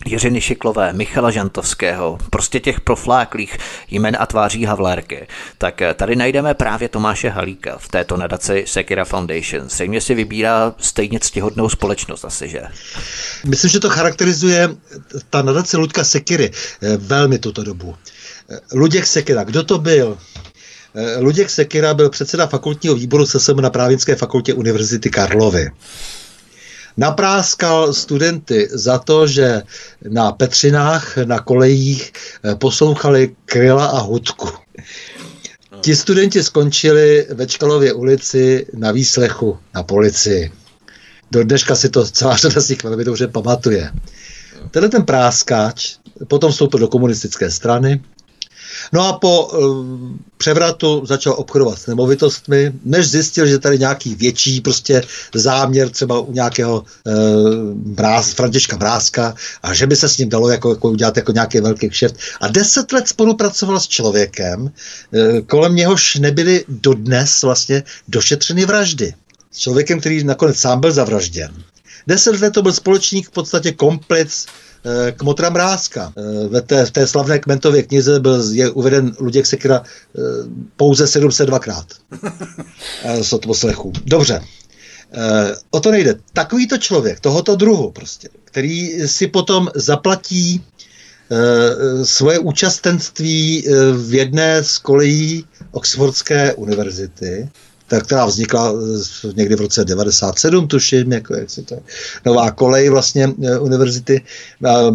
Jiřiny 0.05 0.41
Šiklové, 0.41 0.93
Michala 0.93 1.31
Žantovského, 1.31 2.17
prostě 2.29 2.59
těch 2.59 2.81
profláklých 2.81 3.57
jmen 3.91 4.17
a 4.19 4.25
tváří 4.25 4.65
Havlérky, 4.65 5.27
tak 5.57 5.81
tady 5.95 6.15
najdeme 6.15 6.53
právě 6.53 6.89
Tomáše 6.89 7.29
Halíka 7.29 7.77
v 7.77 7.87
této 7.87 8.17
nadaci 8.17 8.63
Sekira 8.67 9.05
Foundation. 9.05 9.69
Sejmě 9.69 10.01
si 10.01 10.15
vybírá 10.15 10.75
stejně 10.77 11.19
ctihodnou 11.19 11.69
společnost 11.69 12.25
asi, 12.25 12.49
že? 12.49 12.61
Myslím, 13.45 13.69
že 13.69 13.79
to 13.79 13.89
charakterizuje 13.89 14.69
ta 15.29 15.41
nadace 15.41 15.77
Ludka 15.77 16.03
Sekiry 16.03 16.51
eh, 16.81 16.97
velmi 16.97 17.39
tuto 17.39 17.63
dobu. 17.63 17.95
Eh, 18.49 18.59
Luděk 18.73 19.07
Sekira, 19.07 19.43
kdo 19.43 19.63
to 19.63 19.77
byl? 19.77 20.17
Eh, 20.95 21.19
Luděk 21.19 21.49
Sekira 21.49 21.93
byl 21.93 22.09
předseda 22.09 22.47
fakultního 22.47 22.95
výboru 22.95 23.25
SSM 23.25 23.61
na 23.61 23.69
Právnické 23.69 24.15
fakultě 24.15 24.53
Univerzity 24.53 25.09
Karlovy 25.09 25.71
napráskal 26.99 27.93
studenty 27.93 28.67
za 28.71 28.99
to, 28.99 29.27
že 29.27 29.63
na 30.09 30.31
Petřinách, 30.31 31.17
na 31.17 31.39
kolejích 31.39 32.11
eh, 32.11 32.55
poslouchali 32.55 33.35
Kryla 33.45 33.85
a 33.85 33.99
Hudku. 33.99 34.49
Ti 35.81 35.95
studenti 35.95 36.43
skončili 36.43 37.27
ve 37.29 37.47
Čkalově 37.47 37.93
ulici 37.93 38.67
na 38.73 38.91
výslechu 38.91 39.57
na 39.75 39.83
policii. 39.83 40.51
Do 41.31 41.43
dneška 41.43 41.75
si 41.75 41.89
to 41.89 42.05
celá 42.05 42.35
řada 42.35 42.61
z 42.61 42.69
nich 42.69 42.83
velmi 42.83 43.03
dobře 43.03 43.27
pamatuje. 43.27 43.91
Tenhle 44.71 44.89
ten 44.89 45.03
práskáč 45.03 45.95
potom 46.27 46.51
vstoupil 46.51 46.79
do 46.79 46.87
komunistické 46.87 47.51
strany, 47.51 48.03
No 48.93 49.07
a 49.07 49.13
po 49.13 49.45
uh, 49.45 49.85
převratu 50.37 51.05
začal 51.05 51.33
obchodovat 51.37 51.79
s 51.79 51.87
nemovitostmi, 51.87 52.71
než 52.85 53.09
zjistil, 53.09 53.47
že 53.47 53.59
tady 53.59 53.79
nějaký 53.79 54.15
větší 54.15 54.61
prostě 54.61 55.03
záměr 55.35 55.89
třeba 55.89 56.19
u 56.19 56.31
nějakého 56.31 56.79
uh, 56.79 57.13
mráz, 57.97 58.33
Františka 58.33 58.77
Mrázka 58.77 59.35
a 59.63 59.73
že 59.73 59.87
by 59.87 59.95
se 59.95 60.09
s 60.09 60.17
ním 60.17 60.29
dalo 60.29 60.49
jako, 60.49 60.69
jako 60.69 60.89
udělat 60.89 61.17
jako 61.17 61.31
nějaký 61.31 61.59
velký 61.59 61.89
kšeft. 61.89 62.15
A 62.41 62.47
deset 62.47 62.91
let 62.91 63.07
spolupracoval 63.07 63.79
s 63.79 63.87
člověkem, 63.87 64.61
uh, 64.61 65.39
kolem 65.47 65.75
něhož 65.75 66.15
nebyly 66.15 66.65
dodnes 66.67 67.41
vlastně 67.41 67.83
došetřeny 68.07 68.65
vraždy. 68.65 69.13
S 69.51 69.57
člověkem, 69.57 69.99
který 69.99 70.23
nakonec 70.23 70.57
sám 70.57 70.79
byl 70.79 70.91
zavražděn. 70.91 71.63
Deset 72.07 72.41
let 72.41 72.53
to 72.53 72.61
byl 72.61 72.73
společník 72.73 73.27
v 73.27 73.31
podstatě 73.31 73.71
komplic 73.71 74.45
Kmotra 75.17 75.49
Mrázka. 75.49 76.13
Eh, 76.17 76.47
ve 76.47 76.61
té, 76.61 76.85
v 76.85 76.91
té 76.91 77.07
slavné 77.07 77.39
Kmentově 77.39 77.83
knize 77.83 78.19
byl, 78.19 78.53
je 78.53 78.69
uveden 78.69 79.15
Luděk 79.19 79.45
Sekira 79.45 79.83
eh, 79.83 80.21
pouze 80.75 81.05
702krát 81.05 81.85
z 83.21 83.33
odposlechu. 83.33 83.93
Dobře. 84.05 84.41
o 85.71 85.79
to 85.79 85.91
nejde. 85.91 86.15
Takovýto 86.33 86.77
člověk, 86.77 87.19
tohoto 87.19 87.55
druhu 87.55 87.91
prostě, 87.91 88.29
který 88.45 89.07
si 89.07 89.27
potom 89.27 89.69
zaplatí 89.75 90.63
svoje 92.03 92.39
účastenství 92.39 93.65
v 93.93 94.13
jedné 94.13 94.63
z 94.63 94.77
kolejí 94.77 95.45
Oxfordské 95.71 96.53
univerzity, 96.53 97.49
která 98.03 98.25
vznikla 98.25 98.73
eh, 98.73 99.33
někdy 99.35 99.55
v 99.55 99.61
roce 99.61 99.85
97, 99.85 100.67
tuším, 100.67 101.11
jako 101.11 101.35
jak 101.35 101.49
se 101.49 101.61
to 101.61 101.73
je, 101.73 101.81
nová 102.25 102.51
kolej 102.51 102.89
vlastně 102.89 103.33
eh, 103.43 103.59
univerzity. 103.59 104.21
Eh, 104.65 104.91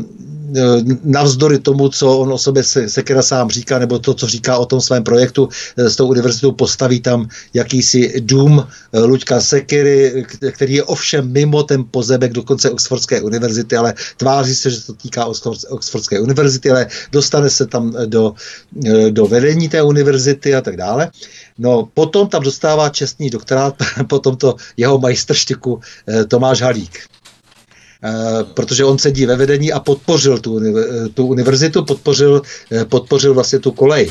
navzdory 1.05 1.59
tomu, 1.59 1.89
co 1.89 2.19
on 2.19 2.33
o 2.33 2.39
sobě 2.39 2.62
Sekera 2.62 3.23
sám 3.23 3.51
říká, 3.51 3.79
nebo 3.79 3.99
to, 3.99 4.15
co 4.15 4.27
říká 4.27 4.59
o 4.59 4.66
tom 4.66 4.81
svém 4.81 5.03
projektu 5.03 5.49
s 5.77 5.97
tou 5.97 6.09
univerzitou, 6.09 6.53
postaví 6.53 7.01
tam 7.01 7.29
jakýsi 7.55 8.21
dům 8.21 8.66
Luďka 8.93 9.41
Sekery, 9.41 10.27
který 10.51 10.75
je 10.75 10.83
ovšem 10.83 11.33
mimo 11.33 11.62
ten 11.62 11.85
pozebek 11.91 12.33
dokonce 12.33 12.71
Oxfordské 12.71 13.21
univerzity, 13.21 13.77
ale 13.77 13.95
tváří 14.16 14.55
se, 14.55 14.71
že 14.71 14.81
to 14.81 14.93
týká 14.93 15.27
Oxfordské 15.69 16.21
univerzity, 16.21 16.71
ale 16.71 16.87
dostane 17.12 17.51
se 17.51 17.66
tam 17.66 17.97
do, 18.07 18.35
do 19.11 19.27
vedení 19.27 19.69
té 19.69 19.83
univerzity 19.83 20.55
a 20.55 20.61
tak 20.61 20.77
dále. 20.77 21.11
No, 21.59 21.87
potom 21.95 22.29
tam 22.29 22.43
dostává 22.43 22.89
čestný 22.89 23.31
doktorát 23.31 23.75
po 24.09 24.19
tomto 24.19 24.57
jeho 24.77 24.99
majstrštiku 24.99 25.81
eh, 25.81 26.25
Tomáš 26.25 26.63
Halík. 26.63 26.99
Eh, 28.05 28.45
protože 28.55 28.85
on 28.85 28.99
sedí 28.99 29.27
ve 29.27 29.37
vedení 29.37 29.73
a 29.73 29.81
podpořil 29.81 30.39
tu, 30.39 30.61
tu 31.15 31.27
univerzitu, 31.27 31.85
podpořil, 31.85 32.43
eh, 32.73 32.85
podpořil 32.85 33.35
vlastně 33.35 33.59
tu 33.59 33.71
kolej. 33.71 34.11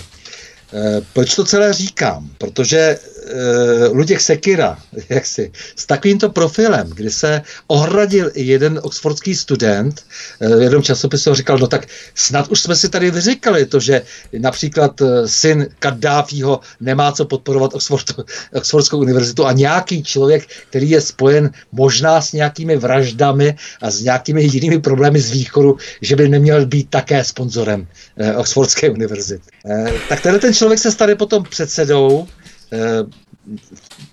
Proč 1.14 1.36
to 1.36 1.44
celé 1.44 1.74
říkám? 1.74 2.30
Protože 2.38 2.98
uh, 3.24 3.98
Luděk 3.98 4.22
Sekira, 4.22 4.78
jak 5.10 5.26
si, 5.26 5.52
s 5.76 5.86
takovýmto 5.86 6.30
profilem, 6.30 6.90
kdy 6.90 7.12
se 7.12 7.42
ohradil 7.68 8.32
i 8.34 8.44
jeden 8.44 8.80
oxfordský 8.84 9.36
student, 9.36 10.06
uh, 10.40 10.58
v 10.58 10.62
jednom 10.62 10.84
časopisu 10.84 11.36
říkal, 11.36 11.58
no 11.58 11.68
tak 11.68 11.88
snad 12.16 12.48
už 12.48 12.60
jsme 12.60 12.76
si 12.76 12.90
tady 12.90 13.12
vyříkali 13.12 13.66
to, 13.66 13.80
že 13.80 14.02
například 14.38 15.02
uh, 15.02 15.08
syn 15.26 15.68
Kaddáfího 15.80 16.60
nemá 16.80 17.12
co 17.12 17.26
podporovat 17.26 17.74
Oxford, 17.74 18.14
Oxfordskou 18.54 18.98
univerzitu 18.98 19.46
a 19.46 19.52
nějaký 19.52 20.04
člověk, 20.04 20.48
který 20.70 20.90
je 20.90 21.02
spojen 21.02 21.52
možná 21.72 22.22
s 22.22 22.34
nějakými 22.34 22.78
vraždami 22.78 23.56
a 23.82 23.92
s 23.92 24.02
nějakými 24.02 24.44
jinými 24.44 24.80
problémy 24.80 25.22
z 25.22 25.32
východu, 25.32 25.78
že 26.02 26.16
by 26.16 26.30
neměl 26.30 26.66
být 26.66 26.90
také 26.90 27.24
sponzorem 27.24 27.88
uh, 28.16 28.40
Oxfordské 28.40 28.90
univerzity. 28.90 29.44
Uh, 29.64 29.90
tak 30.10 30.22
tenhle 30.22 30.40
ten 30.40 30.54
člověk 30.54 30.63
se 30.78 30.92
stane 30.92 31.16
potom 31.16 31.44
předsedou 31.44 32.28
Eh, 32.74 33.04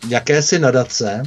jakési 0.09 0.59
nadace 0.59 1.23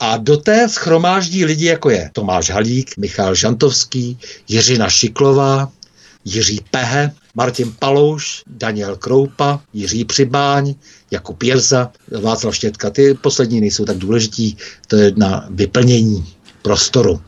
a 0.00 0.16
do 0.16 0.36
té 0.36 0.68
schromáždí 0.68 1.44
lidi, 1.44 1.66
jako 1.66 1.90
je 1.90 2.10
Tomáš 2.12 2.50
Halík, 2.50 2.96
Michal 2.96 3.34
Žantovský, 3.34 4.18
Jiřina 4.48 4.88
Šiklová, 4.88 5.72
Jiří 6.24 6.60
Pehe, 6.70 7.12
Martin 7.34 7.74
Palouš, 7.78 8.42
Daniel 8.46 8.96
Kroupa, 8.96 9.60
Jiří 9.72 10.04
Přibáň, 10.04 10.74
Jakub 11.10 11.42
Jerza, 11.42 11.92
Václav 12.20 12.56
Štětka. 12.56 12.90
Ty 12.90 13.14
poslední 13.14 13.60
nejsou 13.60 13.84
tak 13.84 13.98
důležití, 13.98 14.56
to 14.86 14.96
je 14.96 15.12
na 15.16 15.46
vyplnění 15.50 16.34
prostoru. 16.62 17.20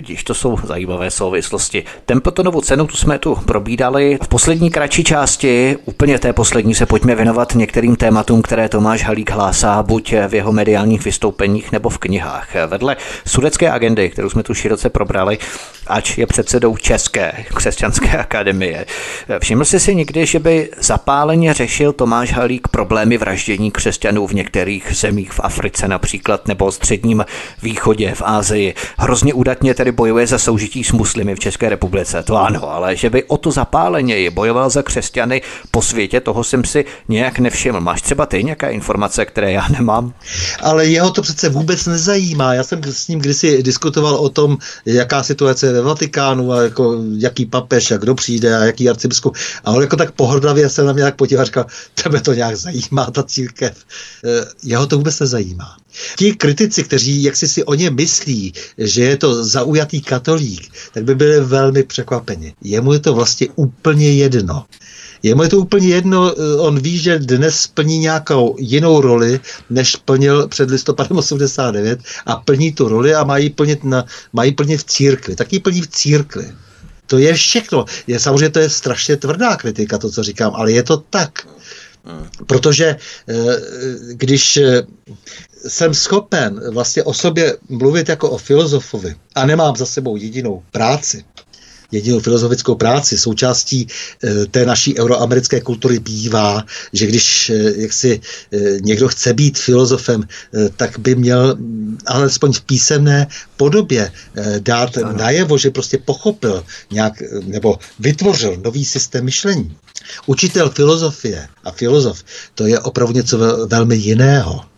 Vidíš, 0.00 0.24
to 0.24 0.34
jsou 0.34 0.58
zajímavé 0.64 1.10
souvislosti. 1.10 1.84
Templetonovu 2.06 2.60
cenu 2.60 2.86
tu 2.86 2.96
jsme 2.96 3.18
tu 3.18 3.36
probídali. 3.36 4.18
V 4.22 4.28
poslední 4.28 4.70
kratší 4.70 5.04
části, 5.04 5.76
úplně 5.84 6.18
té 6.18 6.32
poslední, 6.32 6.74
se 6.74 6.86
pojďme 6.86 7.14
věnovat 7.14 7.54
některým 7.54 7.96
tématům, 7.96 8.42
které 8.42 8.68
Tomáš 8.68 9.04
Halík 9.04 9.30
hlásá 9.30 9.82
buď 9.82 10.14
v 10.28 10.34
jeho 10.34 10.52
mediálních 10.52 11.04
vystoupeních 11.04 11.72
nebo 11.72 11.88
v 11.88 11.98
knihách. 11.98 12.48
Vedle 12.66 12.96
sudecké 13.26 13.70
agendy, 13.70 14.10
kterou 14.10 14.30
jsme 14.30 14.42
tu 14.42 14.54
široce 14.54 14.90
probrali, 14.90 15.38
ač 15.90 16.18
je 16.18 16.26
předsedou 16.26 16.76
České 16.76 17.32
křesťanské 17.54 18.18
akademie. 18.18 18.86
Všiml 19.38 19.64
jsi 19.64 19.80
si 19.80 19.94
někdy, 19.94 20.26
že 20.26 20.38
by 20.38 20.70
zapáleně 20.80 21.54
řešil 21.54 21.92
Tomáš 21.92 22.32
Halík 22.32 22.68
problémy 22.68 23.18
vraždění 23.18 23.70
křesťanů 23.70 24.26
v 24.26 24.32
některých 24.32 24.92
zemích 24.94 25.32
v 25.32 25.40
Africe 25.42 25.88
například 25.88 26.48
nebo 26.48 26.72
středním 26.72 27.24
východě 27.62 28.14
v 28.14 28.22
Ázii. 28.24 28.74
Hrozně 28.98 29.34
údatně 29.34 29.74
tedy 29.74 29.92
bojuje 29.92 30.26
za 30.26 30.38
soužití 30.38 30.84
s 30.84 30.92
muslimy 30.92 31.34
v 31.34 31.38
České 31.38 31.68
republice, 31.68 32.22
to 32.22 32.36
ano, 32.36 32.70
ale 32.70 32.96
že 32.96 33.10
by 33.10 33.24
o 33.24 33.36
to 33.36 33.50
zapáleněji 33.50 34.30
bojoval 34.30 34.70
za 34.70 34.82
křesťany 34.82 35.42
po 35.70 35.82
světě, 35.82 36.20
toho 36.20 36.44
jsem 36.44 36.64
si 36.64 36.84
nějak 37.08 37.38
nevšiml. 37.38 37.80
Máš 37.80 38.02
třeba 38.02 38.26
ty 38.26 38.44
nějaké 38.44 38.70
informace, 38.70 39.24
které 39.24 39.52
já 39.52 39.68
nemám? 39.68 40.12
Ale 40.62 40.86
jeho 40.86 41.10
to 41.10 41.22
přece 41.22 41.48
vůbec 41.48 41.86
nezajímá. 41.86 42.54
Já 42.54 42.64
jsem 42.64 42.80
s 42.84 43.08
ním 43.08 43.18
kdysi 43.18 43.62
diskutoval 43.62 44.14
o 44.14 44.28
tom, 44.28 44.58
jaká 44.86 45.22
situace 45.22 45.66
je 45.66 45.72
ve 45.80 45.88
Vatikánu 45.88 46.52
a 46.52 46.62
jako, 46.62 47.04
jaký 47.18 47.46
papež 47.46 47.90
a 47.90 47.96
kdo 47.96 48.14
přijde 48.14 48.56
a 48.56 48.64
jaký 48.64 48.88
arcibiskup. 48.88 49.36
A 49.64 49.70
on 49.70 49.82
jako 49.82 49.96
tak 49.96 50.10
pohrdavě 50.10 50.68
se 50.68 50.82
na 50.82 50.92
mě 50.92 51.02
tak 51.02 51.16
podíval 51.16 51.42
a 51.42 51.44
říkal, 51.44 51.66
tebe 52.02 52.20
to 52.20 52.34
nějak 52.34 52.56
zajímá, 52.56 53.10
ta 53.10 53.22
církev. 53.22 53.76
Eh, 54.24 54.44
jeho 54.62 54.86
to 54.86 54.96
vůbec 54.96 55.20
nezajímá. 55.20 55.76
Ti 56.16 56.32
kritici, 56.32 56.84
kteří 56.84 57.22
jak 57.22 57.36
si 57.36 57.48
si 57.48 57.64
o 57.64 57.74
ně 57.74 57.90
myslí, 57.90 58.52
že 58.78 59.04
je 59.04 59.16
to 59.16 59.44
zaujatý 59.44 60.00
katolík, 60.00 60.72
tak 60.94 61.04
by 61.04 61.14
byli 61.14 61.40
velmi 61.40 61.82
překvapeni. 61.82 62.54
Jemu 62.62 62.92
je 62.92 62.98
to 62.98 63.14
vlastně 63.14 63.48
úplně 63.54 64.12
jedno. 64.12 64.64
Je 65.22 65.34
to 65.48 65.58
úplně 65.58 65.88
jedno, 65.88 66.32
eh, 66.32 66.56
on 66.56 66.80
ví, 66.80 66.98
že 66.98 67.18
dnes 67.18 67.66
plní 67.66 67.98
nějakou 67.98 68.56
jinou 68.58 69.00
roli, 69.00 69.40
než 69.70 69.96
plnil 69.96 70.48
před 70.48 70.70
listopadem 70.70 71.16
89 71.16 72.00
a 72.26 72.36
plní 72.36 72.72
tu 72.72 72.88
roli 72.88 73.14
a 73.14 73.24
mají 73.24 73.50
plnit, 73.50 73.84
na, 73.84 74.04
mají 74.32 74.52
plnit 74.52 74.80
v 74.80 74.84
církvi. 74.84 75.36
Tak 75.36 75.52
ji 75.52 75.60
plní 75.60 75.82
v 75.82 75.88
církvi. 75.88 76.52
To 77.06 77.18
je 77.18 77.34
všechno. 77.34 77.84
Je, 78.06 78.20
samozřejmě 78.20 78.48
to 78.48 78.58
je 78.58 78.70
strašně 78.70 79.16
tvrdá 79.16 79.56
kritika, 79.56 79.98
to, 79.98 80.10
co 80.10 80.22
říkám, 80.22 80.52
ale 80.54 80.72
je 80.72 80.82
to 80.82 80.96
tak. 80.96 81.46
Protože 82.46 82.96
eh, 83.28 83.34
když 84.12 84.56
eh, 84.56 84.82
jsem 85.68 85.94
schopen 85.94 86.60
vlastně 86.70 87.02
o 87.02 87.14
sobě 87.14 87.56
mluvit 87.68 88.08
jako 88.08 88.30
o 88.30 88.38
filozofovi 88.38 89.14
a 89.34 89.46
nemám 89.46 89.76
za 89.76 89.86
sebou 89.86 90.16
jedinou 90.16 90.62
práci, 90.70 91.24
jedinou 91.92 92.20
filozofickou 92.20 92.74
práci. 92.74 93.18
Součástí 93.18 93.86
e, 94.24 94.46
té 94.46 94.66
naší 94.66 94.98
euroamerické 94.98 95.60
kultury 95.60 95.98
bývá, 95.98 96.64
že 96.92 97.06
když 97.06 97.50
e, 97.50 97.54
jak 97.76 97.92
si 97.92 98.20
e, 98.52 98.58
někdo 98.80 99.08
chce 99.08 99.32
být 99.34 99.58
filozofem, 99.58 100.24
tak 100.76 100.98
by 100.98 101.14
měl 101.14 101.56
alespoň 102.06 102.52
v 102.52 102.60
písemné 102.60 103.26
podobě 103.56 104.12
dát 104.58 104.98
ano. 104.98 105.12
najevo, 105.12 105.58
že 105.58 105.70
prostě 105.70 105.98
pochopil 105.98 106.64
nějak, 106.90 107.22
nebo 107.44 107.78
vytvořil 107.98 108.56
nový 108.64 108.84
systém 108.84 109.24
myšlení. 109.24 109.76
Učitel 110.26 110.70
filozofie 110.70 111.48
a 111.64 111.70
filozof, 111.70 112.24
to 112.54 112.66
je 112.66 112.80
opravdu 112.80 113.14
něco 113.14 113.66
velmi 113.66 113.96
jiného. 113.96 114.69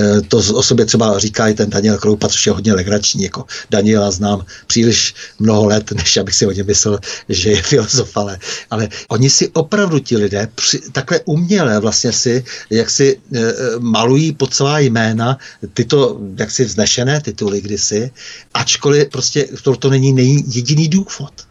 Eh, 0.00 0.20
to 0.20 0.36
o 0.36 0.62
sobě 0.62 0.86
třeba 0.86 1.18
říká 1.18 1.48
i 1.48 1.54
ten 1.54 1.70
Daniel 1.70 1.98
Kroupa, 1.98 2.28
což 2.28 2.46
je 2.46 2.52
hodně 2.52 2.72
legrační. 2.74 3.22
Jako 3.22 3.44
Daniela 3.70 4.10
znám 4.10 4.44
příliš 4.66 5.14
mnoho 5.38 5.66
let, 5.66 5.92
než 5.96 6.16
abych 6.16 6.34
si 6.34 6.46
o 6.46 6.52
něm 6.52 6.66
myslel, 6.66 6.98
že 7.28 7.50
je 7.50 7.62
filozof, 7.62 8.16
ale, 8.16 8.38
ale 8.70 8.88
oni 9.08 9.30
si 9.30 9.48
opravdu 9.48 9.98
ti 9.98 10.16
lidé 10.16 10.48
při, 10.54 10.80
takhle 10.92 11.20
uměle 11.24 11.80
vlastně 11.80 12.12
si, 12.12 12.44
jak 12.70 12.90
si 12.90 13.20
e, 13.34 13.52
malují 13.78 14.32
pod 14.32 14.54
svá 14.54 14.78
jména 14.78 15.38
tyto 15.74 16.20
jaksi 16.36 16.64
vznešené 16.64 17.20
tituly 17.20 17.60
kdysi, 17.60 18.10
ačkoliv 18.54 19.08
prostě 19.08 19.48
to, 19.62 19.76
to 19.76 19.90
není 19.90 20.12
nej, 20.12 20.44
jediný 20.46 20.88
důvod. 20.88 21.49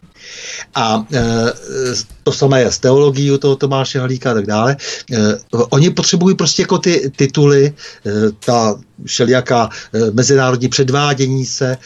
A 0.74 1.06
e, 1.12 1.20
to 2.22 2.32
samé 2.32 2.60
je 2.60 2.72
s 2.72 2.78
teologií 2.78 3.38
toho 3.38 3.56
Tomáše 3.56 4.00
Halíka 4.00 4.30
a 4.30 4.34
tak 4.34 4.46
dále. 4.46 4.76
E, 5.12 5.16
oni 5.50 5.90
potřebují 5.90 6.36
prostě 6.36 6.62
jako 6.62 6.78
ty 6.78 7.12
tituly, 7.16 7.66
e, 7.66 7.72
ta 8.44 8.80
všelijaká 9.04 9.68
mezinárodní 10.12 10.68
předvádění 10.68 11.46
se, 11.46 11.76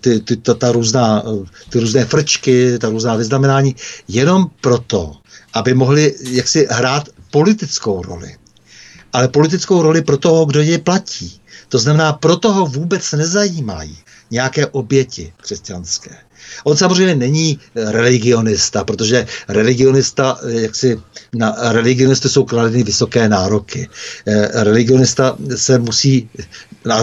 ty, 0.00 0.20
ty, 0.20 0.36
ta, 0.36 0.54
ta 0.54 0.72
různá, 0.72 1.22
ty 1.68 1.80
různé 1.80 2.04
frčky, 2.04 2.78
ta 2.78 2.88
různá 2.88 3.16
vyznamenání, 3.16 3.76
jenom 4.08 4.46
proto, 4.60 5.16
aby 5.52 5.74
mohli 5.74 6.14
jaksi 6.30 6.66
hrát 6.70 7.08
politickou 7.30 8.02
roli. 8.02 8.36
Ale 9.12 9.28
politickou 9.28 9.82
roli 9.82 10.02
pro 10.02 10.16
toho, 10.16 10.44
kdo 10.44 10.60
je 10.60 10.78
platí. 10.78 11.40
To 11.68 11.78
znamená, 11.78 12.12
pro 12.12 12.36
toho 12.36 12.66
vůbec 12.66 13.12
nezajímají 13.12 13.98
nějaké 14.30 14.66
oběti 14.66 15.32
křesťanské. 15.36 16.16
On 16.64 16.76
samozřejmě 16.76 17.14
není 17.14 17.58
religionista, 17.76 18.84
protože 18.84 19.26
religionista, 19.48 20.38
jak 20.48 20.74
si 20.76 21.00
na 21.34 21.54
religionisty 21.72 22.28
jsou 22.28 22.44
kladeny 22.44 22.82
vysoké 22.82 23.28
nároky. 23.28 23.88
Religionista 24.54 25.36
se 25.56 25.78
musí, 25.78 26.30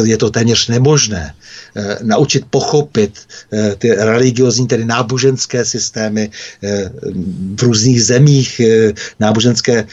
je 0.03 0.17
to 0.17 0.29
téměř 0.29 0.67
nemožné, 0.67 1.33
Eh, 1.75 1.97
naučit 2.03 2.45
pochopit 2.49 3.19
eh, 3.53 3.75
ty 3.77 3.91
religiozní, 3.91 4.67
tedy 4.67 4.85
náboženské 4.85 5.65
systémy 5.65 6.31
eh, 6.63 6.91
v 7.55 7.63
různých 7.63 8.03
zemích, 8.03 8.61
náboženské, 9.19 9.87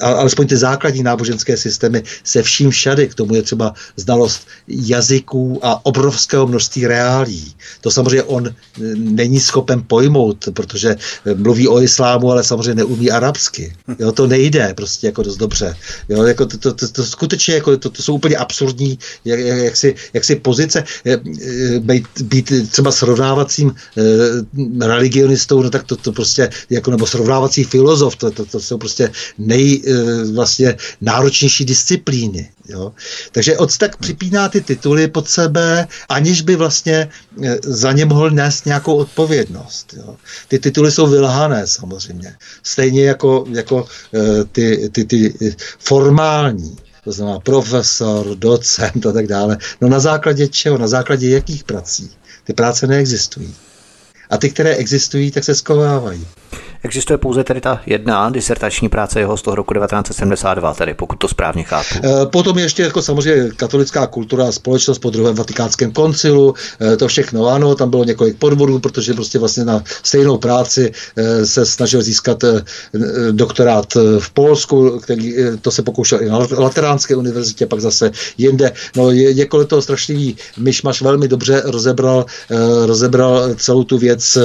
alespoň 0.00 0.46
ty 0.46 0.56
základní 0.56 1.02
náboženské 1.02 1.56
systémy 1.56 2.02
se 2.24 2.42
vším 2.42 2.70
všady. 2.70 3.08
K 3.08 3.14
tomu 3.14 3.34
je 3.34 3.42
třeba 3.42 3.74
znalost 3.96 4.46
jazyků 4.68 5.60
a 5.62 5.86
obrovského 5.86 6.46
množství 6.46 6.86
reálí. 6.86 7.54
To 7.80 7.90
samozřejmě 7.90 8.22
on 8.22 8.54
není 8.94 9.40
schopen 9.40 9.82
pojmout, 9.86 10.48
protože 10.52 10.96
mluví 11.34 11.68
o 11.68 11.82
islámu, 11.82 12.30
ale 12.30 12.44
samozřejmě 12.44 12.74
neumí 12.74 13.10
arabsky. 13.10 13.72
Jo, 13.98 14.12
to 14.12 14.26
nejde 14.26 14.74
prostě 14.74 15.06
jako 15.06 15.22
dost 15.22 15.36
dobře. 15.36 15.76
Jo, 16.08 16.22
jako 16.22 16.46
to, 16.46 16.58
to, 16.58 16.74
to, 16.74 16.88
to 16.88 17.04
skutečně 17.04 17.54
jako 17.54 17.76
to, 17.76 17.90
to 17.90 18.02
jsou 18.02 18.14
úplně 18.14 18.36
absurdní 18.36 18.98
jak, 19.32 19.40
jak, 19.40 19.58
jak, 19.58 19.76
si, 19.76 19.94
jak 20.12 20.24
si 20.24 20.36
pozice. 20.36 20.84
Eh, 21.06 21.20
být, 21.78 22.06
být 22.22 22.52
třeba 22.70 22.92
srovnávacím 22.92 23.74
e, 24.78 24.86
religionistou, 24.86 25.62
no 25.62 25.70
tak 25.70 25.84
to, 25.84 25.96
to 25.96 26.12
prostě, 26.12 26.50
jako, 26.70 26.90
nebo 26.90 27.06
srovnávací 27.06 27.64
filozof, 27.64 28.16
to, 28.16 28.30
to, 28.30 28.46
to 28.46 28.60
jsou 28.60 28.78
prostě 28.78 29.10
nej 29.38 29.82
vlastně 30.34 30.76
náročnější 31.00 31.64
disciplíny. 31.64 32.50
Jo? 32.68 32.92
Takže 33.32 33.56
od 33.56 33.78
tak 33.78 33.96
připíná 33.96 34.48
ty 34.48 34.60
tituly 34.60 35.08
pod 35.08 35.28
sebe, 35.28 35.88
aniž 36.08 36.42
by 36.42 36.56
vlastně 36.56 37.08
za 37.62 37.92
ně 37.92 38.04
mohl 38.04 38.30
nést 38.30 38.66
nějakou 38.66 38.96
odpovědnost. 38.96 39.94
Jo? 39.96 40.16
Ty 40.48 40.58
tituly 40.58 40.92
jsou 40.92 41.06
vylhané 41.06 41.66
samozřejmě. 41.66 42.34
Stejně 42.62 43.04
jako, 43.04 43.44
jako 43.50 43.86
ty, 44.52 44.88
ty, 44.92 45.04
ty 45.04 45.34
formální 45.78 46.76
to 47.04 47.12
znamená 47.12 47.40
profesor, 47.40 48.36
docent 48.36 49.06
a 49.06 49.12
tak 49.12 49.26
dále. 49.26 49.58
No 49.80 49.88
na 49.88 50.00
základě 50.00 50.48
čeho? 50.48 50.78
Na 50.78 50.88
základě 50.88 51.28
jakých 51.28 51.64
prací? 51.64 52.10
Ty 52.44 52.52
práce 52.52 52.86
neexistují. 52.86 53.54
A 54.30 54.36
ty, 54.36 54.50
které 54.50 54.74
existují, 54.74 55.30
tak 55.30 55.44
se 55.44 55.54
skovávají. 55.54 56.26
Existuje 56.84 57.18
pouze 57.18 57.44
tedy 57.44 57.60
ta 57.60 57.80
jedna 57.86 58.30
disertační 58.30 58.88
práce 58.88 59.20
jeho 59.20 59.36
z 59.36 59.42
toho 59.42 59.54
roku 59.54 59.74
1972, 59.74 60.74
tedy 60.74 60.94
pokud 60.94 61.16
to 61.16 61.28
správně 61.28 61.62
chápu. 61.62 61.94
Eh, 62.04 62.26
potom 62.26 62.58
ještě 62.58 62.82
jako 62.82 63.02
samozřejmě 63.02 63.50
katolická 63.56 64.06
kultura 64.06 64.48
a 64.48 64.52
společnost 64.52 64.98
po 64.98 65.10
druhém 65.10 65.34
vatikánském 65.34 65.92
koncilu, 65.92 66.54
eh, 66.80 66.96
to 66.96 67.08
všechno 67.08 67.46
ano, 67.46 67.74
tam 67.74 67.90
bylo 67.90 68.04
několik 68.04 68.36
podvodů, 68.36 68.78
protože 68.78 69.14
prostě 69.14 69.38
vlastně 69.38 69.64
na 69.64 69.82
stejnou 70.02 70.38
práci 70.38 70.92
eh, 71.16 71.46
se 71.46 71.66
snažil 71.66 72.02
získat 72.02 72.44
doktorát 73.30 73.94
v 74.18 74.30
Polsku, 74.30 75.00
který 75.00 75.34
to 75.60 75.70
se 75.70 75.82
pokoušel 75.82 76.22
i 76.22 76.28
na 76.28 76.38
Lateránské 76.58 77.16
univerzitě, 77.16 77.66
pak 77.66 77.80
zase 77.80 78.10
jinde. 78.38 78.72
No 78.96 79.10
několik 79.10 79.68
toho 79.68 79.82
strašlivý 79.82 80.36
myšmaš 80.58 81.02
velmi 81.02 81.28
dobře 81.28 81.62
rozebral, 81.64 82.26
rozebral 82.86 83.54
celou 83.54 83.84
tu 83.84 83.98
věc 83.98 84.38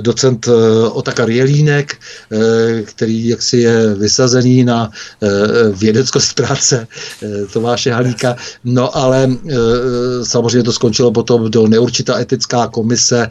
docent 0.00 0.48
Otakar 0.92 1.31
Jelínek, 1.32 1.94
eh, 2.32 2.82
který 2.82 3.28
jaksi 3.28 3.58
je 3.58 3.94
vysazený 3.94 4.64
na 4.64 4.90
eh, 5.22 5.28
vědeckost 5.72 6.34
práce 6.34 6.86
eh, 7.22 7.46
Tomáše 7.52 7.92
Halíka. 7.92 8.36
No 8.64 8.96
ale 8.96 9.30
samozřejmě 10.22 10.62
to 10.62 10.72
skončilo 10.72 11.12
potom 11.12 11.50
do 11.50 11.66
neurčitá 11.66 12.20
etická 12.20 12.66
komise. 12.66 13.28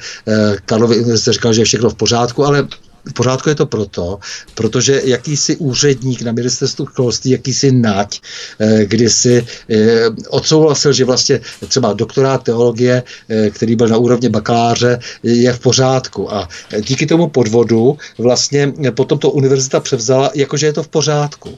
Karlovy 0.66 0.98
univerzitě 0.98 1.34
říkal, 1.34 1.54
že 1.54 1.62
je 1.62 1.66
všechno 1.66 1.90
v 1.90 1.96
pořádku, 1.96 2.46
ale 2.46 2.68
v 3.06 3.14
pořádku 3.14 3.50
je 3.50 3.56
to 3.56 3.66
proto, 3.66 4.20
protože 4.56 5.02
jakýsi 5.06 5.58
úředník 5.58 6.22
na 6.22 6.32
ministerstvu 6.32 6.86
školství, 6.86 7.32
jakýsi 7.32 7.72
nať, 7.72 8.22
eh, 8.60 8.86
kdy 8.86 9.10
si 9.10 9.46
eh, 9.70 10.10
odsouhlasil, 10.30 10.94
že 10.94 11.06
vlastně 11.06 11.42
třeba 11.68 11.94
doktorát 11.94 12.44
teologie, 12.44 13.04
eh, 13.30 13.50
který 13.50 13.76
byl 13.76 13.88
na 13.88 13.98
úrovni 13.98 14.30
bakaláře, 14.30 15.00
je 15.24 15.54
v 15.54 15.60
pořádku. 15.60 16.34
A 16.34 16.50
díky 16.82 17.06
tomu 17.06 17.28
podvodu 17.28 17.98
vlastně 18.18 18.74
potom 18.92 19.20
to 19.20 19.32
univerzita 19.32 19.80
převzala, 19.80 20.32
jakože 20.36 20.66
je 20.66 20.74
to 20.74 20.84
v 20.84 20.88
pořádku. 20.88 21.58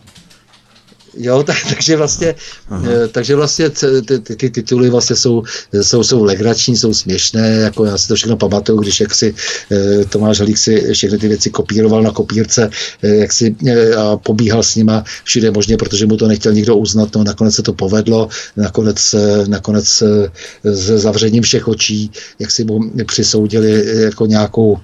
Jo, 1.17 1.43
tak, 1.47 1.57
takže 1.69 1.95
vlastně, 1.95 2.35
Aha. 2.69 2.87
Eh, 2.89 3.07
takže 3.07 3.35
vlastně 3.35 3.69
ty, 3.69 4.19
ty, 4.21 4.35
ty 4.35 4.49
tituly 4.49 4.89
vlastně 4.89 5.15
jsou, 5.15 5.43
jsou, 5.81 6.03
jsou 6.03 6.23
legrační, 6.23 6.77
jsou 6.77 6.93
směšné, 6.93 7.47
jako 7.49 7.85
já 7.85 7.97
si 7.97 8.07
to 8.07 8.15
všechno 8.15 8.37
pamatuju, 8.37 8.79
když 8.79 8.99
jak 8.99 9.15
si 9.15 9.35
eh, 9.71 10.05
Tomáš 10.05 10.39
Halík 10.39 10.57
si 10.57 10.93
všechny 10.93 11.17
ty 11.17 11.27
věci 11.27 11.49
kopíroval 11.49 12.03
na 12.03 12.11
kopírce, 12.11 12.69
eh, 13.03 13.15
jak 13.15 13.33
si 13.33 13.55
a 13.97 14.17
pobíhal 14.17 14.63
s 14.63 14.75
nima 14.75 15.03
všude 15.23 15.51
možně, 15.51 15.77
protože 15.77 16.05
mu 16.05 16.17
to 16.17 16.27
nechtěl 16.27 16.53
nikdo 16.53 16.77
uznat, 16.77 17.15
no 17.15 17.23
nakonec 17.23 17.55
se 17.55 17.63
to 17.63 17.73
povedlo, 17.73 18.29
nakonec, 18.57 19.15
nakonec 19.47 20.03
s 20.63 20.99
zavřením 20.99 21.43
všech 21.43 21.67
očí, 21.67 22.11
jak 22.39 22.51
si 22.51 22.63
mu 22.63 22.79
přisoudili 23.05 24.01
jako 24.01 24.25
nějakou, 24.25 24.77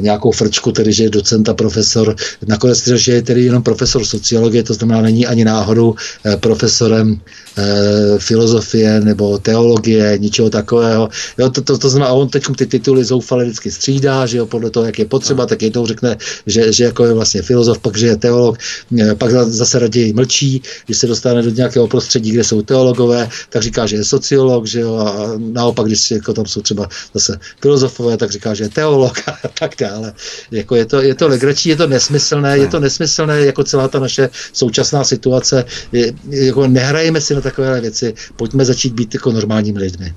nějakou 0.00 0.30
frčku, 0.32 0.72
tedy 0.72 0.92
že 0.92 1.04
je 1.04 1.10
docent 1.10 1.48
a 1.48 1.54
profesor, 1.54 2.16
nakonec 2.46 2.86
že 2.86 3.12
je 3.12 3.22
tedy 3.22 3.44
jenom 3.44 3.62
profesor 3.62 4.04
sociologie, 4.04 4.62
to 4.62 4.74
znamená 4.74 5.00
není 5.00 5.26
ani 5.26 5.44
na 5.44 5.55
náhodou 5.56 5.94
eh, 6.24 6.36
profesorem 6.36 7.20
Eh, 7.56 8.18
filozofie 8.20 9.00
nebo 9.00 9.38
teologie, 9.38 10.18
ničeho 10.18 10.50
takového. 10.50 11.08
Jo, 11.38 11.50
to, 11.50 11.62
to, 11.62 11.78
to 11.78 11.88
znamená, 11.88 12.12
on 12.12 12.28
teď 12.28 12.44
ty 12.56 12.66
tituly 12.66 13.04
zoufale 13.04 13.44
vždycky 13.44 13.70
střídá, 13.70 14.26
že 14.26 14.38
jo, 14.38 14.46
podle 14.46 14.70
toho, 14.70 14.86
jak 14.86 14.98
je 14.98 15.04
potřeba, 15.04 15.46
tak 15.46 15.62
jednou 15.62 15.86
řekne, 15.86 16.16
že, 16.46 16.72
že 16.72 16.84
jako 16.84 17.04
je 17.04 17.14
vlastně 17.14 17.42
filozof, 17.42 17.78
pak 17.78 17.96
že 17.96 18.06
je 18.06 18.16
teolog, 18.16 18.58
eh, 19.00 19.14
pak 19.14 19.30
zase 19.48 19.78
raději 19.78 20.12
mlčí, 20.12 20.62
když 20.86 20.98
se 20.98 21.06
dostane 21.06 21.42
do 21.42 21.50
nějakého 21.50 21.88
prostředí, 21.88 22.30
kde 22.30 22.44
jsou 22.44 22.62
teologové, 22.62 23.28
tak 23.48 23.62
říká, 23.62 23.86
že 23.86 23.96
je 23.96 24.04
sociolog, 24.04 24.66
že 24.66 24.80
jo, 24.80 24.96
a 24.96 25.32
naopak, 25.38 25.86
když 25.86 26.10
jako 26.10 26.32
tam 26.32 26.46
jsou 26.46 26.60
třeba 26.60 26.88
zase 27.14 27.38
filozofové, 27.60 28.16
tak 28.16 28.30
říká, 28.30 28.54
že 28.54 28.64
je 28.64 28.68
teolog 28.68 29.16
a 29.44 29.48
tak 29.48 29.80
dále. 29.80 30.12
Jako 30.50 30.76
je 30.76 30.84
to, 30.84 31.02
je 31.02 31.14
to 31.14 31.28
legrační, 31.28 31.68
je 31.70 31.76
to 31.76 31.86
nesmyslné, 31.86 32.58
je 32.58 32.68
to 32.68 32.80
nesmyslné 32.80 33.40
jako 33.40 33.64
celá 33.64 33.88
ta 33.88 33.98
naše 33.98 34.28
současná 34.52 35.04
situace. 35.04 35.45
Je, 35.92 36.12
jako 36.30 36.66
nehrajeme 36.66 37.20
si 37.20 37.34
na 37.34 37.40
takové 37.40 37.80
věci. 37.80 38.14
Pojďme 38.36 38.64
začít 38.64 38.92
být 38.92 39.14
jako 39.14 39.32
normálními 39.32 39.78
lidmi. 39.78 40.14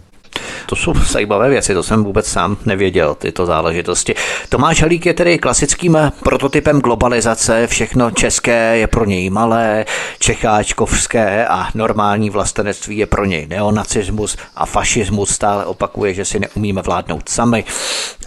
To 0.70 0.76
jsou 0.76 0.94
zajímavé 0.94 1.50
věci, 1.50 1.74
to 1.74 1.84
jsem 1.84 2.04
vůbec 2.04 2.28
sám 2.28 2.58
nevěděl, 2.66 3.16
tyto 3.16 3.46
záležitosti. 3.46 4.16
Tomáš 4.50 4.82
Halík 4.82 5.06
je 5.06 5.14
tedy 5.14 5.38
klasickým 5.40 5.98
prototypem 6.24 6.80
globalizace, 6.80 7.68
všechno 7.68 8.12
české 8.12 8.78
je 8.78 8.88
pro 8.88 9.06
něj 9.06 9.30
malé, 9.30 9.86
čecháčkovské 10.20 11.48
a 11.48 11.68
normální 11.76 12.30
vlastenectví 12.30 12.98
je 12.98 13.06
pro 13.06 13.26
něj 13.26 13.48
neonacismus 13.48 14.38
a 14.56 14.66
fašismus 14.66 15.30
stále 15.30 15.66
opakuje, 15.66 16.14
že 16.14 16.26
si 16.26 16.40
neumíme 16.40 16.82
vládnout 16.82 17.30
sami 17.30 17.64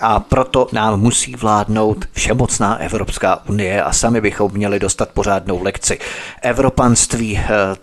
a 0.01 0.21
proto 0.21 0.69
nám 0.73 1.01
musí 1.01 1.37
vládnout 1.37 2.05
všemocná 2.13 2.77
Evropská 2.77 3.41
unie 3.49 3.83
a 3.83 3.93
sami 3.93 4.21
bychom 4.21 4.51
měli 4.55 4.79
dostat 4.79 5.09
pořádnou 5.09 5.63
lekci. 5.63 5.99
Evropanství 6.43 7.39
eh, 7.39 7.77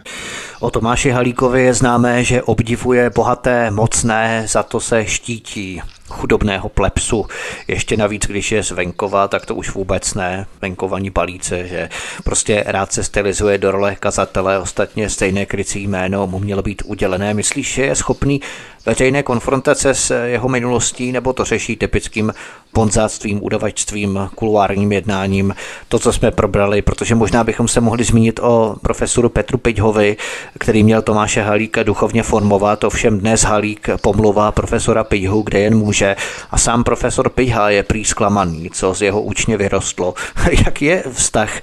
O 0.61 0.71
Tomáši 0.71 1.09
Halíkovi 1.09 1.63
je 1.63 1.73
známé, 1.73 2.23
že 2.23 2.43
obdivuje 2.43 3.09
bohaté, 3.09 3.71
mocné, 3.71 4.43
za 4.47 4.63
to 4.63 4.79
se 4.79 5.05
štítí 5.05 5.81
chudobného 6.09 6.69
plepsu. 6.69 7.25
Ještě 7.67 7.97
navíc, 7.97 8.27
když 8.27 8.51
je 8.51 8.63
z 8.63 8.71
venkova, 8.71 9.27
tak 9.27 9.45
to 9.45 9.55
už 9.55 9.73
vůbec 9.73 10.13
ne. 10.13 10.45
Venkovaní 10.61 11.11
palíce, 11.11 11.67
že 11.67 11.89
prostě 12.23 12.63
rád 12.67 12.93
se 12.93 13.03
stylizuje 13.03 13.57
do 13.57 13.71
role 13.71 13.95
kazatele, 13.95 14.59
ostatně 14.59 15.09
stejné 15.09 15.45
krycí 15.45 15.87
jméno 15.87 16.27
mu 16.27 16.39
mělo 16.39 16.61
být 16.61 16.81
udělené. 16.85 17.33
Myslíš, 17.33 17.73
že 17.73 17.85
je 17.85 17.95
schopný 17.95 18.41
veřejné 18.85 19.23
konfrontace 19.23 19.93
s 19.93 20.25
jeho 20.25 20.49
minulostí, 20.49 21.11
nebo 21.11 21.33
to 21.33 21.45
řeší 21.45 21.75
typickým 21.75 22.33
bonzáctvím, 22.73 23.43
udavačstvím, 23.43 24.29
kuluárním 24.35 24.91
jednáním, 24.91 25.55
to, 25.87 25.99
co 25.99 26.13
jsme 26.13 26.31
probrali, 26.31 26.81
protože 26.81 27.15
možná 27.15 27.43
bychom 27.43 27.67
se 27.67 27.81
mohli 27.81 28.03
zmínit 28.03 28.39
o 28.43 28.75
profesoru 28.81 29.29
Petru 29.29 29.57
Piťhovi, 29.57 30.17
který 30.59 30.83
měl 30.83 31.01
Tomáše 31.01 31.41
Halíka 31.41 31.83
duchovně 31.83 32.23
formovat, 32.23 32.83
ovšem 32.83 33.19
dnes 33.19 33.41
Halík 33.41 33.89
pomluvá 34.01 34.51
profesora 34.51 35.03
Piťhu, 35.03 35.41
kde 35.41 35.59
jen 35.59 35.77
může. 35.77 36.15
A 36.51 36.57
sám 36.57 36.83
profesor 36.83 37.29
Piťha 37.29 37.69
je 37.69 37.83
prý 37.83 38.05
zklamaný, 38.05 38.69
co 38.73 38.93
z 38.93 39.01
jeho 39.01 39.21
učně 39.21 39.57
vyrostlo. 39.57 40.13
Jak 40.65 40.81
je 40.81 41.03
vztah 41.11 41.61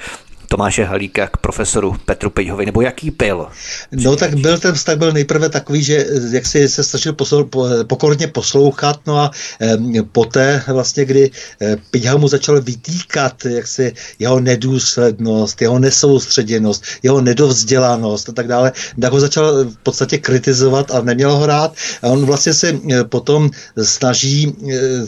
Tomáše 0.48 0.85
Halíka 0.85 1.27
k 1.27 1.36
profesoru 1.36 1.97
Petru 2.05 2.31
Pejhovi, 2.31 2.66
nebo 2.66 2.81
jaký 2.81 3.10
byl? 3.10 3.47
No 3.93 4.16
tak 4.16 4.35
byl 4.35 4.59
ten 4.59 4.74
vztah 4.74 4.97
byl 4.97 5.12
nejprve 5.12 5.48
takový, 5.48 5.82
že 5.82 6.06
jak 6.32 6.47
si 6.47 6.68
se 6.68 6.85
snažil 6.85 7.12
poslou, 7.12 7.44
po, 7.44 7.66
pokorně 7.86 8.27
poslouchat, 8.27 9.01
no 9.06 9.18
a 9.18 9.31
e, 9.60 10.02
poté 10.02 10.62
vlastně, 10.68 11.05
kdy 11.05 11.31
e, 11.62 11.77
Pejha 11.90 12.16
mu 12.16 12.28
začal 12.28 12.60
vytýkat 12.60 13.44
jak 13.44 13.66
si 13.66 13.93
jeho 14.18 14.40
nedůslednost, 14.40 15.62
jeho 15.62 15.78
nesoustředěnost, 15.78 16.85
jeho 17.02 17.20
nedovzdělanost 17.20 18.28
a 18.28 18.32
tak 18.32 18.48
dále, 18.48 18.73
tak 19.01 19.12
ho 19.12 19.20
začal 19.20 19.64
v 19.64 19.77
podstatě 19.82 20.18
kritizovat 20.18 20.90
a 20.90 21.01
neměl 21.02 21.36
ho 21.36 21.47
rád. 21.47 21.74
A 22.02 22.06
on 22.06 22.27
vlastně 22.27 22.55
se 22.55 22.78
potom 23.09 23.51
snaží 23.82 24.56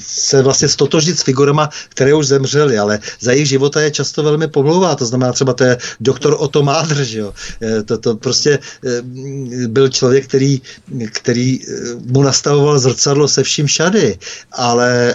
se 0.00 0.42
vlastně 0.42 0.68
stotožit 0.68 1.18
s 1.18 1.22
figurama, 1.22 1.70
které 1.88 2.14
už 2.14 2.26
zemřely, 2.26 2.78
ale 2.78 2.98
za 3.20 3.32
jejich 3.32 3.48
života 3.48 3.80
je 3.80 3.90
často 3.90 4.22
velmi 4.22 4.48
pomlouvá. 4.48 4.94
To 4.94 5.06
znamená 5.06 5.27
třeba 5.32 5.52
to 5.52 5.64
je 5.64 5.76
doktor 6.00 6.36
Otto 6.38 6.62
Mádr, 6.62 7.04
že 7.04 7.18
jo. 7.18 7.34
To, 7.84 7.98
to 7.98 8.16
prostě 8.16 8.58
byl 9.66 9.88
člověk, 9.88 10.24
který, 10.24 10.62
který 11.12 11.60
mu 12.04 12.22
nastavoval 12.22 12.78
zrcadlo 12.78 13.28
se 13.28 13.42
vším 13.42 13.66
všady, 13.66 14.18
ale 14.52 15.14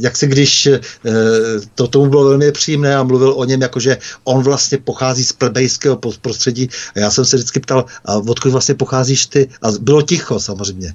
jak 0.00 0.16
se 0.16 0.26
když 0.26 0.68
to 1.74 1.86
tomu 1.88 2.06
bylo 2.06 2.24
velmi 2.24 2.52
příjemné 2.52 2.96
a 2.96 3.02
mluvil 3.02 3.32
o 3.36 3.44
něm, 3.44 3.62
jakože 3.62 3.98
on 4.24 4.42
vlastně 4.42 4.78
pochází 4.78 5.24
z 5.24 5.32
plebejského 5.32 5.96
prostředí 5.96 6.68
a 6.94 6.98
já 6.98 7.10
jsem 7.10 7.24
se 7.24 7.36
vždycky 7.36 7.60
ptal, 7.60 7.84
a 8.04 8.16
odkud 8.16 8.50
vlastně 8.50 8.74
pocházíš 8.74 9.26
ty? 9.26 9.48
A 9.62 9.70
bylo 9.80 10.02
ticho 10.02 10.40
samozřejmě. 10.40 10.94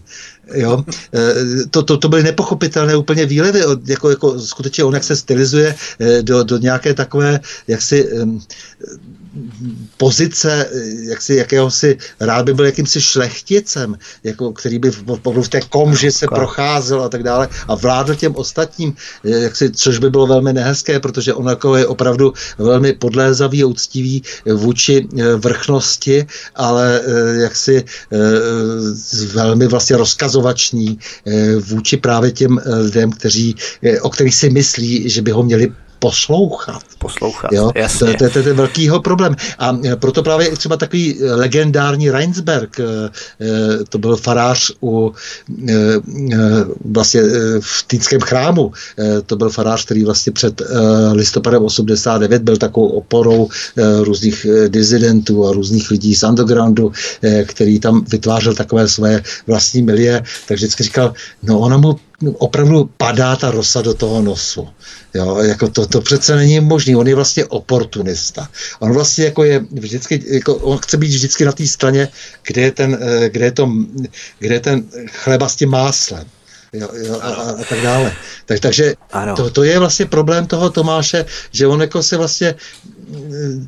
Jo? 0.53 0.83
E, 1.13 1.65
to, 1.69 1.83
to, 1.83 1.97
to 1.97 2.09
byly 2.09 2.23
nepochopitelné 2.23 2.95
úplně 2.95 3.25
výlevy, 3.25 3.61
jako, 3.85 4.09
jako 4.09 4.39
skutečně 4.39 4.83
on, 4.83 4.93
jak 4.93 5.03
se 5.03 5.15
stylizuje 5.15 5.75
e, 5.99 6.21
do, 6.21 6.43
do 6.43 6.57
nějaké 6.57 6.93
takové, 6.93 7.39
jak 7.67 7.81
si 7.81 8.09
pozice 9.97 10.69
jaksi, 11.09 11.35
jakéhosi, 11.35 11.97
rád 12.19 12.45
by 12.45 12.53
byl 12.53 12.65
jakýmsi 12.65 13.01
šlechticem, 13.01 13.97
jako, 14.23 14.51
který 14.53 14.79
by 14.79 14.91
v, 14.91 15.03
v 15.25 15.47
té 15.47 15.61
komži 15.61 16.11
se 16.11 16.27
procházel 16.27 17.03
a 17.03 17.09
tak 17.09 17.23
dále 17.23 17.47
a 17.67 17.75
vládl 17.75 18.15
těm 18.15 18.35
ostatním, 18.35 18.95
jaksi, 19.23 19.71
což 19.71 19.97
by 19.97 20.09
bylo 20.09 20.27
velmi 20.27 20.53
nehezké, 20.53 20.99
protože 20.99 21.33
on 21.33 21.47
jako 21.47 21.75
je 21.75 21.87
opravdu 21.87 22.33
velmi 22.57 22.93
podlézavý 22.93 23.63
a 23.63 23.67
úctivý 23.67 24.23
vůči 24.53 25.07
e, 25.17 25.35
vrchnosti, 25.35 26.25
ale 26.55 27.01
jaksi 27.41 27.83
velmi 29.33 29.67
vlastně 29.67 29.97
rozkazovační 29.97 30.99
vůči 31.59 31.97
právě 31.97 32.31
těm 32.31 32.61
lidem, 32.65 33.11
kteří, 33.11 33.55
o 34.01 34.09
kterých 34.09 34.35
si 34.35 34.49
myslí, 34.49 35.09
že 35.09 35.21
by 35.21 35.31
ho 35.31 35.43
měli 35.43 35.71
poslouchat. 35.99 36.81
Poslouchat, 36.97 37.51
jo? 37.53 37.71
jasně. 37.75 38.13
To, 38.13 38.29
to, 38.29 38.43
to 38.43 38.49
je 38.49 38.53
velkýho 38.53 39.01
problém. 39.01 39.35
A 39.59 39.77
e, 39.85 39.95
proto 39.95 40.23
právě 40.23 40.51
třeba 40.51 40.77
takový 40.77 41.19
legendární 41.21 42.11
Reinsberg, 42.11 42.79
e, 42.79 42.83
e, 42.83 43.85
to 43.89 43.97
byl 43.97 44.15
farář 44.15 44.71
u 44.81 45.13
vlastně 46.85 47.21
v 47.59 47.83
Týnském 47.87 48.21
chrámu, 48.21 48.71
to 49.25 49.35
byl 49.35 49.49
farář, 49.49 49.85
který 49.85 50.03
vlastně 50.05 50.31
před 50.31 50.61
listopadem 51.11 51.63
89 51.63 52.41
byl 52.41 52.57
takovou 52.57 52.87
oporou 52.87 53.49
různých 54.01 54.45
dizidentů 54.67 55.47
a 55.47 55.51
různých 55.51 55.91
lidí 55.91 56.15
z 56.15 56.23
undergroundu, 56.23 56.91
který 57.45 57.79
tam 57.79 58.05
vytvářel 58.05 58.53
takové 58.53 58.87
své 58.87 59.21
vlastní 59.47 59.81
milie, 59.81 60.23
takže 60.47 60.65
vždycky 60.65 60.83
říkal, 60.83 61.13
no 61.43 61.59
ona 61.59 61.77
mu 61.77 61.99
opravdu 62.37 62.89
padá 62.97 63.35
ta 63.35 63.51
rosa 63.51 63.81
do 63.81 63.93
toho 63.93 64.21
nosu. 64.21 64.67
Jo, 65.13 65.37
jako 65.37 65.67
to, 65.67 65.87
to 65.87 66.01
přece 66.01 66.35
není 66.35 66.59
možný. 66.59 66.95
On 66.95 67.07
je 67.07 67.15
vlastně 67.15 67.45
oportunista. 67.45 68.49
On 68.79 68.93
vlastně 68.93 69.25
jako 69.25 69.43
je 69.43 69.65
vždycky, 69.71 70.23
jako 70.27 70.55
on 70.55 70.77
chce 70.77 70.97
být 70.97 71.07
vždycky 71.07 71.45
na 71.45 71.51
té 71.51 71.67
straně, 71.67 72.07
kde 72.47 72.61
je 72.61 72.71
ten, 72.71 72.97
eh, 73.01 73.29
kde 73.29 73.45
je 73.45 73.51
to, 73.51 73.71
kde 74.39 74.55
je 74.55 74.59
ten 74.59 74.83
chleba 75.07 75.49
s 75.49 75.55
tím 75.55 75.69
máslem. 75.69 76.27
Jo, 76.73 76.89
jo, 76.93 77.19
a, 77.21 77.27
a, 77.27 77.51
a 77.51 77.63
tak 77.69 77.81
dále. 77.81 78.13
Tak, 78.45 78.59
takže 78.59 78.93
to, 79.35 79.49
to 79.49 79.63
je 79.63 79.79
vlastně 79.79 80.05
problém 80.05 80.47
toho 80.47 80.69
Tomáše, 80.69 81.25
že 81.51 81.67
on 81.67 81.81
jako 81.81 82.03
se 82.03 82.17
vlastně 82.17 82.55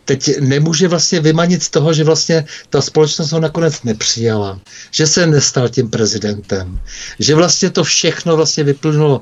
teď 0.05 0.39
nemůže 0.39 0.87
vlastně 0.87 1.19
vymanit 1.19 1.63
z 1.63 1.69
toho, 1.69 1.93
že 1.93 2.03
vlastně 2.03 2.45
ta 2.69 2.81
společnost 2.81 3.31
ho 3.31 3.39
nakonec 3.39 3.83
nepřijala, 3.83 4.59
že 4.91 5.07
se 5.07 5.27
nestal 5.27 5.69
tím 5.69 5.89
prezidentem, 5.89 6.79
že 7.19 7.35
vlastně 7.35 7.69
to 7.69 7.83
všechno 7.83 8.35
vlastně 8.35 8.63
vyplynulo 8.63 9.21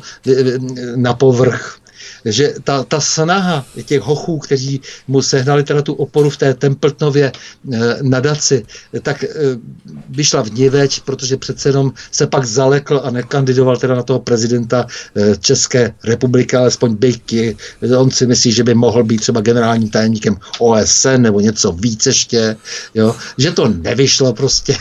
na 0.95 1.13
povrch 1.13 1.78
že 2.25 2.53
ta, 2.63 2.83
ta 2.83 3.01
snaha 3.01 3.65
těch 3.85 4.01
hochů, 4.01 4.37
kteří 4.39 4.81
mu 5.07 5.21
sehnali 5.21 5.63
teda 5.63 5.81
tu 5.81 5.93
oporu 5.93 6.29
v 6.29 6.37
té 6.37 6.53
Templetnově 6.53 7.31
e, 7.31 7.33
nadaci, 8.01 8.65
tak 9.01 9.23
e, 9.23 9.27
vyšla 10.09 10.41
v 10.41 10.51
niveč, 10.51 10.99
protože 10.99 11.37
přece 11.37 11.69
jenom 11.69 11.91
se 12.11 12.27
pak 12.27 12.45
zalekl 12.45 13.01
a 13.03 13.09
nekandidoval 13.09 13.77
teda 13.77 13.95
na 13.95 14.03
toho 14.03 14.19
prezidenta 14.19 14.87
e, 15.15 15.37
České 15.37 15.93
republiky, 16.03 16.55
alespoň 16.55 16.95
byky. 16.95 17.57
On 17.97 18.11
si 18.11 18.27
myslí, 18.27 18.51
že 18.51 18.63
by 18.63 18.73
mohl 18.73 19.03
být 19.03 19.21
třeba 19.21 19.41
generálním 19.41 19.89
tajemníkem 19.89 20.37
OSN 20.59 21.21
nebo 21.21 21.39
něco 21.39 21.71
víc 21.71 22.05
ještě, 22.05 22.55
jo? 22.95 23.15
že 23.37 23.51
to 23.51 23.67
nevyšlo 23.67 24.33
prostě. 24.33 24.75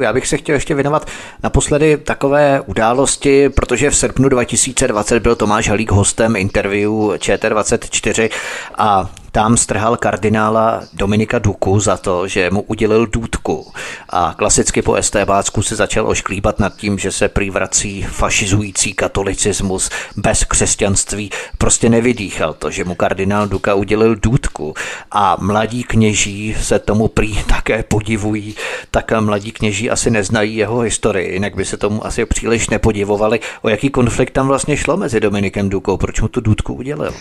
Já 0.00 0.12
bych 0.12 0.26
se 0.26 0.36
chtěl 0.36 0.54
ještě 0.54 0.74
věnovat 0.74 1.08
naposledy 1.42 1.96
takové 1.96 2.60
události, 2.60 3.48
protože 3.48 3.90
v 3.90 3.96
srpnu 3.96 4.28
2020 4.28 5.20
byl 5.20 5.34
Tomáš 5.34 5.68
Halík 5.68 5.92
hostem 5.92 6.36
interview 6.64 6.84
médiu 6.84 7.12
ČT24 7.16 8.30
a 8.78 9.10
tam 9.34 9.56
strhal 9.56 9.96
kardinála 9.96 10.82
Dominika 10.92 11.38
Duku 11.38 11.80
za 11.80 11.96
to, 11.96 12.28
že 12.28 12.50
mu 12.50 12.62
udělil 12.62 13.06
důdku. 13.06 13.72
A 14.08 14.34
klasicky 14.38 14.82
po 14.82 14.96
STBácku 15.00 15.62
se 15.62 15.76
začal 15.76 16.08
ošklíbat 16.08 16.58
nad 16.58 16.76
tím, 16.76 16.98
že 16.98 17.12
se 17.12 17.28
prývrací 17.28 18.02
fašizující 18.02 18.94
katolicismus 18.94 19.90
bez 20.16 20.44
křesťanství. 20.44 21.30
Prostě 21.58 21.88
nevydýchal 21.88 22.52
to, 22.52 22.70
že 22.70 22.84
mu 22.84 22.94
kardinál 22.94 23.48
Duka 23.48 23.74
udělil 23.74 24.16
důdku. 24.16 24.74
A 25.10 25.36
mladí 25.40 25.84
kněží 25.84 26.56
se 26.60 26.78
tomu 26.78 27.08
prý 27.08 27.44
také 27.48 27.82
podivují, 27.82 28.54
tak 28.90 29.20
mladí 29.20 29.52
kněží 29.52 29.90
asi 29.90 30.10
neznají 30.10 30.56
jeho 30.56 30.80
historii, 30.80 31.32
jinak 31.32 31.54
by 31.54 31.64
se 31.64 31.76
tomu 31.76 32.06
asi 32.06 32.26
příliš 32.26 32.68
nepodivovali. 32.68 33.40
O 33.62 33.68
jaký 33.68 33.90
konflikt 33.90 34.30
tam 34.30 34.48
vlastně 34.48 34.76
šlo 34.76 34.96
mezi 34.96 35.20
Dominikem 35.20 35.68
Dukou, 35.68 35.96
proč 35.96 36.20
mu 36.20 36.28
tu 36.28 36.40
důdku 36.40 36.74
udělil? 36.74 37.14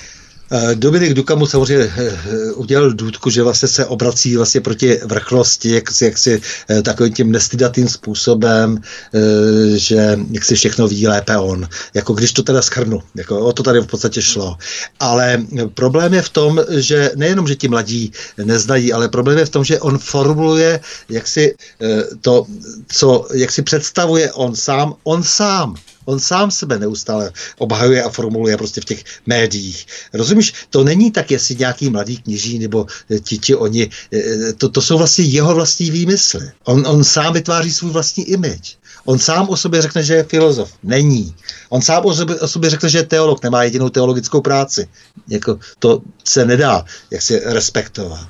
Eh, 0.53 0.75
Dominik 0.75 1.13
Duka 1.13 1.35
mu 1.35 1.45
samozřejmě 1.45 1.85
eh, 1.97 2.17
eh, 2.25 2.51
udělal 2.51 2.93
důdku, 2.93 3.29
že 3.29 3.43
vlastně 3.43 3.67
se 3.67 3.85
obrací 3.85 4.37
vlastně 4.37 4.61
proti 4.61 4.99
vrchlosti, 5.05 5.69
jak 5.69 5.83
jak 6.01 6.17
si 6.17 6.41
takovým 6.83 7.13
tím 7.13 7.31
nestydatým 7.31 7.89
způsobem, 7.89 8.81
že 9.75 10.17
jak 10.31 10.45
si 10.45 10.55
všechno 10.55 10.87
ví 10.87 11.07
lépe 11.07 11.37
on. 11.37 11.67
Jako 11.93 12.13
když 12.13 12.31
to 12.31 12.43
teda 12.43 12.61
schrnu, 12.61 13.01
jako 13.15 13.39
o 13.39 13.53
to 13.53 13.63
tady 13.63 13.79
v 13.79 13.87
podstatě 13.87 14.21
šlo. 14.21 14.57
Ale 14.99 15.43
problém 15.73 16.13
je 16.13 16.21
v 16.21 16.29
tom, 16.29 16.61
že 16.69 17.11
nejenom, 17.15 17.47
že 17.47 17.55
ti 17.55 17.67
mladí 17.67 18.11
neznají, 18.43 18.93
ale 18.93 19.09
problém 19.09 19.37
je 19.37 19.45
v 19.45 19.49
tom, 19.49 19.63
že 19.63 19.79
on 19.79 19.97
formuluje 19.97 20.79
jak 21.09 21.27
si 21.27 21.55
to, 22.21 22.45
co, 22.87 23.27
jak 23.33 23.51
si 23.51 23.61
představuje 23.61 24.31
on 24.33 24.55
sám, 24.55 24.93
on 25.03 25.23
sám. 25.23 25.75
On 26.05 26.19
sám 26.19 26.51
sebe 26.51 26.79
neustále 26.79 27.31
obhajuje 27.57 28.03
a 28.03 28.09
formuluje 28.09 28.57
prostě 28.57 28.81
v 28.81 28.85
těch 28.85 29.03
médiích. 29.25 29.85
Rozumíš, 30.13 30.53
to 30.69 30.83
není 30.83 31.11
tak, 31.11 31.31
jestli 31.31 31.55
nějaký 31.55 31.89
mladý 31.89 32.17
kněží 32.17 32.59
nebo 32.59 32.85
ti, 33.23 33.39
či 33.39 33.55
oni, 33.55 33.89
eh, 34.13 34.53
to, 34.53 34.69
to 34.69 34.81
jsou 34.81 34.97
vlastně 34.97 35.25
jeho 35.25 35.55
vlastní 35.55 35.91
výmysly. 35.91 36.51
On, 36.63 36.87
on 36.87 37.03
sám 37.03 37.33
vytváří 37.33 37.73
svůj 37.73 37.91
vlastní 37.91 38.23
image. 38.23 38.77
On 39.05 39.19
sám 39.19 39.49
o 39.49 39.57
sobě 39.57 39.81
řekne, 39.81 40.03
že 40.03 40.13
je 40.13 40.23
filozof. 40.23 40.73
Není. 40.83 41.35
On 41.69 41.81
sám 41.81 42.05
o 42.05 42.47
sobě, 42.47 42.69
řekne, 42.69 42.89
že 42.89 42.97
je 42.97 43.03
teolog, 43.03 43.43
nemá 43.43 43.63
jedinou 43.63 43.89
teologickou 43.89 44.41
práci. 44.41 44.87
Jako, 45.27 45.59
to 45.79 46.01
se 46.23 46.45
nedá 46.45 46.85
jak 47.11 47.21
se 47.21 47.39
respektovat. 47.45 48.27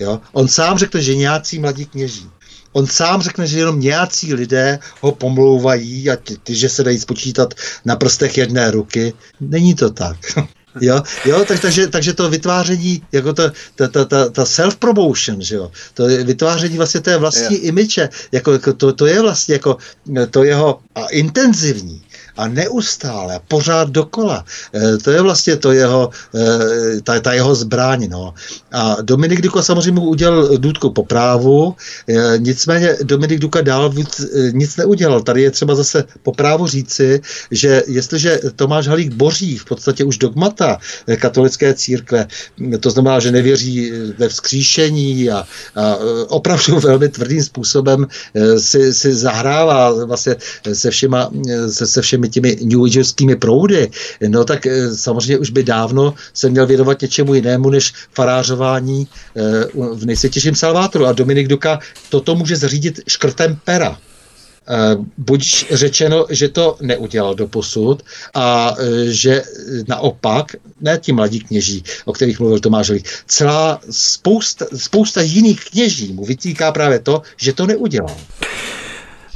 Jo? 0.00 0.20
On 0.32 0.48
sám 0.48 0.78
řekne, 0.78 1.02
že 1.02 1.14
nějací 1.14 1.58
mladí 1.58 1.86
kněží 1.86 2.30
On 2.74 2.86
sám 2.86 3.22
řekne, 3.22 3.46
že 3.46 3.58
jenom 3.58 3.80
nějací 3.80 4.34
lidé 4.34 4.78
ho 5.00 5.12
pomlouvají 5.12 6.10
a 6.10 6.16
ty, 6.16 6.36
ty, 6.42 6.54
že 6.54 6.68
se 6.68 6.84
dají 6.84 6.98
spočítat 6.98 7.54
na 7.84 7.96
prstech 7.96 8.38
jedné 8.38 8.70
ruky. 8.70 9.12
Není 9.40 9.74
to 9.74 9.90
tak. 9.90 10.16
Jo, 10.80 11.02
jo 11.24 11.44
tak, 11.48 11.60
takže, 11.60 11.86
takže 11.86 12.12
to 12.14 12.30
vytváření, 12.30 13.02
jako 13.12 13.32
ta, 13.32 13.52
ta, 13.74 13.88
ta, 13.88 14.04
ta, 14.04 14.28
ta 14.28 14.44
self-promotion, 14.44 15.38
že 15.38 15.54
jo, 15.54 15.70
to 15.94 16.06
vytváření 16.06 16.76
vlastně 16.76 17.00
té 17.00 17.16
vlastní 17.16 17.56
yeah. 17.56 17.66
image, 17.66 18.08
jako, 18.32 18.52
jako 18.52 18.72
to, 18.72 18.92
to 18.92 19.06
je 19.06 19.20
vlastně 19.22 19.54
jako 19.54 19.76
to 20.30 20.44
jeho 20.44 20.80
a 20.94 21.06
intenzivní 21.06 22.02
a 22.36 22.48
neustále, 22.48 23.40
pořád 23.48 23.90
dokola. 23.90 24.44
E, 24.74 24.98
to 24.98 25.10
je 25.10 25.20
vlastně 25.22 25.56
to 25.56 25.72
jeho, 25.72 26.10
e, 26.34 27.00
ta, 27.00 27.20
ta 27.20 27.32
jeho 27.32 27.54
zbraň. 27.54 28.08
No. 28.10 28.34
A 28.72 28.96
Dominik 29.02 29.40
Duka 29.40 29.62
samozřejmě 29.62 30.00
udělal 30.00 30.58
důdku 30.58 30.90
po 30.90 31.04
právu, 31.04 31.76
e, 32.08 32.38
nicméně 32.38 32.96
Dominik 33.02 33.38
Duka 33.38 33.60
dál 33.60 33.92
nic 34.52 34.76
neudělal. 34.76 35.22
Tady 35.22 35.42
je 35.42 35.50
třeba 35.50 35.74
zase 35.74 36.04
po 36.22 36.32
právu 36.32 36.66
říci, 36.66 37.20
že 37.50 37.82
jestliže 37.86 38.40
Tomáš 38.56 38.88
Halík 38.88 39.14
boří 39.14 39.58
v 39.58 39.64
podstatě 39.64 40.04
už 40.04 40.18
dogmata 40.18 40.78
katolické 41.16 41.74
církve, 41.74 42.26
to 42.80 42.90
znamená, 42.90 43.20
že 43.20 43.32
nevěří 43.32 43.92
ve 44.18 44.28
vzkříšení 44.28 45.30
a, 45.30 45.46
a 45.74 45.96
opravdu 46.28 46.80
velmi 46.80 47.08
tvrdým 47.08 47.42
způsobem 47.42 48.06
si, 48.58 48.94
si 48.94 49.14
zahrává 49.14 50.04
vlastně 50.04 50.36
se 50.72 50.90
všema, 50.90 51.30
se, 51.70 51.86
se 51.86 52.02
všemi 52.02 52.23
těmi 52.28 52.56
New 52.62 52.84
Agerskými 52.84 53.36
proudy, 53.36 53.90
no 54.28 54.44
tak 54.44 54.66
eh, 54.66 54.96
samozřejmě 54.96 55.38
už 55.38 55.50
by 55.50 55.62
dávno 55.62 56.14
se 56.34 56.50
měl 56.50 56.66
věnovat 56.66 57.00
něčemu 57.00 57.34
jinému 57.34 57.70
než 57.70 57.92
farářování 58.12 59.06
eh, 59.36 59.40
v 59.94 60.06
nejsvětějším 60.06 60.54
Salvátoru. 60.54 61.06
A 61.06 61.12
Dominik 61.12 61.48
Duka 61.48 61.78
toto 62.08 62.34
může 62.34 62.56
zařídit 62.56 63.00
škrtem 63.08 63.58
pera. 63.64 63.98
Eh, 64.68 64.96
buď 65.18 65.66
řečeno, 65.70 66.26
že 66.30 66.48
to 66.48 66.76
neudělal 66.80 67.34
do 67.34 67.48
posud 67.48 68.02
a 68.34 68.76
že 69.08 69.42
naopak, 69.88 70.56
ne 70.80 70.98
ti 70.98 71.12
mladí 71.12 71.40
kněží, 71.40 71.84
o 72.04 72.12
kterých 72.12 72.40
mluvil 72.40 72.60
Tomáš 72.60 72.88
Hlík, 72.88 73.08
celá 73.26 73.80
spousta, 73.90 74.66
spousta 74.76 75.22
jiných 75.22 75.64
kněží 75.64 76.12
mu 76.12 76.24
vytýká 76.24 76.72
právě 76.72 76.98
to, 76.98 77.22
že 77.36 77.52
to 77.52 77.66
neudělal. 77.66 78.16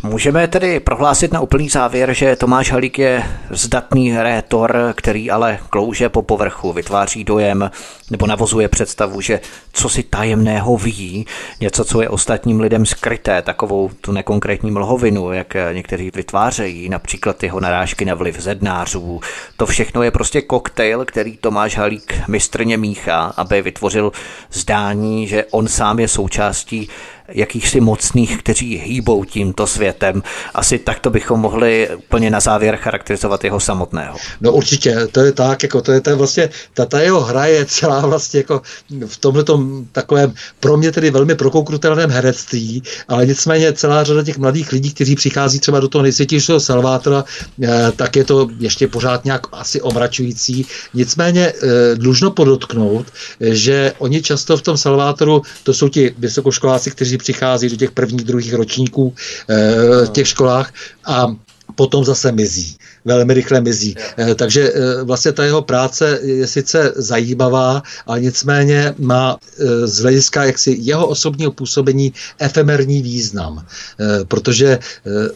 Můžeme 0.02 0.48
tedy 0.48 0.80
prohlásit 0.80 1.32
na 1.32 1.40
úplný 1.40 1.68
závěr, 1.68 2.14
že 2.14 2.36
Tomáš 2.36 2.72
Halík 2.72 2.98
je 2.98 3.24
zdatný 3.50 4.18
rétor, 4.18 4.92
který 4.96 5.30
ale 5.30 5.58
klouže 5.70 6.08
po 6.08 6.22
povrchu, 6.22 6.72
vytváří 6.72 7.24
dojem 7.24 7.70
nebo 8.10 8.26
navozuje 8.26 8.68
představu, 8.68 9.20
že 9.20 9.40
co 9.72 9.88
si 9.88 10.02
tajemného 10.02 10.76
ví, 10.76 11.26
něco, 11.60 11.84
co 11.84 12.02
je 12.02 12.08
ostatním 12.08 12.60
lidem 12.60 12.86
skryté, 12.86 13.42
takovou 13.42 13.90
tu 14.00 14.12
nekonkrétní 14.12 14.70
mlhovinu, 14.70 15.32
jak 15.32 15.56
někteří 15.72 16.10
vytvářejí, 16.14 16.88
například 16.88 17.42
jeho 17.42 17.60
narážky 17.60 18.04
na 18.04 18.14
vliv 18.14 18.40
zednářů. 18.40 19.20
To 19.56 19.66
všechno 19.66 20.02
je 20.02 20.10
prostě 20.10 20.42
koktejl, 20.42 21.04
který 21.04 21.36
Tomáš 21.36 21.76
Halík 21.76 22.14
mistrně 22.28 22.76
míchá, 22.76 23.32
aby 23.36 23.62
vytvořil 23.62 24.12
zdání, 24.52 25.28
že 25.28 25.44
on 25.50 25.68
sám 25.68 25.98
je 25.98 26.08
součástí 26.08 26.88
jakýchsi 27.28 27.80
mocných, 27.80 28.38
kteří 28.38 28.78
hýbou 28.78 29.24
tímto 29.24 29.66
světem. 29.66 30.22
Asi 30.54 30.78
takto 30.78 31.10
bychom 31.10 31.40
mohli 31.40 31.88
úplně 31.96 32.30
na 32.30 32.40
závěr 32.40 32.76
charakterizovat 32.76 33.44
jeho 33.44 33.60
samotného. 33.60 34.18
No 34.40 34.52
určitě, 34.52 35.06
to 35.12 35.20
je 35.20 35.32
tak, 35.32 35.62
jako 35.62 35.82
to 35.82 35.92
je, 35.92 36.00
to 36.00 36.10
je 36.10 36.16
vlastně, 36.16 36.50
ta, 36.74 36.86
ta 36.86 37.00
jeho 37.00 37.20
hra 37.20 37.46
je 37.46 37.66
celá 37.66 37.97
vlastně 38.06 38.40
jako 38.40 38.62
v 39.06 39.16
tomhle 39.16 39.44
takovém 39.92 40.34
pro 40.60 40.76
mě 40.76 40.92
tedy 40.92 41.10
velmi 41.10 41.34
prokouknutelném 41.34 42.10
herectví, 42.10 42.82
ale 43.08 43.26
nicméně 43.26 43.72
celá 43.72 44.04
řada 44.04 44.22
těch 44.22 44.38
mladých 44.38 44.72
lidí, 44.72 44.90
kteří 44.90 45.14
přichází 45.14 45.60
třeba 45.60 45.80
do 45.80 45.88
toho 45.88 46.02
nejsvětějšího 46.02 46.60
Salvátora, 46.60 47.24
eh, 47.62 47.92
tak 47.96 48.16
je 48.16 48.24
to 48.24 48.48
ještě 48.58 48.88
pořád 48.88 49.24
nějak 49.24 49.46
asi 49.52 49.80
omračující. 49.80 50.66
Nicméně 50.94 51.52
eh, 51.52 51.94
dlužno 51.94 52.30
podotknout, 52.30 53.06
že 53.40 53.92
oni 53.98 54.22
často 54.22 54.56
v 54.56 54.62
tom 54.62 54.76
Salvátoru, 54.76 55.42
to 55.62 55.74
jsou 55.74 55.88
ti 55.88 56.14
vysokoškoláci, 56.18 56.90
kteří 56.90 57.18
přichází 57.18 57.68
do 57.68 57.76
těch 57.76 57.90
prvních, 57.90 58.24
druhých 58.24 58.54
ročníků 58.54 59.14
eh, 59.48 60.06
v 60.06 60.10
těch 60.12 60.28
školách 60.28 60.72
a 61.04 61.26
potom 61.74 62.04
zase 62.04 62.32
mizí 62.32 62.76
velmi 63.08 63.34
rychle 63.34 63.60
mizí. 63.60 63.94
Yeah. 64.18 64.34
Takže 64.36 64.72
eh, 64.72 65.02
vlastně 65.04 65.32
ta 65.32 65.44
jeho 65.44 65.62
práce 65.62 66.18
je 66.22 66.46
sice 66.46 66.92
zajímavá, 66.96 67.82
ale 68.06 68.20
nicméně 68.20 68.94
má 68.98 69.36
eh, 69.36 69.86
z 69.86 69.98
hlediska 69.98 70.44
jaksi 70.44 70.76
jeho 70.80 71.06
osobního 71.06 71.52
působení 71.52 72.12
efemerní 72.38 73.02
význam. 73.02 73.64
Eh, 73.64 74.24
protože 74.24 74.78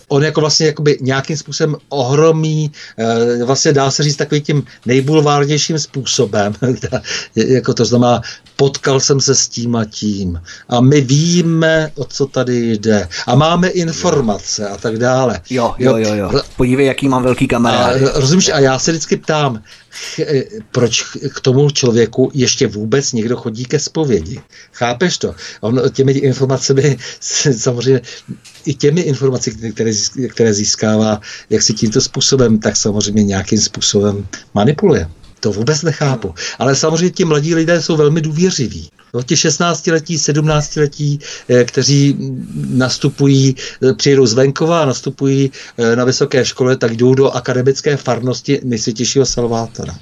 on 0.09 0.25
jako 0.25 0.41
vlastně 0.41 0.67
jakoby 0.67 0.99
nějakým 1.01 1.37
způsobem 1.37 1.77
ohromí, 1.89 2.73
vlastně 3.45 3.73
dá 3.73 3.91
se 3.91 4.03
říct 4.03 4.17
takovým 4.17 4.43
tím 4.43 4.63
nejbulvárnějším 4.87 5.79
způsobem, 5.79 6.53
jako 7.37 7.75
to 7.75 7.85
znamená, 7.85 8.21
potkal 8.57 9.01
jsem 9.01 9.21
se 9.21 9.35
s 9.35 9.49
tím 9.49 9.77
a 9.77 9.85
tím 9.85 10.41
a 10.69 10.81
my 10.81 11.01
víme, 11.01 11.91
o 11.97 12.05
co 12.05 12.27
tady 12.27 12.73
jde 12.73 13.09
a 13.27 13.35
máme 13.35 13.69
informace 13.69 14.69
a 14.69 14.77
tak 14.77 14.99
dále. 14.99 15.41
Jo, 15.51 15.75
jo, 15.79 15.97
jo, 15.97 16.15
jo. 16.15 16.41
Podívej, 16.57 16.87
jaký 16.87 17.09
mám 17.09 17.23
velký 17.23 17.47
kamarád. 17.63 18.03
A, 18.15 18.21
rozumíš, 18.21 18.49
a 18.49 18.59
já 18.59 18.79
se 18.79 18.91
vždycky 18.91 19.17
ptám, 19.17 19.63
proč 20.73 21.03
k 21.35 21.41
tomu 21.41 21.71
člověku 21.71 22.31
ještě 22.35 22.67
vůbec 22.67 23.13
někdo 23.13 23.37
chodí 23.37 23.65
ke 23.65 23.79
zpovědi. 23.79 24.41
Chápeš 24.73 25.19
to? 25.19 25.35
On 25.61 25.81
těmi 25.93 26.13
informacemi, 26.13 26.99
samozřejmě 27.57 28.01
i 28.65 28.75
těmi 28.75 29.01
informacemi, 29.01 29.73
které, 29.73 29.93
které 30.31 30.55
získává, 30.55 31.21
jak 31.51 31.63
si 31.63 31.75
tímto 31.75 32.01
způsobem, 32.01 32.59
tak 32.59 32.77
samozřejmě 32.77 33.25
nějakým 33.25 33.61
způsobem 33.61 34.27
manipuluje. 34.55 35.09
To 35.43 35.53
vůbec 35.53 35.83
nechápu. 35.83 36.35
Ale 36.59 36.77
samozřejmě 36.77 37.11
ti 37.11 37.25
mladí 37.25 37.55
lidé 37.55 37.83
jsou 37.83 37.97
velmi 37.97 38.21
důvěřiví. 38.21 38.89
No, 39.15 39.23
ti 39.23 39.35
16-letí, 39.35 40.17
17-letí, 40.17 41.21
eh, 41.49 41.65
kteří 41.65 42.17
nastupují, 42.69 43.57
eh, 43.83 43.95
přijedou 43.95 44.27
z 44.27 44.35
venkova 44.35 44.83
a 44.83 44.87
nastupují 44.87 45.51
eh, 45.79 45.97
na 45.97 46.05
vysoké 46.05 46.45
škole, 46.45 46.77
tak 46.77 46.97
jdou 46.97 47.15
do 47.15 47.31
akademické 47.31 47.97
farnosti 47.97 48.61
nejsvětějšího 48.65 49.27
Salvátora. 49.27 49.95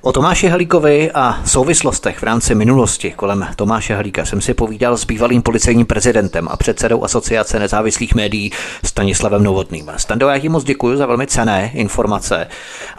O 0.00 0.12
Tomáši 0.12 0.48
Halíkovi 0.48 1.10
a 1.12 1.40
souvislostech 1.44 2.18
v 2.18 2.22
rámci 2.22 2.54
minulosti 2.54 3.10
kolem 3.16 3.46
Tomáše 3.56 3.94
Halíka 3.94 4.24
jsem 4.24 4.40
si 4.40 4.54
povídal 4.54 4.96
s 4.96 5.04
bývalým 5.04 5.42
policejním 5.42 5.86
prezidentem 5.86 6.48
a 6.50 6.56
předsedou 6.56 7.04
Asociace 7.04 7.58
nezávislých 7.58 8.14
médií 8.14 8.52
Stanislavem 8.84 9.42
Novotným. 9.42 9.90
Stando, 9.96 10.28
já 10.28 10.38
ti 10.38 10.48
moc 10.48 10.64
děkuji 10.64 10.96
za 10.96 11.06
velmi 11.06 11.26
cené 11.26 11.70
informace 11.74 12.46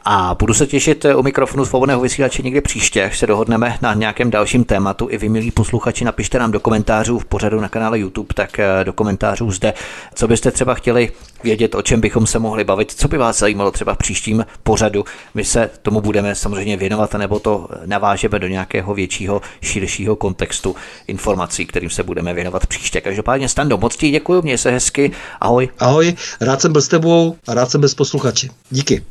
a 0.05 0.35
budu 0.39 0.53
se 0.53 0.67
těšit 0.67 1.05
u 1.05 1.23
mikrofonu 1.23 1.65
svobodného 1.65 2.01
vysílače 2.01 2.41
někdy 2.41 2.61
příště, 2.61 3.03
až 3.03 3.19
se 3.19 3.27
dohodneme 3.27 3.77
na 3.81 3.93
nějakém 3.93 4.29
dalším 4.29 4.63
tématu. 4.63 5.07
I 5.11 5.17
vy, 5.17 5.29
milí 5.29 5.51
posluchači, 5.51 6.05
napište 6.05 6.39
nám 6.39 6.51
do 6.51 6.59
komentářů 6.59 7.19
v 7.19 7.25
pořadu 7.25 7.59
na 7.61 7.69
kanále 7.69 7.99
YouTube, 7.99 8.33
tak 8.33 8.59
do 8.83 8.93
komentářů 8.93 9.51
zde, 9.51 9.73
co 10.15 10.27
byste 10.27 10.51
třeba 10.51 10.73
chtěli 10.73 11.11
vědět, 11.43 11.76
o 11.76 11.81
čem 11.81 12.01
bychom 12.01 12.27
se 12.27 12.39
mohli 12.39 12.64
bavit, 12.64 12.91
co 12.91 13.07
by 13.07 13.18
vás 13.18 13.39
zajímalo 13.39 13.72
třeba 13.72 13.93
v 13.93 13.97
příštím 13.97 14.45
pořadu. 14.64 15.05
My 15.34 15.45
se 15.45 15.69
tomu 15.81 16.01
budeme 16.01 16.35
samozřejmě 16.35 16.77
věnovat, 16.77 17.14
nebo 17.14 17.39
to 17.39 17.68
navážeme 17.85 18.39
do 18.39 18.47
nějakého 18.47 18.93
většího, 18.93 19.41
širšího 19.61 20.15
kontextu 20.15 20.76
informací, 21.07 21.65
kterým 21.65 21.89
se 21.89 22.03
budeme 22.03 22.34
věnovat 22.34 22.68
příště. 22.68 23.01
Každopádně 23.01 23.49
Stando, 23.49 23.77
moc 23.77 23.97
ti 23.97 24.09
děkuji, 24.09 24.41
měj 24.41 24.57
se 24.57 24.72
hezky, 24.72 25.11
ahoj. 25.41 25.69
Ahoj, 25.80 26.15
rád 26.41 26.61
jsem 26.61 26.72
byl 26.72 26.81
s 26.81 26.88
tebou 26.88 27.35
a 27.47 27.53
rád 27.53 27.72
jsem 27.72 27.81
bez 27.81 27.93
posluchači. 27.93 28.49
Díky. 28.69 29.03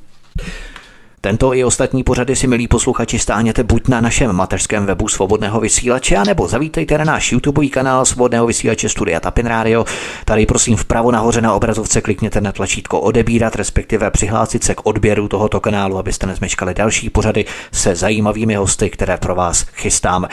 Tento 1.20 1.54
i 1.54 1.64
ostatní 1.64 2.02
pořady 2.02 2.36
si, 2.36 2.46
milí 2.46 2.68
posluchači, 2.68 3.18
stáhněte 3.18 3.62
buď 3.62 3.88
na 3.88 4.00
našem 4.00 4.32
mateřském 4.32 4.86
webu 4.86 5.08
Svobodného 5.08 5.60
vysílače, 5.60 6.18
nebo 6.26 6.48
zavítejte 6.48 6.98
na 6.98 7.04
náš 7.04 7.32
YouTube 7.32 7.66
kanál 7.66 8.04
Svobodného 8.04 8.46
vysílače 8.46 8.88
Studia 8.88 9.20
Tapin 9.20 9.46
Radio. 9.46 9.84
Tady 10.24 10.46
prosím 10.46 10.76
vpravo 10.76 11.10
nahoře 11.10 11.40
na 11.40 11.54
obrazovce 11.54 12.00
klikněte 12.00 12.40
na 12.40 12.52
tlačítko 12.52 13.00
odebírat, 13.00 13.56
respektive 13.56 14.10
přihlásit 14.10 14.64
se 14.64 14.74
k 14.74 14.86
odběru 14.86 15.28
tohoto 15.28 15.60
kanálu, 15.60 15.98
abyste 15.98 16.26
nezmeškali 16.26 16.74
další 16.74 17.10
pořady 17.10 17.44
se 17.72 17.94
zajímavými 17.94 18.54
hosty, 18.54 18.90
které 18.90 19.16
pro 19.16 19.34
vás 19.34 19.66
chystám. 19.74 20.28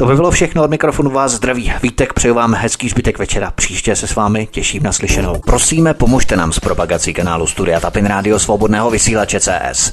To 0.00 0.06
by 0.06 0.14
bylo 0.14 0.30
všechno 0.30 0.64
od 0.64 0.70
mikrofonu 0.70 1.10
vás 1.10 1.32
zdraví. 1.32 1.72
Vítek, 1.82 2.12
přeju 2.12 2.34
vám 2.34 2.54
hezký 2.54 2.88
zbytek 2.88 3.18
večera. 3.18 3.50
Příště 3.50 3.96
se 3.96 4.06
s 4.06 4.14
vámi 4.14 4.48
těším 4.50 4.82
na 4.82 4.92
slyšenou. 4.92 5.40
Prosíme, 5.46 5.94
pomožte 5.94 6.36
nám 6.36 6.52
s 6.52 6.60
propagací 6.60 7.14
kanálu 7.14 7.46
Studia 7.46 7.80
Tapin 7.80 8.06
Radio 8.06 8.38
Svobodného 8.38 8.90
vysílače 8.90 9.40
CS. 9.40 9.92